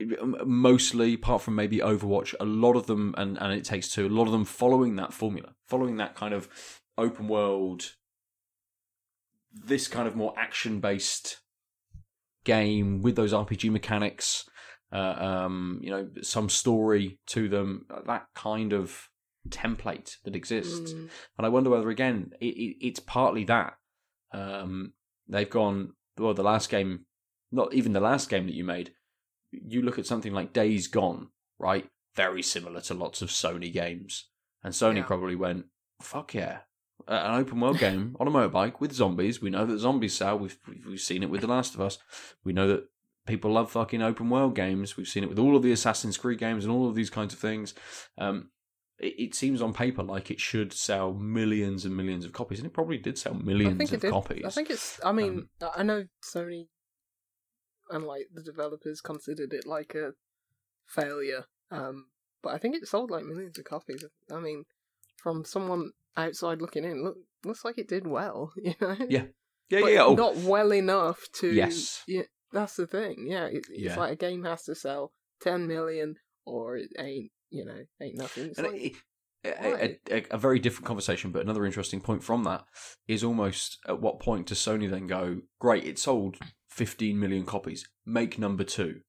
M- 0.00 0.36
Mostly, 0.44 1.14
apart 1.14 1.42
from 1.42 1.54
maybe 1.54 1.78
Overwatch, 1.78 2.34
a 2.38 2.44
lot 2.44 2.76
of 2.76 2.86
them, 2.86 3.14
and, 3.16 3.38
and 3.38 3.52
it 3.52 3.64
takes 3.64 3.92
two, 3.92 4.06
a 4.06 4.08
lot 4.08 4.26
of 4.26 4.32
them 4.32 4.44
following 4.44 4.96
that 4.96 5.12
formula, 5.12 5.54
following 5.66 5.96
that 5.96 6.14
kind 6.14 6.34
of 6.34 6.48
open 6.98 7.28
world, 7.28 7.92
this 9.52 9.88
kind 9.88 10.06
of 10.06 10.16
more 10.16 10.34
action 10.36 10.80
based 10.80 11.40
game 12.44 13.02
with 13.02 13.16
those 13.16 13.32
RPG 13.32 13.70
mechanics, 13.70 14.48
uh, 14.92 14.96
um, 14.96 15.80
you 15.82 15.90
know, 15.90 16.08
some 16.22 16.48
story 16.48 17.18
to 17.26 17.48
them, 17.48 17.86
that 18.06 18.26
kind 18.34 18.72
of 18.72 19.08
template 19.48 20.16
that 20.24 20.36
exists. 20.36 20.92
Mm. 20.92 21.08
And 21.38 21.46
I 21.46 21.48
wonder 21.48 21.70
whether 21.70 21.90
again 21.90 22.32
it, 22.40 22.46
it, 22.46 22.76
it's 22.80 23.00
partly 23.00 23.44
that 23.44 23.74
um, 24.32 24.92
they've 25.28 25.48
gone 25.48 25.92
well. 26.18 26.34
The 26.34 26.42
last 26.42 26.70
game, 26.70 27.06
not 27.50 27.74
even 27.74 27.92
the 27.92 28.00
last 28.00 28.28
game 28.28 28.46
that 28.46 28.54
you 28.54 28.64
made. 28.64 28.92
You 29.66 29.82
look 29.82 29.98
at 29.98 30.06
something 30.06 30.32
like 30.32 30.52
Days 30.52 30.88
Gone, 30.88 31.28
right? 31.58 31.86
Very 32.14 32.42
similar 32.42 32.80
to 32.82 32.94
lots 32.94 33.22
of 33.22 33.28
Sony 33.28 33.72
games, 33.72 34.28
and 34.62 34.72
Sony 34.74 34.96
Yeah. 34.98 35.04
probably 35.04 35.36
went, 35.36 35.66
"Fuck 36.00 36.34
yeah." 36.34 36.60
An 37.08 37.38
open 37.40 37.60
world 37.60 37.78
game 37.78 38.16
on 38.20 38.26
a 38.26 38.30
motorbike 38.30 38.80
with 38.80 38.92
zombies. 38.92 39.40
We 39.40 39.50
know 39.50 39.66
that 39.66 39.78
zombies 39.78 40.14
sell. 40.14 40.38
We've 40.38 40.58
we've 40.86 41.00
seen 41.00 41.22
it 41.22 41.30
with 41.30 41.42
The 41.42 41.46
Last 41.46 41.74
of 41.74 41.80
Us. 41.80 41.98
We 42.42 42.52
know 42.52 42.66
that 42.68 42.88
people 43.26 43.52
love 43.52 43.70
fucking 43.70 44.00
open 44.02 44.30
world 44.30 44.54
games. 44.54 44.96
We've 44.96 45.06
seen 45.06 45.22
it 45.22 45.28
with 45.28 45.38
all 45.38 45.56
of 45.56 45.62
the 45.62 45.72
Assassin's 45.72 46.16
Creed 46.16 46.38
games 46.38 46.64
and 46.64 46.72
all 46.72 46.88
of 46.88 46.94
these 46.94 47.10
kinds 47.10 47.34
of 47.34 47.38
things. 47.40 47.74
Um, 48.18 48.50
it, 48.98 49.14
it 49.18 49.34
seems 49.34 49.60
on 49.60 49.74
paper 49.74 50.02
like 50.02 50.30
it 50.30 50.40
should 50.40 50.72
sell 50.72 51.12
millions 51.12 51.84
and 51.84 51.94
millions 51.94 52.24
of 52.24 52.32
copies, 52.32 52.58
and 52.60 52.66
it 52.66 52.72
probably 52.72 52.96
did 52.98 53.18
sell 53.18 53.34
millions 53.34 53.50
I 53.50 53.54
millions 53.74 53.78
think 53.78 53.92
it 53.92 53.96
of 53.96 54.00
did. 54.02 54.10
copies. 54.12 54.44
I 54.46 54.50
think 54.50 54.70
it's. 54.70 54.98
I 55.04 55.12
mean, 55.12 55.48
Um, 55.60 55.70
I 55.76 55.82
know 55.82 56.04
Sony 56.24 56.68
and 57.90 58.04
like 58.04 58.26
the 58.32 58.42
developers 58.42 59.00
considered 59.00 59.52
it 59.52 59.66
like 59.66 59.94
a 59.94 60.12
failure, 60.86 61.44
um, 61.70 62.06
but 62.42 62.54
I 62.54 62.58
think 62.58 62.76
it 62.76 62.86
sold 62.88 63.10
like 63.10 63.24
millions 63.24 63.58
of 63.58 63.64
copies. 63.64 64.04
I 64.30 64.38
mean, 64.40 64.64
from 65.22 65.44
someone 65.44 65.90
outside 66.16 66.60
looking 66.60 66.84
in, 66.84 67.02
look 67.02 67.16
looks 67.44 67.64
like 67.64 67.78
it 67.78 67.88
did 67.88 68.06
well. 68.06 68.52
You 68.62 68.74
know. 68.80 68.96
Yeah. 69.08 69.24
yeah, 69.70 69.80
but 69.80 69.92
yeah. 69.92 70.04
Oh, 70.04 70.14
not 70.14 70.36
well 70.36 70.72
enough 70.72 71.20
to. 71.40 71.52
Yes. 71.52 72.02
Yeah, 72.06 72.22
that's 72.52 72.76
the 72.76 72.86
thing. 72.86 73.26
Yeah, 73.28 73.46
it, 73.46 73.66
it's 73.70 73.80
Yeah. 73.82 73.96
like 73.98 74.12
a 74.12 74.16
game 74.16 74.44
has 74.44 74.62
to 74.64 74.74
sell 74.74 75.12
ten 75.40 75.66
million, 75.66 76.14
or 76.44 76.76
it 76.76 76.90
ain't. 76.98 77.30
You 77.50 77.64
know, 77.64 77.78
ain't 78.02 78.16
nothing. 78.16 78.46
It's 78.46 78.58
like, 78.58 78.74
it- 78.74 78.92
a, 79.44 79.50
why? 79.50 79.98
a, 80.10 80.16
a, 80.16 80.26
a 80.32 80.38
very 80.38 80.58
different 80.58 80.86
conversation, 80.86 81.30
but 81.30 81.42
another 81.42 81.64
interesting 81.64 82.00
point 82.00 82.24
from 82.24 82.42
that 82.44 82.64
is 83.06 83.22
almost 83.22 83.78
at 83.86 84.00
what 84.00 84.18
point 84.18 84.48
does 84.48 84.58
Sony 84.58 84.90
then 84.90 85.06
go, 85.06 85.42
great, 85.60 85.84
it 85.84 86.00
sold 86.00 86.36
15 86.76 87.18
million 87.18 87.46
copies, 87.46 87.88
make 88.04 88.38
number 88.38 88.62
two. 88.62 89.00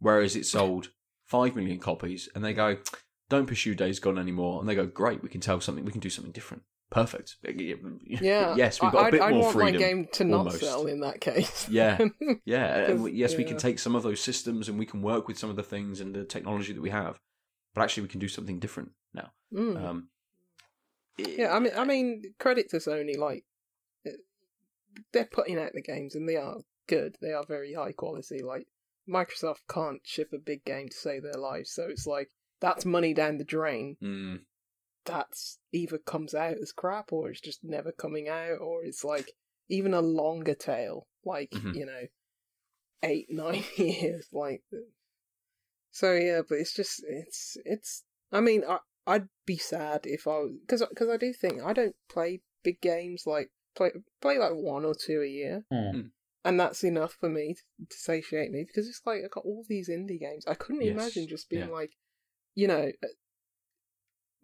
Whereas 0.00 0.34
it 0.34 0.44
sold 0.46 0.90
5 1.26 1.54
million 1.54 1.78
copies, 1.78 2.28
and 2.34 2.44
they 2.44 2.52
go, 2.52 2.76
don't 3.30 3.46
pursue 3.46 3.74
Days 3.76 4.00
Gone 4.00 4.18
anymore. 4.18 4.58
And 4.60 4.68
they 4.68 4.74
go, 4.74 4.84
great, 4.86 5.22
we 5.22 5.28
can 5.28 5.40
tell 5.40 5.60
something, 5.60 5.84
we 5.84 5.92
can 5.92 6.00
do 6.00 6.10
something 6.10 6.32
different. 6.32 6.64
Perfect. 6.90 7.36
yeah. 7.44 8.54
yes, 8.56 8.82
we've 8.82 8.90
got 8.90 9.08
a 9.08 9.10
bit 9.12 9.22
I'd 9.22 9.32
more 9.32 9.42
want 9.42 9.52
freedom. 9.54 9.74
my 9.74 9.78
game 9.78 10.08
to 10.12 10.24
not 10.24 10.38
almost. 10.38 10.60
sell 10.60 10.86
in 10.86 11.00
that 11.00 11.20
case. 11.20 11.68
Yeah. 11.68 11.98
Yeah, 12.44 12.66
and 12.90 13.02
we- 13.02 13.10
'Cause, 13.12 13.18
yes, 13.18 13.36
we 13.36 13.44
can 13.44 13.58
take 13.58 13.78
some 13.78 13.94
of 13.94 14.02
those 14.02 14.20
systems 14.20 14.68
and 14.68 14.76
we 14.76 14.84
can 14.86 15.00
work 15.00 15.28
with 15.28 15.38
some 15.38 15.50
of 15.50 15.56
the 15.56 15.62
things 15.62 16.00
and 16.00 16.14
the 16.14 16.24
technology 16.24 16.72
that 16.72 16.82
we 16.82 16.90
have, 16.90 17.20
but 17.74 17.82
actually 17.82 18.02
we 18.02 18.08
can 18.08 18.20
do 18.20 18.28
something 18.28 18.58
different 18.58 18.90
now. 19.14 19.30
Mm. 19.52 19.82
Um, 19.84 20.08
Yeah, 21.16 21.52
I 21.54 21.60
mean, 21.60 21.72
I 21.76 21.84
mean, 21.84 22.34
credit 22.40 22.68
to 22.70 22.78
Sony. 22.78 23.16
Like, 23.16 23.44
they're 25.12 25.24
putting 25.24 25.58
out 25.60 25.72
the 25.74 25.80
games, 25.82 26.14
and 26.16 26.28
they 26.28 26.36
are 26.36 26.58
good. 26.86 27.16
They 27.20 27.32
are 27.32 27.44
very 27.46 27.74
high 27.74 27.92
quality. 27.92 28.42
Like, 28.42 28.66
Microsoft 29.08 29.60
can't 29.68 30.00
ship 30.04 30.30
a 30.32 30.38
big 30.38 30.64
game 30.64 30.88
to 30.88 30.96
save 30.96 31.22
their 31.22 31.34
lives, 31.40 31.70
so 31.72 31.86
it's 31.88 32.06
like 32.06 32.30
that's 32.60 32.84
money 32.84 33.12
down 33.14 33.38
the 33.38 33.44
drain. 33.44 33.96
mm, 34.02 34.40
That's 35.04 35.58
either 35.72 35.98
comes 35.98 36.34
out 36.34 36.56
as 36.62 36.72
crap, 36.72 37.12
or 37.12 37.30
it's 37.30 37.40
just 37.40 37.62
never 37.62 37.92
coming 37.92 38.28
out, 38.28 38.58
or 38.60 38.82
it's 38.84 39.04
like 39.04 39.32
even 39.68 39.92
a 39.94 40.00
longer 40.00 40.54
tail, 40.54 41.06
like 41.24 41.50
Mhm. 41.50 41.74
you 41.74 41.86
know, 41.86 42.02
eight 43.02 43.26
nine 43.30 43.64
years. 43.76 44.28
Like, 44.32 44.62
so 45.90 46.12
yeah, 46.14 46.40
but 46.48 46.58
it's 46.58 46.74
just 46.74 47.02
it's 47.06 47.56
it's. 47.64 48.04
I 48.32 48.40
mean, 48.40 48.62
I 48.68 48.78
I'd 49.06 49.28
be 49.46 49.56
sad 49.58 50.00
if 50.04 50.26
I 50.26 50.44
because 50.62 50.82
because 50.88 51.08
I 51.08 51.16
do 51.16 51.32
think 51.32 51.62
I 51.62 51.72
don't 51.72 51.94
play 52.08 52.40
big 52.62 52.80
games 52.80 53.24
like 53.26 53.50
play 53.76 53.90
play 54.20 54.38
like 54.38 54.52
one 54.54 54.84
or 54.84 54.94
two 54.94 55.20
a 55.22 55.28
year, 55.28 55.64
Hmm. 55.70 56.00
And 56.44 56.60
that's 56.60 56.84
enough 56.84 57.14
for 57.18 57.28
me 57.28 57.54
to, 57.54 57.86
to 57.88 57.96
satiate 57.96 58.50
me 58.50 58.64
because 58.66 58.88
it's 58.88 59.00
like 59.06 59.20
I 59.24 59.28
got 59.30 59.44
all 59.44 59.64
these 59.68 59.88
indie 59.88 60.20
games. 60.20 60.44
I 60.46 60.54
couldn't 60.54 60.82
Yes, 60.82 60.92
imagine 60.92 61.26
just 61.28 61.48
being 61.48 61.68
yeah. 61.68 61.74
like, 61.74 61.90
you 62.54 62.68
know. 62.68 62.90
uh, 63.02 63.08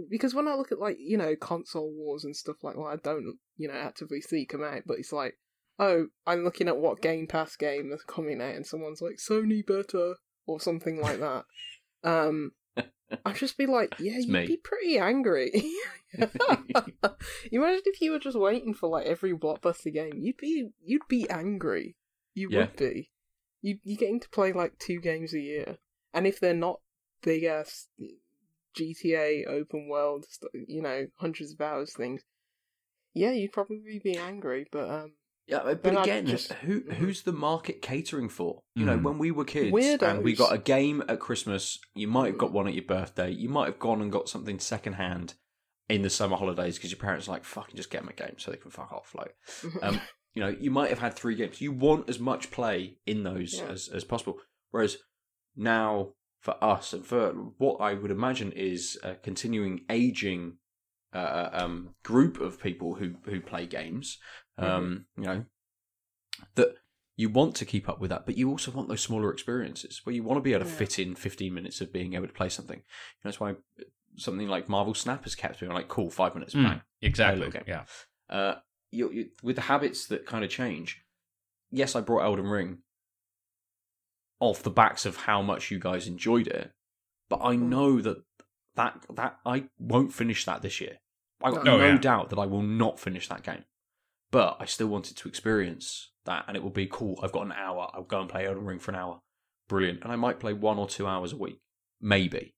Because 0.09 0.35
when 0.35 0.49
I 0.49 0.55
look 0.55 0.73
at 0.73 0.79
like 0.79 0.97
you 0.99 1.19
know 1.19 1.37
console 1.37 1.93
wars 1.93 2.25
and 2.25 2.35
stuff 2.35 2.57
like, 2.63 2.77
well, 2.77 2.87
I 2.87 2.97
don't 2.97 3.37
you 3.57 3.69
know 3.69 3.75
actively 3.75 4.21
seek 4.21 4.53
them 4.53 4.65
out, 4.65 4.83
but 4.87 4.99
it's 4.99 5.13
like, 5.13 5.35
oh, 5.79 6.07
I'm 6.27 6.43
looking 6.45 6.69
at 6.69 6.79
what 6.79 7.03
Game 7.03 7.27
Pass 7.27 7.57
game 7.57 7.91
that's 7.91 8.05
coming 8.05 8.41
out, 8.41 8.55
and 8.55 8.67
someone's 8.67 9.03
like 9.03 9.17
Sony 9.17 9.65
better 9.67 10.15
or 10.47 10.61
something 10.61 11.01
like 11.01 11.21
that. 11.21 11.45
Um, 12.03 12.53
I'd 13.25 13.37
just 13.37 13.57
be 13.59 13.67
like, 13.67 13.99
yeah, 14.01 14.15
It's 14.17 14.27
you'd 14.27 14.33
me. 14.33 14.47
be 14.47 14.57
pretty 14.57 14.99
angry. 14.99 15.51
Imagine 17.53 17.83
if 17.85 18.01
you 18.01 18.11
were 18.13 18.19
just 18.19 18.39
waiting 18.39 18.75
for 18.75 18.89
like 18.89 19.07
every 19.07 19.33
blockbuster 19.33 19.93
game. 19.93 20.13
You'd 20.17 20.37
be 20.37 20.71
you'd 20.83 21.07
be 21.09 21.29
angry. 21.31 21.97
You 22.35 22.49
Yeah. 22.51 22.59
would 22.59 22.77
be. 22.77 23.11
You 23.63 23.79
you're 23.85 23.97
getting 23.99 24.21
to 24.21 24.29
play 24.31 24.53
like 24.53 24.79
two 24.79 25.01
games 25.01 25.35
a 25.35 25.41
year, 25.41 25.79
and 26.15 26.27
if 26.27 26.41
they're 26.41 26.55
not 26.55 26.81
big 27.23 27.45
ass 27.45 27.89
GTA 28.79 29.47
open 29.47 29.89
world, 29.89 30.27
you 30.67 30.83
know, 30.83 31.07
hundreds 31.17 31.53
of 31.53 31.61
hours 31.61 31.93
things, 31.93 32.23
yeah, 33.13 33.33
you'd 33.33 33.53
probably 33.53 34.01
be 34.03 34.17
angry. 34.17 34.67
But 34.71 34.89
um, 34.91 35.13
Yeah, 35.51 35.61
but 35.65 35.83
Then 35.83 35.97
again, 35.97 36.27
just- 36.27 36.53
who 36.55 36.81
who's 36.93 37.23
the 37.23 37.33
market 37.33 37.83
catering 37.83 38.29
for? 38.29 38.63
You 38.75 38.87
know, 38.87 38.97
Mm. 38.99 39.03
when 39.03 39.19
we 39.19 39.31
were 39.31 39.45
kids 39.45 39.75
and 40.03 40.23
we 40.23 40.35
got 40.35 40.53
a 40.53 40.59
game 40.59 41.03
at 41.09 41.19
Christmas, 41.21 41.79
you 41.95 42.07
might 42.09 42.27
have 42.29 42.39
got 42.39 42.51
Mm. 42.51 42.55
one 42.55 42.69
at 42.69 42.75
your 42.75 42.85
birthday. 42.85 43.31
You 43.31 43.49
might 43.49 43.67
have 43.67 43.79
gone 43.79 44.01
and 44.01 44.13
got 44.13 44.29
something 44.29 44.59
secondhand 44.61 45.35
in 45.89 46.03
the 46.03 46.11
summer 46.11 46.37
holidays 46.37 46.77
because 46.77 46.93
your 46.93 47.01
parents 47.01 47.27
are 47.29 47.33
like, 47.33 47.45
fucking 47.45 47.75
just 47.77 47.91
get 47.91 48.03
them 48.03 48.09
a 48.11 48.13
game 48.13 48.39
so 48.39 48.51
they 48.51 48.57
can 48.57 48.71
fuck 48.71 48.93
off. 48.93 49.13
Like, 49.15 49.35
um, 49.83 50.01
you 50.35 50.41
know, 50.41 50.49
you 50.61 50.71
might 50.71 50.91
have 50.91 51.01
had 51.01 51.15
three 51.15 51.35
games. 51.35 51.61
You 51.61 51.73
want 51.73 52.09
as 52.09 52.21
much 52.21 52.53
play 52.53 52.99
in 53.07 53.25
those 53.25 53.55
Yeah. 53.55 53.65
as, 53.71 53.89
as 53.89 54.05
possible. 54.05 54.39
Whereas 54.71 54.99
now, 55.57 56.15
for 56.41 56.57
us 56.63 56.93
and 56.93 57.05
for 57.05 57.33
what 57.59 57.79
I 57.81 57.95
would 57.95 58.11
imagine 58.13 58.53
is 58.53 58.99
a 59.03 59.17
continuing 59.17 59.85
aging 59.91 60.59
uh, 61.13 61.51
um, 61.53 61.97
group 62.05 62.41
of 62.41 62.61
people 62.63 62.95
who 62.95 63.17
who 63.25 63.41
play 63.41 63.67
games, 63.67 64.17
um, 64.61 65.07
you 65.17 65.25
know, 65.25 65.45
that 66.55 66.75
you 67.17 67.29
want 67.29 67.55
to 67.57 67.65
keep 67.65 67.89
up 67.89 68.01
with 68.01 68.11
that, 68.11 68.25
but 68.27 68.37
you 68.39 68.49
also 68.51 68.71
want 68.71 68.89
those 68.89 69.01
smaller 69.03 69.31
experiences 69.33 70.01
where 70.05 70.15
you 70.15 70.23
want 70.23 70.39
to 70.39 70.43
be 70.43 70.53
able 70.55 70.65
to 70.65 70.71
Yeah. 70.71 70.77
fit 70.77 70.99
in 70.99 71.15
15 71.15 71.53
minutes 71.53 71.81
of 71.81 71.93
being 71.93 72.15
able 72.15 72.27
to 72.27 72.33
play 72.33 72.49
something. 72.49 72.79
You 72.79 72.83
know, 73.25 73.31
that's 73.31 73.41
why 73.41 73.57
something 74.17 74.49
like 74.49 74.69
Marvel 74.69 74.95
Snap 74.95 75.25
has 75.25 75.35
kept 75.35 75.61
me 75.61 75.69
on 75.69 75.75
like 75.75 75.89
cool 75.89 76.11
five 76.11 76.35
minutes. 76.35 76.55
Mm, 76.55 76.63
bang. 76.65 76.83
exactly. 77.03 77.47
Okay. 77.49 77.63
Yeah. 77.67 77.85
Uh, 78.29 78.55
you, 78.91 79.11
you, 79.13 79.29
with 79.43 79.57
the 79.57 79.63
habits 79.63 80.07
that 80.07 80.27
kind 80.27 80.45
of 80.45 80.51
change. 80.51 81.03
Yes, 81.71 81.95
I 81.95 82.01
brought 82.01 82.25
Elden 82.25 82.47
Ring 82.49 82.79
off 84.41 84.63
the 84.63 84.71
backs 84.71 85.05
of 85.07 85.17
how 85.17 85.43
much 85.43 85.71
you 85.71 85.79
guys 85.79 86.07
enjoyed 86.09 86.47
it, 86.49 86.73
but 87.29 87.41
I 87.43 87.55
Mm. 87.57 87.69
know 87.69 88.01
that 88.01 88.25
that 88.75 89.05
that 89.15 89.39
I 89.45 89.69
won't 89.79 90.13
finish 90.15 90.45
that 90.47 90.63
this 90.63 90.81
year. 90.81 90.99
I 91.43 91.51
got 91.51 91.67
Oh, 91.67 91.79
no 91.79 91.93
yeah. 91.93 91.99
doubt 91.99 92.31
that 92.31 92.39
I 92.39 92.47
will 92.47 92.63
not 92.63 92.99
finish 92.99 93.29
that 93.29 93.43
game. 93.43 93.65
But 94.31 94.57
I 94.61 94.65
still 94.65 94.87
wanted 94.87 95.17
to 95.17 95.29
experience 95.29 96.11
that, 96.25 96.45
and 96.47 96.57
it 96.57 96.63
will 96.63 96.71
be 96.71 96.87
cool. 96.87 97.19
I've 97.23 97.33
got 97.33 97.47
an 97.47 97.53
hour. 97.53 97.91
I'll 97.95 98.05
go 98.05 98.21
and 98.21 98.29
play 98.29 98.47
Elden 98.47 98.65
Ring 98.65 98.79
for 98.79 98.93
an 98.93 98.97
hour. 98.97 99.21
Brilliant. 99.69 100.03
And 100.03 100.13
I 100.13 100.17
might 100.17 100.39
play 100.41 100.53
one 100.53 100.79
or 100.79 100.87
two 100.89 101.07
hours 101.07 101.33
a 101.33 101.37
week, 101.37 101.61
maybe. 102.01 102.55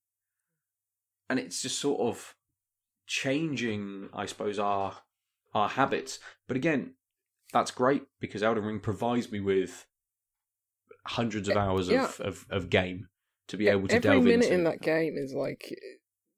And 1.31 1.39
it's 1.39 1.63
just 1.63 1.79
sort 1.79 2.01
of 2.01 2.35
changing, 3.07 4.09
I 4.13 4.27
suppose, 4.27 4.59
our 4.59 4.99
our 5.55 5.69
habits. 5.69 6.19
But 6.49 6.57
again, 6.57 6.95
that's 7.53 7.71
great 7.71 8.03
because 8.21 8.43
Elden 8.43 8.65
Ring 8.65 8.81
provides 8.81 9.31
me 9.31 9.41
with 9.41 9.87
hundreds 11.07 11.49
of 11.49 11.57
hours 11.57 11.89
Yeah. 11.89 12.05
of, 12.05 12.21
of, 12.21 12.47
of 12.51 12.71
game 12.71 13.09
to 13.49 13.57
be 13.57 13.69
able 13.69 13.89
to 13.89 13.99
delve 14.01 14.05
in. 14.05 14.11
Every 14.11 14.11
delve 14.13 14.25
minute 14.25 14.45
into. 14.47 14.55
in 14.55 14.65
that 14.65 14.81
game 14.81 15.15
is 15.17 15.35
like 15.35 15.75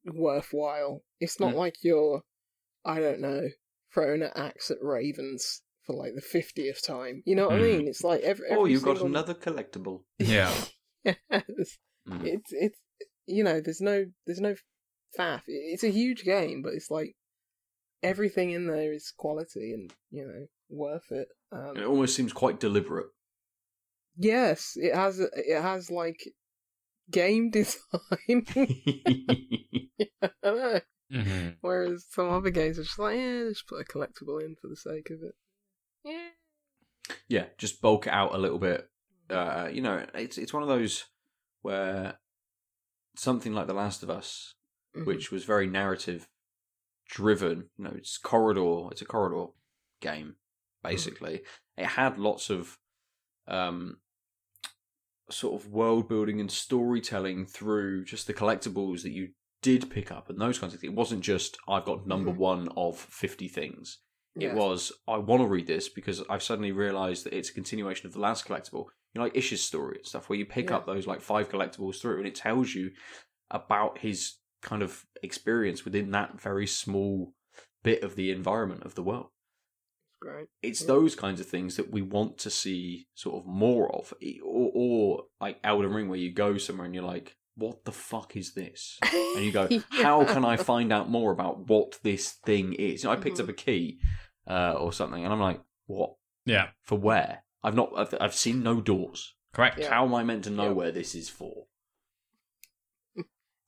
worthwhile. 0.05 1.03
It's 1.21 1.39
not 1.39 1.55
Mm. 1.55 1.57
like 1.59 1.77
you're, 1.83 2.23
I 2.85 2.99
don't 3.01 3.21
know, 3.21 3.49
throwing 3.95 4.23
an 4.23 4.31
axe 4.35 4.71
at 4.71 4.79
ravens 4.83 5.63
for 5.87 5.95
like 5.95 6.15
the 6.15 6.21
fiftieth 6.21 6.85
time. 6.85 7.23
You 7.25 7.37
know 7.37 7.47
what 7.49 7.57
Mm. 7.61 7.75
I 7.75 7.79
mean? 7.79 7.89
It's 7.89 8.03
like 8.05 8.21
every. 8.23 8.49
every 8.51 8.61
oh, 8.61 8.65
you 8.67 8.81
got 8.81 8.97
single- 8.99 9.07
another 9.07 9.35
collectible. 9.35 10.03
Yeah. 10.19 10.53
yes. 11.05 11.15
Mm. 12.09 12.25
It's 12.27 12.51
it's 12.53 12.79
you 13.27 13.45
know 13.45 13.61
there's 13.61 13.81
no 13.81 14.05
there's 14.27 14.41
no 14.41 14.55
faff. 15.19 15.43
It's 15.47 15.85
a 15.85 15.91
huge 15.91 16.25
game, 16.25 16.61
but 16.63 16.75
it's 16.75 16.91
like 16.91 17.15
everything 18.03 18.51
in 18.51 18.67
there 18.67 18.93
is 18.93 19.13
quality 19.17 19.73
and 19.73 19.93
you 20.11 20.27
know 20.27 20.47
worth 20.69 21.11
it. 21.11 21.29
Um, 21.53 21.77
It 21.77 21.85
almost 21.85 22.17
seems 22.17 22.33
quite 22.33 22.59
deliberate. 22.61 23.07
yes, 24.17 24.73
it 24.77 24.95
has 24.95 25.19
it 25.21 25.61
has 25.63 25.91
like 25.91 26.21
game 27.11 27.51
design. 27.59 28.47
I 30.43 30.83
don't 31.11 31.27
know. 31.27 31.33
hmm 31.33 31.49
Whereas 31.61 32.07
some 32.11 32.31
other 32.31 32.51
games 32.51 32.79
are 32.79 32.85
just 32.85 32.99
like, 32.99 33.17
yeah, 33.17 33.45
just 33.49 33.67
put 33.67 33.81
a 33.81 33.85
collectible 33.85 34.43
in 34.43 34.57
for 34.61 34.69
the 34.69 34.77
sake 34.77 35.11
of 35.11 35.23
it. 35.23 35.35
Yeah. 36.05 36.29
yeah, 37.29 37.45
just 37.59 37.81
bulk 37.81 38.07
it 38.07 38.13
out 38.13 38.35
a 38.35 38.39
little 38.39 38.59
bit. 38.59 38.89
Uh, 39.31 39.69
you 39.73 39.81
know, 39.81 40.05
it's 40.15 40.37
it's 40.39 40.53
one 40.53 40.63
of 40.63 40.69
those 40.69 41.05
where 41.63 42.19
something 43.17 43.55
like 43.55 43.67
The 43.67 43.75
Last 43.75 44.03
of 44.03 44.11
Us, 44.11 44.55
Mhm. 44.95 45.07
which 45.07 45.31
was 45.31 45.45
very 45.45 45.67
narrative 45.67 46.29
driven. 47.09 47.71
You 47.79 47.85
know, 47.85 47.93
it's 47.97 48.19
corridor. 48.19 48.89
It's 48.91 49.03
a 49.03 49.07
corridor 49.07 49.53
game, 50.01 50.37
basically. 50.83 51.43
It 51.77 51.87
had 51.87 52.19
lots 52.19 52.51
of 52.51 52.79
um, 53.47 54.01
sort 55.31 55.61
of 55.61 55.71
world 55.71 56.09
building 56.09 56.41
and 56.41 56.51
storytelling 56.51 57.47
through 57.47 58.05
just 58.05 58.27
the 58.27 58.35
collectibles 58.35 59.03
that 59.03 59.11
you 59.13 59.31
did 59.65 59.91
pick 59.91 60.13
up 60.13 60.29
and 60.31 60.39
those 60.41 60.59
kinds 60.59 60.75
of 60.75 60.81
things. 60.81 60.93
It 60.93 60.97
wasn't 60.97 61.23
just 61.23 61.57
I've 61.67 61.85
got 61.85 62.07
number 62.07 62.31
Mhm. 62.33 62.37
one 62.37 62.69
of 62.77 62.99
fifty 62.99 63.49
things. 63.49 63.99
It 64.37 64.43
Yeah. 64.43 64.55
was 64.55 64.93
I 65.09 65.17
want 65.19 65.43
to 65.43 65.49
read 65.49 65.67
this 65.67 65.89
because 65.89 66.23
I've 66.29 66.43
suddenly 66.43 66.73
realised 66.73 67.25
that 67.25 67.33
it's 67.37 67.51
a 67.51 67.55
continuation 67.55 68.07
of 68.07 68.13
the 68.13 68.21
last 68.21 68.47
collectible. 68.47 68.87
You 69.13 69.17
know, 69.21 69.23
like 69.23 69.37
Ish's 69.37 69.63
story 69.65 69.97
and 69.99 70.07
stuff, 70.07 70.29
where 70.29 70.39
you 70.39 70.45
pick 70.47 70.71
Yeah. 70.71 70.77
up 70.77 70.87
those 70.87 71.07
like 71.07 71.21
five 71.21 71.49
collectibles 71.49 72.01
through, 72.01 72.19
and 72.19 72.27
it 72.27 72.35
tells 72.35 72.75
you 72.75 72.91
about 73.51 73.99
his 73.99 74.39
kind 74.61 74.83
of 74.83 75.07
experience 75.23 75.85
within 75.85 76.11
that 76.11 76.41
very 76.41 76.67
small 76.67 77.35
bit 77.83 78.03
of 78.03 78.17
the 78.17 78.31
environment 78.31 78.83
of 78.85 78.95
the 78.97 79.03
world. 79.03 79.31
Great. 80.21 80.49
It's 80.63 80.81
Yeah. 80.81 80.89
those 80.89 81.15
kinds 81.15 81.39
of 81.41 81.47
things 81.47 81.77
that 81.77 81.91
we 81.91 82.03
want 82.03 82.39
to 82.39 82.51
see 82.51 83.07
sort 83.15 83.37
of 83.41 83.47
more 83.47 83.95
of, 83.95 84.13
or, 84.43 84.71
or 84.75 85.27
like 85.41 85.61
Elden 85.63 85.93
Ring, 85.93 86.09
where 86.09 86.19
you 86.19 86.33
go 86.33 86.57
somewhere 86.59 86.87
and 86.87 86.95
you're 86.95 87.05
like, 87.05 87.37
"What 87.57 87.85
the 87.85 87.93
fuck 87.93 88.37
is 88.37 88.55
this?" 88.55 88.99
and 89.37 89.45
you 89.45 89.53
go, 89.53 89.69
"How 89.91 90.25
can 90.25 90.45
I 90.45 90.57
find 90.57 90.93
out 90.93 91.09
more 91.11 91.33
about 91.33 91.69
what 91.69 91.99
this 92.03 92.33
thing 92.45 92.73
is?" 92.75 93.03
You 93.03 93.09
know, 93.09 93.13
I 93.15 93.17
picked 93.17 93.37
Mhm. 93.39 93.45
up 93.45 93.49
a 93.49 93.53
key 93.55 93.99
uh, 94.47 94.73
or 94.79 94.93
something, 94.93 95.25
and 95.25 95.33
I'm 95.33 95.41
like, 95.41 95.61
"What 95.87 96.15
Yeah. 96.45 96.69
for? 96.83 96.99
Where? 96.99 97.45
I've 97.63 97.75
not. 97.75 97.93
I've, 97.97 98.15
I've 98.21 98.35
seen 98.35 98.63
no 98.63 98.81
doors. 98.81 99.35
Correct. 99.53 99.79
Yeah. 99.79 99.91
How 99.91 100.05
am 100.05 100.15
I 100.15 100.23
meant 100.25 100.45
to 100.45 100.51
know 100.51 100.65
Yeah. 100.67 100.71
where 100.73 100.93
this 100.93 101.15
is 101.15 101.29
for?" 101.29 101.67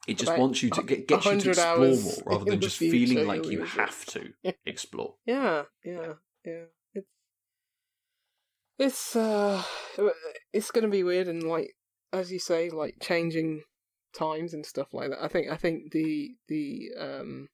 It 0.07 0.19
just 0.19 0.29
About 0.31 0.39
wants 0.39 0.63
you 0.63 0.71
to 0.71 0.83
get, 0.85 1.09
get 1.09 1.25
you 1.25 1.41
to 1.41 1.49
explore 1.51 1.79
more 1.97 2.13
rather 2.27 2.45
than 2.45 2.61
just 2.61 2.77
future, 2.77 2.93
feeling 2.93 3.27
like 3.27 3.43
you'll 3.43 3.53
you 3.55 3.59
use 3.63 3.75
it. 3.75 3.81
have 3.81 4.07
to 4.07 4.33
explore. 4.65 5.17
Yeah, 5.27 5.65
yeah, 5.85 6.13
yeah. 6.45 6.65
It's 6.95 7.09
it's 8.79 9.17
uh, 9.17 9.63
it's 10.53 10.71
gonna 10.71 10.87
be 10.89 11.03
weird 11.03 11.27
and 11.27 11.43
like 11.43 11.75
as 12.13 12.31
you 12.31 12.39
say, 12.39 12.71
like 12.71 12.99
changing 13.03 13.63
times 14.17 14.55
and 14.55 14.65
stuff 14.65 14.93
like 14.93 15.11
that. 15.11 15.23
I 15.23 15.29
think 15.29 15.51
I 15.51 15.57
think 15.57 15.93
the 15.93 16.35
the 16.49 16.91
um 16.99 17.49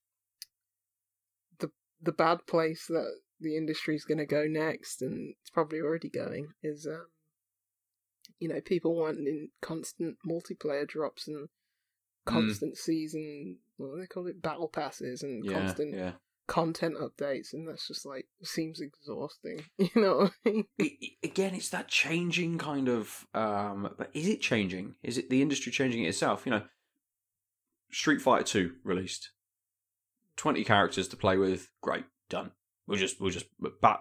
the 1.59 1.71
the 2.01 2.13
bad 2.13 2.47
place 2.47 2.87
that 2.89 3.13
the 3.41 3.57
industry's 3.57 4.05
gonna 4.05 4.27
go 4.27 4.45
next, 4.47 5.03
and 5.03 5.35
it's 5.41 5.51
probably 5.51 5.81
already 5.81 6.09
going, 6.09 6.49
is 6.63 6.87
um 6.87 7.07
you 8.39 8.49
know 8.49 8.61
people 8.61 8.95
wanting 8.95 9.49
constant 9.61 10.17
multiplayer 10.27 10.87
drops 10.87 11.29
and 11.29 11.49
constant 12.25 12.77
season. 12.77 13.59
What 13.77 13.95
do 13.95 14.01
they 14.01 14.07
call 14.07 14.27
it? 14.27 14.43
Battle 14.43 14.69
passes 14.69 15.23
and 15.23 15.45
Yeah, 15.45 15.53
constant 15.53 15.95
yeah. 15.95 16.13
Content 16.47 16.97
updates, 16.99 17.53
and 17.53 17.69
that's 17.69 17.89
just 17.89 18.05
like 18.05 18.27
seems 18.43 18.81
exhausting. 18.81 19.65
You 19.79 19.91
know 19.97 20.31
I 20.47 20.49
mean? 20.49 20.65
again, 21.23 21.55
it's 21.55 21.71
that 21.71 21.89
changing 21.89 22.59
kind 22.59 22.89
of. 22.89 23.27
Um, 23.35 23.95
but 23.97 24.11
is 24.15 24.29
it 24.29 24.41
changing? 24.41 24.95
Is 25.03 25.19
it 25.19 25.31
the 25.31 25.43
industry 25.43 25.73
changing 25.73 26.05
it 26.05 26.09
itself? 26.09 26.43
You 26.45 26.53
know, 26.53 26.63
Street 27.91 28.21
Fighter 28.21 28.45
Two 28.45 28.73
released, 28.85 29.31
twenty 30.37 30.65
characters 30.65 31.09
to 31.09 31.17
play 31.17 31.37
with. 31.37 31.71
Great, 31.81 32.05
done. 32.29 32.53
We'll 32.87 32.99
just 32.99 33.21
we'll 33.21 33.31
just 33.31 33.47
bat 33.81 34.01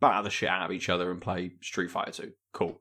batter 0.00 0.22
the 0.22 0.30
shit 0.30 0.48
out 0.48 0.66
of 0.66 0.72
each 0.72 0.88
other 0.88 1.10
and 1.10 1.20
play 1.20 1.52
Street 1.62 1.90
Fighter 1.90 2.12
Two. 2.12 2.32
Cool. 2.52 2.80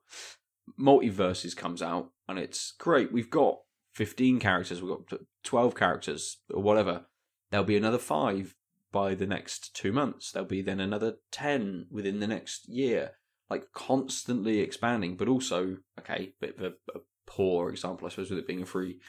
Multiverses 0.80 1.56
comes 1.56 1.82
out 1.82 2.12
and 2.28 2.40
it's 2.40 2.74
great. 2.80 3.12
We've 3.12 3.30
got 3.30 3.60
fifteen 3.94 4.40
characters. 4.40 4.82
We've 4.82 4.98
got 5.10 5.20
twelve 5.44 5.76
characters 5.76 6.38
or 6.54 6.62
whatever. 6.62 7.06
There'll 7.52 7.66
be 7.66 7.78
another 7.78 8.00
five 8.00 8.56
by 8.94 9.14
the 9.16 9.28
next 9.28 9.76
two 9.76 9.92
months. 9.92 10.32
There'll 10.32 10.48
be 10.48 10.62
then 10.62 10.80
another 10.80 11.16
10 11.32 11.88
within 11.92 12.22
the 12.22 12.28
next 12.28 12.70
year. 12.70 13.12
Like 13.50 13.74
constantly 13.74 14.60
expanding, 14.62 15.18
but 15.18 15.28
also, 15.28 15.78
okay, 16.00 16.32
bit 16.40 16.58
of 16.58 16.64
a, 16.64 16.68
a 16.98 17.02
poor 17.28 17.70
example, 17.70 18.08
I 18.08 18.10
suppose, 18.12 18.30
with 18.30 18.40
it 18.40 18.48
being 18.48 18.62
a 18.62 18.66
free 18.66 19.00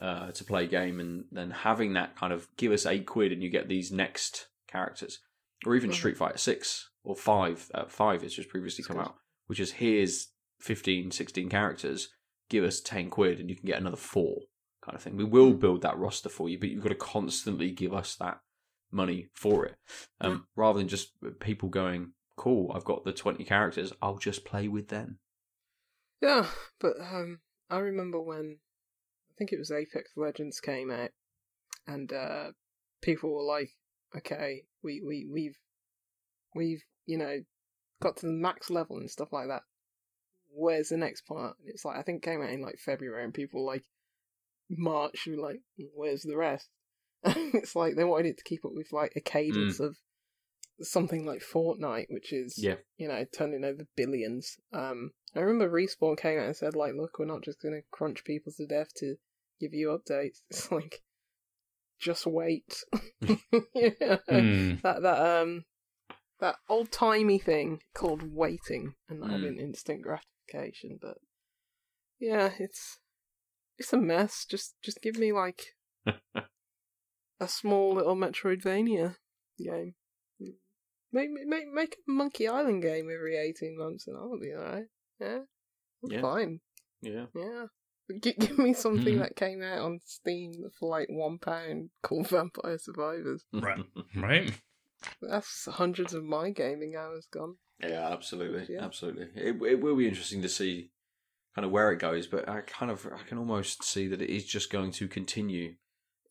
uh, 0.00 0.30
to 0.32 0.44
play 0.44 0.66
game 0.66 0.98
and 1.00 1.24
then 1.30 1.50
having 1.50 1.92
that 1.92 2.16
kind 2.16 2.32
of 2.32 2.48
give 2.56 2.72
us 2.72 2.86
eight 2.86 3.06
quid 3.06 3.30
and 3.30 3.42
you 3.42 3.50
get 3.50 3.68
these 3.68 3.92
next 3.92 4.48
characters. 4.66 5.20
Or 5.66 5.76
even 5.76 5.90
Mhm. 5.90 5.94
Street 5.94 6.16
Fighter 6.16 6.38
6 6.38 6.90
or 7.04 7.14
5. 7.14 7.70
Uh, 7.74 7.84
5 7.86 8.22
has 8.22 8.34
just 8.34 8.48
previously 8.48 8.82
That's 8.82 8.88
come 8.88 8.96
good. 8.96 9.06
out, 9.08 9.16
which 9.46 9.60
is 9.60 9.72
here's 9.72 10.28
15, 10.60 11.10
16 11.10 11.48
characters, 11.48 12.08
give 12.48 12.64
us 12.64 12.80
10 12.80 13.10
quid 13.10 13.38
and 13.38 13.48
you 13.50 13.56
can 13.56 13.66
get 13.66 13.80
another 13.80 13.96
four 13.96 14.42
kind 14.82 14.96
of 14.96 15.02
thing. 15.02 15.16
We 15.16 15.24
will 15.24 15.52
Mm. 15.52 15.60
build 15.60 15.82
that 15.82 15.98
roster 15.98 16.28
for 16.28 16.48
you, 16.48 16.58
but 16.58 16.70
you've 16.70 16.82
got 16.82 16.88
to 16.88 16.94
constantly 16.96 17.70
give 17.70 17.92
us 17.94 18.16
that 18.16 18.40
money 18.94 19.28
for 19.34 19.66
it, 19.66 19.76
um, 20.20 20.46
rather 20.56 20.78
than 20.78 20.88
just 20.88 21.12
people 21.40 21.68
going, 21.68 22.12
"Cool, 22.36 22.72
I've 22.74 22.84
got 22.84 23.04
the 23.04 23.12
twenty 23.12 23.44
characters. 23.44 23.92
I'll 24.00 24.18
just 24.18 24.44
play 24.44 24.68
with 24.68 24.88
them." 24.88 25.18
Yeah, 26.22 26.46
but 26.80 26.94
um, 27.00 27.40
I 27.68 27.78
remember 27.78 28.20
when 28.20 28.58
I 29.30 29.32
think 29.36 29.52
it 29.52 29.58
was 29.58 29.70
Apex 29.70 30.12
Legends 30.16 30.60
came 30.60 30.90
out, 30.90 31.10
and 31.86 32.12
uh, 32.12 32.52
people 33.02 33.34
were 33.34 33.42
like, 33.42 33.70
"Okay, 34.16 34.62
we 34.82 35.02
we 35.06 35.26
we've 35.30 35.58
we've 36.54 36.82
you 37.06 37.18
know 37.18 37.40
got 38.00 38.16
to 38.18 38.26
the 38.26 38.32
max 38.32 38.70
level 38.70 38.98
and 38.98 39.10
stuff 39.10 39.32
like 39.32 39.48
that. 39.48 39.62
Where's 40.50 40.88
the 40.88 40.96
next 40.96 41.26
part?" 41.26 41.56
And 41.58 41.68
it's 41.68 41.84
like 41.84 41.98
I 41.98 42.02
think 42.02 42.24
it 42.24 42.30
came 42.30 42.42
out 42.42 42.50
in 42.50 42.62
like 42.62 42.78
February, 42.78 43.24
and 43.24 43.34
people 43.34 43.64
were 43.64 43.72
like 43.72 43.84
March 44.70 45.26
were 45.26 45.36
like, 45.36 45.60
"Where's 45.94 46.22
the 46.22 46.36
rest?" 46.36 46.68
it's 47.54 47.74
like 47.76 47.96
they 47.96 48.04
wanted 48.04 48.26
it 48.30 48.38
to 48.38 48.44
keep 48.44 48.64
up 48.64 48.72
with 48.74 48.92
like 48.92 49.12
a 49.16 49.20
cadence 49.20 49.80
of 49.80 49.96
something 50.80 51.24
like 51.24 51.40
Fortnite, 51.42 52.06
which 52.10 52.32
is 52.32 52.58
Yeah. 52.58 52.76
you 52.96 53.08
know, 53.08 53.24
turning 53.36 53.64
over 53.64 53.86
billions. 53.96 54.56
Um, 54.72 55.12
I 55.34 55.40
remember 55.40 55.70
Respawn 55.70 56.18
came 56.18 56.38
out 56.38 56.46
and 56.46 56.56
said, 56.56 56.74
like, 56.74 56.94
look, 56.94 57.18
we're 57.18 57.24
not 57.26 57.42
just 57.42 57.60
going 57.62 57.74
to 57.74 57.82
crunch 57.90 58.24
people 58.24 58.52
to 58.56 58.66
death 58.66 58.88
to 58.98 59.16
give 59.60 59.72
you 59.72 59.88
updates. 59.88 60.38
It's 60.50 60.70
like, 60.72 61.02
just 62.00 62.26
wait. 62.26 62.82
yeah. 63.22 64.16
Hmm. 64.28 64.74
That, 64.82 65.02
that, 65.02 65.40
um, 65.42 65.64
that 66.40 66.56
old 66.68 66.90
timey 66.92 67.38
thing 67.38 67.80
called 67.94 68.22
waiting 68.34 68.94
and 69.08 69.20
not 69.20 69.30
Mm. 69.30 69.32
having 69.32 69.58
instant 69.60 70.02
gratification. 70.02 70.98
But 71.00 71.18
yeah, 72.20 72.50
it's, 72.58 72.98
it's 73.78 73.92
a 73.92 73.96
mess. 73.96 74.44
Just, 74.44 74.74
just 74.82 75.00
give 75.00 75.16
me 75.18 75.32
like 75.32 75.66
a 77.40 77.48
small 77.48 77.94
little 77.94 78.16
Metroidvania 78.16 79.16
game. 79.58 79.94
Make 81.12 81.30
make 81.30 81.68
make 81.72 81.96
a 82.08 82.10
Monkey 82.10 82.48
Island 82.48 82.82
game 82.82 83.08
every 83.12 83.36
eighteen 83.36 83.78
months, 83.78 84.06
and 84.08 84.16
I'll 84.16 84.38
be 84.38 84.52
alright. 84.52 84.86
Yeah, 85.20 85.40
I'm 86.02 86.10
Yeah. 86.10 86.20
fine. 86.20 86.60
Yeah. 87.02 87.26
Yeah. 87.34 87.66
G- 88.20 88.32
give 88.38 88.58
me 88.58 88.74
something 88.74 89.14
Mhm. 89.14 89.18
that 89.20 89.36
came 89.36 89.62
out 89.62 89.78
on 89.78 90.00
Steam 90.04 90.52
for 90.78 90.88
like 90.90 91.08
one 91.08 91.38
pound 91.38 91.90
called 92.02 92.28
Vampire 92.30 92.78
Survivors. 92.78 93.44
Right. 93.52 93.84
Right? 94.16 94.60
That's 95.20 95.66
hundreds 95.66 96.14
of 96.14 96.24
my 96.24 96.50
gaming 96.50 96.96
hours 96.96 97.26
gone. 97.30 97.58
Yeah, 97.80 98.08
absolutely, 98.10 98.74
Yeah. 98.74 98.84
absolutely. 98.84 99.28
It 99.40 99.62
it 99.62 99.80
will 99.80 99.96
be 99.96 100.08
interesting 100.08 100.42
to 100.42 100.48
see 100.48 100.90
kind 101.54 101.64
of 101.64 101.70
where 101.70 101.92
it 101.92 101.98
goes, 102.00 102.26
but 102.26 102.48
I 102.48 102.62
kind 102.62 102.90
of 102.90 103.06
I 103.06 103.22
can 103.22 103.38
almost 103.38 103.84
see 103.84 104.08
that 104.08 104.20
it 104.20 104.30
is 104.30 104.44
just 104.44 104.70
going 104.72 104.90
to 104.92 105.06
continue 105.06 105.76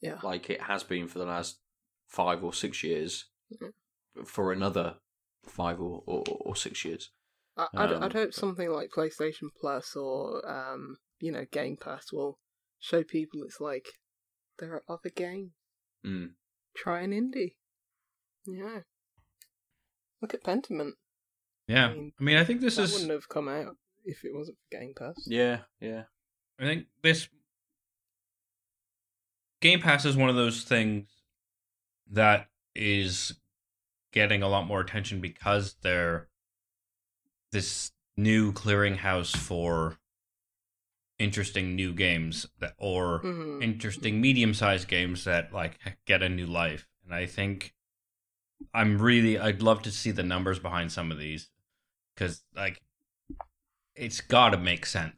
Yeah. 0.03 0.19
like 0.23 0.49
it 0.49 0.61
has 0.61 0.83
been 0.83 1.07
for 1.07 1.19
the 1.19 1.25
last 1.25 1.59
five 2.07 2.43
or 2.43 2.53
six 2.53 2.83
years 2.83 3.29
Mhm. 3.51 4.27
for 4.27 4.51
another 4.51 4.97
five 5.45 5.79
or, 5.79 6.03
or, 6.05 6.23
or 6.41 6.55
six 6.55 6.83
years. 6.85 7.09
I, 7.57 7.67
I'd, 7.73 7.91
Um, 7.93 8.03
I'd 8.03 8.13
hope 8.13 8.33
something 8.33 8.69
like 8.69 8.89
PlayStation 8.95 9.49
Plus 9.59 9.95
or 9.95 10.47
um, 10.49 10.97
you 11.19 11.31
know 11.31 11.45
Game 11.51 11.77
Pass 11.77 12.11
will 12.11 12.37
show 12.79 13.03
people 13.03 13.43
it's 13.43 13.59
like 13.61 13.87
there 14.59 14.73
are 14.73 14.83
other 14.89 15.09
games. 15.09 15.51
Mm. 16.05 16.33
Try 16.75 17.01
an 17.01 17.11
indie. 17.11 17.55
Yeah. 18.45 18.81
Look 20.21 20.33
at 20.33 20.43
Pentiment. 20.43 20.93
Yeah. 21.67 21.87
I 21.89 21.93
mean, 21.93 22.13
I 22.19 22.23
mean, 22.23 22.37
I 22.37 22.43
think 22.43 22.61
this 22.61 22.75
that 22.75 22.83
is. 22.83 22.93
wouldn't 22.93 23.11
have 23.11 23.29
come 23.29 23.47
out 23.47 23.77
if 24.03 24.23
it 24.25 24.31
wasn't 24.33 24.57
for 24.57 24.77
Game 24.79 24.93
Pass. 24.97 25.15
Yeah, 25.27 25.61
yeah. 25.79 26.03
I 26.59 26.63
think 26.65 26.87
this 27.01 27.29
Game 29.63 29.79
Pass 29.79 30.03
is 30.03 30.17
one 30.17 30.27
of 30.29 30.35
those 30.35 30.63
things 30.63 31.07
that 32.11 32.49
is 32.75 33.39
getting 34.11 34.43
a 34.43 34.49
lot 34.49 34.67
more 34.67 34.81
attention 34.81 35.21
because 35.21 35.77
they're 35.81 36.27
this 37.53 37.93
new 38.17 38.51
clearinghouse 38.51 39.37
for 39.37 39.97
interesting 41.17 41.77
new 41.77 41.93
games 41.93 42.45
that 42.59 42.73
or 42.77 43.21
Mhm. 43.21 43.63
interesting 43.63 44.19
medium-sized 44.19 44.89
games 44.89 45.23
that 45.23 45.53
like 45.53 45.79
get 46.05 46.21
a 46.21 46.27
new 46.27 46.45
life 46.45 46.89
and 47.05 47.15
i 47.15 47.25
think 47.25 47.73
i'm 48.73 49.01
really 49.01 49.39
i'd 49.39 49.61
love 49.61 49.81
to 49.83 49.91
see 49.91 50.11
the 50.11 50.23
numbers 50.23 50.59
behind 50.59 50.91
some 50.91 51.09
of 51.09 51.17
these 51.17 51.49
because 52.13 52.43
like 52.53 52.81
it's 53.95 54.19
gotta 54.19 54.57
make 54.57 54.85
sense 54.85 55.15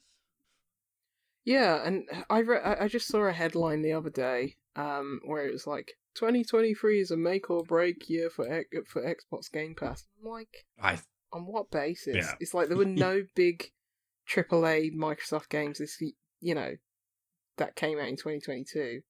Yeah, 1.46 1.82
and 1.86 2.04
I 2.30 2.40
re- 2.40 2.60
I 2.62 2.88
just 2.88 3.08
saw 3.08 3.24
a 3.26 3.32
headline 3.32 3.82
the 3.84 3.94
other 3.94 4.10
day, 4.10 4.56
um, 4.76 5.22
where 5.26 5.46
it 5.46 5.52
was 5.54 5.68
like 5.68 5.94
2023 6.16 7.00
is 7.02 7.12
a 7.12 7.18
make 7.18 7.50
or 7.52 7.64
break 7.64 8.10
year 8.10 8.30
for 8.30 8.52
X- 8.52 8.68
for 8.88 9.02
Xbox 9.04 9.52
Game 9.52 9.76
Pass. 9.76 10.06
I'm 10.24 10.30
like, 10.32 10.66
i 10.82 10.98
on 11.32 11.46
what 11.46 11.70
basis? 11.70 12.16
Yeah. 12.16 12.34
It's 12.40 12.54
like 12.54 12.68
there 12.68 12.78
were 12.78 12.86
no 12.86 13.22
big 13.36 13.72
AAA 14.28 14.96
Microsoft 14.96 15.50
games 15.50 15.78
this 15.78 16.02
you 16.42 16.56
know 16.56 16.74
that 17.58 17.76
came 17.76 18.00
out 18.00 18.08
in 18.08 18.16
2022. 18.16 19.02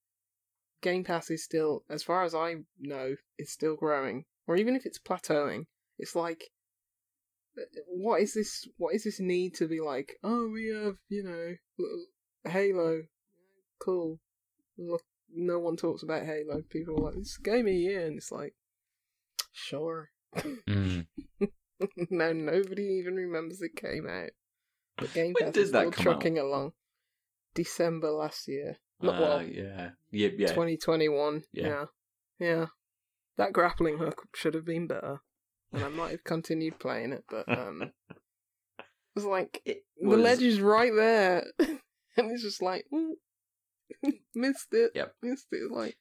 Game 0.82 1.04
Pass 1.06 1.32
is 1.32 1.44
still, 1.44 1.84
as 1.90 2.04
far 2.04 2.24
as 2.24 2.36
I 2.36 2.56
know, 2.80 3.16
is 3.40 3.52
still 3.52 3.76
growing, 3.76 4.26
or 4.46 4.56
even 4.58 4.76
if 4.76 4.86
it's 4.86 5.00
plateauing, 5.00 5.68
it's 5.98 6.16
like. 6.16 6.44
uh, 7.58 7.62
What 7.88 8.22
is 8.22 8.34
this? 8.34 8.68
What 8.78 8.94
is 8.94 9.06
this 9.06 9.20
need 9.22 9.56
to 9.56 9.68
be 9.68 9.80
like? 9.80 10.18
Oh, 10.22 10.50
we 10.52 10.68
have 10.68 10.98
you 11.08 11.24
know 11.24 11.56
Halo, 12.48 13.04
cool. 13.80 14.20
Look, 14.78 15.04
no 15.34 15.60
one 15.60 15.76
talks 15.78 16.04
about 16.04 16.26
Halo. 16.26 16.62
People 16.70 17.00
are 17.00 17.12
like, 17.12 17.18
"It's 17.18 17.38
game 17.38 17.68
of 17.68 17.74
year," 17.74 18.06
and 18.06 18.18
it's 18.18 18.32
like, 18.32 18.54
sure. 19.52 20.10
Mm. 20.36 21.08
no, 22.10 22.34
nobody 22.34 22.84
even 22.84 23.16
remembers 23.16 23.62
it 23.62 23.76
came 23.76 24.08
out. 24.08 24.32
But 24.98 25.14
Game 25.14 25.34
When 25.34 25.46
Pass 25.46 25.54
did 25.54 25.62
is 25.62 25.72
that 25.72 25.82
still 25.82 25.92
come 25.92 26.04
trucking 26.04 26.40
along. 26.40 26.74
December 27.54 28.12
last 28.12 28.48
year. 28.48 28.78
Not 29.02 29.16
Uh, 29.16 29.22
well, 29.22 29.44
yeah. 29.44 29.90
Yeah, 30.12 30.30
yeah. 30.38 30.48
2021. 30.48 31.44
Yeah. 31.52 31.68
Yeah. 31.68 31.86
yeah. 32.40 32.66
That 33.38 33.54
grappling 33.54 33.98
hook 33.98 34.28
should 34.34 34.54
have 34.54 34.66
been 34.66 34.88
better. 34.88 35.20
And 35.74 35.84
I 35.84 35.90
might 35.90 36.12
have 36.12 36.24
continued 36.24 36.80
playing 36.80 37.12
it, 37.12 37.26
but 37.30 37.50
um 37.50 37.82
it 38.80 38.86
was 39.16 39.26
like 39.26 39.62
It 39.66 39.84
the 40.00 40.16
ledge 40.16 40.42
is 40.42 40.62
right 40.62 40.94
there. 40.96 41.46
and 42.18 42.32
it's 42.32 42.44
just 42.44 42.62
like 42.62 42.86
"Ooh, 42.94 43.18
missed 44.36 44.74
it. 44.74 44.92
Yep. 44.96 45.16
Missed 45.22 45.48
it 45.52 45.72
like 45.72 45.98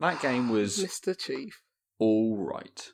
That 0.00 0.20
game 0.20 0.48
was 0.48 0.78
Mr. 0.84 1.16
Chief. 1.18 1.60
all 1.98 2.36
right. 2.36 2.92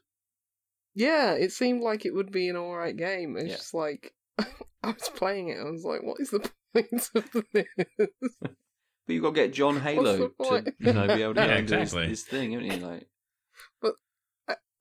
Yeah, 0.95 1.33
it 1.33 1.53
seemed 1.53 1.83
like 1.83 2.05
it 2.05 2.15
would 2.15 2.31
be 2.31 2.49
an 2.49 2.57
alright 2.57 2.97
game. 2.97 3.37
It's 3.37 3.49
Yeah. 3.51 3.57
just 3.57 3.75
like 3.75 4.13
I 4.39 4.91
was 4.91 5.09
playing 5.15 5.49
it. 5.49 5.59
I 5.59 5.71
was 5.71 5.85
like, 5.85 6.03
"What 6.03 6.21
is 6.21 6.31
the 6.31 6.41
point 6.75 7.11
of 7.15 7.45
this?" 7.53 7.67
But 9.07 9.15
you've 9.15 9.23
got 9.23 9.31
to 9.31 9.35
get 9.35 9.53
John 9.53 9.81
Halo 9.81 10.29
to 10.29 10.75
you 10.79 10.93
know 10.93 11.07
be 11.09 11.23
able 11.23 11.35
to 11.35 11.41
Yeah, 11.41 11.47
go 11.47 11.53
and 11.55 11.67
do 11.69 11.75
his, 11.79 11.89
exactly. 11.93 12.09
his 12.09 12.23
thing, 12.25 12.53
haven't 12.53 12.71
you? 12.71 12.77
Like, 12.87 13.09
but 13.81 13.95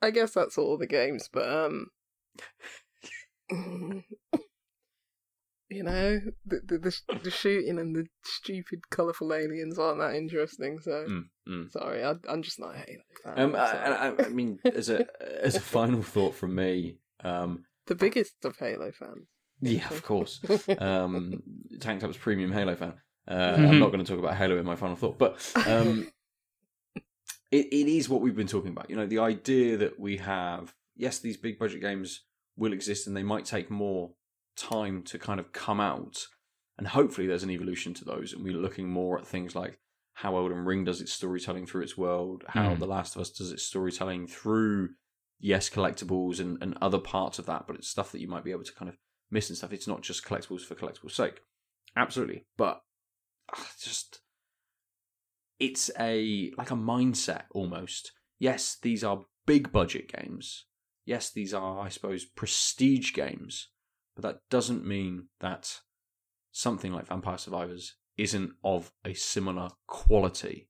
I 0.01 0.11
guess 0.11 0.33
that's 0.33 0.57
all 0.57 0.77
the 0.77 0.87
games, 0.87 1.29
but 1.31 1.47
um, 1.47 1.87
you 5.71 5.83
know, 5.83 6.19
the 6.45 6.61
the, 6.65 6.77
the 6.77 7.17
the 7.23 7.31
shooting 7.31 7.79
and 7.79 7.95
the 7.95 8.05
stupid, 8.23 8.89
colourful 8.89 9.33
aliens 9.33 9.79
aren't 9.79 9.99
that 9.99 10.15
interesting. 10.15 10.79
So 10.79 11.05
mm, 11.09 11.23
mm. 11.47 11.71
sorry, 11.71 12.03
I, 12.03 12.15
I'm 12.29 12.41
just 12.41 12.59
not 12.59 12.75
a 12.75 12.77
Halo 12.77 13.03
fan. 13.23 13.39
Um, 13.39 13.55
I, 13.55 13.59
I, 13.59 14.25
I 14.25 14.29
mean, 14.29 14.59
as 14.75 14.89
a 14.89 15.07
as 15.41 15.55
a 15.55 15.61
final 15.61 16.03
thought 16.03 16.35
from 16.35 16.55
me, 16.55 16.97
um, 17.23 17.63
the 17.87 17.95
biggest 17.95 18.43
of 18.43 18.57
Halo 18.57 18.91
fans. 18.91 19.27
yeah, 19.61 19.87
of 19.89 20.03
course, 20.03 20.41
um, 20.77 21.41
Tank 21.79 22.01
Top's 22.01 22.17
premium 22.17 22.51
Halo 22.51 22.75
fan. 22.75 22.93
Uh, 23.27 23.55
Mhm. 23.55 23.69
I'm 23.69 23.79
not 23.79 23.91
going 23.91 24.03
to 24.03 24.11
talk 24.11 24.19
about 24.19 24.35
Halo 24.35 24.57
in 24.57 24.65
my 24.65 24.75
final 24.75 24.95
thought, 24.95 25.17
but 25.17 25.39
um, 25.67 26.07
it, 27.51 27.67
it 27.71 27.87
is 27.87 28.09
what 28.09 28.19
we've 28.19 28.35
been 28.35 28.47
talking 28.47 28.71
about. 28.71 28.89
You 28.89 28.95
know, 28.95 29.05
the 29.05 29.19
idea 29.19 29.77
that 29.77 29.99
we 29.99 30.17
have, 30.17 30.73
yes, 30.97 31.19
these 31.19 31.37
big 31.37 31.59
budget 31.59 31.81
games 31.81 32.23
will 32.57 32.73
exist 32.73 33.07
and 33.07 33.15
they 33.15 33.23
might 33.23 33.45
take 33.45 33.69
more 33.69 34.11
time 34.61 35.03
to 35.03 35.19
kind 35.19 35.39
of 35.39 35.51
come 35.51 35.79
out. 35.79 36.27
And 36.77 36.87
hopefully 36.87 37.27
there's 37.27 37.43
an 37.43 37.51
evolution 37.51 37.93
to 37.95 38.05
those. 38.05 38.33
And 38.33 38.43
we're 38.43 38.53
looking 38.53 38.89
more 38.89 39.19
at 39.19 39.27
things 39.27 39.55
like 39.55 39.79
how 40.13 40.35
Elden 40.35 40.65
Ring 40.65 40.83
does 40.83 41.01
its 41.01 41.11
storytelling 41.11 41.65
through 41.65 41.83
its 41.83 41.97
world, 41.97 42.43
how 42.47 42.71
Mm. 42.71 42.79
The 42.79 42.87
Last 42.87 43.15
of 43.15 43.21
Us 43.21 43.29
does 43.29 43.51
its 43.51 43.63
storytelling 43.63 44.27
through, 44.27 44.89
yes, 45.39 45.69
collectibles 45.69 46.39
and, 46.39 46.57
and 46.61 46.77
other 46.81 46.99
parts 46.99 47.39
of 47.39 47.45
that, 47.47 47.65
but 47.67 47.75
it's 47.75 47.87
stuff 47.87 48.11
that 48.11 48.21
you 48.21 48.27
might 48.27 48.43
be 48.43 48.51
able 48.51 48.63
to 48.63 48.73
kind 48.73 48.89
of 48.89 48.97
miss 49.29 49.49
and 49.49 49.57
stuff. 49.57 49.73
It's 49.73 49.87
not 49.87 50.01
just 50.01 50.25
collectibles 50.25 50.61
for 50.61 50.75
collectibles' 50.75 51.11
sake. 51.11 51.41
Absolutely. 51.95 52.45
But 52.57 52.81
ah, 53.53 53.67
just 53.79 54.21
it's 55.59 55.91
a 55.99 56.51
like 56.57 56.71
a 56.71 56.75
mindset 56.75 57.43
almost. 57.51 58.11
Yes, 58.39 58.77
these 58.81 59.03
are 59.03 59.25
big 59.45 59.71
budget 59.71 60.11
games. 60.11 60.65
Yes, 61.05 61.31
these 61.31 61.53
are, 61.53 61.79
I 61.79 61.89
suppose, 61.89 62.25
prestige 62.25 63.13
games. 63.13 63.69
But 64.21 64.33
that 64.33 64.39
doesn't 64.49 64.85
mean 64.85 65.27
that 65.39 65.79
something 66.51 66.93
like 66.93 67.07
Vampire 67.07 67.37
Survivors 67.37 67.95
isn't 68.17 68.51
of 68.63 68.91
a 69.05 69.13
similar 69.13 69.69
quality 69.87 70.69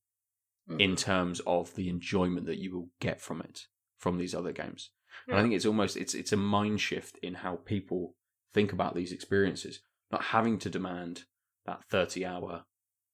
in 0.79 0.91
mm. 0.91 0.97
terms 0.97 1.41
of 1.45 1.75
the 1.75 1.89
enjoyment 1.89 2.45
that 2.45 2.59
you 2.59 2.73
will 2.73 2.89
get 2.99 3.19
from 3.19 3.41
it 3.41 3.67
from 3.97 4.17
these 4.17 4.33
other 4.33 4.51
games. 4.51 4.91
And 5.27 5.37
I 5.37 5.41
think 5.41 5.53
it's 5.53 5.65
almost 5.65 5.97
it's 5.97 6.13
it's 6.13 6.31
a 6.31 6.37
mind 6.37 6.81
shift 6.81 7.17
in 7.21 7.35
how 7.35 7.57
people 7.57 8.15
think 8.53 8.73
about 8.73 8.95
these 8.95 9.11
experiences, 9.11 9.81
not 10.11 10.25
having 10.25 10.57
to 10.59 10.69
demand 10.69 11.23
that 11.65 11.83
30 11.89 12.25
hour, 12.25 12.63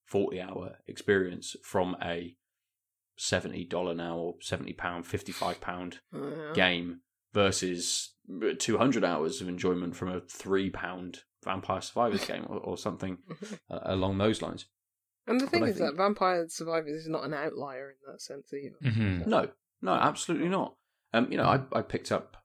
40 0.05 0.41
hour 0.41 0.77
experience 0.87 1.55
from 1.63 1.97
a 2.01 2.35
$70 3.19 3.95
now 3.95 4.17
or 4.17 4.35
70 4.41 4.73
pound, 4.73 5.05
55 5.05 5.59
pound 5.59 5.99
Yeah. 6.13 6.51
game 6.53 7.01
versus 7.37 8.15
200 8.59 9.03
hours 9.05 9.41
of 9.41 9.47
enjoyment 9.47 9.95
from 9.95 10.09
a 10.09 10.21
3 10.21 10.69
pound 10.71 11.19
Vampire 11.43 11.81
Survivors 11.81 12.25
game 12.31 12.45
or, 12.49 12.57
or 12.57 12.77
something 12.77 13.19
uh, 13.69 13.79
along 13.83 14.17
those 14.17 14.41
lines. 14.41 14.65
And 15.27 15.39
the 15.39 15.45
thing 15.47 15.63
I 15.63 15.67
is 15.67 15.77
think- 15.77 15.91
that 15.91 15.97
Vampire 15.97 16.45
Survivors 16.49 16.93
is 17.03 17.07
not 17.07 17.25
an 17.25 17.33
outlier 17.33 17.91
in 17.91 18.11
that 18.11 18.21
sense 18.21 18.51
either. 18.53 18.75
Mhm. 18.83 19.27
No, 19.27 19.49
no, 19.81 19.91
absolutely 19.93 20.49
not. 20.49 20.75
Um, 21.13 21.31
you 21.31 21.37
know, 21.37 21.45
I, 21.45 21.61
I 21.77 21.81
picked 21.83 22.11
up 22.11 22.37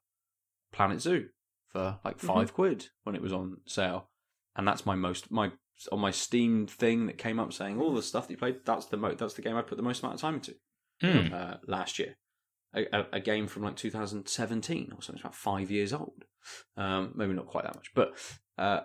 Planet 0.72 1.00
Zoo 1.00 1.28
for 1.68 1.98
like 2.04 2.18
5 2.18 2.52
quid 2.52 2.88
when 3.04 3.14
it 3.16 3.22
was 3.22 3.32
on 3.32 3.56
sale, 3.66 4.10
and 4.56 4.68
that's 4.68 4.84
my 4.84 4.94
most 4.94 5.30
my 5.30 5.52
on 5.90 6.00
my 6.00 6.10
Steam 6.10 6.66
thing 6.66 7.06
that 7.06 7.16
came 7.18 7.40
up 7.40 7.52
saying 7.52 7.80
all 7.80 7.94
the 7.94 8.02
stuff 8.02 8.26
that 8.28 8.32
you 8.34 8.36
played. 8.36 8.58
That's 8.66 8.86
the 8.86 8.96
mo- 8.98 9.14
that's 9.14 9.34
the 9.34 9.42
game 9.42 9.56
I 9.56 9.62
put 9.62 9.76
the 9.78 9.82
most 9.82 10.02
amount 10.02 10.16
of 10.16 10.20
time 10.20 10.34
into 10.34 10.54
Mm. 11.02 11.32
uh, 11.32 11.56
last 11.66 11.98
year. 11.98 12.16
A, 12.74 12.86
a, 12.96 13.06
a 13.14 13.20
game 13.20 13.46
from 13.46 13.62
like 13.64 13.76
2017 13.76 14.92
or 14.92 15.02
something, 15.02 15.16
it's 15.16 15.20
about 15.20 15.34
five 15.34 15.70
years 15.70 15.92
old. 15.92 16.24
Um, 16.76 17.12
maybe 17.14 17.34
not 17.34 17.46
quite 17.46 17.64
that 17.64 17.74
much, 17.74 17.92
but 17.94 18.14
uh, 18.58 18.80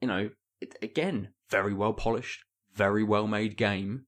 you 0.00 0.08
know, 0.08 0.30
it, 0.60 0.76
again, 0.82 1.28
very 1.50 1.74
well 1.74 1.92
polished, 1.92 2.44
very 2.74 3.04
well 3.04 3.26
made 3.26 3.56
game, 3.56 4.06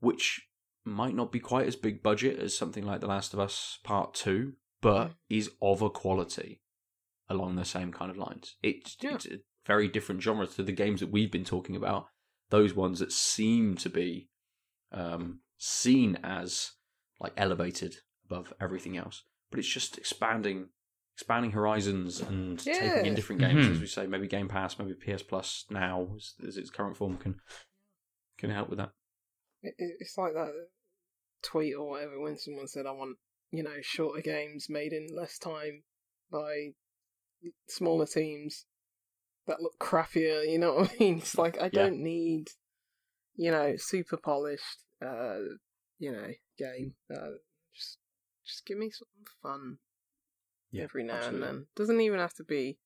which 0.00 0.42
might 0.84 1.14
not 1.14 1.30
be 1.32 1.40
quite 1.40 1.66
as 1.66 1.76
big 1.76 2.02
budget 2.02 2.38
as 2.38 2.56
something 2.56 2.84
like 2.84 3.00
The 3.00 3.06
Last 3.06 3.32
of 3.32 3.40
Us 3.40 3.78
Part 3.84 4.14
Two, 4.14 4.54
but 4.80 5.08
Mm. 5.08 5.14
is 5.30 5.50
of 5.62 5.80
a 5.82 5.90
quality 5.90 6.60
along 7.28 7.56
the 7.56 7.64
same 7.64 7.92
kind 7.92 8.10
of 8.10 8.16
lines. 8.18 8.56
It's, 8.62 8.96
Yeah. 9.00 9.14
it's 9.14 9.26
a 9.26 9.38
very 9.64 9.88
different 9.88 10.22
genre 10.22 10.46
to 10.46 10.62
the 10.62 10.72
games 10.72 11.00
that 11.00 11.10
we've 11.10 11.30
been 11.30 11.44
talking 11.44 11.76
about. 11.76 12.08
Those 12.50 12.74
ones 12.74 12.98
that 12.98 13.12
seem 13.12 13.76
to 13.76 13.88
be 13.88 14.28
um, 14.90 15.40
seen 15.56 16.16
as 16.22 16.72
like 17.22 17.32
elevated 17.36 17.96
above 18.26 18.52
everything 18.60 18.96
else, 18.96 19.22
but 19.50 19.58
it's 19.60 19.68
just 19.68 19.96
expanding, 19.96 20.68
expanding 21.16 21.52
horizons 21.52 22.20
and 22.20 22.58
taking 22.58 23.06
in 23.06 23.14
different 23.14 23.40
games, 23.40 23.64
Mhm. 23.66 23.70
as 23.72 23.80
we 23.80 23.86
say. 23.86 24.06
Maybe 24.06 24.26
Game 24.26 24.48
Pass, 24.48 24.78
maybe 24.78 24.94
PS 24.94 25.22
Plus 25.22 25.64
now, 25.70 26.14
as, 26.16 26.34
as 26.46 26.56
its 26.56 26.70
current 26.70 26.96
form 26.96 27.16
can 27.16 27.40
can 28.38 28.50
help 28.50 28.68
with 28.68 28.78
that. 28.78 28.90
It, 29.62 29.74
it- 29.78 29.96
it's 30.00 30.18
like 30.18 30.34
that 30.34 30.52
tweet 31.42 31.74
or 31.76 31.90
whatever 31.90 32.20
when 32.20 32.36
someone 32.38 32.66
said, 32.66 32.86
"I 32.86 32.90
want 32.92 33.18
you 33.52 33.62
know 33.62 33.76
shorter 33.82 34.20
games 34.22 34.68
made 34.68 34.92
in 34.92 35.06
less 35.14 35.38
time 35.38 35.84
by 36.30 36.74
smaller 37.68 38.06
teams 38.06 38.66
that 39.46 39.60
look 39.60 39.78
crappier." 39.78 40.44
You 40.50 40.58
know 40.58 40.74
what 40.74 40.90
I 40.90 40.96
mean? 40.98 41.18
It's 41.18 41.38
like 41.38 41.56
I 41.58 41.64
Yeah. 41.66 41.70
don't 41.84 42.02
need 42.02 42.48
you 43.36 43.50
know 43.52 43.76
super 43.76 44.16
polished 44.16 44.78
uh 45.00 45.38
you 46.02 46.10
know 46.12 46.30
game. 46.58 46.94
Uh, 47.08 47.36
just 47.72 47.98
just 48.44 48.66
give 48.66 48.76
me 48.76 48.90
something 48.90 49.24
fun 49.42 49.78
Yeah, 50.72 50.82
every 50.82 51.04
now 51.04 51.14
absolutely. 51.14 51.48
and 51.48 51.58
then. 51.58 51.66
Doesn't 51.76 52.00
even 52.00 52.18
have 52.18 52.34
to 52.34 52.44
be. 52.44 52.78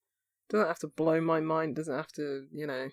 Doesn't 0.51 0.67
have 0.69 0.79
to 0.81 0.89
blow 0.89 1.21
my 1.21 1.41
mind. 1.41 1.77
Doesn't 1.77 1.97
have 1.97 2.13
to 2.13 2.47
you 2.53 2.67
know 2.67 2.89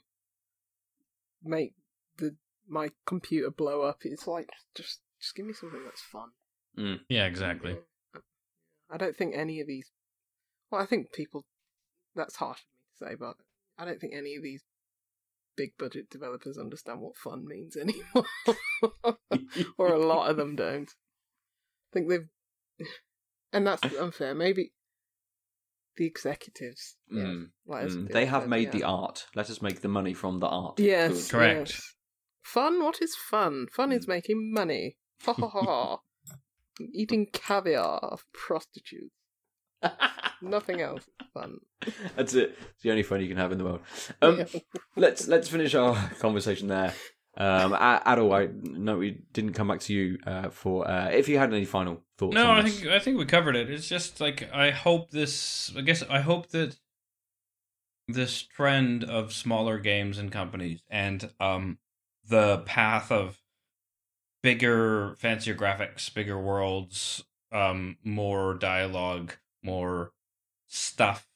make 1.43 1.73
the 2.17 2.35
my 2.67 2.89
computer 3.05 3.51
blow 3.51 3.81
up. 3.81 3.99
It's 4.03 4.25
like 4.27 4.49
just 4.73 5.01
just 5.19 5.35
give 5.35 5.45
me 5.45 5.53
something 5.53 5.83
that's 5.83 6.01
fun. 6.01 6.29
Yeah, 7.09 7.25
exactly. 7.25 7.77
I 8.89 8.97
don't 8.97 9.15
think 9.15 9.35
any 9.35 9.59
of 9.59 9.67
these. 9.67 9.91
Well, 10.71 10.81
I 10.81 10.85
think 10.85 11.11
people. 11.13 11.45
That's 12.15 12.35
harsh 12.35 12.59
of 12.59 12.65
me 12.71 13.09
to 13.09 13.11
say, 13.11 13.15
but 13.19 13.35
I 13.77 13.85
don't 13.85 13.99
think 13.99 14.13
any 14.15 14.35
of 14.35 14.43
these 14.43 14.61
big 15.55 15.71
budget 15.77 16.09
developers 16.09 16.57
understand 16.57 16.99
what 17.01 17.15
fun 17.17 17.45
means 17.45 17.75
anymore, 17.77 18.25
or 19.77 19.87
a 19.87 20.05
lot 20.05 20.29
of 20.29 20.37
them 20.37 20.55
don't. 20.57 20.89
I 20.89 21.89
think 21.93 22.09
they've, 22.09 22.87
and 23.51 23.67
that's 23.67 23.83
unfair. 23.95 24.33
Maybe 24.33 24.73
the 25.97 26.05
executives. 26.05 26.95
Mm, 27.13 27.49
like 27.67 27.85
as 27.85 27.95
mm. 27.95 28.11
They 28.11 28.25
have 28.25 28.43
said, 28.43 28.49
made 28.49 28.65
yeah. 28.65 28.71
the 28.71 28.83
art. 28.83 29.27
Let 29.35 29.49
us 29.49 29.61
make 29.61 29.81
the 29.81 29.87
money 29.87 30.13
from 30.13 30.39
the 30.39 30.47
art. 30.47 30.79
Yes, 30.79 31.27
Good. 31.27 31.37
Correct. 31.37 31.69
yes. 31.69 31.93
Fun? 32.43 32.83
What 32.83 33.01
is 33.01 33.15
fun? 33.15 33.67
Fun 33.71 33.91
is 33.91 34.05
Mm. 34.05 34.09
making 34.09 34.53
money. 34.53 34.97
Ha 35.23 35.33
ha 35.33 35.47
ha 35.47 35.61
ha. 35.61 35.97
Eating 36.93 37.27
caviar 37.31 37.99
of 37.99 38.25
prostitutes. 38.33 39.13
Nothing 40.43 40.81
else 40.81 41.03
fun. 41.33 41.59
That's 42.15 42.33
it. 42.33 42.57
It's 42.73 42.83
the 42.83 42.91
only 42.91 43.03
fun 43.03 43.21
you 43.21 43.27
can 43.27 43.37
have 43.37 43.51
in 43.51 43.57
the 43.57 43.63
world. 43.63 43.81
Um, 44.21 44.39
Yeah. 44.39 44.59
let's 44.95 45.27
let's 45.27 45.47
finish 45.49 45.73
our 45.75 45.95
conversation 46.19 46.67
there. 46.67 46.93
Um, 47.35 47.73
A- 47.73 48.01
Adel, 48.05 48.31
I 48.33 48.47
know 48.63 48.97
we 48.97 49.21
didn't 49.33 49.53
come 49.53 49.69
back 49.69 49.79
to 49.81 49.93
you 49.93 50.19
uh, 50.27 50.49
for 50.49 50.87
uh, 50.87 51.09
if 51.09 51.27
you 51.27 51.37
had 51.39 51.51
any 51.53 51.65
final 51.65 52.03
thoughts. 52.17 52.35
No, 52.35 52.51
on 52.51 52.59
I 52.59 52.61
this. 52.63 52.79
think 52.79 52.91
I 52.91 52.99
think 52.99 53.17
we 53.17 53.25
covered 53.25 53.55
it. 53.55 53.69
It's 53.71 53.87
just 53.87 54.19
like 54.21 54.49
I 54.53 54.69
hope 54.71 55.09
this. 55.11 55.71
I 55.77 55.81
guess 55.81 56.03
I 56.09 56.19
hope 56.19 56.49
that 56.49 56.75
this 58.07 58.41
trend 58.43 59.03
of 59.05 59.31
smaller 59.33 59.79
games 59.79 60.17
and 60.17 60.29
companies 60.31 60.81
and 60.89 61.29
um 61.39 61.77
the 62.27 62.59
path 62.59 63.11
of 63.11 63.39
bigger, 64.41 65.15
fancier 65.19 65.55
graphics, 65.55 66.13
bigger 66.13 66.37
worlds, 66.39 67.23
um, 67.51 67.97
more 68.03 68.53
dialogue, 68.55 69.33
more 69.63 70.11
stuff 70.73 71.27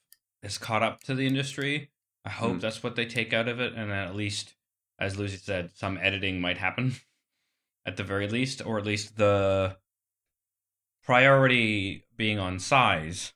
is 0.42 0.58
caught 0.58 0.84
up 0.84 1.02
to 1.04 1.16
the 1.16 1.28
industry. 1.28 1.92
I 2.26 2.30
hope 2.30 2.58
Mm. 2.58 2.62
that's 2.62 2.84
what 2.84 2.96
they 2.96 3.06
take 3.06 3.34
out 3.34 3.48
of 3.48 3.60
it, 3.60 3.74
and 3.74 3.92
then 3.92 4.08
at 4.08 4.16
least, 4.16 4.56
as 5.00 5.18
Lucy 5.18 5.38
said, 5.38 5.72
some 5.76 5.98
editing 5.98 6.42
might 6.42 6.58
happen, 6.58 6.96
at 7.86 7.98
the 7.98 8.04
very 8.04 8.28
least, 8.28 8.66
or 8.66 8.78
at 8.78 8.86
least 8.86 9.18
the 9.18 9.78
priority 11.04 12.04
being 12.18 12.38
on 12.38 12.60
size 12.60 13.34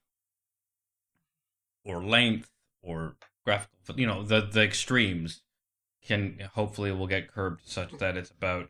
or 1.85 2.03
length 2.03 2.51
or 2.81 3.15
graphical 3.45 3.97
you 3.97 4.05
know 4.05 4.23
the 4.23 4.41
the 4.41 4.61
extremes 4.61 5.41
can 6.03 6.37
hopefully 6.53 6.91
will 6.91 7.07
get 7.07 7.29
curbed 7.31 7.61
such 7.63 7.91
that 7.97 8.17
it's 8.17 8.29
about 8.29 8.69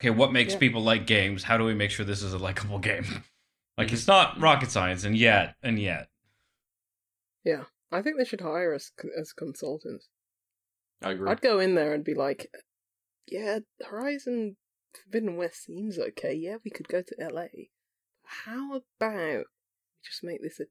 okay 0.00 0.08
what 0.10 0.32
makes 0.32 0.54
Yeah. 0.54 0.60
people 0.60 0.82
like 0.82 1.06
games 1.06 1.44
how 1.44 1.58
do 1.58 1.64
we 1.64 1.74
make 1.74 1.90
sure 1.90 2.06
this 2.06 2.22
is 2.22 2.32
a 2.32 2.38
likable 2.38 2.78
game 2.90 3.22
like 3.80 3.86
mm-hmm. 3.86 3.94
it's 3.94 4.06
not 4.06 4.38
rocket 4.38 4.70
science 4.70 5.04
and 5.04 5.16
yet 5.16 5.54
and 5.62 5.78
yet 5.78 6.08
Yeah, 7.44 7.64
I 7.90 8.02
think 8.02 8.18
they 8.18 8.26
should 8.26 8.42
hire 8.42 8.74
us 8.74 8.92
as 9.18 9.32
consultants. 9.32 10.08
I 11.02 11.12
agree. 11.12 11.30
I'd 11.30 11.40
go 11.40 11.58
in 11.58 11.74
there 11.76 11.94
and 11.94 12.04
be 12.04 12.12
like, 12.12 12.50
yeah, 13.26 13.60
Horizon 13.88 14.56
Forbidden 14.92 15.36
West 15.36 15.64
seems 15.64 15.98
okay. 15.98 16.34
Yeah, 16.34 16.56
we 16.62 16.70
could 16.70 16.88
go 16.88 17.00
to 17.00 17.14
LA. 17.18 17.46
How 18.44 18.76
about 18.76 19.44
we 19.46 20.04
just 20.04 20.22
make 20.22 20.42
this 20.42 20.60
a 20.60 20.66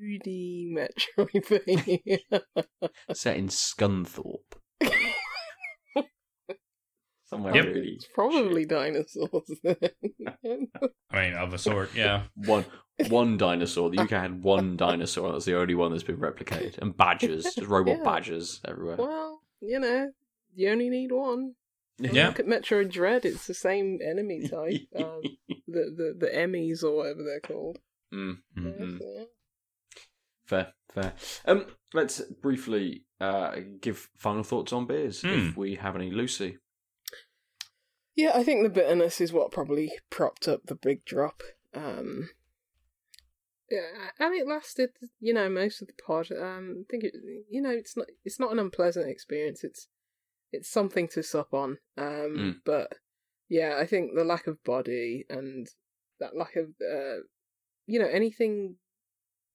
2D 0.00 0.72
Metroidvania? 0.72 2.20
Set 3.12 3.36
in 3.36 3.48
Scunthorpe, 3.48 4.54
somewhere 7.32 7.54
Yep. 7.56 7.64
really 7.66 7.88
it's 7.92 8.06
probably 8.14 8.64
dinosaurs 8.66 9.50
i 9.64 11.20
mean 11.20 11.34
of 11.34 11.52
a 11.54 11.58
sort 11.58 11.94
yeah 11.94 12.22
one 12.34 12.64
one 13.08 13.36
dinosaur. 13.38 13.90
The 13.90 14.00
UK 14.02 14.10
had 14.10 14.44
one 14.44 14.76
dinosaur. 14.76 15.32
That's 15.32 15.46
the 15.46 15.58
only 15.58 15.74
one 15.74 15.90
that's 15.90 16.04
been 16.04 16.18
replicated, 16.18 16.78
and 16.78 16.94
badgers, 16.96 17.42
just 17.44 17.66
robot 17.66 17.96
Yeah. 17.98 18.04
badgers 18.04 18.60
everywhere. 18.68 18.96
well, 18.96 19.40
you 19.60 19.80
know, 19.80 20.10
you 20.54 20.70
only 20.70 20.88
need 20.90 21.10
one. 21.10 21.54
Yeah. 21.98 22.28
Look 22.28 22.38
at 22.40 22.46
Metroid 22.46 22.92
Dread, 22.92 23.24
it's 23.24 23.46
the 23.46 23.54
same 23.54 23.98
enemy 24.06 24.46
type. 24.48 24.82
Um, 24.94 25.20
the, 25.66 25.82
the, 25.96 26.14
the 26.18 26.26
EMMIs 26.36 26.84
or 26.84 26.96
whatever 26.98 27.22
they're 27.24 27.40
called. 27.40 27.78
Mm, 28.14 28.36
mm, 28.56 28.64
Yeah, 28.78 28.84
mm. 28.84 28.98
so, 28.98 29.04
yeah. 29.18 29.24
Fair, 30.46 30.72
fair. 30.92 31.12
Um, 31.46 31.66
let's 31.94 32.20
briefly 32.20 33.04
uh, 33.20 33.56
give 33.80 34.10
final 34.16 34.42
thoughts 34.44 34.72
on 34.72 34.86
beers 34.86 35.22
Hmm. 35.22 35.28
if 35.48 35.56
we 35.56 35.74
have 35.76 35.96
any. 35.96 36.10
Lucy. 36.10 36.58
Yeah, 38.14 38.32
I 38.34 38.42
think 38.44 38.62
the 38.62 38.68
bitterness 38.68 39.20
is 39.20 39.32
what 39.32 39.52
probably 39.52 39.92
propped 40.10 40.46
up 40.46 40.66
the 40.66 40.74
big 40.74 41.04
drop. 41.04 41.42
Um, 41.74 42.28
yeah, 43.70 44.10
and 44.18 44.34
it 44.34 44.46
lasted, 44.46 44.90
you 45.18 45.32
know, 45.32 45.48
most 45.48 45.80
of 45.80 45.88
the 45.88 45.94
pod. 45.94 46.30
Um, 46.30 46.84
I 46.84 46.84
think 46.90 47.04
it, 47.04 47.14
you 47.50 47.62
know, 47.62 47.70
it's 47.70 47.96
not, 47.96 48.08
it's 48.24 48.38
not 48.38 48.52
an 48.52 48.58
unpleasant 48.58 49.08
experience. 49.08 49.64
It's, 49.64 49.88
it's 50.52 50.68
something 50.70 51.08
to 51.08 51.22
sup 51.22 51.54
on. 51.54 51.78
Um, 51.96 52.36
Mm. 52.36 52.54
but 52.66 52.98
yeah, 53.48 53.78
I 53.80 53.86
think 53.86 54.10
the 54.14 54.24
lack 54.24 54.46
of 54.46 54.62
body 54.62 55.24
and 55.30 55.68
that 56.20 56.36
lack 56.36 56.56
of, 56.56 56.66
uh, 56.82 57.22
you 57.86 57.98
know, 57.98 58.08
anything 58.08 58.76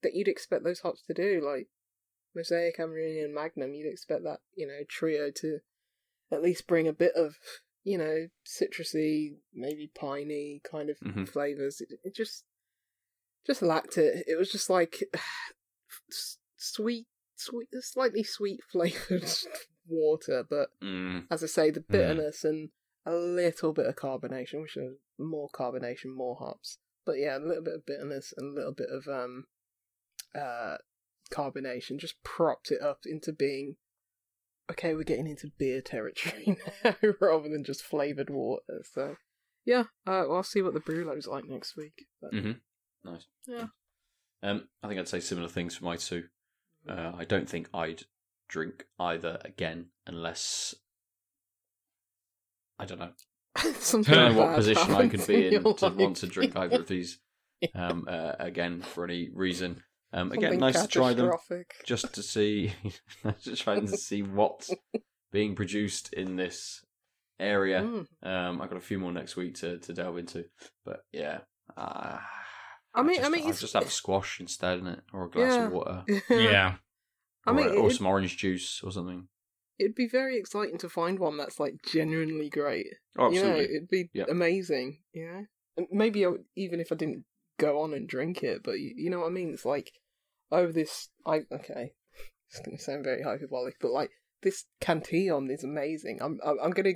that 0.02 0.14
you'd 0.14 0.28
expect 0.28 0.64
those 0.64 0.80
hops 0.80 1.02
to 1.02 1.14
do, 1.14 1.40
like 1.44 1.68
Mosaic, 2.34 2.78
Amarillo, 2.80 3.24
and 3.24 3.34
Magnum, 3.34 3.74
you'd 3.74 3.90
expect 3.90 4.24
that, 4.24 4.38
you 4.54 4.66
know, 4.66 4.80
trio 4.88 5.30
to 5.36 5.58
at 6.32 6.42
least 6.42 6.66
bring 6.66 6.88
a 6.88 6.92
bit 6.92 7.12
of, 7.14 7.36
you 7.88 7.96
know, 7.98 8.28
citrusy, 8.46 9.36
maybe 9.54 9.90
piney 9.94 10.60
kind 10.70 10.90
of 10.90 10.98
Mhm. 11.00 11.28
flavors. 11.28 11.80
It, 11.80 11.88
it 12.04 12.14
just, 12.14 12.44
just 13.46 13.62
lacked 13.62 13.96
it. 13.96 14.24
It 14.26 14.36
was 14.36 14.50
just 14.52 14.68
like 14.68 15.02
sweet, 16.56 17.06
sweet, 17.36 17.68
slightly 17.80 18.22
sweet 18.22 18.60
flavored 18.72 19.24
water, 19.86 20.44
but 20.48 20.68
Mm, 20.82 21.26
as 21.30 21.42
I 21.42 21.46
say, 21.46 21.70
the 21.70 21.80
bitterness 21.80 22.44
and 22.44 22.70
a 23.06 23.14
little 23.14 23.72
bit 23.72 23.86
of 23.86 23.96
carbonation, 23.96 24.60
which 24.62 24.76
is 24.76 24.96
more 25.18 25.48
carbonation, 25.50 26.14
more 26.14 26.36
hops. 26.36 26.78
But 27.06 27.18
yeah, 27.18 27.38
a 27.38 27.40
little 27.40 27.62
bit 27.64 27.74
of 27.74 27.86
bitterness 27.86 28.34
and 28.36 28.52
a 28.52 28.54
little 28.54 28.72
bit 28.74 28.90
of 28.90 29.08
um 29.08 29.44
uh 30.34 30.76
carbonation 31.32 31.98
just 31.98 32.22
propped 32.22 32.70
it 32.70 32.80
up 32.82 33.00
into 33.06 33.32
being 33.32 33.76
okay, 34.70 34.94
we're 34.94 35.02
getting 35.02 35.26
into 35.26 35.50
beer 35.58 35.80
territory 35.80 36.58
now 36.84 36.94
rather 37.20 37.48
than 37.48 37.64
just 37.64 37.82
flavoured 37.82 38.30
water. 38.30 38.82
So 38.92 39.16
yeah, 39.64 39.84
uh, 40.06 40.24
well, 40.26 40.36
I'll 40.36 40.42
see 40.42 40.62
what 40.62 40.74
the 40.74 40.80
Brulo's 40.80 41.26
like 41.26 41.44
next 41.46 41.76
week. 41.76 42.06
But, 42.20 42.32
mhm. 42.32 42.60
Nice. 43.04 43.26
Yeah. 43.46 43.66
Um, 44.42 44.68
I 44.82 44.88
think 44.88 45.00
I'd 45.00 45.08
say 45.08 45.20
similar 45.20 45.48
things 45.48 45.76
for 45.76 45.84
my 45.84 45.96
two. 45.96 46.24
Uh, 46.88 47.12
I 47.16 47.24
don't 47.24 47.48
think 47.48 47.68
I'd 47.74 48.02
drink 48.48 48.86
either 48.98 49.38
again 49.44 49.86
unless 50.06 50.74
I 52.78 52.86
don't 52.86 52.98
know. 52.98 53.10
Something 53.80 54.14
I 54.14 54.16
don't 54.16 54.34
know 54.34 54.40
what 54.40 54.56
position 54.56 54.94
I 54.94 55.08
could 55.08 55.26
be 55.26 55.46
in 55.48 55.52
your 55.62 55.74
to 55.74 55.88
want 55.96 56.16
to 56.18 56.26
drink 56.26 56.56
either 56.56 56.80
of 56.80 56.88
these 56.88 57.18
um, 57.74 58.06
uh, 58.08 58.32
again 58.38 58.80
for 58.80 59.04
any 59.04 59.30
reason. 59.32 59.82
Um, 60.12 60.32
again, 60.32 60.58
nice 60.58 60.80
to 60.80 60.88
try 60.88 61.12
them 61.12 61.30
just 61.84 62.14
to 62.14 62.22
see, 62.22 62.72
nice 63.24 63.44
to 63.44 63.86
see 63.96 64.22
what's 64.38 64.70
being 65.32 65.54
produced 65.54 66.12
in 66.14 66.36
this 66.36 66.84
area. 67.38 67.82
Mm. 67.82 68.06
Um, 68.22 68.62
I've 68.62 68.70
got 68.70 68.78
a 68.78 68.80
few 68.80 68.98
more 68.98 69.12
next 69.12 69.36
week 69.36 69.54
to, 69.56 69.78
to 69.78 69.92
delve 69.92 70.18
into, 70.18 70.46
but 70.84 71.00
yeah. 71.12 71.40
Uh, 71.76 72.18
I 72.94 73.02
mean, 73.02 73.16
just, 73.16 73.26
I 73.26 73.30
mean, 73.30 73.46
I'll 73.46 73.52
just 73.52 73.74
have 73.74 73.86
a 73.86 73.90
squash 73.90 74.40
instead, 74.40 74.80
innit? 74.80 75.00
or 75.12 75.24
a 75.26 75.30
glass 75.30 75.52
Yeah. 75.54 75.66
of 75.66 75.72
water, 75.72 76.04
Yeah. 76.30 76.74
I 77.46 77.50
or, 77.50 77.54
mean, 77.54 77.68
or 77.78 77.90
some 77.90 78.06
orange 78.06 78.36
juice 78.38 78.80
or 78.82 78.90
something. 78.90 79.28
it'd 79.78 79.94
be 79.94 80.08
very 80.08 80.38
exciting 80.38 80.78
to 80.78 80.88
find 80.88 81.18
one 81.18 81.36
that's 81.36 81.60
like 81.60 81.74
genuinely 81.86 82.48
great. 82.48 82.86
Oh, 83.18 83.30
You 83.30 83.42
know, 83.42 83.48
absolutely. 83.50 83.76
it'd 83.76 83.88
be 83.88 84.10
Yeah. 84.14 84.24
amazing. 84.30 85.00
You 85.12 85.26
know, 85.30 85.44
And 85.76 85.86
maybe 85.92 86.24
I, 86.24 86.28
would- 86.28 86.44
even 86.56 86.80
if 86.80 86.90
I 86.90 86.94
didn't 86.96 87.24
go 87.58 87.80
on 87.82 87.92
and 87.94 88.08
drink 88.08 88.42
it, 88.42 88.62
but 88.62 88.78
you, 88.80 88.92
you 88.96 89.10
know 89.10 89.20
what 89.20 89.28
I 89.28 89.30
mean. 89.30 89.50
It's 89.52 89.64
like, 89.64 89.92
oh, 90.50 90.70
this. 90.72 91.08
I 91.26 91.42
okay. 91.52 91.92
It's 92.50 92.60
gonna 92.60 92.78
sound 92.78 93.04
very 93.04 93.22
hyperbolic, 93.22 93.74
but 93.78 93.90
like 93.90 94.10
this 94.42 94.64
Cantillon 94.80 95.50
is 95.50 95.64
amazing. 95.64 96.18
I'm 96.22 96.38
I'm, 96.44 96.56
I'm 96.62 96.70
gonna 96.70 96.94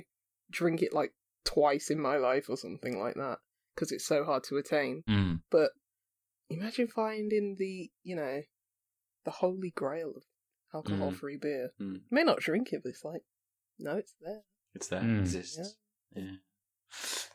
drink 0.49 0.81
it 0.81 0.93
like 0.93 1.11
twice 1.45 1.91
in 1.91 1.99
my 1.99 2.17
life 2.17 2.49
or 2.49 2.57
something 2.57 2.99
like 2.99 3.13
that 3.15 3.37
because 3.75 3.91
it's 3.91 4.05
so 4.05 4.23
hard 4.23 4.43
to 4.45 4.57
attain. 4.57 5.03
Mm. 5.07 5.41
But 5.51 5.69
imagine 6.49 6.87
finding 6.87 7.55
the 7.59 7.91
you 8.01 8.15
know 8.15 8.41
the 9.25 9.31
holy 9.31 9.69
grail 9.75 10.13
of 10.15 10.23
alcohol-free 10.73 11.37
beer. 11.39 11.69
Mm. 11.79 11.93
You 11.95 12.01
may 12.09 12.23
not 12.23 12.39
drink 12.39 12.73
it, 12.73 12.81
but 12.83 12.89
it's 12.89 13.05
like 13.05 13.21
no, 13.77 13.97
it's 13.97 14.15
there. 14.21 14.41
It's 14.73 14.87
there, 14.87 15.01
Mm. 15.01 15.17
it 15.17 15.19
exists. 15.19 15.75
Yeah. 16.15 16.31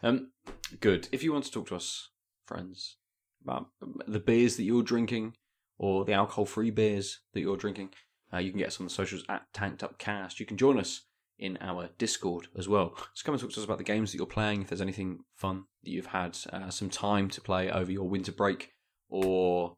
Um, 0.03 0.33
good. 0.81 1.09
If 1.13 1.23
you 1.23 1.33
want 1.33 1.45
to 1.45 1.53
talk 1.53 1.69
to 1.69 1.77
us, 1.77 2.11
friends, 2.47 2.97
about 3.43 3.67
the 4.07 4.21
beers 4.21 4.57
that 4.57 4.65
you're 4.65 4.83
drinking 4.83 5.35
or 5.79 6.05
the 6.05 6.13
alcohol-free 6.13 6.71
beers 6.71 7.21
that 7.35 7.41
you're 7.41 7.57
drinking, 7.57 7.91
uh, 8.33 8.39
you 8.39 8.51
can 8.51 8.59
get 8.59 8.69
us 8.69 8.81
on 8.81 8.87
the 8.87 8.91
socials 8.93 9.25
at 9.29 9.43
Tanked 9.55 9.83
Up 9.83 9.99
Cast. 9.99 10.41
You 10.41 10.47
can 10.47 10.57
join 10.57 10.79
us 10.79 11.03
in 11.39 11.57
our 11.61 11.89
Discord 11.99 12.49
as 12.57 12.69
well. 12.69 12.95
Just 13.15 13.25
come 13.25 13.35
and 13.35 13.41
talk 13.41 13.53
to 13.53 13.61
us 13.61 13.65
about 13.65 13.79
the 13.79 13.85
games 13.85 14.11
that 14.11 14.19
you're 14.19 14.27
playing. 14.27 14.63
If 14.63 14.69
there's 14.69 14.81
anything 14.81 15.21
fun 15.37 15.65
that 15.85 15.91
you've 15.91 16.07
had 16.07 16.37
uh, 16.53 16.71
some 16.71 16.91
time 16.91 17.29
to 17.31 17.41
play 17.41 17.71
over 17.71 17.91
your 17.93 18.09
winter 18.09 18.33
break, 18.33 18.73
or 19.09 19.77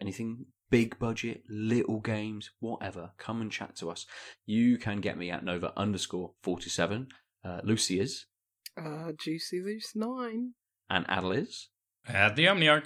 anything 0.00 0.46
big 0.70 0.98
budget, 0.98 1.42
little 1.48 2.00
games, 2.00 2.50
whatever, 2.60 3.12
come 3.18 3.40
and 3.40 3.50
chat 3.50 3.74
to 3.76 3.90
us. 3.90 4.04
You 4.44 4.76
can 4.78 5.00
get 5.00 5.16
me 5.16 5.30
at 5.30 5.44
Nova 5.44 5.72
underscore 5.76 6.32
47. 6.42 7.08
Uh, 7.44 7.60
Lucy 7.64 7.98
is, 8.00 8.26
Uh, 8.76 9.12
Juicy 9.18 9.62
Loose 9.62 9.92
Nine. 9.94 10.52
and 10.90 11.06
Adel 11.08 11.32
is. 11.32 11.68
At 12.08 12.36
the 12.36 12.46
Omniarch. 12.46 12.84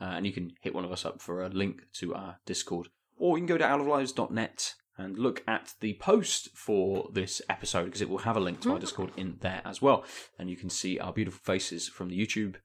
Uh, 0.00 0.04
and 0.16 0.26
you 0.26 0.32
can 0.32 0.52
hit 0.60 0.74
one 0.74 0.84
of 0.84 0.92
us 0.92 1.04
up 1.04 1.22
for 1.22 1.42
a 1.42 1.48
link 1.48 1.82
to 1.94 2.14
our 2.14 2.38
Discord. 2.46 2.88
Or 3.16 3.38
you 3.38 3.46
can 3.46 3.46
go 3.46 3.58
to 3.58 3.64
outoflives.net 3.64 4.74
and 4.98 5.18
look 5.18 5.42
at 5.46 5.74
the 5.80 5.94
post 5.94 6.48
for 6.54 7.08
this 7.12 7.40
episode 7.48 7.86
because 7.86 8.00
it 8.02 8.08
will 8.08 8.18
have 8.18 8.36
a 8.36 8.40
link 8.40 8.60
to 8.62 8.72
our 8.72 8.78
Discord 8.78 9.12
in 9.16 9.36
there 9.40 9.62
as 9.64 9.80
well. 9.80 10.04
And 10.38 10.50
you 10.50 10.56
can 10.56 10.70
see 10.70 10.98
our 10.98 11.12
beautiful 11.12 11.40
faces 11.44 11.88
from 11.88 12.08
the 12.08 12.18
YouTube 12.18 12.56